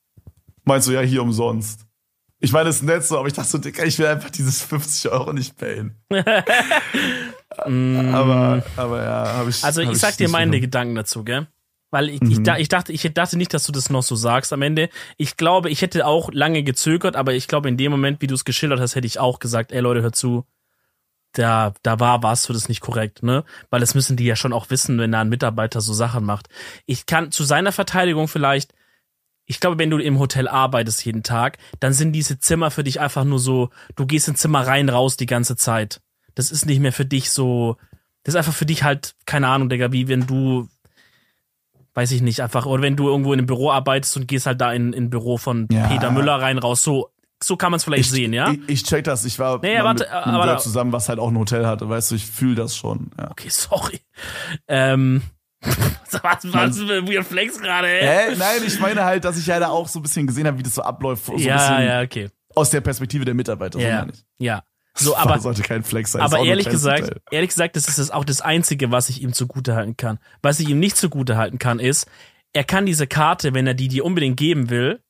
Meint 0.64 0.85
so, 0.85 0.93
ja, 0.93 1.01
hier 1.01 1.22
umsonst. 1.22 1.81
Ich 2.41 2.53
meine, 2.53 2.66
das 2.66 2.77
ist 2.77 2.83
nett 2.83 3.05
so, 3.05 3.18
aber 3.18 3.27
ich 3.27 3.33
dachte 3.33 3.49
so, 3.49 3.59
Digga, 3.59 3.85
ich 3.85 3.99
will 3.99 4.07
einfach 4.07 4.31
dieses 4.31 4.62
50 4.62 5.11
Euro 5.11 5.33
nicht 5.33 5.57
payen. 5.57 5.97
aber, 7.57 8.62
aber 8.77 9.03
ja, 9.03 9.29
habe 9.39 9.51
ich. 9.51 9.62
Mm. 9.62 9.66
Also 9.66 9.83
hab 9.85 9.93
ich 9.93 9.99
sag 9.99 10.16
dir 10.16 10.25
nicht 10.25 10.33
meine. 10.33 10.61
Gedanken 10.61 10.95
dazu, 10.95 11.25
gell? 11.25 11.47
Weil 11.95 12.09
ich, 12.09 12.21
ich, 12.23 12.39
Mhm. 12.41 12.45
da- 12.45 12.57
ich 12.59 12.69
dachte, 12.69 12.93
ich 12.93 13.03
dachte 13.15 13.37
nicht, 13.37 13.55
dass 13.55 13.65
du 13.65 13.71
das 13.73 13.89
noch 13.89 14.03
so 14.03 14.17
sagst 14.17 14.53
am 14.53 14.63
Ende. 14.63 14.89
Ich 15.17 15.37
glaube, 15.37 15.71
ich 15.71 15.81
hätte 15.81 16.07
auch 16.07 16.29
lange 16.33 16.65
gezögert, 16.65 17.15
aber 17.15 17.35
ich 17.35 17.47
glaube, 17.47 17.69
in 17.69 17.77
dem 17.77 17.93
Moment, 17.93 18.21
wie 18.21 18.27
du 18.27 18.35
es 18.35 18.45
geschildert 18.45 18.81
hast, 18.81 18.97
hätte 18.97 19.07
ich 19.07 19.21
auch 19.21 19.39
gesagt, 19.39 19.71
ey 19.71 19.79
Leute, 19.81 20.03
hört 20.03 20.17
zu, 20.17 20.45
da, 21.35 21.73
da 21.83 22.01
war 22.01 22.23
was, 22.23 22.43
so 22.43 22.53
das 22.53 22.69
nicht 22.69 22.81
korrekt, 22.81 23.23
ne? 23.23 23.45
Weil 23.71 23.79
das 23.81 23.95
müssen 23.95 24.17
die 24.17 24.25
ja 24.25 24.35
schon 24.35 24.53
auch 24.53 24.71
wissen, 24.71 24.99
wenn 24.99 25.13
da 25.13 25.21
ein 25.21 25.29
Mitarbeiter 25.29 25.81
so 25.81 25.93
Sachen 25.93 26.25
macht. 26.25 26.49
Ich 26.87 27.07
kann 27.07 27.31
zu 27.33 27.45
seiner 27.45 27.71
Verteidigung 27.73 28.27
vielleicht, 28.29 28.73
ich 29.47 29.61
glaube, 29.61 29.79
wenn 29.79 29.91
du 29.91 29.99
im 29.99 30.19
Hotel 30.19 30.49
arbeitest 30.49 31.05
jeden 31.05 31.23
Tag, 31.23 31.59
dann 31.79 31.93
sind 31.93 32.13
diese 32.13 32.39
Zimmer 32.41 32.71
für 32.71 32.83
dich 32.83 33.01
einfach 33.01 33.25
nur 33.25 33.39
so, 33.39 33.71
du 33.95 34.05
gehst 34.07 34.27
ins 34.29 34.41
Zimmer 34.41 34.67
rein, 34.67 34.89
raus 34.89 35.17
die 35.17 35.27
ganze 35.27 35.55
Zeit. 35.57 36.01
Das 36.35 36.51
ist 36.51 36.67
nicht 36.67 36.81
mehr 36.81 36.93
für 36.93 37.05
dich 37.05 37.31
so, 37.31 37.77
das 38.25 38.35
ist 38.35 38.39
einfach 38.39 38.55
für 38.55 38.67
dich 38.67 38.83
halt, 38.83 39.15
keine 39.27 39.49
Ahnung, 39.49 39.69
Digga, 39.69 39.93
wie 39.93 40.09
wenn 40.09 40.27
du, 40.27 40.69
weiß 41.95 42.11
ich 42.13 42.23
nicht, 42.23 42.41
einfach, 42.41 42.67
oder 42.67 42.83
wenn 42.83 42.97
du 42.97 43.09
irgendwo 43.09 43.33
in 43.33 43.39
einem 43.39 43.47
Büro 43.47 43.71
arbeitest 43.71 44.17
und 44.17 44.29
gehst 44.29 44.47
halt 44.47 44.61
da 44.61 44.73
in 44.73 44.93
in 44.93 45.05
ein 45.05 45.11
Büro 45.11 45.37
von 45.39 45.69
Ja. 45.71 45.89
Peter 45.89 46.11
Müller 46.11 46.41
rein, 46.41 46.59
raus, 46.59 46.83
so, 46.83 47.11
so 47.43 47.57
kann 47.57 47.71
man 47.71 47.77
es 47.77 47.85
vielleicht 47.85 48.07
ich, 48.07 48.11
sehen, 48.11 48.33
ja? 48.33 48.51
Ich, 48.51 48.61
ich 48.69 48.83
check 48.85 49.05
das. 49.05 49.25
Ich 49.25 49.39
war 49.39 49.61
Nee, 49.63 49.79
warte, 49.83 50.05
mit 50.05 50.13
einem 50.13 50.35
aber 50.37 50.59
zusammen, 50.59 50.93
was 50.93 51.09
halt 51.09 51.19
auch 51.19 51.29
ein 51.29 51.39
Hotel 51.39 51.67
hatte. 51.67 51.89
Weißt 51.89 52.11
du, 52.11 52.15
ich 52.15 52.27
fühle 52.27 52.55
das 52.57 52.77
schon. 52.77 53.11
Ja. 53.19 53.31
Okay, 53.31 53.49
sorry. 53.51 54.01
Ähm, 54.69 55.23
was, 55.63 56.53
was 56.53 56.79
für 56.79 56.93
ein 56.95 57.09
Weird 57.09 57.27
Flex 57.27 57.61
gerade, 57.61 57.89
ey? 57.89 58.31
Hä? 58.31 58.37
Nein, 58.39 58.63
ich 58.67 58.79
meine 58.81 59.05
halt, 59.05 59.25
dass 59.25 59.39
ich 59.39 59.47
ja 59.47 59.59
da 59.61 59.69
auch 59.69 59.89
so 59.89 59.99
ein 59.99 60.03
bisschen 60.03 60.27
gesehen 60.27 60.47
habe, 60.47 60.59
wie 60.59 60.63
das 60.63 60.75
so 60.75 60.83
abläuft. 60.83 61.25
So 61.27 61.33
ein 61.33 61.39
ja, 61.39 61.57
bisschen 61.57 61.87
ja, 61.87 62.01
okay. 62.03 62.29
aus 62.55 62.71
der 62.71 62.81
Perspektive 62.81 63.25
der 63.25 63.35
Mitarbeiter. 63.35 63.79
So 63.79 63.85
Ja, 63.85 64.01
meine 64.01 64.13
ich. 64.13 64.25
ja. 64.39 64.63
So, 64.97 65.17
aber, 65.17 65.39
sollte 65.39 65.63
kein 65.63 65.83
Flex 65.83 66.13
sein. 66.13 66.23
aber 66.23 66.41
ehrlich 66.41 66.69
gesagt, 66.69 67.05
Hotel. 67.05 67.21
ehrlich 67.31 67.51
gesagt, 67.51 67.77
das 67.77 67.89
ist 67.89 67.99
das 67.99 68.11
auch 68.11 68.25
das 68.25 68.41
Einzige, 68.41 68.91
was 68.91 69.09
ich 69.09 69.23
ihm 69.23 69.33
zugutehalten 69.33 69.97
kann. 69.97 70.19
Was 70.43 70.61
ich 70.61 70.69
ihm 70.69 70.79
nicht 70.79 70.97
zugutehalten 70.97 71.59
kann, 71.59 71.81
ist, 71.81 72.07
er 72.53 72.65
kann 72.65 72.87
diese 72.87 73.07
Karte, 73.07 73.55
wenn 73.55 73.67
er 73.67 73.75
die 73.75 73.89
dir 73.89 74.05
unbedingt 74.05 74.37
geben 74.37 74.71
will 74.71 75.01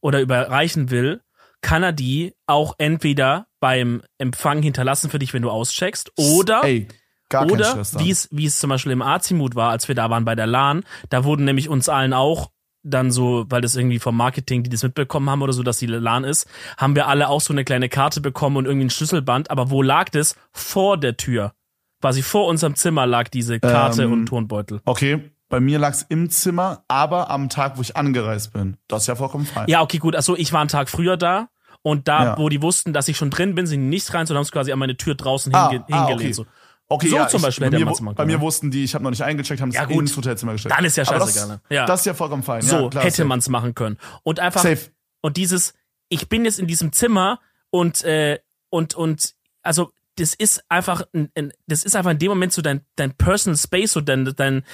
oder 0.00 0.20
überreichen 0.20 0.90
will, 0.90 1.20
kann 1.60 1.82
er 1.82 1.92
die 1.92 2.34
auch 2.46 2.74
entweder 2.78 3.46
beim 3.60 4.02
Empfang 4.18 4.62
hinterlassen 4.62 5.10
für 5.10 5.18
dich, 5.18 5.34
wenn 5.34 5.42
du 5.42 5.50
auscheckst, 5.50 6.12
oder 6.16 6.62
Ey, 6.62 6.86
gar 7.28 7.50
Oder 7.50 7.82
wie 7.98 8.10
es, 8.10 8.28
wie 8.30 8.46
es 8.46 8.58
zum 8.58 8.70
Beispiel 8.70 8.92
im 8.92 9.02
Azimut 9.02 9.54
war, 9.54 9.70
als 9.70 9.88
wir 9.88 9.94
da 9.94 10.10
waren 10.10 10.24
bei 10.24 10.34
der 10.34 10.46
LAN, 10.46 10.84
da 11.08 11.24
wurden 11.24 11.44
nämlich 11.44 11.68
uns 11.68 11.88
allen 11.88 12.12
auch 12.12 12.50
dann 12.88 13.10
so, 13.10 13.44
weil 13.48 13.60
das 13.60 13.74
irgendwie 13.76 13.98
vom 13.98 14.16
Marketing, 14.16 14.62
die 14.62 14.70
das 14.70 14.82
mitbekommen 14.82 15.28
haben 15.28 15.42
oder 15.42 15.52
so, 15.52 15.62
dass 15.62 15.78
die 15.78 15.86
LAN 15.86 16.24
ist, 16.24 16.46
haben 16.78 16.94
wir 16.94 17.08
alle 17.08 17.28
auch 17.28 17.40
so 17.40 17.52
eine 17.52 17.64
kleine 17.64 17.88
Karte 17.88 18.20
bekommen 18.20 18.56
und 18.56 18.66
irgendwie 18.66 18.86
ein 18.86 18.90
Schlüsselband. 18.90 19.50
Aber 19.50 19.70
wo 19.70 19.82
lag 19.82 20.08
das? 20.10 20.36
Vor 20.52 20.96
der 20.98 21.16
Tür. 21.16 21.52
Quasi 22.00 22.22
vor 22.22 22.46
unserem 22.46 22.74
Zimmer 22.76 23.06
lag 23.06 23.28
diese 23.28 23.58
Karte 23.58 24.04
Ähm, 24.04 24.12
und 24.12 24.26
Turnbeutel. 24.26 24.80
Okay, 24.84 25.30
bei 25.48 25.60
mir 25.60 25.78
lag's 25.78 26.04
im 26.08 26.28
Zimmer, 26.30 26.84
aber 26.88 27.30
am 27.30 27.48
Tag, 27.48 27.76
wo 27.78 27.82
ich 27.82 27.96
angereist 27.96 28.52
bin. 28.52 28.76
Das 28.88 29.02
ist 29.02 29.06
ja 29.08 29.14
vollkommen 29.16 29.46
fein. 29.46 29.68
Ja, 29.68 29.82
okay, 29.82 29.98
gut. 29.98 30.14
Also 30.16 30.36
ich 30.36 30.52
war 30.52 30.60
einen 30.60 30.68
Tag 30.68 30.88
früher 30.88 31.16
da 31.16 31.48
und 31.82 32.08
da, 32.08 32.24
Ja. 32.24 32.38
wo 32.38 32.48
die 32.48 32.62
wussten, 32.62 32.92
dass 32.92 33.08
ich 33.08 33.16
schon 33.16 33.30
drin 33.30 33.54
bin, 33.54 33.66
sind 33.66 33.80
die 33.80 33.86
nicht 33.86 34.12
rein, 34.12 34.26
sondern 34.26 34.40
haben 34.40 34.46
es 34.46 34.52
quasi 34.52 34.72
an 34.72 34.78
meine 34.78 34.96
Tür 34.96 35.14
draußen 35.14 35.54
Ah, 35.54 35.70
hinge 35.70 35.84
ah, 35.90 36.06
hingelegt. 36.06 36.20
okay. 36.20 36.32
So. 36.32 36.46
Okay, 36.88 37.08
So 37.08 37.16
ja, 37.16 37.28
zum 37.28 37.38
ich, 37.38 37.42
Beispiel 37.46 37.70
bei, 37.70 37.76
hätte 37.76 37.84
mir, 37.84 37.90
es 37.90 38.14
bei 38.14 38.26
mir 38.26 38.40
wussten 38.40 38.70
die, 38.70 38.84
ich 38.84 38.94
habe 38.94 39.02
noch 39.02 39.10
nicht 39.10 39.22
eingecheckt, 39.22 39.60
haben 39.60 39.70
es 39.70 39.74
Ja, 39.74 39.86
gut. 39.86 40.00
ins 40.02 40.16
Hotelzimmer 40.16 40.52
gestellt. 40.52 40.74
Dann 40.76 40.84
ist 40.84 40.96
ja 40.96 41.04
scheißegal. 41.04 41.26
Das, 41.26 41.48
ne? 41.48 41.60
Ja. 41.68 41.84
das 41.86 42.00
ist 42.00 42.06
ja 42.06 42.14
vollkommen 42.14 42.44
fein. 42.44 42.62
so 42.62 42.82
ja, 42.82 42.88
klar, 42.88 43.04
hätte 43.04 43.24
man 43.24 43.40
es 43.40 43.48
machen 43.48 43.74
können. 43.74 43.98
Und 44.22 44.38
einfach 44.38 44.62
Safe. 44.62 44.90
Und 45.20 45.36
dieses, 45.36 45.74
ich 46.08 46.28
bin 46.28 46.44
jetzt 46.44 46.60
in 46.60 46.68
diesem 46.68 46.92
Zimmer 46.92 47.40
und, 47.70 48.04
äh, 48.04 48.38
und, 48.70 48.94
und, 48.94 49.34
also 49.62 49.90
das 50.16 50.34
ist 50.34 50.64
einfach, 50.68 51.02
ein, 51.12 51.30
ein, 51.34 51.52
das 51.66 51.84
ist 51.84 51.94
einfach 51.94 52.10
in 52.10 52.18
dem 52.18 52.30
Moment 52.30 52.52
so 52.52 52.62
dein, 52.62 52.80
dein 52.96 53.12
Personal 53.12 53.56
Space, 53.56 53.92
so 53.92 54.00
dein, 54.00 54.24
dein, 54.36 54.64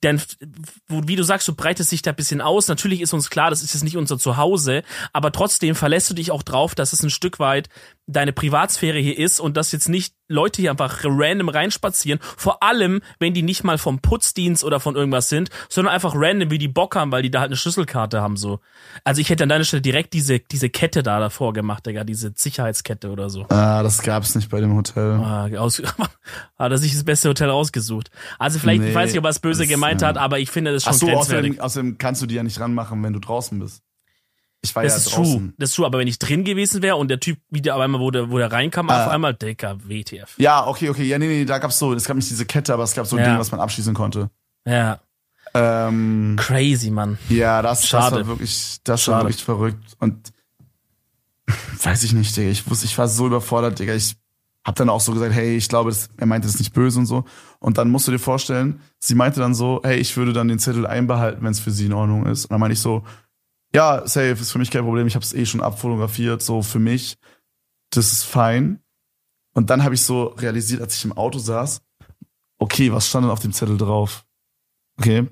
dein, 0.00 0.20
wo, 0.88 1.02
wie 1.06 1.16
du 1.16 1.22
sagst, 1.22 1.46
du 1.48 1.54
breitest 1.54 1.92
dich 1.92 2.02
da 2.02 2.10
ein 2.10 2.16
bisschen 2.16 2.40
aus. 2.40 2.68
Natürlich 2.68 3.02
ist 3.02 3.12
uns 3.12 3.30
klar, 3.30 3.50
das 3.50 3.62
ist 3.62 3.74
jetzt 3.74 3.84
nicht 3.84 3.96
unser 3.96 4.18
Zuhause, 4.18 4.82
aber 5.12 5.32
trotzdem 5.32 5.74
verlässt 5.74 6.10
du 6.10 6.14
dich 6.14 6.30
auch 6.30 6.42
drauf, 6.42 6.74
dass 6.74 6.92
es 6.92 7.02
ein 7.02 7.10
Stück 7.10 7.38
weit 7.38 7.68
deine 8.06 8.32
Privatsphäre 8.32 8.98
hier 8.98 9.18
ist 9.18 9.40
und 9.40 9.56
dass 9.56 9.72
jetzt 9.72 9.88
nicht 9.88 10.14
Leute 10.28 10.62
hier 10.62 10.70
einfach 10.70 11.00
random 11.04 11.48
reinspazieren. 11.48 12.20
Vor 12.36 12.62
allem, 12.62 13.00
wenn 13.18 13.34
die 13.34 13.42
nicht 13.42 13.64
mal 13.64 13.78
vom 13.78 14.00
Putzdienst 14.00 14.64
oder 14.64 14.80
von 14.80 14.96
irgendwas 14.96 15.28
sind, 15.28 15.50
sondern 15.68 15.92
einfach 15.94 16.14
random, 16.14 16.50
wie 16.50 16.58
die 16.58 16.68
Bock 16.68 16.96
haben, 16.96 17.12
weil 17.12 17.22
die 17.22 17.30
da 17.30 17.40
halt 17.40 17.48
eine 17.48 17.56
Schlüsselkarte 17.56 18.20
haben, 18.20 18.36
so. 18.36 18.60
Also 19.04 19.20
ich 19.20 19.28
hätte 19.28 19.42
an 19.42 19.48
deiner 19.48 19.64
Stelle 19.64 19.82
direkt 19.82 20.14
diese, 20.14 20.38
diese 20.38 20.70
Kette 20.70 21.02
da 21.02 21.18
davor 21.18 21.52
gemacht, 21.52 21.86
Digga, 21.86 22.04
diese 22.04 22.32
Sicherheitskette 22.34 23.10
oder 23.10 23.28
so. 23.28 23.46
Ah, 23.48 23.82
das 23.82 24.02
gab's 24.02 24.34
nicht 24.34 24.50
bei 24.50 24.60
dem 24.60 24.74
Hotel. 24.74 24.85
Ah, 24.96 25.48
aus, 25.58 25.80
hat 26.58 26.72
er 26.72 26.78
sich 26.78 26.92
das 26.92 27.04
beste 27.04 27.28
Hotel 27.28 27.50
ausgesucht. 27.50 28.10
Also 28.38 28.58
vielleicht, 28.58 28.82
Nee, 28.82 28.88
ich 28.90 28.94
weiß 28.94 29.10
nicht, 29.10 29.18
ob 29.18 29.24
er 29.24 29.30
es 29.30 29.38
böse 29.38 29.62
das, 29.62 29.68
gemeint 29.68 30.02
ja. 30.02 30.08
hat, 30.08 30.18
aber 30.18 30.38
ich 30.38 30.50
finde 30.50 30.72
das 30.72 30.84
schon 30.84 30.92
Ach 30.92 30.98
so, 30.98 31.08
außerdem, 31.10 31.60
außerdem 31.60 31.98
kannst 31.98 32.22
du 32.22 32.26
die 32.26 32.34
ja 32.34 32.42
nicht 32.42 32.60
ranmachen, 32.60 33.02
wenn 33.02 33.12
du 33.12 33.18
draußen 33.20 33.58
bist. 33.58 33.82
Ich 34.62 34.74
war 34.74 34.82
Das 34.82 34.92
ja 34.92 34.98
ist 34.98 35.16
draußen. 35.16 35.38
true, 35.38 35.52
das 35.58 35.70
ist 35.70 35.76
true, 35.76 35.86
aber 35.86 35.98
wenn 35.98 36.08
ich 36.08 36.18
drin 36.18 36.42
gewesen 36.42 36.82
wäre 36.82 36.96
und 36.96 37.08
der 37.08 37.20
Typ 37.20 37.38
wieder 37.50 37.76
auf 37.76 37.80
einmal, 37.82 38.00
wo 38.00 38.10
der, 38.10 38.30
wo 38.30 38.38
der 38.38 38.50
reinkam, 38.50 38.90
Ah. 38.90 39.04
auf 39.06 39.12
einmal, 39.12 39.34
Dicker, 39.34 39.76
WTF. 39.86 40.34
Ja, 40.38 40.66
okay, 40.66 40.88
okay. 40.90 41.04
Ja, 41.04 41.18
nee, 41.18 41.28
nee, 41.28 41.44
da 41.44 41.58
gab's 41.58 41.78
so, 41.78 41.92
es 41.94 42.04
gab 42.04 42.16
nicht 42.16 42.28
diese 42.30 42.46
Kette, 42.46 42.72
aber 42.74 42.82
es 42.82 42.94
gab 42.94 43.06
so 43.06 43.16
ein 43.16 43.22
Ja. 43.22 43.30
Ding, 43.30 43.38
was 43.38 43.50
man 43.52 43.60
abschließen 43.60 43.94
konnte. 43.94 44.30
Ja, 44.66 44.98
Ähm, 45.54 46.36
crazy, 46.38 46.90
Mann. 46.90 47.18
ja, 47.28 47.62
das, 47.62 47.80
das 47.82 47.88
Schade. 47.88 48.16
war 48.16 48.26
wirklich, 48.26 48.78
das 48.82 49.06
war 49.06 49.14
Schade. 49.14 49.28
wirklich 49.28 49.44
verrückt. 49.44 49.96
Und 50.00 50.32
weiß 51.82 52.02
ich 52.02 52.12
nicht, 52.12 52.36
Digga. 52.36 52.50
Ich 52.50 52.68
wusste, 52.68 52.86
ich 52.86 52.98
war 52.98 53.08
so 53.08 53.26
überfordert, 53.26 53.78
Digga. 53.78 53.94
Ich 53.94 54.16
hab 54.66 54.74
dann 54.74 54.88
auch 54.88 55.00
so 55.00 55.12
gesagt, 55.12 55.32
hey, 55.32 55.56
ich 55.56 55.68
glaube, 55.68 55.90
das, 55.90 56.10
er 56.16 56.26
meinte 56.26 56.48
das 56.48 56.58
nicht 56.58 56.72
böse 56.72 56.98
und 56.98 57.06
so. 57.06 57.24
Und 57.60 57.78
dann 57.78 57.88
musst 57.88 58.08
du 58.08 58.10
dir 58.12 58.18
vorstellen, 58.18 58.80
sie 58.98 59.14
meinte 59.14 59.38
dann 59.38 59.54
so, 59.54 59.80
hey, 59.84 59.96
ich 59.96 60.16
würde 60.16 60.32
dann 60.32 60.48
den 60.48 60.58
Zettel 60.58 60.88
einbehalten, 60.88 61.44
wenn 61.44 61.52
es 61.52 61.60
für 61.60 61.70
sie 61.70 61.86
in 61.86 61.92
Ordnung 61.92 62.26
ist. 62.26 62.46
Und 62.46 62.50
dann 62.50 62.60
meinte 62.60 62.72
ich 62.72 62.80
so, 62.80 63.04
ja, 63.72 64.04
safe, 64.08 64.32
ist 64.32 64.50
für 64.50 64.58
mich 64.58 64.72
kein 64.72 64.82
Problem. 64.82 65.06
Ich 65.06 65.14
habe 65.14 65.24
es 65.24 65.32
eh 65.32 65.46
schon 65.46 65.60
abfotografiert, 65.60 66.42
so 66.42 66.62
für 66.62 66.80
mich. 66.80 67.16
Das 67.90 68.10
ist 68.10 68.24
fein. 68.24 68.80
Und 69.54 69.70
dann 69.70 69.84
habe 69.84 69.94
ich 69.94 70.02
so 70.02 70.24
realisiert, 70.24 70.82
als 70.82 70.96
ich 70.96 71.04
im 71.04 71.12
Auto 71.12 71.38
saß, 71.38 71.80
okay, 72.58 72.92
was 72.92 73.08
stand 73.08 73.24
denn 73.24 73.30
auf 73.30 73.38
dem 73.38 73.52
Zettel 73.52 73.76
drauf? 73.76 74.26
Okay. 74.98 75.28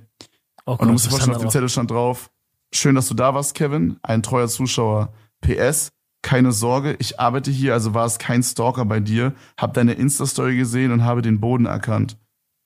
Oh 0.65 0.73
Und 0.73 0.83
du 0.83 0.93
musst 0.93 1.07
dir 1.07 1.11
vorstellen, 1.11 1.35
auf 1.35 1.43
dem? 1.43 1.51
Zettel 1.51 1.69
stand 1.69 1.91
drauf, 1.91 2.31
schön, 2.73 2.95
dass 2.95 3.09
du 3.09 3.15
da 3.15 3.35
warst, 3.35 3.57
Kevin, 3.57 3.99
ein 4.03 4.23
treuer 4.23 4.47
Zuschauer. 4.47 5.13
PS, 5.41 5.91
keine 6.25 6.51
Sorge, 6.53 6.97
ich 6.99 7.21
arbeite 7.21 7.51
hier, 7.53 7.75
also 7.75 7.95
war 7.95 8.07
es 8.07 8.19
kein 8.19 8.43
Stalker 8.43 8.85
bei 8.87 8.99
dir, 8.99 9.35
hab 9.57 9.75
deine 9.75 9.93
Insta-Story 9.93 10.57
gesehen 10.57 10.91
und 10.91 11.05
habe 11.05 11.23
den 11.23 11.39
Boden 11.39 11.67
erkannt. 11.67 12.17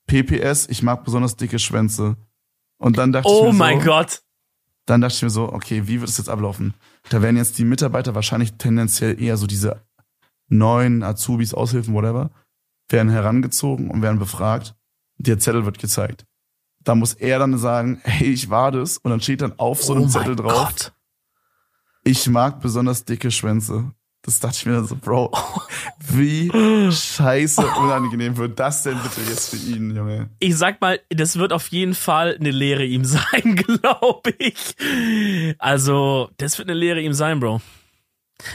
PPS, 0.07 0.67
ich 0.69 0.81
mag 0.81 1.03
besonders 1.03 1.35
dicke 1.35 1.59
Schwänze. 1.59 2.15
Und 2.79 2.97
dann 2.97 3.11
dachte 3.11 3.27
ich 3.27 3.33
Oh 3.35 3.51
mir 3.51 3.57
mein 3.57 3.79
so, 3.81 3.85
Gott. 3.85 4.21
dann 4.85 5.01
dachte 5.01 5.13
ich 5.15 5.21
mir 5.21 5.29
so, 5.29 5.51
okay, 5.51 5.87
wie 5.87 5.99
wird 5.99 6.09
es 6.09 6.17
jetzt 6.17 6.29
ablaufen? 6.29 6.73
Da 7.09 7.21
werden 7.21 7.35
jetzt 7.35 7.59
die 7.59 7.65
Mitarbeiter 7.65 8.15
wahrscheinlich 8.15 8.53
tendenziell 8.53 9.21
eher 9.21 9.35
so 9.35 9.45
diese 9.45 9.81
neuen 10.47 11.03
Azubis, 11.03 11.53
Aushilfen, 11.53 11.93
whatever, 11.93 12.31
werden 12.89 13.11
herangezogen 13.11 13.91
und 13.91 14.01
werden 14.01 14.19
befragt. 14.19 14.73
Der 15.17 15.37
Zettel 15.37 15.65
wird 15.65 15.79
gezeigt. 15.79 16.25
Da 16.81 16.95
muss 16.95 17.13
er 17.13 17.39
dann 17.39 17.57
sagen, 17.57 17.99
hey, 18.03 18.29
ich 18.31 18.49
war 18.49 18.71
das. 18.71 18.97
Und 18.99 19.11
dann 19.11 19.19
steht 19.19 19.41
dann 19.41 19.59
auf 19.59 19.83
so 19.83 19.93
einem 19.93 20.05
oh 20.05 20.07
Zettel 20.07 20.37
drauf, 20.37 20.69
Gott. 20.69 20.93
Ich 22.03 22.27
mag 22.27 22.61
besonders 22.61 23.05
dicke 23.05 23.31
Schwänze. 23.31 23.91
Das 24.23 24.39
dachte 24.39 24.57
ich 24.57 24.65
mir 24.65 24.73
dann 24.73 24.85
so, 24.85 24.95
Bro, 24.97 25.31
wie 26.09 26.51
scheiße 26.91 27.61
unangenehm 27.79 28.35
wird 28.35 28.59
das 28.59 28.83
denn 28.83 28.97
bitte 29.01 29.21
jetzt 29.29 29.49
für 29.49 29.55
ihn, 29.55 29.95
Junge? 29.95 30.29
Ich 30.39 30.57
sag 30.57 30.81
mal, 30.81 30.99
das 31.09 31.37
wird 31.37 31.53
auf 31.53 31.67
jeden 31.69 31.93
Fall 31.93 32.35
eine 32.37 32.51
Lehre 32.51 32.83
ihm 32.83 33.05
sein, 33.05 33.55
glaube 33.55 34.33
ich. 34.37 34.75
Also, 35.57 36.29
das 36.37 36.57
wird 36.57 36.69
eine 36.69 36.77
Lehre 36.77 37.01
ihm 37.01 37.13
sein, 37.13 37.39
Bro. 37.39 37.61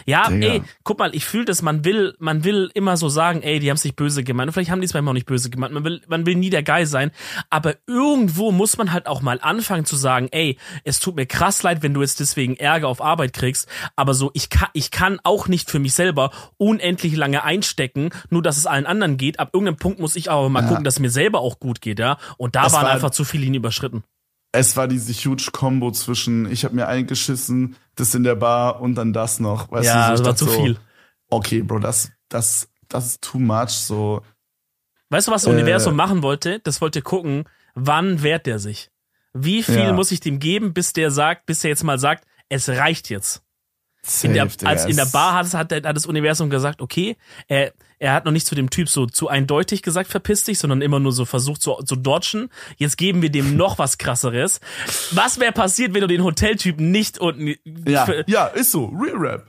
Ja, 0.06 0.28
Digga. 0.30 0.46
ey, 0.46 0.62
guck 0.82 0.98
mal, 0.98 1.14
ich 1.14 1.24
fühle 1.24 1.44
das, 1.44 1.62
man 1.62 1.84
will, 1.84 2.14
man 2.18 2.44
will 2.44 2.70
immer 2.74 2.96
so 2.96 3.08
sagen, 3.08 3.42
ey, 3.42 3.58
die 3.60 3.68
haben 3.70 3.76
es 3.76 3.84
nicht 3.84 3.96
böse 3.96 4.24
gemeint. 4.24 4.48
Und 4.48 4.52
vielleicht 4.54 4.70
haben 4.70 4.80
die 4.80 4.86
es 4.86 4.94
manchmal 4.94 5.12
auch 5.12 5.14
nicht 5.14 5.26
böse 5.26 5.50
gemeint. 5.50 5.72
Man 5.74 5.84
will, 5.84 6.00
man 6.08 6.24
will 6.26 6.34
nie 6.36 6.50
der 6.50 6.62
Geil 6.62 6.86
sein. 6.86 7.10
Aber 7.50 7.74
irgendwo 7.86 8.50
muss 8.52 8.78
man 8.78 8.92
halt 8.92 9.06
auch 9.06 9.20
mal 9.22 9.38
anfangen 9.42 9.84
zu 9.84 9.96
sagen, 9.96 10.28
ey, 10.32 10.58
es 10.84 11.00
tut 11.00 11.16
mir 11.16 11.26
krass 11.26 11.62
leid, 11.62 11.82
wenn 11.82 11.94
du 11.94 12.00
jetzt 12.00 12.20
deswegen 12.20 12.56
Ärger 12.56 12.88
auf 12.88 13.02
Arbeit 13.02 13.32
kriegst. 13.34 13.68
Aber 13.96 14.14
so, 14.14 14.30
ich 14.34 14.48
kann, 14.50 14.68
ich 14.72 14.90
kann 14.90 15.20
auch 15.22 15.48
nicht 15.48 15.70
für 15.70 15.78
mich 15.78 15.94
selber 15.94 16.30
unendlich 16.56 17.14
lange 17.16 17.44
einstecken, 17.44 18.10
nur 18.30 18.42
dass 18.42 18.56
es 18.56 18.66
allen 18.66 18.86
anderen 18.86 19.16
geht. 19.16 19.38
Ab 19.38 19.50
irgendeinem 19.52 19.76
Punkt 19.76 19.98
muss 20.00 20.16
ich 20.16 20.30
aber 20.30 20.48
mal 20.48 20.62
Ja. 20.62 20.68
gucken, 20.68 20.84
dass 20.84 20.94
es 20.94 21.00
mir 21.00 21.10
selber 21.10 21.40
auch 21.40 21.60
gut 21.60 21.80
geht, 21.80 21.98
ja. 21.98 22.18
Und 22.38 22.56
da 22.56 22.64
Das 22.64 22.72
waren 22.72 22.84
war- 22.84 22.92
einfach 22.92 23.10
zu 23.10 23.24
viele 23.24 23.44
Linien 23.44 23.60
überschritten. 23.60 24.02
Es 24.56 24.76
war 24.76 24.86
diese 24.86 25.12
huge 25.12 25.50
Combo 25.52 25.90
zwischen, 25.90 26.48
ich 26.50 26.64
habe 26.64 26.76
mir 26.76 26.86
eingeschissen, 26.86 27.74
das 27.96 28.14
in 28.14 28.22
der 28.22 28.36
Bar 28.36 28.80
und 28.80 28.94
dann 28.94 29.12
das 29.12 29.40
noch. 29.40 29.70
Weißt 29.72 29.86
ja, 29.86 30.06
du, 30.06 30.10
das 30.12 30.18
so, 30.18 30.22
ich 30.22 30.26
war 30.28 30.36
zu 30.36 30.44
so, 30.46 30.50
viel. 30.62 30.78
Okay, 31.28 31.62
Bro, 31.62 31.80
das, 31.80 32.12
das, 32.28 32.68
das 32.88 33.06
ist 33.06 33.22
too 33.22 33.40
much. 33.40 33.70
So, 33.70 34.22
Weißt 35.10 35.26
du, 35.26 35.32
was 35.32 35.42
das 35.42 35.50
Äh, 35.50 35.54
Universum 35.56 35.96
machen 35.96 36.22
wollte? 36.22 36.60
Das 36.60 36.80
wollte 36.80 37.02
gucken, 37.02 37.44
wann 37.74 38.22
wehrt 38.22 38.46
der 38.46 38.60
sich? 38.60 38.90
Wie 39.32 39.64
viel 39.64 39.74
Ja. 39.74 39.92
muss 39.92 40.12
ich 40.12 40.20
dem 40.20 40.38
geben, 40.38 40.72
bis 40.72 40.92
der 40.92 41.10
sagt, 41.10 41.46
bis 41.46 41.60
der 41.60 41.70
jetzt 41.70 41.82
mal 41.82 41.98
sagt, 41.98 42.24
es 42.48 42.68
reicht 42.68 43.10
jetzt? 43.10 43.42
safe, 44.02 44.26
In 44.28 44.34
der, 44.34 44.48
als 44.68 44.84
in 44.86 44.96
der 44.96 45.06
Bar 45.06 45.32
hat, 45.34 45.46
es- 45.46 45.54
hat, 45.54 45.72
hat 45.72 45.96
das 45.96 46.06
Universum 46.06 46.48
gesagt, 46.50 46.80
okay, 46.80 47.16
er, 47.48 47.72
er 48.04 48.12
hat 48.12 48.26
noch 48.26 48.32
nicht 48.32 48.46
zu 48.46 48.54
dem 48.54 48.68
Typ 48.68 48.88
so 48.90 49.06
zu 49.06 49.28
eindeutig 49.28 49.80
gesagt, 49.82 50.10
verpiss 50.10 50.44
dich, 50.44 50.58
sondern 50.58 50.82
immer 50.82 51.00
nur 51.00 51.12
so 51.12 51.24
versucht 51.24 51.62
zu, 51.62 51.74
zu 51.86 51.96
dodgen. 51.96 52.50
Jetzt 52.76 52.98
geben 52.98 53.22
wir 53.22 53.30
dem 53.30 53.56
noch 53.56 53.78
was 53.78 53.96
krasseres. 53.96 54.60
Was 55.12 55.40
wäre 55.40 55.52
passiert, 55.52 55.94
wenn 55.94 56.02
du 56.02 56.06
den 56.06 56.22
Hoteltypen 56.22 56.90
nicht 56.90 57.18
unten, 57.18 57.54
Ja, 57.88 58.06
ja, 58.26 58.46
ist 58.48 58.72
so. 58.72 58.86
Real 58.86 59.16
Rap. 59.16 59.46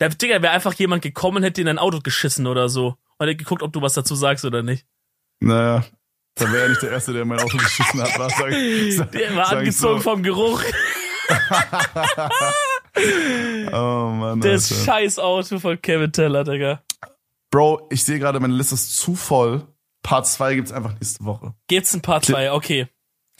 der 0.00 0.10
Digga 0.10 0.42
wäre 0.42 0.52
einfach 0.52 0.74
jemand 0.74 1.00
gekommen 1.02 1.38
und 1.38 1.42
hätte 1.44 1.62
in 1.62 1.66
dein 1.66 1.78
Auto 1.78 2.00
geschissen 2.00 2.46
oder 2.46 2.68
so. 2.68 2.96
Und 3.18 3.26
hätte 3.26 3.36
geguckt, 3.36 3.62
ob 3.62 3.72
du 3.72 3.80
was 3.80 3.94
dazu 3.94 4.14
sagst 4.14 4.44
oder 4.44 4.62
nicht. 4.62 4.84
Naja, 5.40 5.84
da 6.34 6.52
wäre 6.52 6.64
er 6.64 6.68
nicht 6.68 6.82
der 6.82 6.90
Erste, 6.90 7.12
der 7.14 7.22
in 7.22 7.28
mein 7.28 7.40
Auto 7.40 7.56
geschissen 7.56 8.02
hat. 8.02 8.18
Was 8.18 8.36
sag, 8.36 8.52
sag, 8.90 9.12
Der 9.12 9.34
war 9.34 9.50
angezogen 9.50 10.00
so. 10.02 10.10
vom 10.10 10.22
Geruch. 10.22 10.62
Oh 13.72 14.10
Mann, 14.14 14.40
Das 14.40 14.84
scheiß 14.84 15.18
Auto 15.18 15.58
von 15.58 15.80
Kevin 15.82 16.12
Teller, 16.12 16.44
Digga. 16.44 16.80
Bro, 17.54 17.86
ich 17.88 18.02
sehe 18.02 18.18
gerade, 18.18 18.40
meine 18.40 18.54
Liste 18.54 18.74
ist 18.74 18.96
zu 18.96 19.14
voll. 19.14 19.64
Part 20.02 20.26
2 20.26 20.56
gibt's 20.56 20.72
einfach 20.72 20.94
nächste 20.94 21.24
Woche. 21.24 21.54
Gibt's 21.68 21.94
ein 21.94 22.02
Part 22.02 22.24
2, 22.24 22.50
okay. 22.50 22.88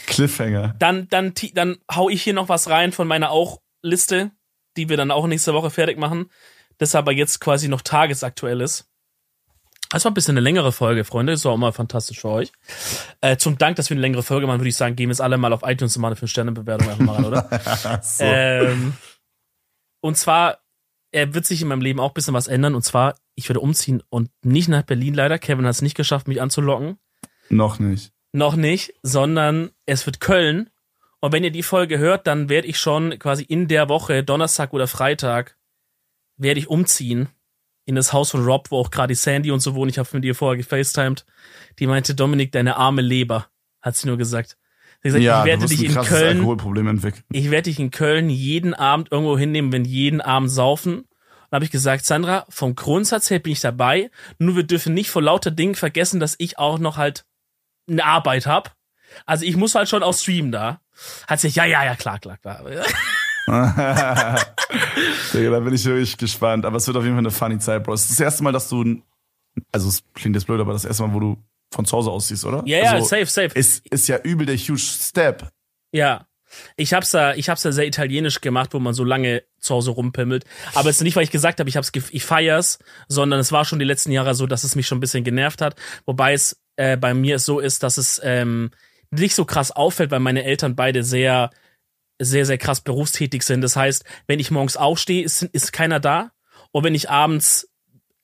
Cliffhanger. 0.06 0.76
Dann, 0.78 1.08
dann, 1.08 1.34
dann 1.54 1.78
hau 1.92 2.08
ich 2.08 2.22
hier 2.22 2.32
noch 2.32 2.48
was 2.48 2.70
rein 2.70 2.92
von 2.92 3.08
meiner 3.08 3.32
auch 3.32 3.60
Liste, 3.82 4.30
die 4.76 4.88
wir 4.88 4.96
dann 4.96 5.10
auch 5.10 5.26
nächste 5.26 5.52
Woche 5.52 5.68
fertig 5.68 5.98
machen. 5.98 6.30
Das 6.78 6.94
aber 6.94 7.10
jetzt 7.10 7.40
quasi 7.40 7.66
noch 7.66 7.80
tagesaktuell 7.80 8.60
ist. 8.60 8.88
Das 9.90 10.04
war 10.04 10.12
ein 10.12 10.14
bisschen 10.14 10.34
eine 10.34 10.44
längere 10.44 10.70
Folge, 10.70 11.02
Freunde. 11.02 11.32
Das 11.32 11.44
war 11.44 11.50
auch 11.50 11.56
mal 11.56 11.72
fantastisch 11.72 12.20
für 12.20 12.28
euch. 12.28 12.52
Äh, 13.20 13.36
zum 13.36 13.58
Dank, 13.58 13.74
dass 13.74 13.90
wir 13.90 13.96
eine 13.96 14.02
längere 14.02 14.22
Folge 14.22 14.46
machen, 14.46 14.60
würde 14.60 14.68
ich 14.68 14.76
sagen, 14.76 14.94
gehen 14.94 15.08
wir 15.08 15.14
jetzt 15.14 15.22
alle 15.22 15.38
mal 15.38 15.52
auf 15.52 15.64
iTunes 15.64 15.96
und 15.96 16.02
mal 16.02 16.12
eine 16.12 16.16
5-Sterne-Bewertung 16.16 16.88
einfach 16.88 17.04
mal 17.04 17.16
rein, 17.16 17.24
oder? 17.24 18.00
so. 18.04 18.22
Ähm, 18.22 18.92
und 20.00 20.16
zwar, 20.16 20.58
er 21.10 21.34
wird 21.34 21.46
sich 21.46 21.62
in 21.62 21.66
meinem 21.66 21.82
Leben 21.82 21.98
auch 21.98 22.12
ein 22.12 22.14
bisschen 22.14 22.34
was 22.34 22.46
ändern. 22.46 22.76
Und 22.76 22.82
zwar, 22.82 23.16
ich 23.34 23.48
werde 23.48 23.60
umziehen 23.60 24.02
und 24.08 24.30
nicht 24.42 24.68
nach 24.68 24.82
Berlin 24.82 25.14
leider. 25.14 25.38
Kevin 25.38 25.66
hat 25.66 25.74
es 25.74 25.82
nicht 25.82 25.96
geschafft, 25.96 26.28
mich 26.28 26.40
anzulocken. 26.40 26.98
Noch 27.48 27.78
nicht. 27.78 28.12
Noch 28.32 28.56
nicht, 28.56 28.94
sondern 29.02 29.70
es 29.86 30.06
wird 30.06 30.20
Köln. 30.20 30.70
Und 31.20 31.32
wenn 31.32 31.44
ihr 31.44 31.50
die 31.50 31.62
Folge 31.62 31.98
hört, 31.98 32.26
dann 32.26 32.48
werde 32.48 32.68
ich 32.68 32.78
schon 32.78 33.18
quasi 33.18 33.44
in 33.44 33.68
der 33.68 33.88
Woche, 33.88 34.24
Donnerstag 34.24 34.72
oder 34.72 34.86
Freitag, 34.86 35.56
werde 36.36 36.60
ich 36.60 36.68
umziehen 36.68 37.28
in 37.86 37.94
das 37.94 38.12
Haus 38.12 38.30
von 38.30 38.44
Rob, 38.44 38.70
wo 38.70 38.78
auch 38.78 38.90
gerade 38.90 39.12
die 39.12 39.14
Sandy 39.14 39.50
und 39.50 39.60
so 39.60 39.74
wohnen. 39.74 39.90
Ich 39.90 39.98
habe 39.98 40.08
mit 40.12 40.24
ihr 40.24 40.34
vorher 40.34 40.56
gefacetimed. 40.56 41.24
Die 41.78 41.86
meinte, 41.86 42.14
Dominik, 42.14 42.52
deine 42.52 42.76
arme 42.76 43.02
Leber, 43.02 43.46
hat 43.80 43.96
sie 43.96 44.06
nur 44.06 44.16
gesagt. 44.16 44.56
Sie 45.02 45.08
gesagt, 45.08 45.24
ja, 45.24 45.40
ich 45.40 45.46
werde 45.46 45.66
dich 45.66 45.84
in 45.84 45.94
Köln 45.94 46.58
ich 47.30 47.50
werde 47.50 47.70
dich 47.70 47.78
in 47.78 47.90
Köln 47.90 48.30
jeden 48.30 48.72
Abend 48.72 49.12
irgendwo 49.12 49.38
hinnehmen, 49.38 49.70
wenn 49.70 49.84
jeden 49.84 50.20
Abend 50.22 50.50
saufen. 50.50 51.04
Und 51.54 51.58
habe 51.58 51.66
ich 51.66 51.70
gesagt, 51.70 52.04
Sandra, 52.04 52.46
vom 52.48 52.74
Grundsatz 52.74 53.30
her 53.30 53.38
bin 53.38 53.52
ich 53.52 53.60
dabei. 53.60 54.10
Nur 54.40 54.56
wir 54.56 54.64
dürfen 54.64 54.92
nicht 54.92 55.08
vor 55.08 55.22
lauter 55.22 55.52
Dingen 55.52 55.76
vergessen, 55.76 56.18
dass 56.18 56.34
ich 56.38 56.58
auch 56.58 56.80
noch 56.80 56.96
halt 56.96 57.26
eine 57.88 58.04
Arbeit 58.04 58.46
hab. 58.46 58.74
Also 59.24 59.44
ich 59.44 59.54
muss 59.54 59.76
halt 59.76 59.88
schon 59.88 60.02
auch 60.02 60.14
streamen 60.14 60.50
da. 60.50 60.80
Hat 61.28 61.38
sich, 61.38 61.54
ja, 61.54 61.64
ja, 61.64 61.84
ja, 61.84 61.94
klar, 61.94 62.18
klar, 62.18 62.38
klar. 62.38 62.64
Digga, 65.32 65.50
da 65.50 65.60
bin 65.60 65.74
ich 65.74 65.84
wirklich 65.84 66.16
gespannt. 66.16 66.66
Aber 66.66 66.78
es 66.78 66.88
wird 66.88 66.96
auf 66.96 67.04
jeden 67.04 67.14
Fall 67.14 67.22
eine 67.22 67.30
funny 67.30 67.60
Zeit, 67.60 67.84
Bro. 67.84 67.92
Es 67.92 68.02
ist 68.02 68.10
das 68.10 68.20
erste 68.20 68.42
Mal, 68.42 68.50
dass 68.50 68.68
du, 68.68 69.00
also 69.70 69.88
es 69.88 70.02
klingt 70.12 70.34
jetzt 70.34 70.46
blöd, 70.46 70.60
aber 70.60 70.72
das 70.72 70.84
erste 70.84 71.04
Mal, 71.04 71.14
wo 71.14 71.20
du 71.20 71.36
von 71.72 71.84
zu 71.84 71.96
Hause 71.96 72.10
aussiehst, 72.10 72.44
oder? 72.44 72.64
Ja, 72.66 72.78
ja, 72.78 72.90
also, 72.94 73.06
safe, 73.06 73.26
safe. 73.26 73.56
Ist, 73.56 73.86
ist 73.86 74.08
ja 74.08 74.18
übel 74.18 74.44
der 74.44 74.56
huge 74.56 74.80
Step. 74.80 75.48
Ja. 75.92 76.26
Ich 76.76 76.92
hab's 76.94 77.10
da, 77.10 77.34
ich 77.34 77.48
hab's 77.48 77.62
da 77.62 77.72
sehr 77.72 77.86
italienisch 77.86 78.40
gemacht, 78.40 78.74
wo 78.74 78.78
man 78.78 78.94
so 78.94 79.04
lange 79.04 79.42
zu 79.58 79.74
Hause 79.74 79.92
rumpimmelt. 79.92 80.44
Aber 80.74 80.90
es 80.90 80.96
ist 80.96 81.02
nicht, 81.02 81.16
weil 81.16 81.24
ich 81.24 81.30
gesagt 81.30 81.60
habe, 81.60 81.68
ich 81.68 81.76
hab's, 81.76 81.92
ich 81.94 82.24
feier's, 82.24 82.78
sondern 83.08 83.40
es 83.40 83.52
war 83.52 83.64
schon 83.64 83.78
die 83.78 83.84
letzten 83.84 84.12
Jahre 84.12 84.34
so, 84.34 84.46
dass 84.46 84.64
es 84.64 84.76
mich 84.76 84.86
schon 84.86 84.98
ein 84.98 85.00
bisschen 85.00 85.24
genervt 85.24 85.60
hat. 85.60 85.76
Wobei 86.06 86.32
es 86.32 86.60
äh, 86.76 86.96
bei 86.96 87.14
mir 87.14 87.38
so 87.38 87.60
ist, 87.60 87.82
dass 87.82 87.98
es 87.98 88.20
ähm, 88.24 88.70
nicht 89.10 89.34
so 89.34 89.44
krass 89.44 89.70
auffällt, 89.70 90.10
weil 90.10 90.20
meine 90.20 90.44
Eltern 90.44 90.76
beide 90.76 91.02
sehr, 91.04 91.50
sehr, 92.18 92.46
sehr 92.46 92.58
krass 92.58 92.80
berufstätig 92.80 93.42
sind. 93.42 93.60
Das 93.60 93.76
heißt, 93.76 94.04
wenn 94.26 94.40
ich 94.40 94.50
morgens 94.50 94.76
aufstehe, 94.76 95.24
ist, 95.24 95.42
ist 95.42 95.72
keiner 95.72 96.00
da. 96.00 96.32
Und 96.72 96.84
wenn 96.84 96.94
ich 96.94 97.10
abends, 97.10 97.68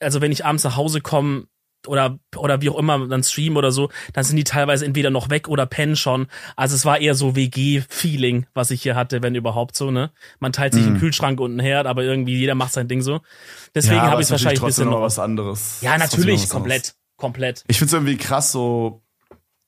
also 0.00 0.20
wenn 0.20 0.32
ich 0.32 0.44
abends 0.44 0.64
nach 0.64 0.76
Hause 0.76 1.00
komme, 1.00 1.46
oder, 1.86 2.18
oder 2.36 2.60
wie 2.60 2.70
auch 2.70 2.78
immer 2.78 3.06
dann 3.08 3.22
streamen 3.22 3.56
oder 3.56 3.72
so, 3.72 3.90
dann 4.12 4.24
sind 4.24 4.36
die 4.36 4.44
teilweise 4.44 4.84
entweder 4.84 5.10
noch 5.10 5.30
weg 5.30 5.48
oder 5.48 5.66
pennen 5.66 5.96
schon. 5.96 6.26
Also 6.56 6.74
es 6.74 6.84
war 6.84 7.00
eher 7.00 7.14
so 7.14 7.36
WG-Feeling, 7.36 8.46
was 8.54 8.70
ich 8.70 8.82
hier 8.82 8.96
hatte, 8.96 9.22
wenn 9.22 9.34
überhaupt 9.34 9.76
so, 9.76 9.90
ne? 9.90 10.10
Man 10.38 10.52
teilt 10.52 10.74
sich 10.74 10.82
mm. 10.82 10.86
einen 10.86 10.94
mhm. 10.94 11.00
Kühlschrank 11.00 11.40
und 11.40 11.52
einen 11.52 11.60
Herd, 11.60 11.86
aber 11.86 12.02
irgendwie 12.02 12.36
jeder 12.36 12.54
macht 12.54 12.72
sein 12.72 12.88
Ding 12.88 13.02
so. 13.02 13.20
Deswegen 13.74 13.96
ja, 13.96 14.10
habe 14.10 14.20
ich 14.20 14.26
es 14.26 14.30
wahrscheinlich 14.30 14.60
ein 14.60 14.66
bisschen 14.66 14.90
noch 14.90 15.00
was 15.00 15.18
anderes. 15.18 15.80
Ja, 15.80 15.96
natürlich, 15.98 16.48
komplett, 16.48 16.94
komplett. 17.16 17.64
Ich 17.68 17.78
finde 17.78 17.86
es 17.88 17.92
irgendwie 17.94 18.16
krass 18.16 18.52
so, 18.52 19.02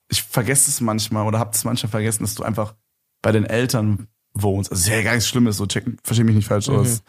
ich 0.09 0.21
vergesse 0.21 0.69
es 0.69 0.81
manchmal 0.81 1.25
oder 1.25 1.39
hab 1.39 1.53
es 1.53 1.63
manchmal 1.63 1.89
vergessen, 1.89 2.23
dass 2.23 2.35
du 2.35 2.43
einfach 2.43 2.75
bei 3.21 3.31
den 3.31 3.45
Eltern 3.45 4.07
wohnst. 4.33 4.71
Also 4.71 4.81
ist 4.81 4.89
ja 4.89 5.01
gar 5.01 5.13
nichts 5.13 5.29
Schlimmes, 5.29 5.57
so 5.57 5.65
check, 5.65 5.85
verstehe 6.03 6.25
mich 6.25 6.35
nicht 6.35 6.47
falsch 6.47 6.67
mhm. 6.67 6.75
aus. 6.75 7.03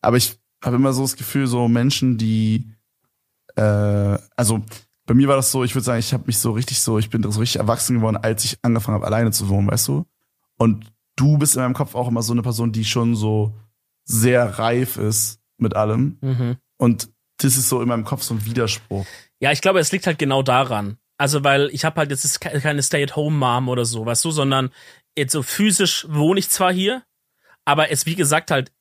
Aber 0.00 0.16
ich 0.16 0.38
habe 0.62 0.76
immer 0.76 0.92
so 0.92 1.02
das 1.02 1.16
Gefühl, 1.16 1.46
so 1.46 1.68
Menschen, 1.68 2.18
die 2.18 2.73
äh, 3.56 4.18
also 4.36 4.62
bei 5.06 5.14
mir 5.14 5.28
war 5.28 5.36
das 5.36 5.50
so, 5.52 5.64
ich 5.64 5.74
würde 5.74 5.84
sagen, 5.84 5.98
ich 5.98 6.12
habe 6.12 6.24
mich 6.26 6.38
so 6.38 6.52
richtig 6.52 6.80
so, 6.80 6.98
ich 6.98 7.10
bin 7.10 7.22
so 7.30 7.40
richtig 7.40 7.60
erwachsen 7.60 7.96
geworden, 7.96 8.16
als 8.16 8.44
ich 8.44 8.58
angefangen 8.62 8.96
habe, 8.96 9.06
alleine 9.06 9.32
zu 9.32 9.48
wohnen, 9.48 9.70
weißt 9.70 9.88
du? 9.88 10.06
Und 10.56 10.92
du 11.16 11.38
bist 11.38 11.56
in 11.56 11.62
meinem 11.62 11.74
Kopf 11.74 11.94
auch 11.94 12.08
immer 12.08 12.22
so 12.22 12.32
eine 12.32 12.42
Person, 12.42 12.72
die 12.72 12.84
schon 12.84 13.14
so 13.14 13.54
sehr 14.04 14.58
reif 14.58 14.96
ist 14.96 15.40
mit 15.58 15.76
allem. 15.76 16.18
Mhm. 16.20 16.56
Und 16.78 17.08
das 17.38 17.56
ist 17.56 17.68
so 17.68 17.82
in 17.82 17.88
meinem 17.88 18.04
Kopf 18.04 18.22
so 18.22 18.34
ein 18.34 18.44
Widerspruch. 18.44 19.06
Ja, 19.40 19.52
ich 19.52 19.60
glaube, 19.60 19.78
es 19.78 19.92
liegt 19.92 20.06
halt 20.06 20.18
genau 20.18 20.42
daran. 20.42 20.98
Also, 21.18 21.44
weil 21.44 21.68
ich 21.72 21.84
habe 21.84 21.96
halt 21.96 22.10
jetzt 22.10 22.40
keine 22.40 22.82
Stay-at-home-Mom 22.82 23.68
oder 23.68 23.84
so, 23.84 24.04
weißt 24.04 24.24
du, 24.24 24.30
sondern 24.30 24.70
jetzt 25.16 25.32
so 25.32 25.42
physisch 25.42 26.06
wohne 26.08 26.40
ich 26.40 26.48
zwar 26.48 26.72
hier, 26.72 27.04
aber 27.64 27.90
es, 27.90 28.04
wie 28.06 28.16
gesagt, 28.16 28.50
halt 28.50 28.72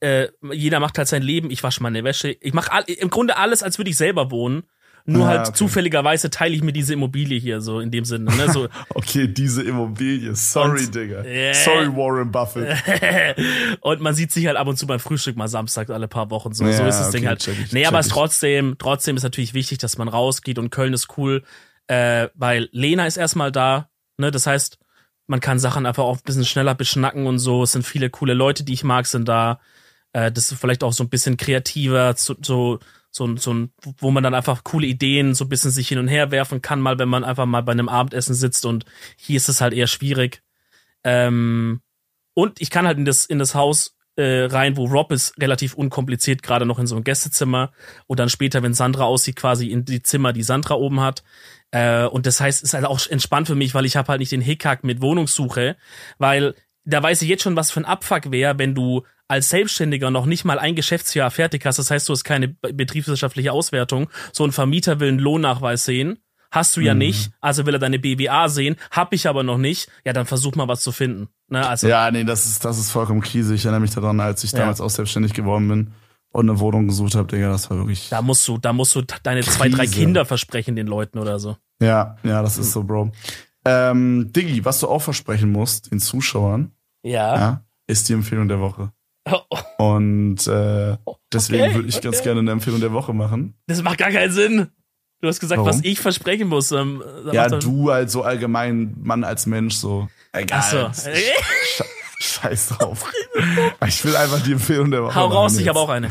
äh, 0.00 0.28
jeder 0.52 0.80
macht 0.80 0.98
halt 0.98 1.08
sein 1.08 1.22
Leben, 1.22 1.50
ich 1.50 1.62
wasche 1.62 1.82
meine 1.82 2.02
Wäsche, 2.04 2.36
ich 2.40 2.54
mache 2.54 2.70
im 2.86 3.10
Grunde 3.10 3.36
alles, 3.36 3.62
als 3.62 3.78
würde 3.78 3.90
ich 3.90 3.96
selber 3.96 4.30
wohnen. 4.30 4.64
Nur 5.06 5.24
ah, 5.24 5.28
halt 5.28 5.40
okay. 5.48 5.52
zufälligerweise 5.56 6.30
teile 6.30 6.54
ich 6.54 6.62
mir 6.62 6.72
diese 6.72 6.92
Immobilie 6.92 7.38
hier 7.38 7.60
so 7.60 7.80
in 7.80 7.90
dem 7.90 8.04
Sinne. 8.04 8.36
Ne? 8.36 8.52
So. 8.52 8.68
okay, 8.94 9.26
diese 9.26 9.62
Immobilie. 9.62 10.34
Sorry, 10.34 10.84
und, 10.84 10.94
Digga. 10.94 11.24
Yeah. 11.24 11.54
Sorry, 11.54 11.88
Warren 11.88 12.30
Buffett. 12.30 12.76
und 13.80 14.00
man 14.00 14.14
sieht 14.14 14.30
sich 14.30 14.46
halt 14.46 14.56
ab 14.56 14.66
und 14.68 14.76
zu 14.76 14.86
beim 14.86 15.00
Frühstück 15.00 15.36
mal 15.36 15.48
Samstag 15.48 15.90
alle 15.90 16.06
paar 16.06 16.30
Wochen 16.30 16.52
so. 16.52 16.64
Ja, 16.64 16.72
so 16.72 16.84
ist 16.84 16.98
das 16.98 17.08
okay, 17.08 17.18
Ding 17.18 17.28
halt. 17.28 17.48
Ich, 17.48 17.72
nee, 17.72 17.86
aber 17.86 17.98
es 17.98 18.08
trotzdem, 18.08 18.76
trotzdem 18.78 19.16
ist 19.16 19.22
natürlich 19.22 19.54
wichtig, 19.54 19.78
dass 19.78 19.96
man 19.96 20.08
rausgeht 20.08 20.58
und 20.58 20.70
Köln 20.70 20.92
ist 20.92 21.08
cool, 21.16 21.44
äh, 21.86 22.28
weil 22.34 22.68
Lena 22.72 23.06
ist 23.06 23.16
erstmal 23.16 23.50
da. 23.50 23.88
Ne? 24.18 24.30
Das 24.30 24.46
heißt, 24.46 24.78
man 25.26 25.40
kann 25.40 25.58
Sachen 25.58 25.86
einfach 25.86 26.04
auch 26.04 26.18
ein 26.18 26.24
bisschen 26.24 26.44
schneller 26.44 26.74
beschnacken 26.74 27.26
und 27.26 27.38
so. 27.38 27.62
Es 27.62 27.72
sind 27.72 27.86
viele 27.86 28.10
coole 28.10 28.34
Leute, 28.34 28.64
die 28.64 28.74
ich 28.74 28.84
mag, 28.84 29.06
sind 29.06 29.28
da. 29.28 29.60
Äh, 30.12 30.32
das 30.32 30.50
ist 30.50 30.60
vielleicht 30.60 30.82
auch 30.82 30.92
so 30.92 31.04
ein 31.04 31.08
bisschen 31.08 31.36
kreativer, 31.36 32.14
so, 32.16 32.36
so, 32.42 32.78
so, 33.10 33.36
so 33.36 33.68
wo 33.98 34.10
man 34.10 34.22
dann 34.22 34.34
einfach 34.34 34.64
coole 34.64 34.86
Ideen 34.86 35.34
so 35.34 35.44
ein 35.44 35.48
bisschen 35.48 35.70
sich 35.70 35.88
hin 35.88 35.98
und 35.98 36.08
her 36.08 36.30
werfen 36.30 36.62
kann, 36.62 36.80
mal 36.80 36.98
wenn 36.98 37.08
man 37.08 37.24
einfach 37.24 37.46
mal 37.46 37.62
bei 37.62 37.72
einem 37.72 37.88
Abendessen 37.88 38.34
sitzt 38.34 38.66
und 38.66 38.84
hier 39.16 39.36
ist 39.36 39.48
es 39.48 39.60
halt 39.60 39.74
eher 39.74 39.86
schwierig. 39.86 40.42
Ähm, 41.04 41.80
und 42.34 42.60
ich 42.60 42.70
kann 42.70 42.86
halt 42.86 42.98
in 42.98 43.04
das, 43.04 43.26
in 43.26 43.38
das 43.38 43.54
Haus 43.54 43.96
äh, 44.16 44.44
rein, 44.44 44.76
wo 44.76 44.86
Rob 44.86 45.12
ist, 45.12 45.40
relativ 45.40 45.74
unkompliziert, 45.74 46.42
gerade 46.42 46.66
noch 46.66 46.78
in 46.78 46.86
so 46.86 46.94
einem 46.94 47.04
Gästezimmer. 47.04 47.72
Und 48.06 48.20
dann 48.20 48.28
später, 48.28 48.62
wenn 48.62 48.74
Sandra 48.74 49.04
aussieht, 49.04 49.36
quasi 49.36 49.68
in 49.68 49.84
die 49.84 50.02
Zimmer, 50.02 50.32
die 50.32 50.42
Sandra 50.42 50.74
oben 50.74 51.00
hat. 51.00 51.22
Äh, 51.70 52.04
und 52.04 52.26
das 52.26 52.40
heißt, 52.40 52.62
ist 52.62 52.74
halt 52.74 52.84
auch 52.84 53.00
entspannt 53.08 53.46
für 53.46 53.54
mich, 53.54 53.74
weil 53.74 53.86
ich 53.86 53.96
habe 53.96 54.08
halt 54.08 54.20
nicht 54.20 54.32
den 54.32 54.40
Hickhack 54.40 54.84
mit 54.84 55.00
Wohnungssuche, 55.00 55.76
weil 56.18 56.54
da 56.84 57.02
weiß 57.02 57.22
ich 57.22 57.28
jetzt 57.28 57.42
schon, 57.42 57.56
was 57.56 57.70
für 57.70 57.80
ein 57.80 57.84
Abfuck 57.84 58.30
wäre, 58.30 58.58
wenn 58.58 58.74
du 58.74 59.04
als 59.30 59.48
Selbstständiger 59.48 60.10
noch 60.10 60.26
nicht 60.26 60.44
mal 60.44 60.58
ein 60.58 60.74
Geschäftsjahr 60.74 61.30
fertig 61.30 61.64
hast, 61.64 61.78
das 61.78 61.88
heißt, 61.88 62.08
du 62.08 62.12
hast 62.12 62.24
keine 62.24 62.48
betriebswirtschaftliche 62.48 63.52
Auswertung, 63.52 64.10
so 64.32 64.44
ein 64.44 64.50
Vermieter 64.50 64.98
will 64.98 65.06
einen 65.06 65.20
Lohnnachweis 65.20 65.84
sehen, 65.84 66.18
hast 66.50 66.76
du 66.76 66.80
ja 66.80 66.94
mhm. 66.94 66.98
nicht, 66.98 67.30
also 67.40 67.64
will 67.64 67.74
er 67.74 67.78
deine 67.78 68.00
BWA 68.00 68.48
sehen, 68.48 68.74
hab 68.90 69.12
ich 69.12 69.28
aber 69.28 69.44
noch 69.44 69.56
nicht, 69.56 69.88
ja, 70.04 70.12
dann 70.12 70.26
versuch 70.26 70.56
mal 70.56 70.66
was 70.66 70.80
zu 70.80 70.90
finden. 70.90 71.28
Ne? 71.46 71.64
Also, 71.64 71.86
ja, 71.86 72.10
nee, 72.10 72.24
das 72.24 72.46
ist, 72.46 72.64
das 72.64 72.76
ist 72.80 72.90
vollkommen 72.90 73.20
Krise. 73.20 73.54
Ich 73.54 73.64
erinnere 73.64 73.82
mich 73.82 73.92
daran, 73.92 74.18
als 74.18 74.42
ich 74.42 74.50
damals 74.50 74.80
auch 74.80 74.90
selbstständig 74.90 75.32
geworden 75.32 75.68
bin 75.68 75.92
und 76.32 76.50
eine 76.50 76.58
Wohnung 76.58 76.88
gesucht 76.88 77.14
habe, 77.14 77.28
Digga, 77.28 77.50
das 77.50 77.70
war 77.70 77.76
wirklich. 77.76 78.08
Da 78.08 78.22
musst 78.22 78.48
du, 78.48 78.58
da 78.58 78.72
musst 78.72 78.96
du 78.96 79.02
deine 79.22 79.42
Krise. 79.42 79.56
zwei, 79.56 79.68
drei 79.68 79.86
Kinder 79.86 80.24
versprechen 80.24 80.74
den 80.74 80.88
Leuten 80.88 81.20
oder 81.20 81.38
so. 81.38 81.56
Ja, 81.80 82.16
ja, 82.24 82.42
das 82.42 82.58
ist 82.58 82.72
so, 82.72 82.82
Bro. 82.82 83.12
Ähm, 83.64 84.32
Diggi, 84.32 84.64
was 84.64 84.80
du 84.80 84.88
auch 84.88 85.02
versprechen 85.02 85.52
musst 85.52 85.92
den 85.92 86.00
Zuschauern, 86.00 86.72
ja. 87.04 87.36
ja 87.36 87.64
ist 87.86 88.08
die 88.08 88.12
Empfehlung 88.12 88.48
der 88.48 88.58
Woche. 88.58 88.92
Und 89.78 90.46
äh, 90.46 90.96
deswegen 91.32 91.64
okay, 91.64 91.74
würde 91.74 91.88
ich 91.88 91.96
okay. 91.96 92.08
ganz 92.08 92.22
gerne 92.22 92.40
eine 92.40 92.50
Empfehlung 92.50 92.80
der 92.80 92.92
Woche 92.92 93.12
machen. 93.12 93.54
Das 93.66 93.82
macht 93.82 93.98
gar 93.98 94.10
keinen 94.10 94.32
Sinn. 94.32 94.68
Du 95.20 95.28
hast 95.28 95.40
gesagt, 95.40 95.58
Warum? 95.58 95.68
was 95.68 95.84
ich 95.84 96.00
versprechen 96.00 96.48
muss. 96.48 96.72
Ähm, 96.72 97.02
ja, 97.32 97.48
du 97.48 97.90
als 97.90 98.12
so 98.12 98.22
allgemein 98.22 98.94
Mann 99.02 99.22
als 99.24 99.46
Mensch 99.46 99.74
so. 99.74 100.08
Egal. 100.32 100.92
So. 100.92 101.10
Scheiß 102.20 102.68
drauf. 102.68 103.10
ich 103.86 104.04
will 104.04 104.16
einfach 104.16 104.42
die 104.42 104.52
Empfehlung 104.52 104.90
der 104.90 105.02
Woche. 105.02 105.14
Hau 105.14 105.26
raus, 105.26 105.58
ich 105.58 105.68
habe 105.68 105.78
auch 105.78 105.88
eine. 105.88 106.10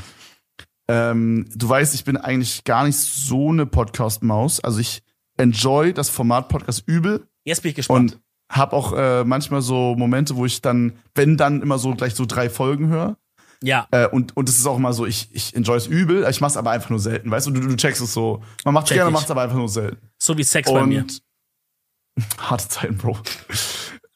Ähm, 0.88 1.48
du 1.56 1.70
weißt, 1.70 1.94
ich 1.94 2.04
bin 2.04 2.18
eigentlich 2.18 2.64
gar 2.64 2.86
nicht 2.86 2.98
so 2.98 3.50
eine 3.50 3.66
Podcast-Maus. 3.66 4.60
Also 4.60 4.80
ich 4.80 5.02
enjoy 5.38 5.94
das 5.94 6.10
Format 6.10 6.50
Podcast 6.50 6.84
übel. 6.88 7.28
Jetzt 7.44 7.62
bin 7.62 7.70
ich 7.70 7.76
gespannt. 7.76 8.14
Und 8.14 8.22
hab 8.50 8.74
auch 8.74 8.94
äh, 8.94 9.24
manchmal 9.24 9.62
so 9.62 9.96
Momente, 9.96 10.36
wo 10.36 10.46
ich 10.46 10.62
dann, 10.62 10.94
wenn 11.14 11.38
dann 11.38 11.62
immer 11.62 11.78
so 11.78 11.94
gleich 11.94 12.16
so 12.16 12.26
drei 12.26 12.50
Folgen 12.50 12.88
höre. 12.88 13.18
Ja. 13.62 13.88
Äh, 13.92 14.08
und, 14.08 14.36
und 14.36 14.50
es 14.50 14.58
ist 14.58 14.66
auch 14.66 14.78
immer 14.78 14.94
so, 14.94 15.06
ich, 15.06 15.30
ich 15.34 15.56
enjoy 15.56 15.78
es 15.78 15.88
übel, 15.88 16.26
ich 16.30 16.42
mach's 16.42 16.58
aber 16.58 16.72
einfach 16.72 16.90
nur 16.90 17.00
selten, 17.00 17.30
weißt 17.30 17.48
du, 17.48 17.52
du, 17.52 17.62
du 17.62 17.76
checkst 17.76 18.02
es 18.02 18.14
so. 18.14 18.42
Man 18.66 18.74
macht 18.74 18.90
es 18.90 18.94
gerne, 18.94 19.12
macht 19.12 19.26
es 19.26 19.32
aber 19.32 19.42
einfach 19.42 19.58
nur 19.58 19.70
selten. 19.70 20.10
So 20.18 20.38
wie 20.38 20.44
Sex 20.44 20.70
und 20.70 20.76
bei 20.76 20.86
mir. 20.86 21.06
Harte 22.38 22.68
Zeiten, 22.68 22.98
Bro. 22.98 23.18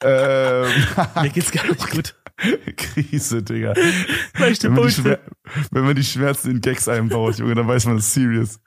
ähm, 0.01 0.69
mir 1.21 1.29
geht's 1.29 1.51
gar 1.51 1.65
nicht 1.67 1.91
gut. 1.91 2.15
Krise, 2.77 3.43
Digga. 3.43 3.73
wenn, 3.75 4.73
man 4.73 4.87
die 4.87 5.17
wenn 5.71 5.83
man 5.83 5.95
die 5.95 6.03
Schmerzen 6.03 6.51
in 6.51 6.61
Gags 6.61 6.87
einbaut, 6.87 7.37
Junge, 7.37 7.55
dann 7.55 7.67
weiß 7.67 7.85
man, 7.85 7.97
es 7.97 8.07
ist 8.07 8.13
serious. 8.13 8.59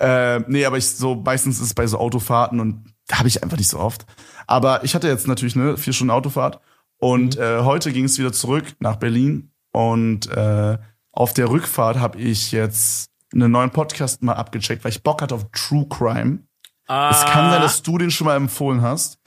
Äh, 0.00 0.40
nee, 0.48 0.64
aber 0.64 0.78
ich 0.78 0.88
so, 0.88 1.14
meistens 1.14 1.56
ist 1.56 1.66
es 1.66 1.74
bei 1.74 1.86
so 1.86 1.98
Autofahrten 1.98 2.58
und 2.58 2.84
da 3.08 3.18
habe 3.18 3.28
ich 3.28 3.42
einfach 3.42 3.58
nicht 3.58 3.68
so 3.68 3.78
oft. 3.78 4.06
Aber 4.46 4.84
ich 4.84 4.94
hatte 4.94 5.08
jetzt 5.08 5.28
natürlich 5.28 5.56
eine 5.56 5.76
vier 5.76 5.92
Stunden 5.92 6.10
Autofahrt 6.10 6.60
und 6.98 7.36
mhm. 7.36 7.42
äh, 7.42 7.60
heute 7.62 7.92
ging 7.92 8.04
es 8.04 8.18
wieder 8.18 8.32
zurück 8.32 8.64
nach 8.80 8.96
Berlin 8.96 9.50
und 9.72 10.28
äh, 10.30 10.78
auf 11.12 11.32
der 11.32 11.50
Rückfahrt 11.50 11.98
habe 11.98 12.18
ich 12.18 12.52
jetzt 12.52 13.10
einen 13.32 13.50
neuen 13.50 13.70
Podcast 13.70 14.22
mal 14.22 14.34
abgecheckt, 14.34 14.84
weil 14.84 14.92
ich 14.92 15.02
Bock 15.02 15.22
hatte 15.22 15.34
auf 15.34 15.46
True 15.52 15.86
Crime. 15.88 16.40
Ah. 16.86 17.10
Es 17.10 17.24
kann 17.24 17.50
sein, 17.50 17.62
dass 17.62 17.82
du 17.82 17.98
den 17.98 18.10
schon 18.10 18.26
mal 18.26 18.36
empfohlen 18.36 18.82
hast. 18.82 19.18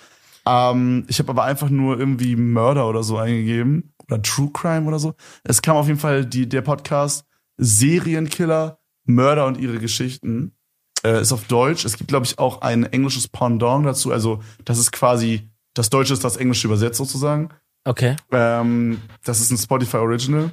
Ähm, 0.45 1.05
ich 1.07 1.19
habe 1.19 1.31
aber 1.31 1.43
einfach 1.43 1.69
nur 1.69 1.99
irgendwie 1.99 2.35
Mörder 2.35 2.87
oder 2.87 3.03
so 3.03 3.17
eingegeben 3.17 3.93
oder 4.07 4.21
True 4.21 4.51
Crime 4.53 4.87
oder 4.87 4.99
so. 4.99 5.15
Es 5.43 5.61
kam 5.61 5.77
auf 5.77 5.87
jeden 5.87 5.99
Fall 5.99 6.25
die, 6.25 6.47
der 6.47 6.61
Podcast 6.61 7.25
Serienkiller, 7.57 8.79
Mörder 9.05 9.45
und 9.45 9.57
ihre 9.57 9.79
Geschichten 9.79 10.55
äh, 11.03 11.21
ist 11.21 11.31
auf 11.31 11.45
Deutsch. 11.45 11.85
Es 11.85 11.97
gibt, 11.97 12.09
glaube 12.09 12.25
ich, 12.25 12.39
auch 12.39 12.61
ein 12.61 12.83
englisches 12.83 13.27
Pendant 13.27 13.85
dazu. 13.85 14.11
Also, 14.11 14.41
das 14.65 14.77
ist 14.77 14.91
quasi, 14.91 15.49
das 15.73 15.89
Deutsche 15.89 16.13
ist 16.13 16.23
das 16.23 16.37
Englische 16.37 16.67
übersetzt 16.67 16.97
sozusagen. 16.97 17.49
Okay. 17.85 18.15
Ähm, 18.31 19.01
das 19.23 19.41
ist 19.41 19.51
ein 19.51 19.57
Spotify 19.57 19.97
Original. 19.97 20.51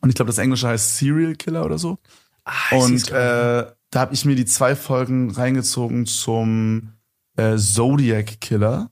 Und 0.00 0.08
ich 0.08 0.14
glaube, 0.14 0.28
das 0.28 0.38
Englische 0.38 0.68
heißt 0.68 0.98
Serial 0.98 1.34
Killer 1.34 1.64
oder 1.64 1.78
so. 1.78 1.98
Ah, 2.44 2.76
und 2.76 3.10
äh, 3.10 3.66
da 3.90 4.00
habe 4.00 4.14
ich 4.14 4.24
mir 4.24 4.36
die 4.36 4.46
zwei 4.46 4.74
Folgen 4.76 5.30
reingezogen 5.30 6.06
zum 6.06 6.94
äh, 7.36 7.56
Zodiac 7.56 8.40
Killer. 8.40 8.90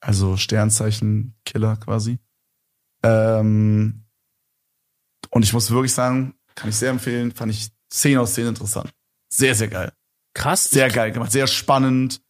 Also 0.00 0.36
Sternzeichen 0.36 1.34
Killer 1.44 1.76
quasi. 1.76 2.18
Ähm, 3.04 4.04
und 5.30 5.44
ich 5.44 5.52
muss 5.52 5.70
wirklich 5.70 5.92
sagen, 5.92 6.34
kann 6.54 6.70
ich 6.70 6.76
sehr 6.76 6.90
empfehlen, 6.90 7.32
fand 7.32 7.52
ich 7.52 7.70
10 7.90 8.18
aus 8.18 8.34
10 8.34 8.48
interessant. 8.48 8.92
Sehr, 9.32 9.54
sehr 9.54 9.68
geil. 9.68 9.92
Krass. 10.34 10.64
Sehr 10.64 10.90
geil 10.90 11.12
gemacht, 11.12 11.32
sehr 11.32 11.46
spannend. 11.46 12.20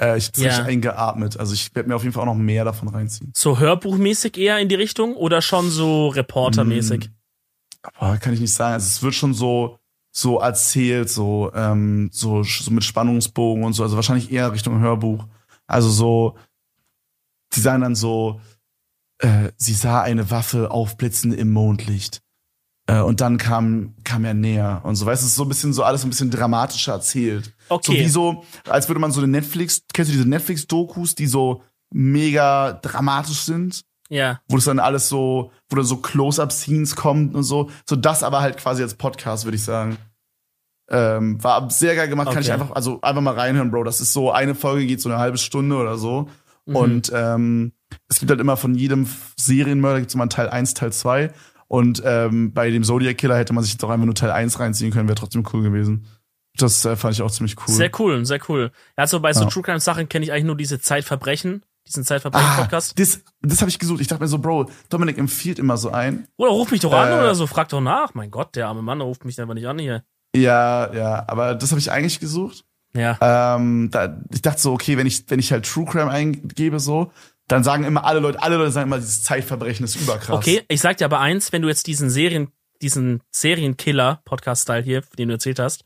Äh, 0.00 0.18
ich 0.18 0.28
habe 0.28 0.42
ja. 0.42 0.62
eingeatmet. 0.64 1.38
Also 1.38 1.54
ich 1.54 1.74
werde 1.74 1.88
mir 1.88 1.96
auf 1.96 2.02
jeden 2.02 2.12
Fall 2.12 2.22
auch 2.22 2.34
noch 2.34 2.40
mehr 2.40 2.64
davon 2.64 2.88
reinziehen. 2.88 3.32
So 3.36 3.58
hörbuchmäßig 3.58 4.38
eher 4.38 4.58
in 4.58 4.68
die 4.68 4.74
Richtung 4.74 5.16
oder 5.16 5.42
schon 5.42 5.70
so 5.70 6.08
reportermäßig? 6.08 7.10
Aber 7.94 8.16
kann 8.18 8.32
ich 8.32 8.40
nicht 8.40 8.52
sagen. 8.52 8.74
Also 8.74 8.86
es 8.86 9.02
wird 9.02 9.14
schon 9.14 9.34
so 9.34 9.78
so 10.14 10.40
erzählt, 10.40 11.08
so 11.08 11.50
ähm, 11.54 12.10
so 12.12 12.42
so 12.42 12.70
mit 12.70 12.84
Spannungsbogen 12.84 13.64
und 13.64 13.72
so. 13.72 13.82
Also 13.82 13.96
wahrscheinlich 13.96 14.30
eher 14.30 14.52
Richtung 14.52 14.80
Hörbuch. 14.80 15.26
Also 15.66 15.88
so 15.88 16.36
die 17.54 17.60
sagen 17.60 17.82
dann 17.82 17.94
so 17.94 18.40
äh, 19.18 19.50
sie 19.56 19.74
sah 19.74 20.02
eine 20.02 20.30
Waffe 20.30 20.70
aufblitzen 20.70 21.32
im 21.32 21.52
Mondlicht. 21.52 22.22
Äh, 22.86 23.00
und 23.00 23.20
dann 23.20 23.38
kam, 23.38 23.94
kam 24.04 24.24
er 24.24 24.34
näher 24.34 24.80
und 24.84 24.96
so. 24.96 25.06
Weißt 25.06 25.22
du, 25.22 25.26
es 25.26 25.32
ist 25.32 25.36
so 25.36 25.44
ein 25.44 25.48
bisschen 25.48 25.72
so 25.72 25.84
alles 25.84 26.04
ein 26.04 26.10
bisschen 26.10 26.30
dramatischer 26.30 26.92
erzählt. 26.92 27.54
Okay. 27.68 27.86
So 27.86 27.92
wie 27.92 28.08
so, 28.08 28.44
als 28.68 28.88
würde 28.88 29.00
man 29.00 29.12
so 29.12 29.20
eine 29.20 29.28
Netflix, 29.28 29.82
kennst 29.92 30.10
du 30.10 30.16
diese 30.16 30.28
Netflix-Dokus, 30.28 31.14
die 31.14 31.26
so 31.26 31.62
mega 31.92 32.72
dramatisch 32.72 33.40
sind? 33.42 33.82
Ja. 34.08 34.40
Wo 34.48 34.56
das 34.56 34.64
dann 34.64 34.78
alles 34.78 35.08
so, 35.08 35.52
wo 35.70 35.76
dann 35.76 35.84
so 35.84 35.96
Close-Up-Scenes 35.98 36.96
kommt 36.96 37.34
und 37.34 37.44
so. 37.44 37.70
So 37.88 37.96
das 37.96 38.22
aber 38.22 38.40
halt 38.40 38.58
quasi 38.58 38.82
als 38.82 38.94
Podcast, 38.94 39.44
würde 39.44 39.56
ich 39.56 39.64
sagen. 39.64 39.96
Ähm, 40.90 41.42
war 41.42 41.70
sehr 41.70 41.94
geil 41.94 42.08
gemacht, 42.08 42.26
kann 42.26 42.36
Okay. 42.38 42.46
ich 42.46 42.52
einfach, 42.52 42.72
also 42.72 43.00
einfach 43.00 43.22
mal 43.22 43.34
reinhören, 43.34 43.70
Bro. 43.70 43.84
Das 43.84 44.00
ist 44.00 44.12
so, 44.12 44.30
eine 44.30 44.54
Folge 44.54 44.86
geht 44.86 45.00
so 45.00 45.08
eine 45.08 45.18
halbe 45.18 45.38
Stunde 45.38 45.76
oder 45.76 45.96
so. 45.96 46.28
Mhm. 46.66 46.76
Und 46.76 47.12
ähm, 47.14 47.72
es 48.08 48.18
gibt 48.18 48.30
halt 48.30 48.40
immer 48.40 48.56
von 48.56 48.74
jedem 48.74 49.06
Serienmörder 49.38 50.00
gibt's 50.00 50.14
immer 50.14 50.24
einen 50.24 50.30
Teil 50.30 50.48
1, 50.50 50.74
Teil 50.74 50.92
2. 50.92 51.32
Und 51.72 52.02
ähm, 52.04 52.52
bei 52.52 52.68
dem 52.70 52.84
Zodiac 52.84 53.16
Killer 53.16 53.38
hätte 53.38 53.54
man 53.54 53.64
sich 53.64 53.72
jetzt 53.72 53.82
auch 53.82 53.88
einfach 53.88 54.04
nur 54.04 54.14
Teil 54.14 54.30
1 54.30 54.60
reinziehen 54.60 54.92
können, 54.92 55.08
wäre 55.08 55.16
trotzdem 55.16 55.42
cool 55.54 55.62
gewesen. 55.62 56.06
Das 56.58 56.84
äh, 56.84 56.96
fand 56.96 57.14
ich 57.14 57.22
auch 57.22 57.30
ziemlich 57.30 57.56
cool. 57.66 57.72
Sehr 57.72 57.90
cool, 57.98 58.26
sehr 58.26 58.40
cool. 58.50 58.72
Ja, 58.98 59.04
also 59.04 59.20
bei 59.20 59.32
so 59.32 59.44
Ja. 59.44 59.48
True 59.48 59.62
Crime 59.62 59.80
Sachen 59.80 60.06
kenne 60.06 60.22
ich 60.26 60.32
eigentlich 60.32 60.44
nur 60.44 60.56
diese 60.58 60.82
Zeitverbrechen, 60.82 61.64
diesen 61.88 62.02
ah, 62.02 62.06
Zeitverbrechen-Podcast. 62.06 62.98
das 62.98 63.22
das 63.40 63.62
habe 63.62 63.70
ich 63.70 63.78
gesucht. 63.78 64.02
Ich 64.02 64.06
dachte 64.08 64.22
mir 64.22 64.28
so, 64.28 64.36
Bro, 64.38 64.68
Dominik 64.90 65.16
empfiehlt 65.16 65.58
immer 65.58 65.78
so 65.78 65.88
ein. 65.90 66.28
Oder 66.36 66.50
ruf 66.50 66.70
mich 66.72 66.80
doch 66.80 66.92
an 66.92 67.08
Äh. 67.08 67.14
oder 67.20 67.34
so, 67.34 67.46
frag 67.46 67.70
doch 67.70 67.80
nach. 67.80 68.12
Mein 68.12 68.30
Gott, 68.30 68.54
der 68.54 68.68
arme 68.68 68.82
Mann 68.82 69.00
ruft 69.00 69.24
mich 69.24 69.40
einfach 69.40 69.54
nicht 69.54 69.66
an 69.66 69.78
hier. 69.78 70.04
Ja, 70.36 70.92
ja, 70.92 71.24
aber 71.26 71.54
das 71.54 71.70
habe 71.70 71.78
ich 71.78 71.90
eigentlich 71.90 72.20
gesucht. 72.20 72.66
Ja. 72.94 73.16
Ähm, 73.56 73.88
da, 73.90 74.20
ich 74.30 74.42
dachte 74.42 74.60
so, 74.60 74.74
okay, 74.74 74.98
wenn 74.98 75.06
ich, 75.06 75.24
wenn 75.30 75.38
ich 75.38 75.50
halt 75.52 75.64
True 75.64 75.86
Crime 75.86 76.10
eingebe, 76.10 76.78
so, 76.80 77.12
dann 77.52 77.64
sagen 77.64 77.84
immer 77.84 78.04
alle 78.04 78.20
Leute, 78.20 78.42
alle 78.42 78.56
Leute 78.56 78.70
sagen 78.70 78.88
immer, 78.88 78.98
dieses 78.98 79.22
Zeitverbrechen 79.22 79.84
ist 79.84 79.96
überkrass. 79.96 80.36
Okay, 80.36 80.62
ich 80.68 80.80
sag 80.80 80.96
dir 80.96 81.04
aber 81.04 81.20
eins, 81.20 81.52
wenn 81.52 81.60
du 81.60 81.68
jetzt 81.68 81.86
diesen 81.86 82.08
Serien, 82.08 82.50
diesen 82.80 83.22
Serienkiller-Podcast-Style 83.30 84.82
hier, 84.82 85.02
den 85.18 85.28
du 85.28 85.34
erzählt 85.34 85.58
hast, 85.58 85.84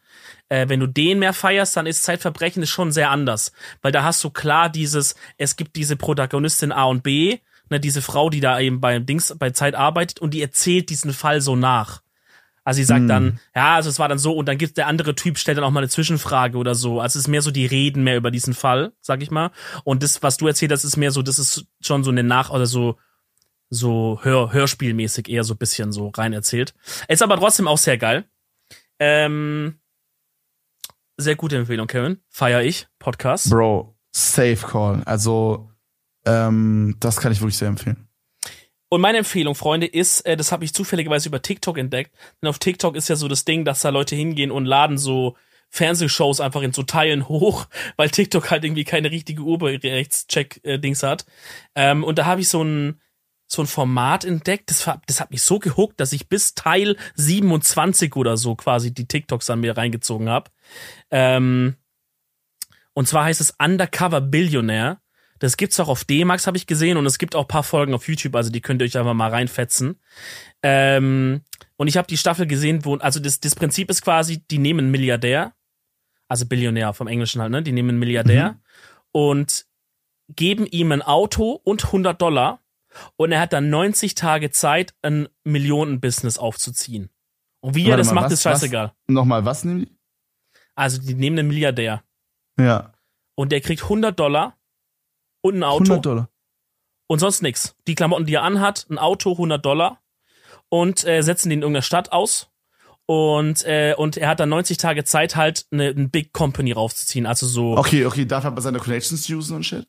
äh, 0.48 0.68
wenn 0.68 0.78
du 0.78 0.86
den 0.86 1.18
mehr 1.18 1.32
feierst, 1.32 1.76
dann 1.76 1.86
ist 1.86 2.04
Zeitverbrechen 2.04 2.62
ist 2.62 2.70
schon 2.70 2.92
sehr 2.92 3.10
anders. 3.10 3.50
Weil 3.82 3.90
da 3.90 4.04
hast 4.04 4.22
du 4.22 4.30
klar 4.30 4.70
dieses, 4.70 5.16
es 5.38 5.56
gibt 5.56 5.74
diese 5.74 5.96
Protagonistin 5.96 6.70
A 6.70 6.84
und 6.84 7.02
B, 7.02 7.38
ne, 7.68 7.80
diese 7.80 8.00
Frau, 8.00 8.30
die 8.30 8.40
da 8.40 8.60
eben 8.60 8.80
beim 8.80 9.04
Dings, 9.04 9.34
bei 9.36 9.50
Zeit 9.50 9.74
arbeitet 9.74 10.20
und 10.20 10.34
die 10.34 10.42
erzählt 10.42 10.88
diesen 10.88 11.12
Fall 11.12 11.40
so 11.40 11.56
nach. 11.56 12.00
Also 12.66 12.78
sie 12.78 12.84
sagt 12.84 13.02
Hm. 13.02 13.08
dann, 13.08 13.40
ja, 13.54 13.76
also 13.76 13.88
es 13.88 14.00
war 14.00 14.08
dann 14.08 14.18
so 14.18 14.32
und 14.32 14.46
dann 14.46 14.58
gibt 14.58 14.76
der 14.76 14.88
andere 14.88 15.14
Typ 15.14 15.38
stellt 15.38 15.56
dann 15.56 15.64
auch 15.64 15.70
mal 15.70 15.80
eine 15.80 15.88
Zwischenfrage 15.88 16.58
oder 16.58 16.74
so. 16.74 17.00
Also 17.00 17.16
es 17.16 17.24
ist 17.24 17.28
mehr 17.28 17.40
so 17.40 17.52
die 17.52 17.64
Reden 17.64 18.02
mehr 18.02 18.16
über 18.16 18.32
diesen 18.32 18.54
Fall, 18.54 18.92
sag 19.00 19.22
ich 19.22 19.30
mal. 19.30 19.52
Und 19.84 20.02
das, 20.02 20.20
was 20.24 20.36
du 20.36 20.48
erzählt 20.48 20.72
hast, 20.72 20.82
ist 20.82 20.96
mehr 20.96 21.12
so, 21.12 21.22
das 21.22 21.38
ist 21.38 21.64
schon 21.80 22.02
so 22.02 22.10
eine 22.10 22.24
Nach- 22.24 22.50
oder 22.50 22.66
so 22.66 22.98
so 23.70 24.18
Hör 24.22 24.52
Hörspielmäßig 24.52 25.28
eher 25.28 25.44
so 25.44 25.54
ein 25.54 25.58
bisschen 25.58 25.92
so 25.92 26.08
rein 26.08 26.32
erzählt. 26.32 26.74
Ist 27.06 27.22
aber 27.22 27.36
trotzdem 27.36 27.68
auch 27.68 27.78
sehr 27.78 27.98
geil. 27.98 28.24
Ähm, 28.98 29.78
sehr 31.16 31.36
gute 31.36 31.56
Empfehlung, 31.56 31.86
Kevin. 31.86 32.18
Feier 32.28 32.62
ich. 32.62 32.88
Podcast. 32.98 33.48
Bro, 33.50 33.96
safe 34.12 34.56
call. 34.66 35.02
Also, 35.04 35.70
ähm, 36.24 36.96
das 37.00 37.18
kann 37.18 37.30
ich 37.32 37.40
wirklich 37.40 37.56
sehr 37.58 37.68
empfehlen. 37.68 38.05
Und 38.88 39.00
meine 39.00 39.18
Empfehlung, 39.18 39.54
Freunde, 39.54 39.86
ist, 39.86 40.20
äh, 40.22 40.36
das 40.36 40.52
habe 40.52 40.64
ich 40.64 40.72
zufälligerweise 40.72 41.28
über 41.28 41.42
TikTok 41.42 41.78
entdeckt. 41.78 42.14
Denn 42.40 42.48
auf 42.48 42.58
TikTok 42.58 42.96
ist 42.96 43.08
ja 43.08 43.16
so 43.16 43.28
das 43.28 43.44
Ding, 43.44 43.64
dass 43.64 43.80
da 43.80 43.88
Leute 43.88 44.14
hingehen 44.14 44.50
und 44.50 44.64
laden 44.64 44.98
so 44.98 45.36
Fernsehshows 45.70 46.40
einfach 46.40 46.62
in 46.62 46.72
so 46.72 46.82
Teilen 46.82 47.28
hoch, 47.28 47.66
weil 47.96 48.10
TikTok 48.10 48.50
halt 48.50 48.64
irgendwie 48.64 48.84
keine 48.84 49.10
richtige 49.10 49.42
Urheberrechtscheck-Dings 49.42 51.02
hat. 51.02 51.26
Ähm, 51.74 52.04
und 52.04 52.18
da 52.18 52.26
habe 52.26 52.40
ich 52.40 52.48
so 52.48 52.62
ein 52.62 53.00
so 53.48 53.62
ein 53.62 53.68
Format 53.68 54.24
entdeckt, 54.24 54.70
das, 54.70 54.90
das 55.06 55.20
hat 55.20 55.30
mich 55.30 55.42
so 55.42 55.58
gehuckt, 55.60 56.00
dass 56.00 56.12
ich 56.12 56.28
bis 56.28 56.54
Teil 56.54 56.96
27 57.14 58.16
oder 58.16 58.36
so 58.36 58.56
quasi 58.56 58.92
die 58.92 59.06
TikToks 59.06 59.50
an 59.50 59.60
mir 59.60 59.76
reingezogen 59.76 60.28
habe. 60.28 60.50
Ähm, 61.10 61.76
und 62.92 63.06
zwar 63.06 63.24
heißt 63.24 63.40
es 63.40 63.54
Undercover 63.62 64.20
Billionaire. 64.20 64.98
Das 65.38 65.56
gibt's 65.56 65.78
auch 65.80 65.88
auf 65.88 66.04
D-Max, 66.04 66.46
habe 66.46 66.56
ich 66.56 66.66
gesehen, 66.66 66.96
und 66.96 67.06
es 67.06 67.18
gibt 67.18 67.34
auch 67.34 67.42
ein 67.44 67.48
paar 67.48 67.62
Folgen 67.62 67.92
auf 67.94 68.08
YouTube, 68.08 68.34
also 68.36 68.50
die 68.50 68.60
könnt 68.60 68.80
ihr 68.80 68.86
euch 68.86 68.96
einfach 68.96 69.14
mal 69.14 69.30
reinfetzen. 69.30 70.00
Ähm, 70.62 71.42
und 71.76 71.88
ich 71.88 71.96
habe 71.96 72.06
die 72.08 72.16
Staffel 72.16 72.46
gesehen, 72.46 72.84
wo, 72.84 72.96
also 72.96 73.20
das, 73.20 73.40
das 73.40 73.54
Prinzip 73.54 73.90
ist 73.90 74.02
quasi, 74.02 74.42
die 74.50 74.58
nehmen 74.58 74.80
einen 74.80 74.90
Milliardär, 74.90 75.52
also 76.28 76.46
Billionär 76.46 76.92
vom 76.94 77.06
Englischen 77.06 77.40
halt, 77.42 77.52
ne? 77.52 77.62
Die 77.62 77.72
nehmen 77.72 77.90
einen 77.90 77.98
Milliardär 77.98 78.58
und 79.12 79.66
geben 80.34 80.66
ihm 80.66 80.90
ein 80.92 81.02
Auto 81.02 81.52
und 81.52 81.84
100 81.84 82.20
Dollar 82.20 82.60
und 83.16 83.30
er 83.30 83.40
hat 83.40 83.52
dann 83.52 83.70
90 83.70 84.14
Tage 84.14 84.50
Zeit, 84.50 84.94
ein 85.02 85.28
Millionenbusiness 85.44 86.38
aufzuziehen. 86.38 87.10
Und 87.60 87.74
wie 87.74 87.82
er 87.84 87.90
Warte 87.90 87.98
das 87.98 88.06
mal, 88.08 88.14
macht, 88.14 88.24
was- 88.26 88.32
ist 88.34 88.42
scheißegal. 88.42 88.92
Nochmal, 89.06 89.44
was 89.44 89.64
nehmen 89.64 89.80
die? 89.86 89.96
Also 90.74 91.00
die 91.00 91.14
nehmen 91.14 91.38
einen 91.38 91.48
Milliardär 91.48 92.02
Ja, 92.58 92.92
und 93.34 93.52
der 93.52 93.60
kriegt 93.60 93.82
100 93.84 94.18
Dollar 94.18 94.56
und 95.54 95.60
ein 95.60 95.62
Auto 95.64 95.84
100 95.84 96.06
Dollar. 96.06 96.28
und 97.08 97.18
sonst 97.18 97.42
nix. 97.42 97.74
Die 97.86 97.94
Klamotten, 97.94 98.26
die 98.26 98.34
er 98.34 98.42
anhat, 98.42 98.86
ein 98.90 98.98
Auto, 98.98 99.32
100 99.32 99.64
Dollar 99.64 100.00
und 100.68 101.04
äh, 101.06 101.22
setzen 101.22 101.50
den 101.50 101.58
in 101.58 101.62
irgendeiner 101.62 101.82
Stadt 101.82 102.12
aus. 102.12 102.48
Und, 103.08 103.64
äh, 103.64 103.94
und 103.96 104.16
er 104.16 104.28
hat 104.30 104.40
dann 104.40 104.48
90 104.48 104.78
Tage 104.78 105.04
Zeit, 105.04 105.36
halt 105.36 105.66
eine, 105.70 105.88
eine 105.90 106.08
Big 106.08 106.32
Company 106.32 106.72
raufzuziehen. 106.72 107.24
Also 107.26 107.46
so, 107.46 107.76
Okay, 107.76 108.04
okay, 108.04 108.24
darf 108.26 108.44
er 108.44 108.48
aber 108.48 108.60
seine 108.60 108.78
Connections 108.78 109.28
usen 109.30 109.56
und 109.56 109.64
shit? 109.64 109.86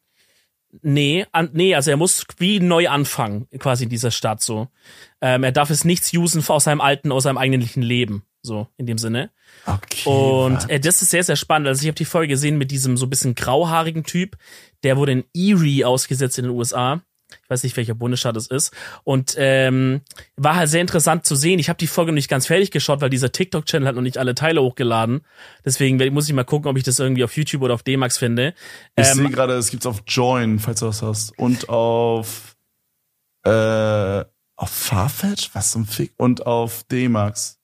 nee, 0.81 1.25
an, 1.31 1.49
nee, 1.53 1.73
also 1.73 1.89
er 1.89 1.97
muss 1.97 2.25
wie 2.37 2.59
neu 2.59 2.89
anfangen, 2.89 3.47
quasi 3.57 3.85
in 3.85 3.89
dieser 3.89 4.11
Stadt 4.11 4.41
so. 4.41 4.67
Ähm, 5.21 5.43
er 5.43 5.51
darf 5.51 5.69
es 5.71 5.83
nichts 5.85 6.13
usen 6.13 6.43
aus 6.47 6.65
seinem 6.65 6.81
alten, 6.81 7.11
aus 7.11 7.23
seinem 7.23 7.37
eigentlichen 7.39 7.81
Leben, 7.81 8.23
so 8.41 8.67
in 8.77 8.85
dem 8.85 8.97
Sinne. 8.97 9.31
Okay. 9.65 10.09
Und 10.09 10.69
äh, 10.69 10.79
das 10.79 11.01
ist 11.01 11.11
sehr, 11.11 11.23
sehr 11.23 11.35
spannend. 11.35 11.67
Also 11.67 11.81
ich 11.81 11.87
habe 11.87 11.95
die 11.95 12.05
Folge 12.05 12.29
gesehen 12.29 12.57
mit 12.57 12.71
diesem 12.71 12.97
so 12.97 13.05
ein 13.05 13.09
bisschen 13.09 13.35
grauhaarigen 13.35 14.03
Typ. 14.03 14.37
Der 14.83 14.97
wurde 14.97 15.11
in 15.11 15.23
Erie 15.35 15.85
ausgesetzt 15.85 16.37
in 16.37 16.45
den 16.45 16.53
USA. 16.53 17.01
Ich 17.43 17.49
weiß 17.49 17.63
nicht, 17.63 17.75
welcher 17.75 17.93
Bundesstaat 17.93 18.37
es 18.37 18.47
ist. 18.47 18.73
Und 19.03 19.35
ähm, 19.37 20.01
war 20.37 20.55
halt 20.55 20.69
sehr 20.69 20.79
interessant 20.79 21.25
zu 21.25 21.35
sehen. 21.35 21.59
Ich 21.59 21.67
habe 21.67 21.77
die 21.77 21.87
Folge 21.87 22.11
noch 22.11 22.15
nicht 22.15 22.29
ganz 22.29 22.47
fertig 22.47 22.71
geschaut, 22.71 23.01
weil 23.01 23.09
dieser 23.09 23.33
TikTok-Channel 23.33 23.87
hat 23.87 23.95
noch 23.95 24.01
nicht 24.01 24.17
alle 24.17 24.33
Teile 24.33 24.61
hochgeladen. 24.61 25.21
Deswegen 25.65 25.97
muss 26.13 26.29
ich 26.29 26.33
mal 26.33 26.45
gucken, 26.45 26.69
ob 26.69 26.77
ich 26.77 26.83
das 26.83 26.99
irgendwie 26.99 27.25
auf 27.25 27.35
YouTube 27.35 27.63
oder 27.63 27.73
auf 27.73 27.83
D-Max 27.83 28.17
finde. 28.17 28.53
ich 28.95 29.07
Ähm, 29.07 29.17
sehe 29.17 29.29
gerade, 29.29 29.53
es 29.55 29.71
gibt's 29.71 29.85
auf 29.85 30.03
Join, 30.07 30.59
falls 30.59 30.79
du 30.79 30.85
das 30.85 31.01
hast. 31.01 31.37
Und 31.37 31.67
auf 31.67 32.55
äh, 33.43 34.23
auf 34.57 34.69
Farfetch? 34.69 35.51
Was 35.53 35.71
zum 35.71 35.85
Fick? 35.85 36.13
Und 36.17 36.45
auf 36.45 36.83
D-Max. 36.83 37.56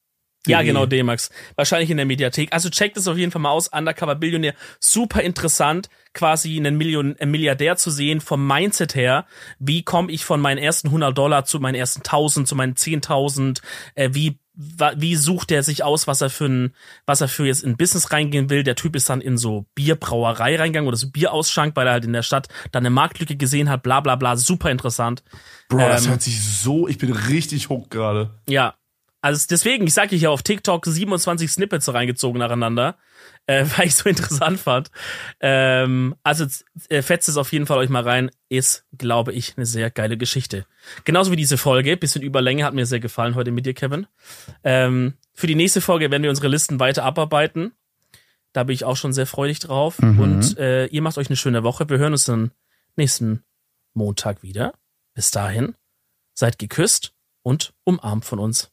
Ja, 0.45 0.61
genau, 0.61 0.85
D-Max. 0.85 1.29
Wahrscheinlich 1.55 1.89
in 1.89 1.97
der 1.97 2.05
Mediathek. 2.05 2.51
Also 2.51 2.69
checkt 2.69 2.97
es 2.97 3.07
auf 3.07 3.17
jeden 3.17 3.31
Fall 3.31 3.41
mal 3.41 3.51
aus. 3.51 3.69
Undercover 3.69 4.15
Billionär. 4.15 4.53
Super 4.79 5.21
interessant, 5.21 5.89
quasi 6.13 6.57
einen, 6.57 6.77
Million, 6.77 7.15
einen 7.17 7.31
Milliardär 7.31 7.77
zu 7.77 7.89
sehen 7.91 8.19
vom 8.19 8.45
Mindset 8.45 8.93
her. 8.95 9.25
Wie 9.59 9.83
komme 9.83 10.11
ich 10.11 10.25
von 10.25 10.41
meinen 10.41 10.57
ersten 10.57 10.87
100 10.87 11.17
Dollar 11.17 11.45
zu 11.45 11.59
meinen 11.59 11.75
ersten 11.75 12.01
1000, 12.01 12.47
zu 12.47 12.55
meinen 12.55 12.73
10.000? 12.73 13.61
Äh, 13.95 14.09
wie, 14.11 14.37
wie 14.53 15.15
sucht 15.15 15.51
er 15.51 15.63
sich 15.63 15.83
aus, 15.83 16.07
was 16.07 16.19
er 16.19 16.29
für 16.29 16.45
ein, 16.45 16.75
was 17.05 17.21
er 17.21 17.29
für 17.29 17.45
jetzt 17.45 17.63
in 17.63 17.77
Business 17.77 18.11
reingehen 18.11 18.49
will? 18.49 18.63
Der 18.63 18.75
Typ 18.75 18.97
ist 18.97 19.09
dann 19.09 19.21
in 19.21 19.37
so 19.37 19.65
Bierbrauerei 19.75 20.57
reingegangen 20.57 20.89
oder 20.89 20.97
so 20.97 21.09
Bierausschank, 21.09 21.75
weil 21.77 21.87
er 21.87 21.93
halt 21.93 22.05
in 22.05 22.13
der 22.13 22.21
Stadt 22.21 22.49
dann 22.73 22.81
eine 22.81 22.89
Marktlücke 22.89 23.37
gesehen 23.37 23.69
hat, 23.69 23.81
bla, 23.81 24.01
bla, 24.01 24.17
bla. 24.17 24.35
Super 24.35 24.71
interessant. 24.71 25.23
Bro, 25.69 25.79
das 25.79 26.03
Ähm, 26.03 26.11
hört 26.11 26.21
sich 26.21 26.43
so, 26.43 26.87
ich 26.89 26.97
bin 26.97 27.13
richtig 27.13 27.69
hooked 27.69 27.89
gerade. 27.89 28.31
Ja. 28.47 28.75
Also 29.23 29.47
deswegen, 29.49 29.87
ich 29.87 29.93
sage 29.93 30.17
ich 30.17 30.23
ja 30.23 30.31
auf 30.31 30.43
TikTok 30.43 30.85
27 30.85 31.49
Snippets 31.49 31.91
reingezogen 31.93 32.39
nacheinander, 32.39 32.97
äh, 33.47 33.65
weil 33.77 33.87
ich 33.87 33.95
so 33.95 34.09
interessant 34.09 34.59
fand. 34.59 34.91
Ähm, 35.39 36.13
also 36.23 36.45
äh, 36.89 37.01
fetzt 37.01 37.29
es 37.29 37.37
auf 37.37 37.53
jeden 37.53 37.65
Fall 37.65 37.77
euch 37.77 37.89
mal 37.89 38.03
rein. 38.03 38.31
Ist, 38.49 38.85
glaube 38.97 39.31
ich, 39.31 39.55
eine 39.55 39.65
sehr 39.65 39.89
geile 39.89 40.17
Geschichte. 40.17 40.65
Genauso 41.05 41.31
wie 41.31 41.37
diese 41.37 41.57
Folge. 41.57 41.95
Bisschen 41.95 42.21
Überlänge 42.21 42.65
hat 42.65 42.73
mir 42.73 42.85
sehr 42.85 42.99
gefallen 42.99 43.35
heute 43.35 43.51
mit 43.51 43.65
dir, 43.65 43.73
Kevin. 43.73 44.07
Ähm, 44.65 45.13
für 45.33 45.47
die 45.47 45.55
nächste 45.55 45.79
Folge 45.79 46.11
werden 46.11 46.23
wir 46.23 46.29
unsere 46.29 46.49
Listen 46.49 46.81
weiter 46.81 47.05
abarbeiten. 47.05 47.71
Da 48.51 48.65
bin 48.65 48.73
ich 48.73 48.83
auch 48.83 48.97
schon 48.97 49.13
sehr 49.13 49.25
freudig 49.25 49.59
drauf. 49.59 50.01
Mhm. 50.01 50.19
Und 50.19 50.57
äh, 50.57 50.87
ihr 50.87 51.01
macht 51.01 51.17
euch 51.17 51.29
eine 51.29 51.37
schöne 51.37 51.63
Woche. 51.63 51.89
Wir 51.89 51.97
hören 51.97 52.11
uns 52.11 52.25
dann 52.25 52.51
nächsten 52.97 53.41
Montag 53.93 54.43
wieder. 54.43 54.73
Bis 55.13 55.31
dahin, 55.31 55.75
seid 56.33 56.59
geküsst 56.59 57.13
und 57.41 57.73
umarmt 57.85 58.25
von 58.25 58.39
uns. 58.39 58.72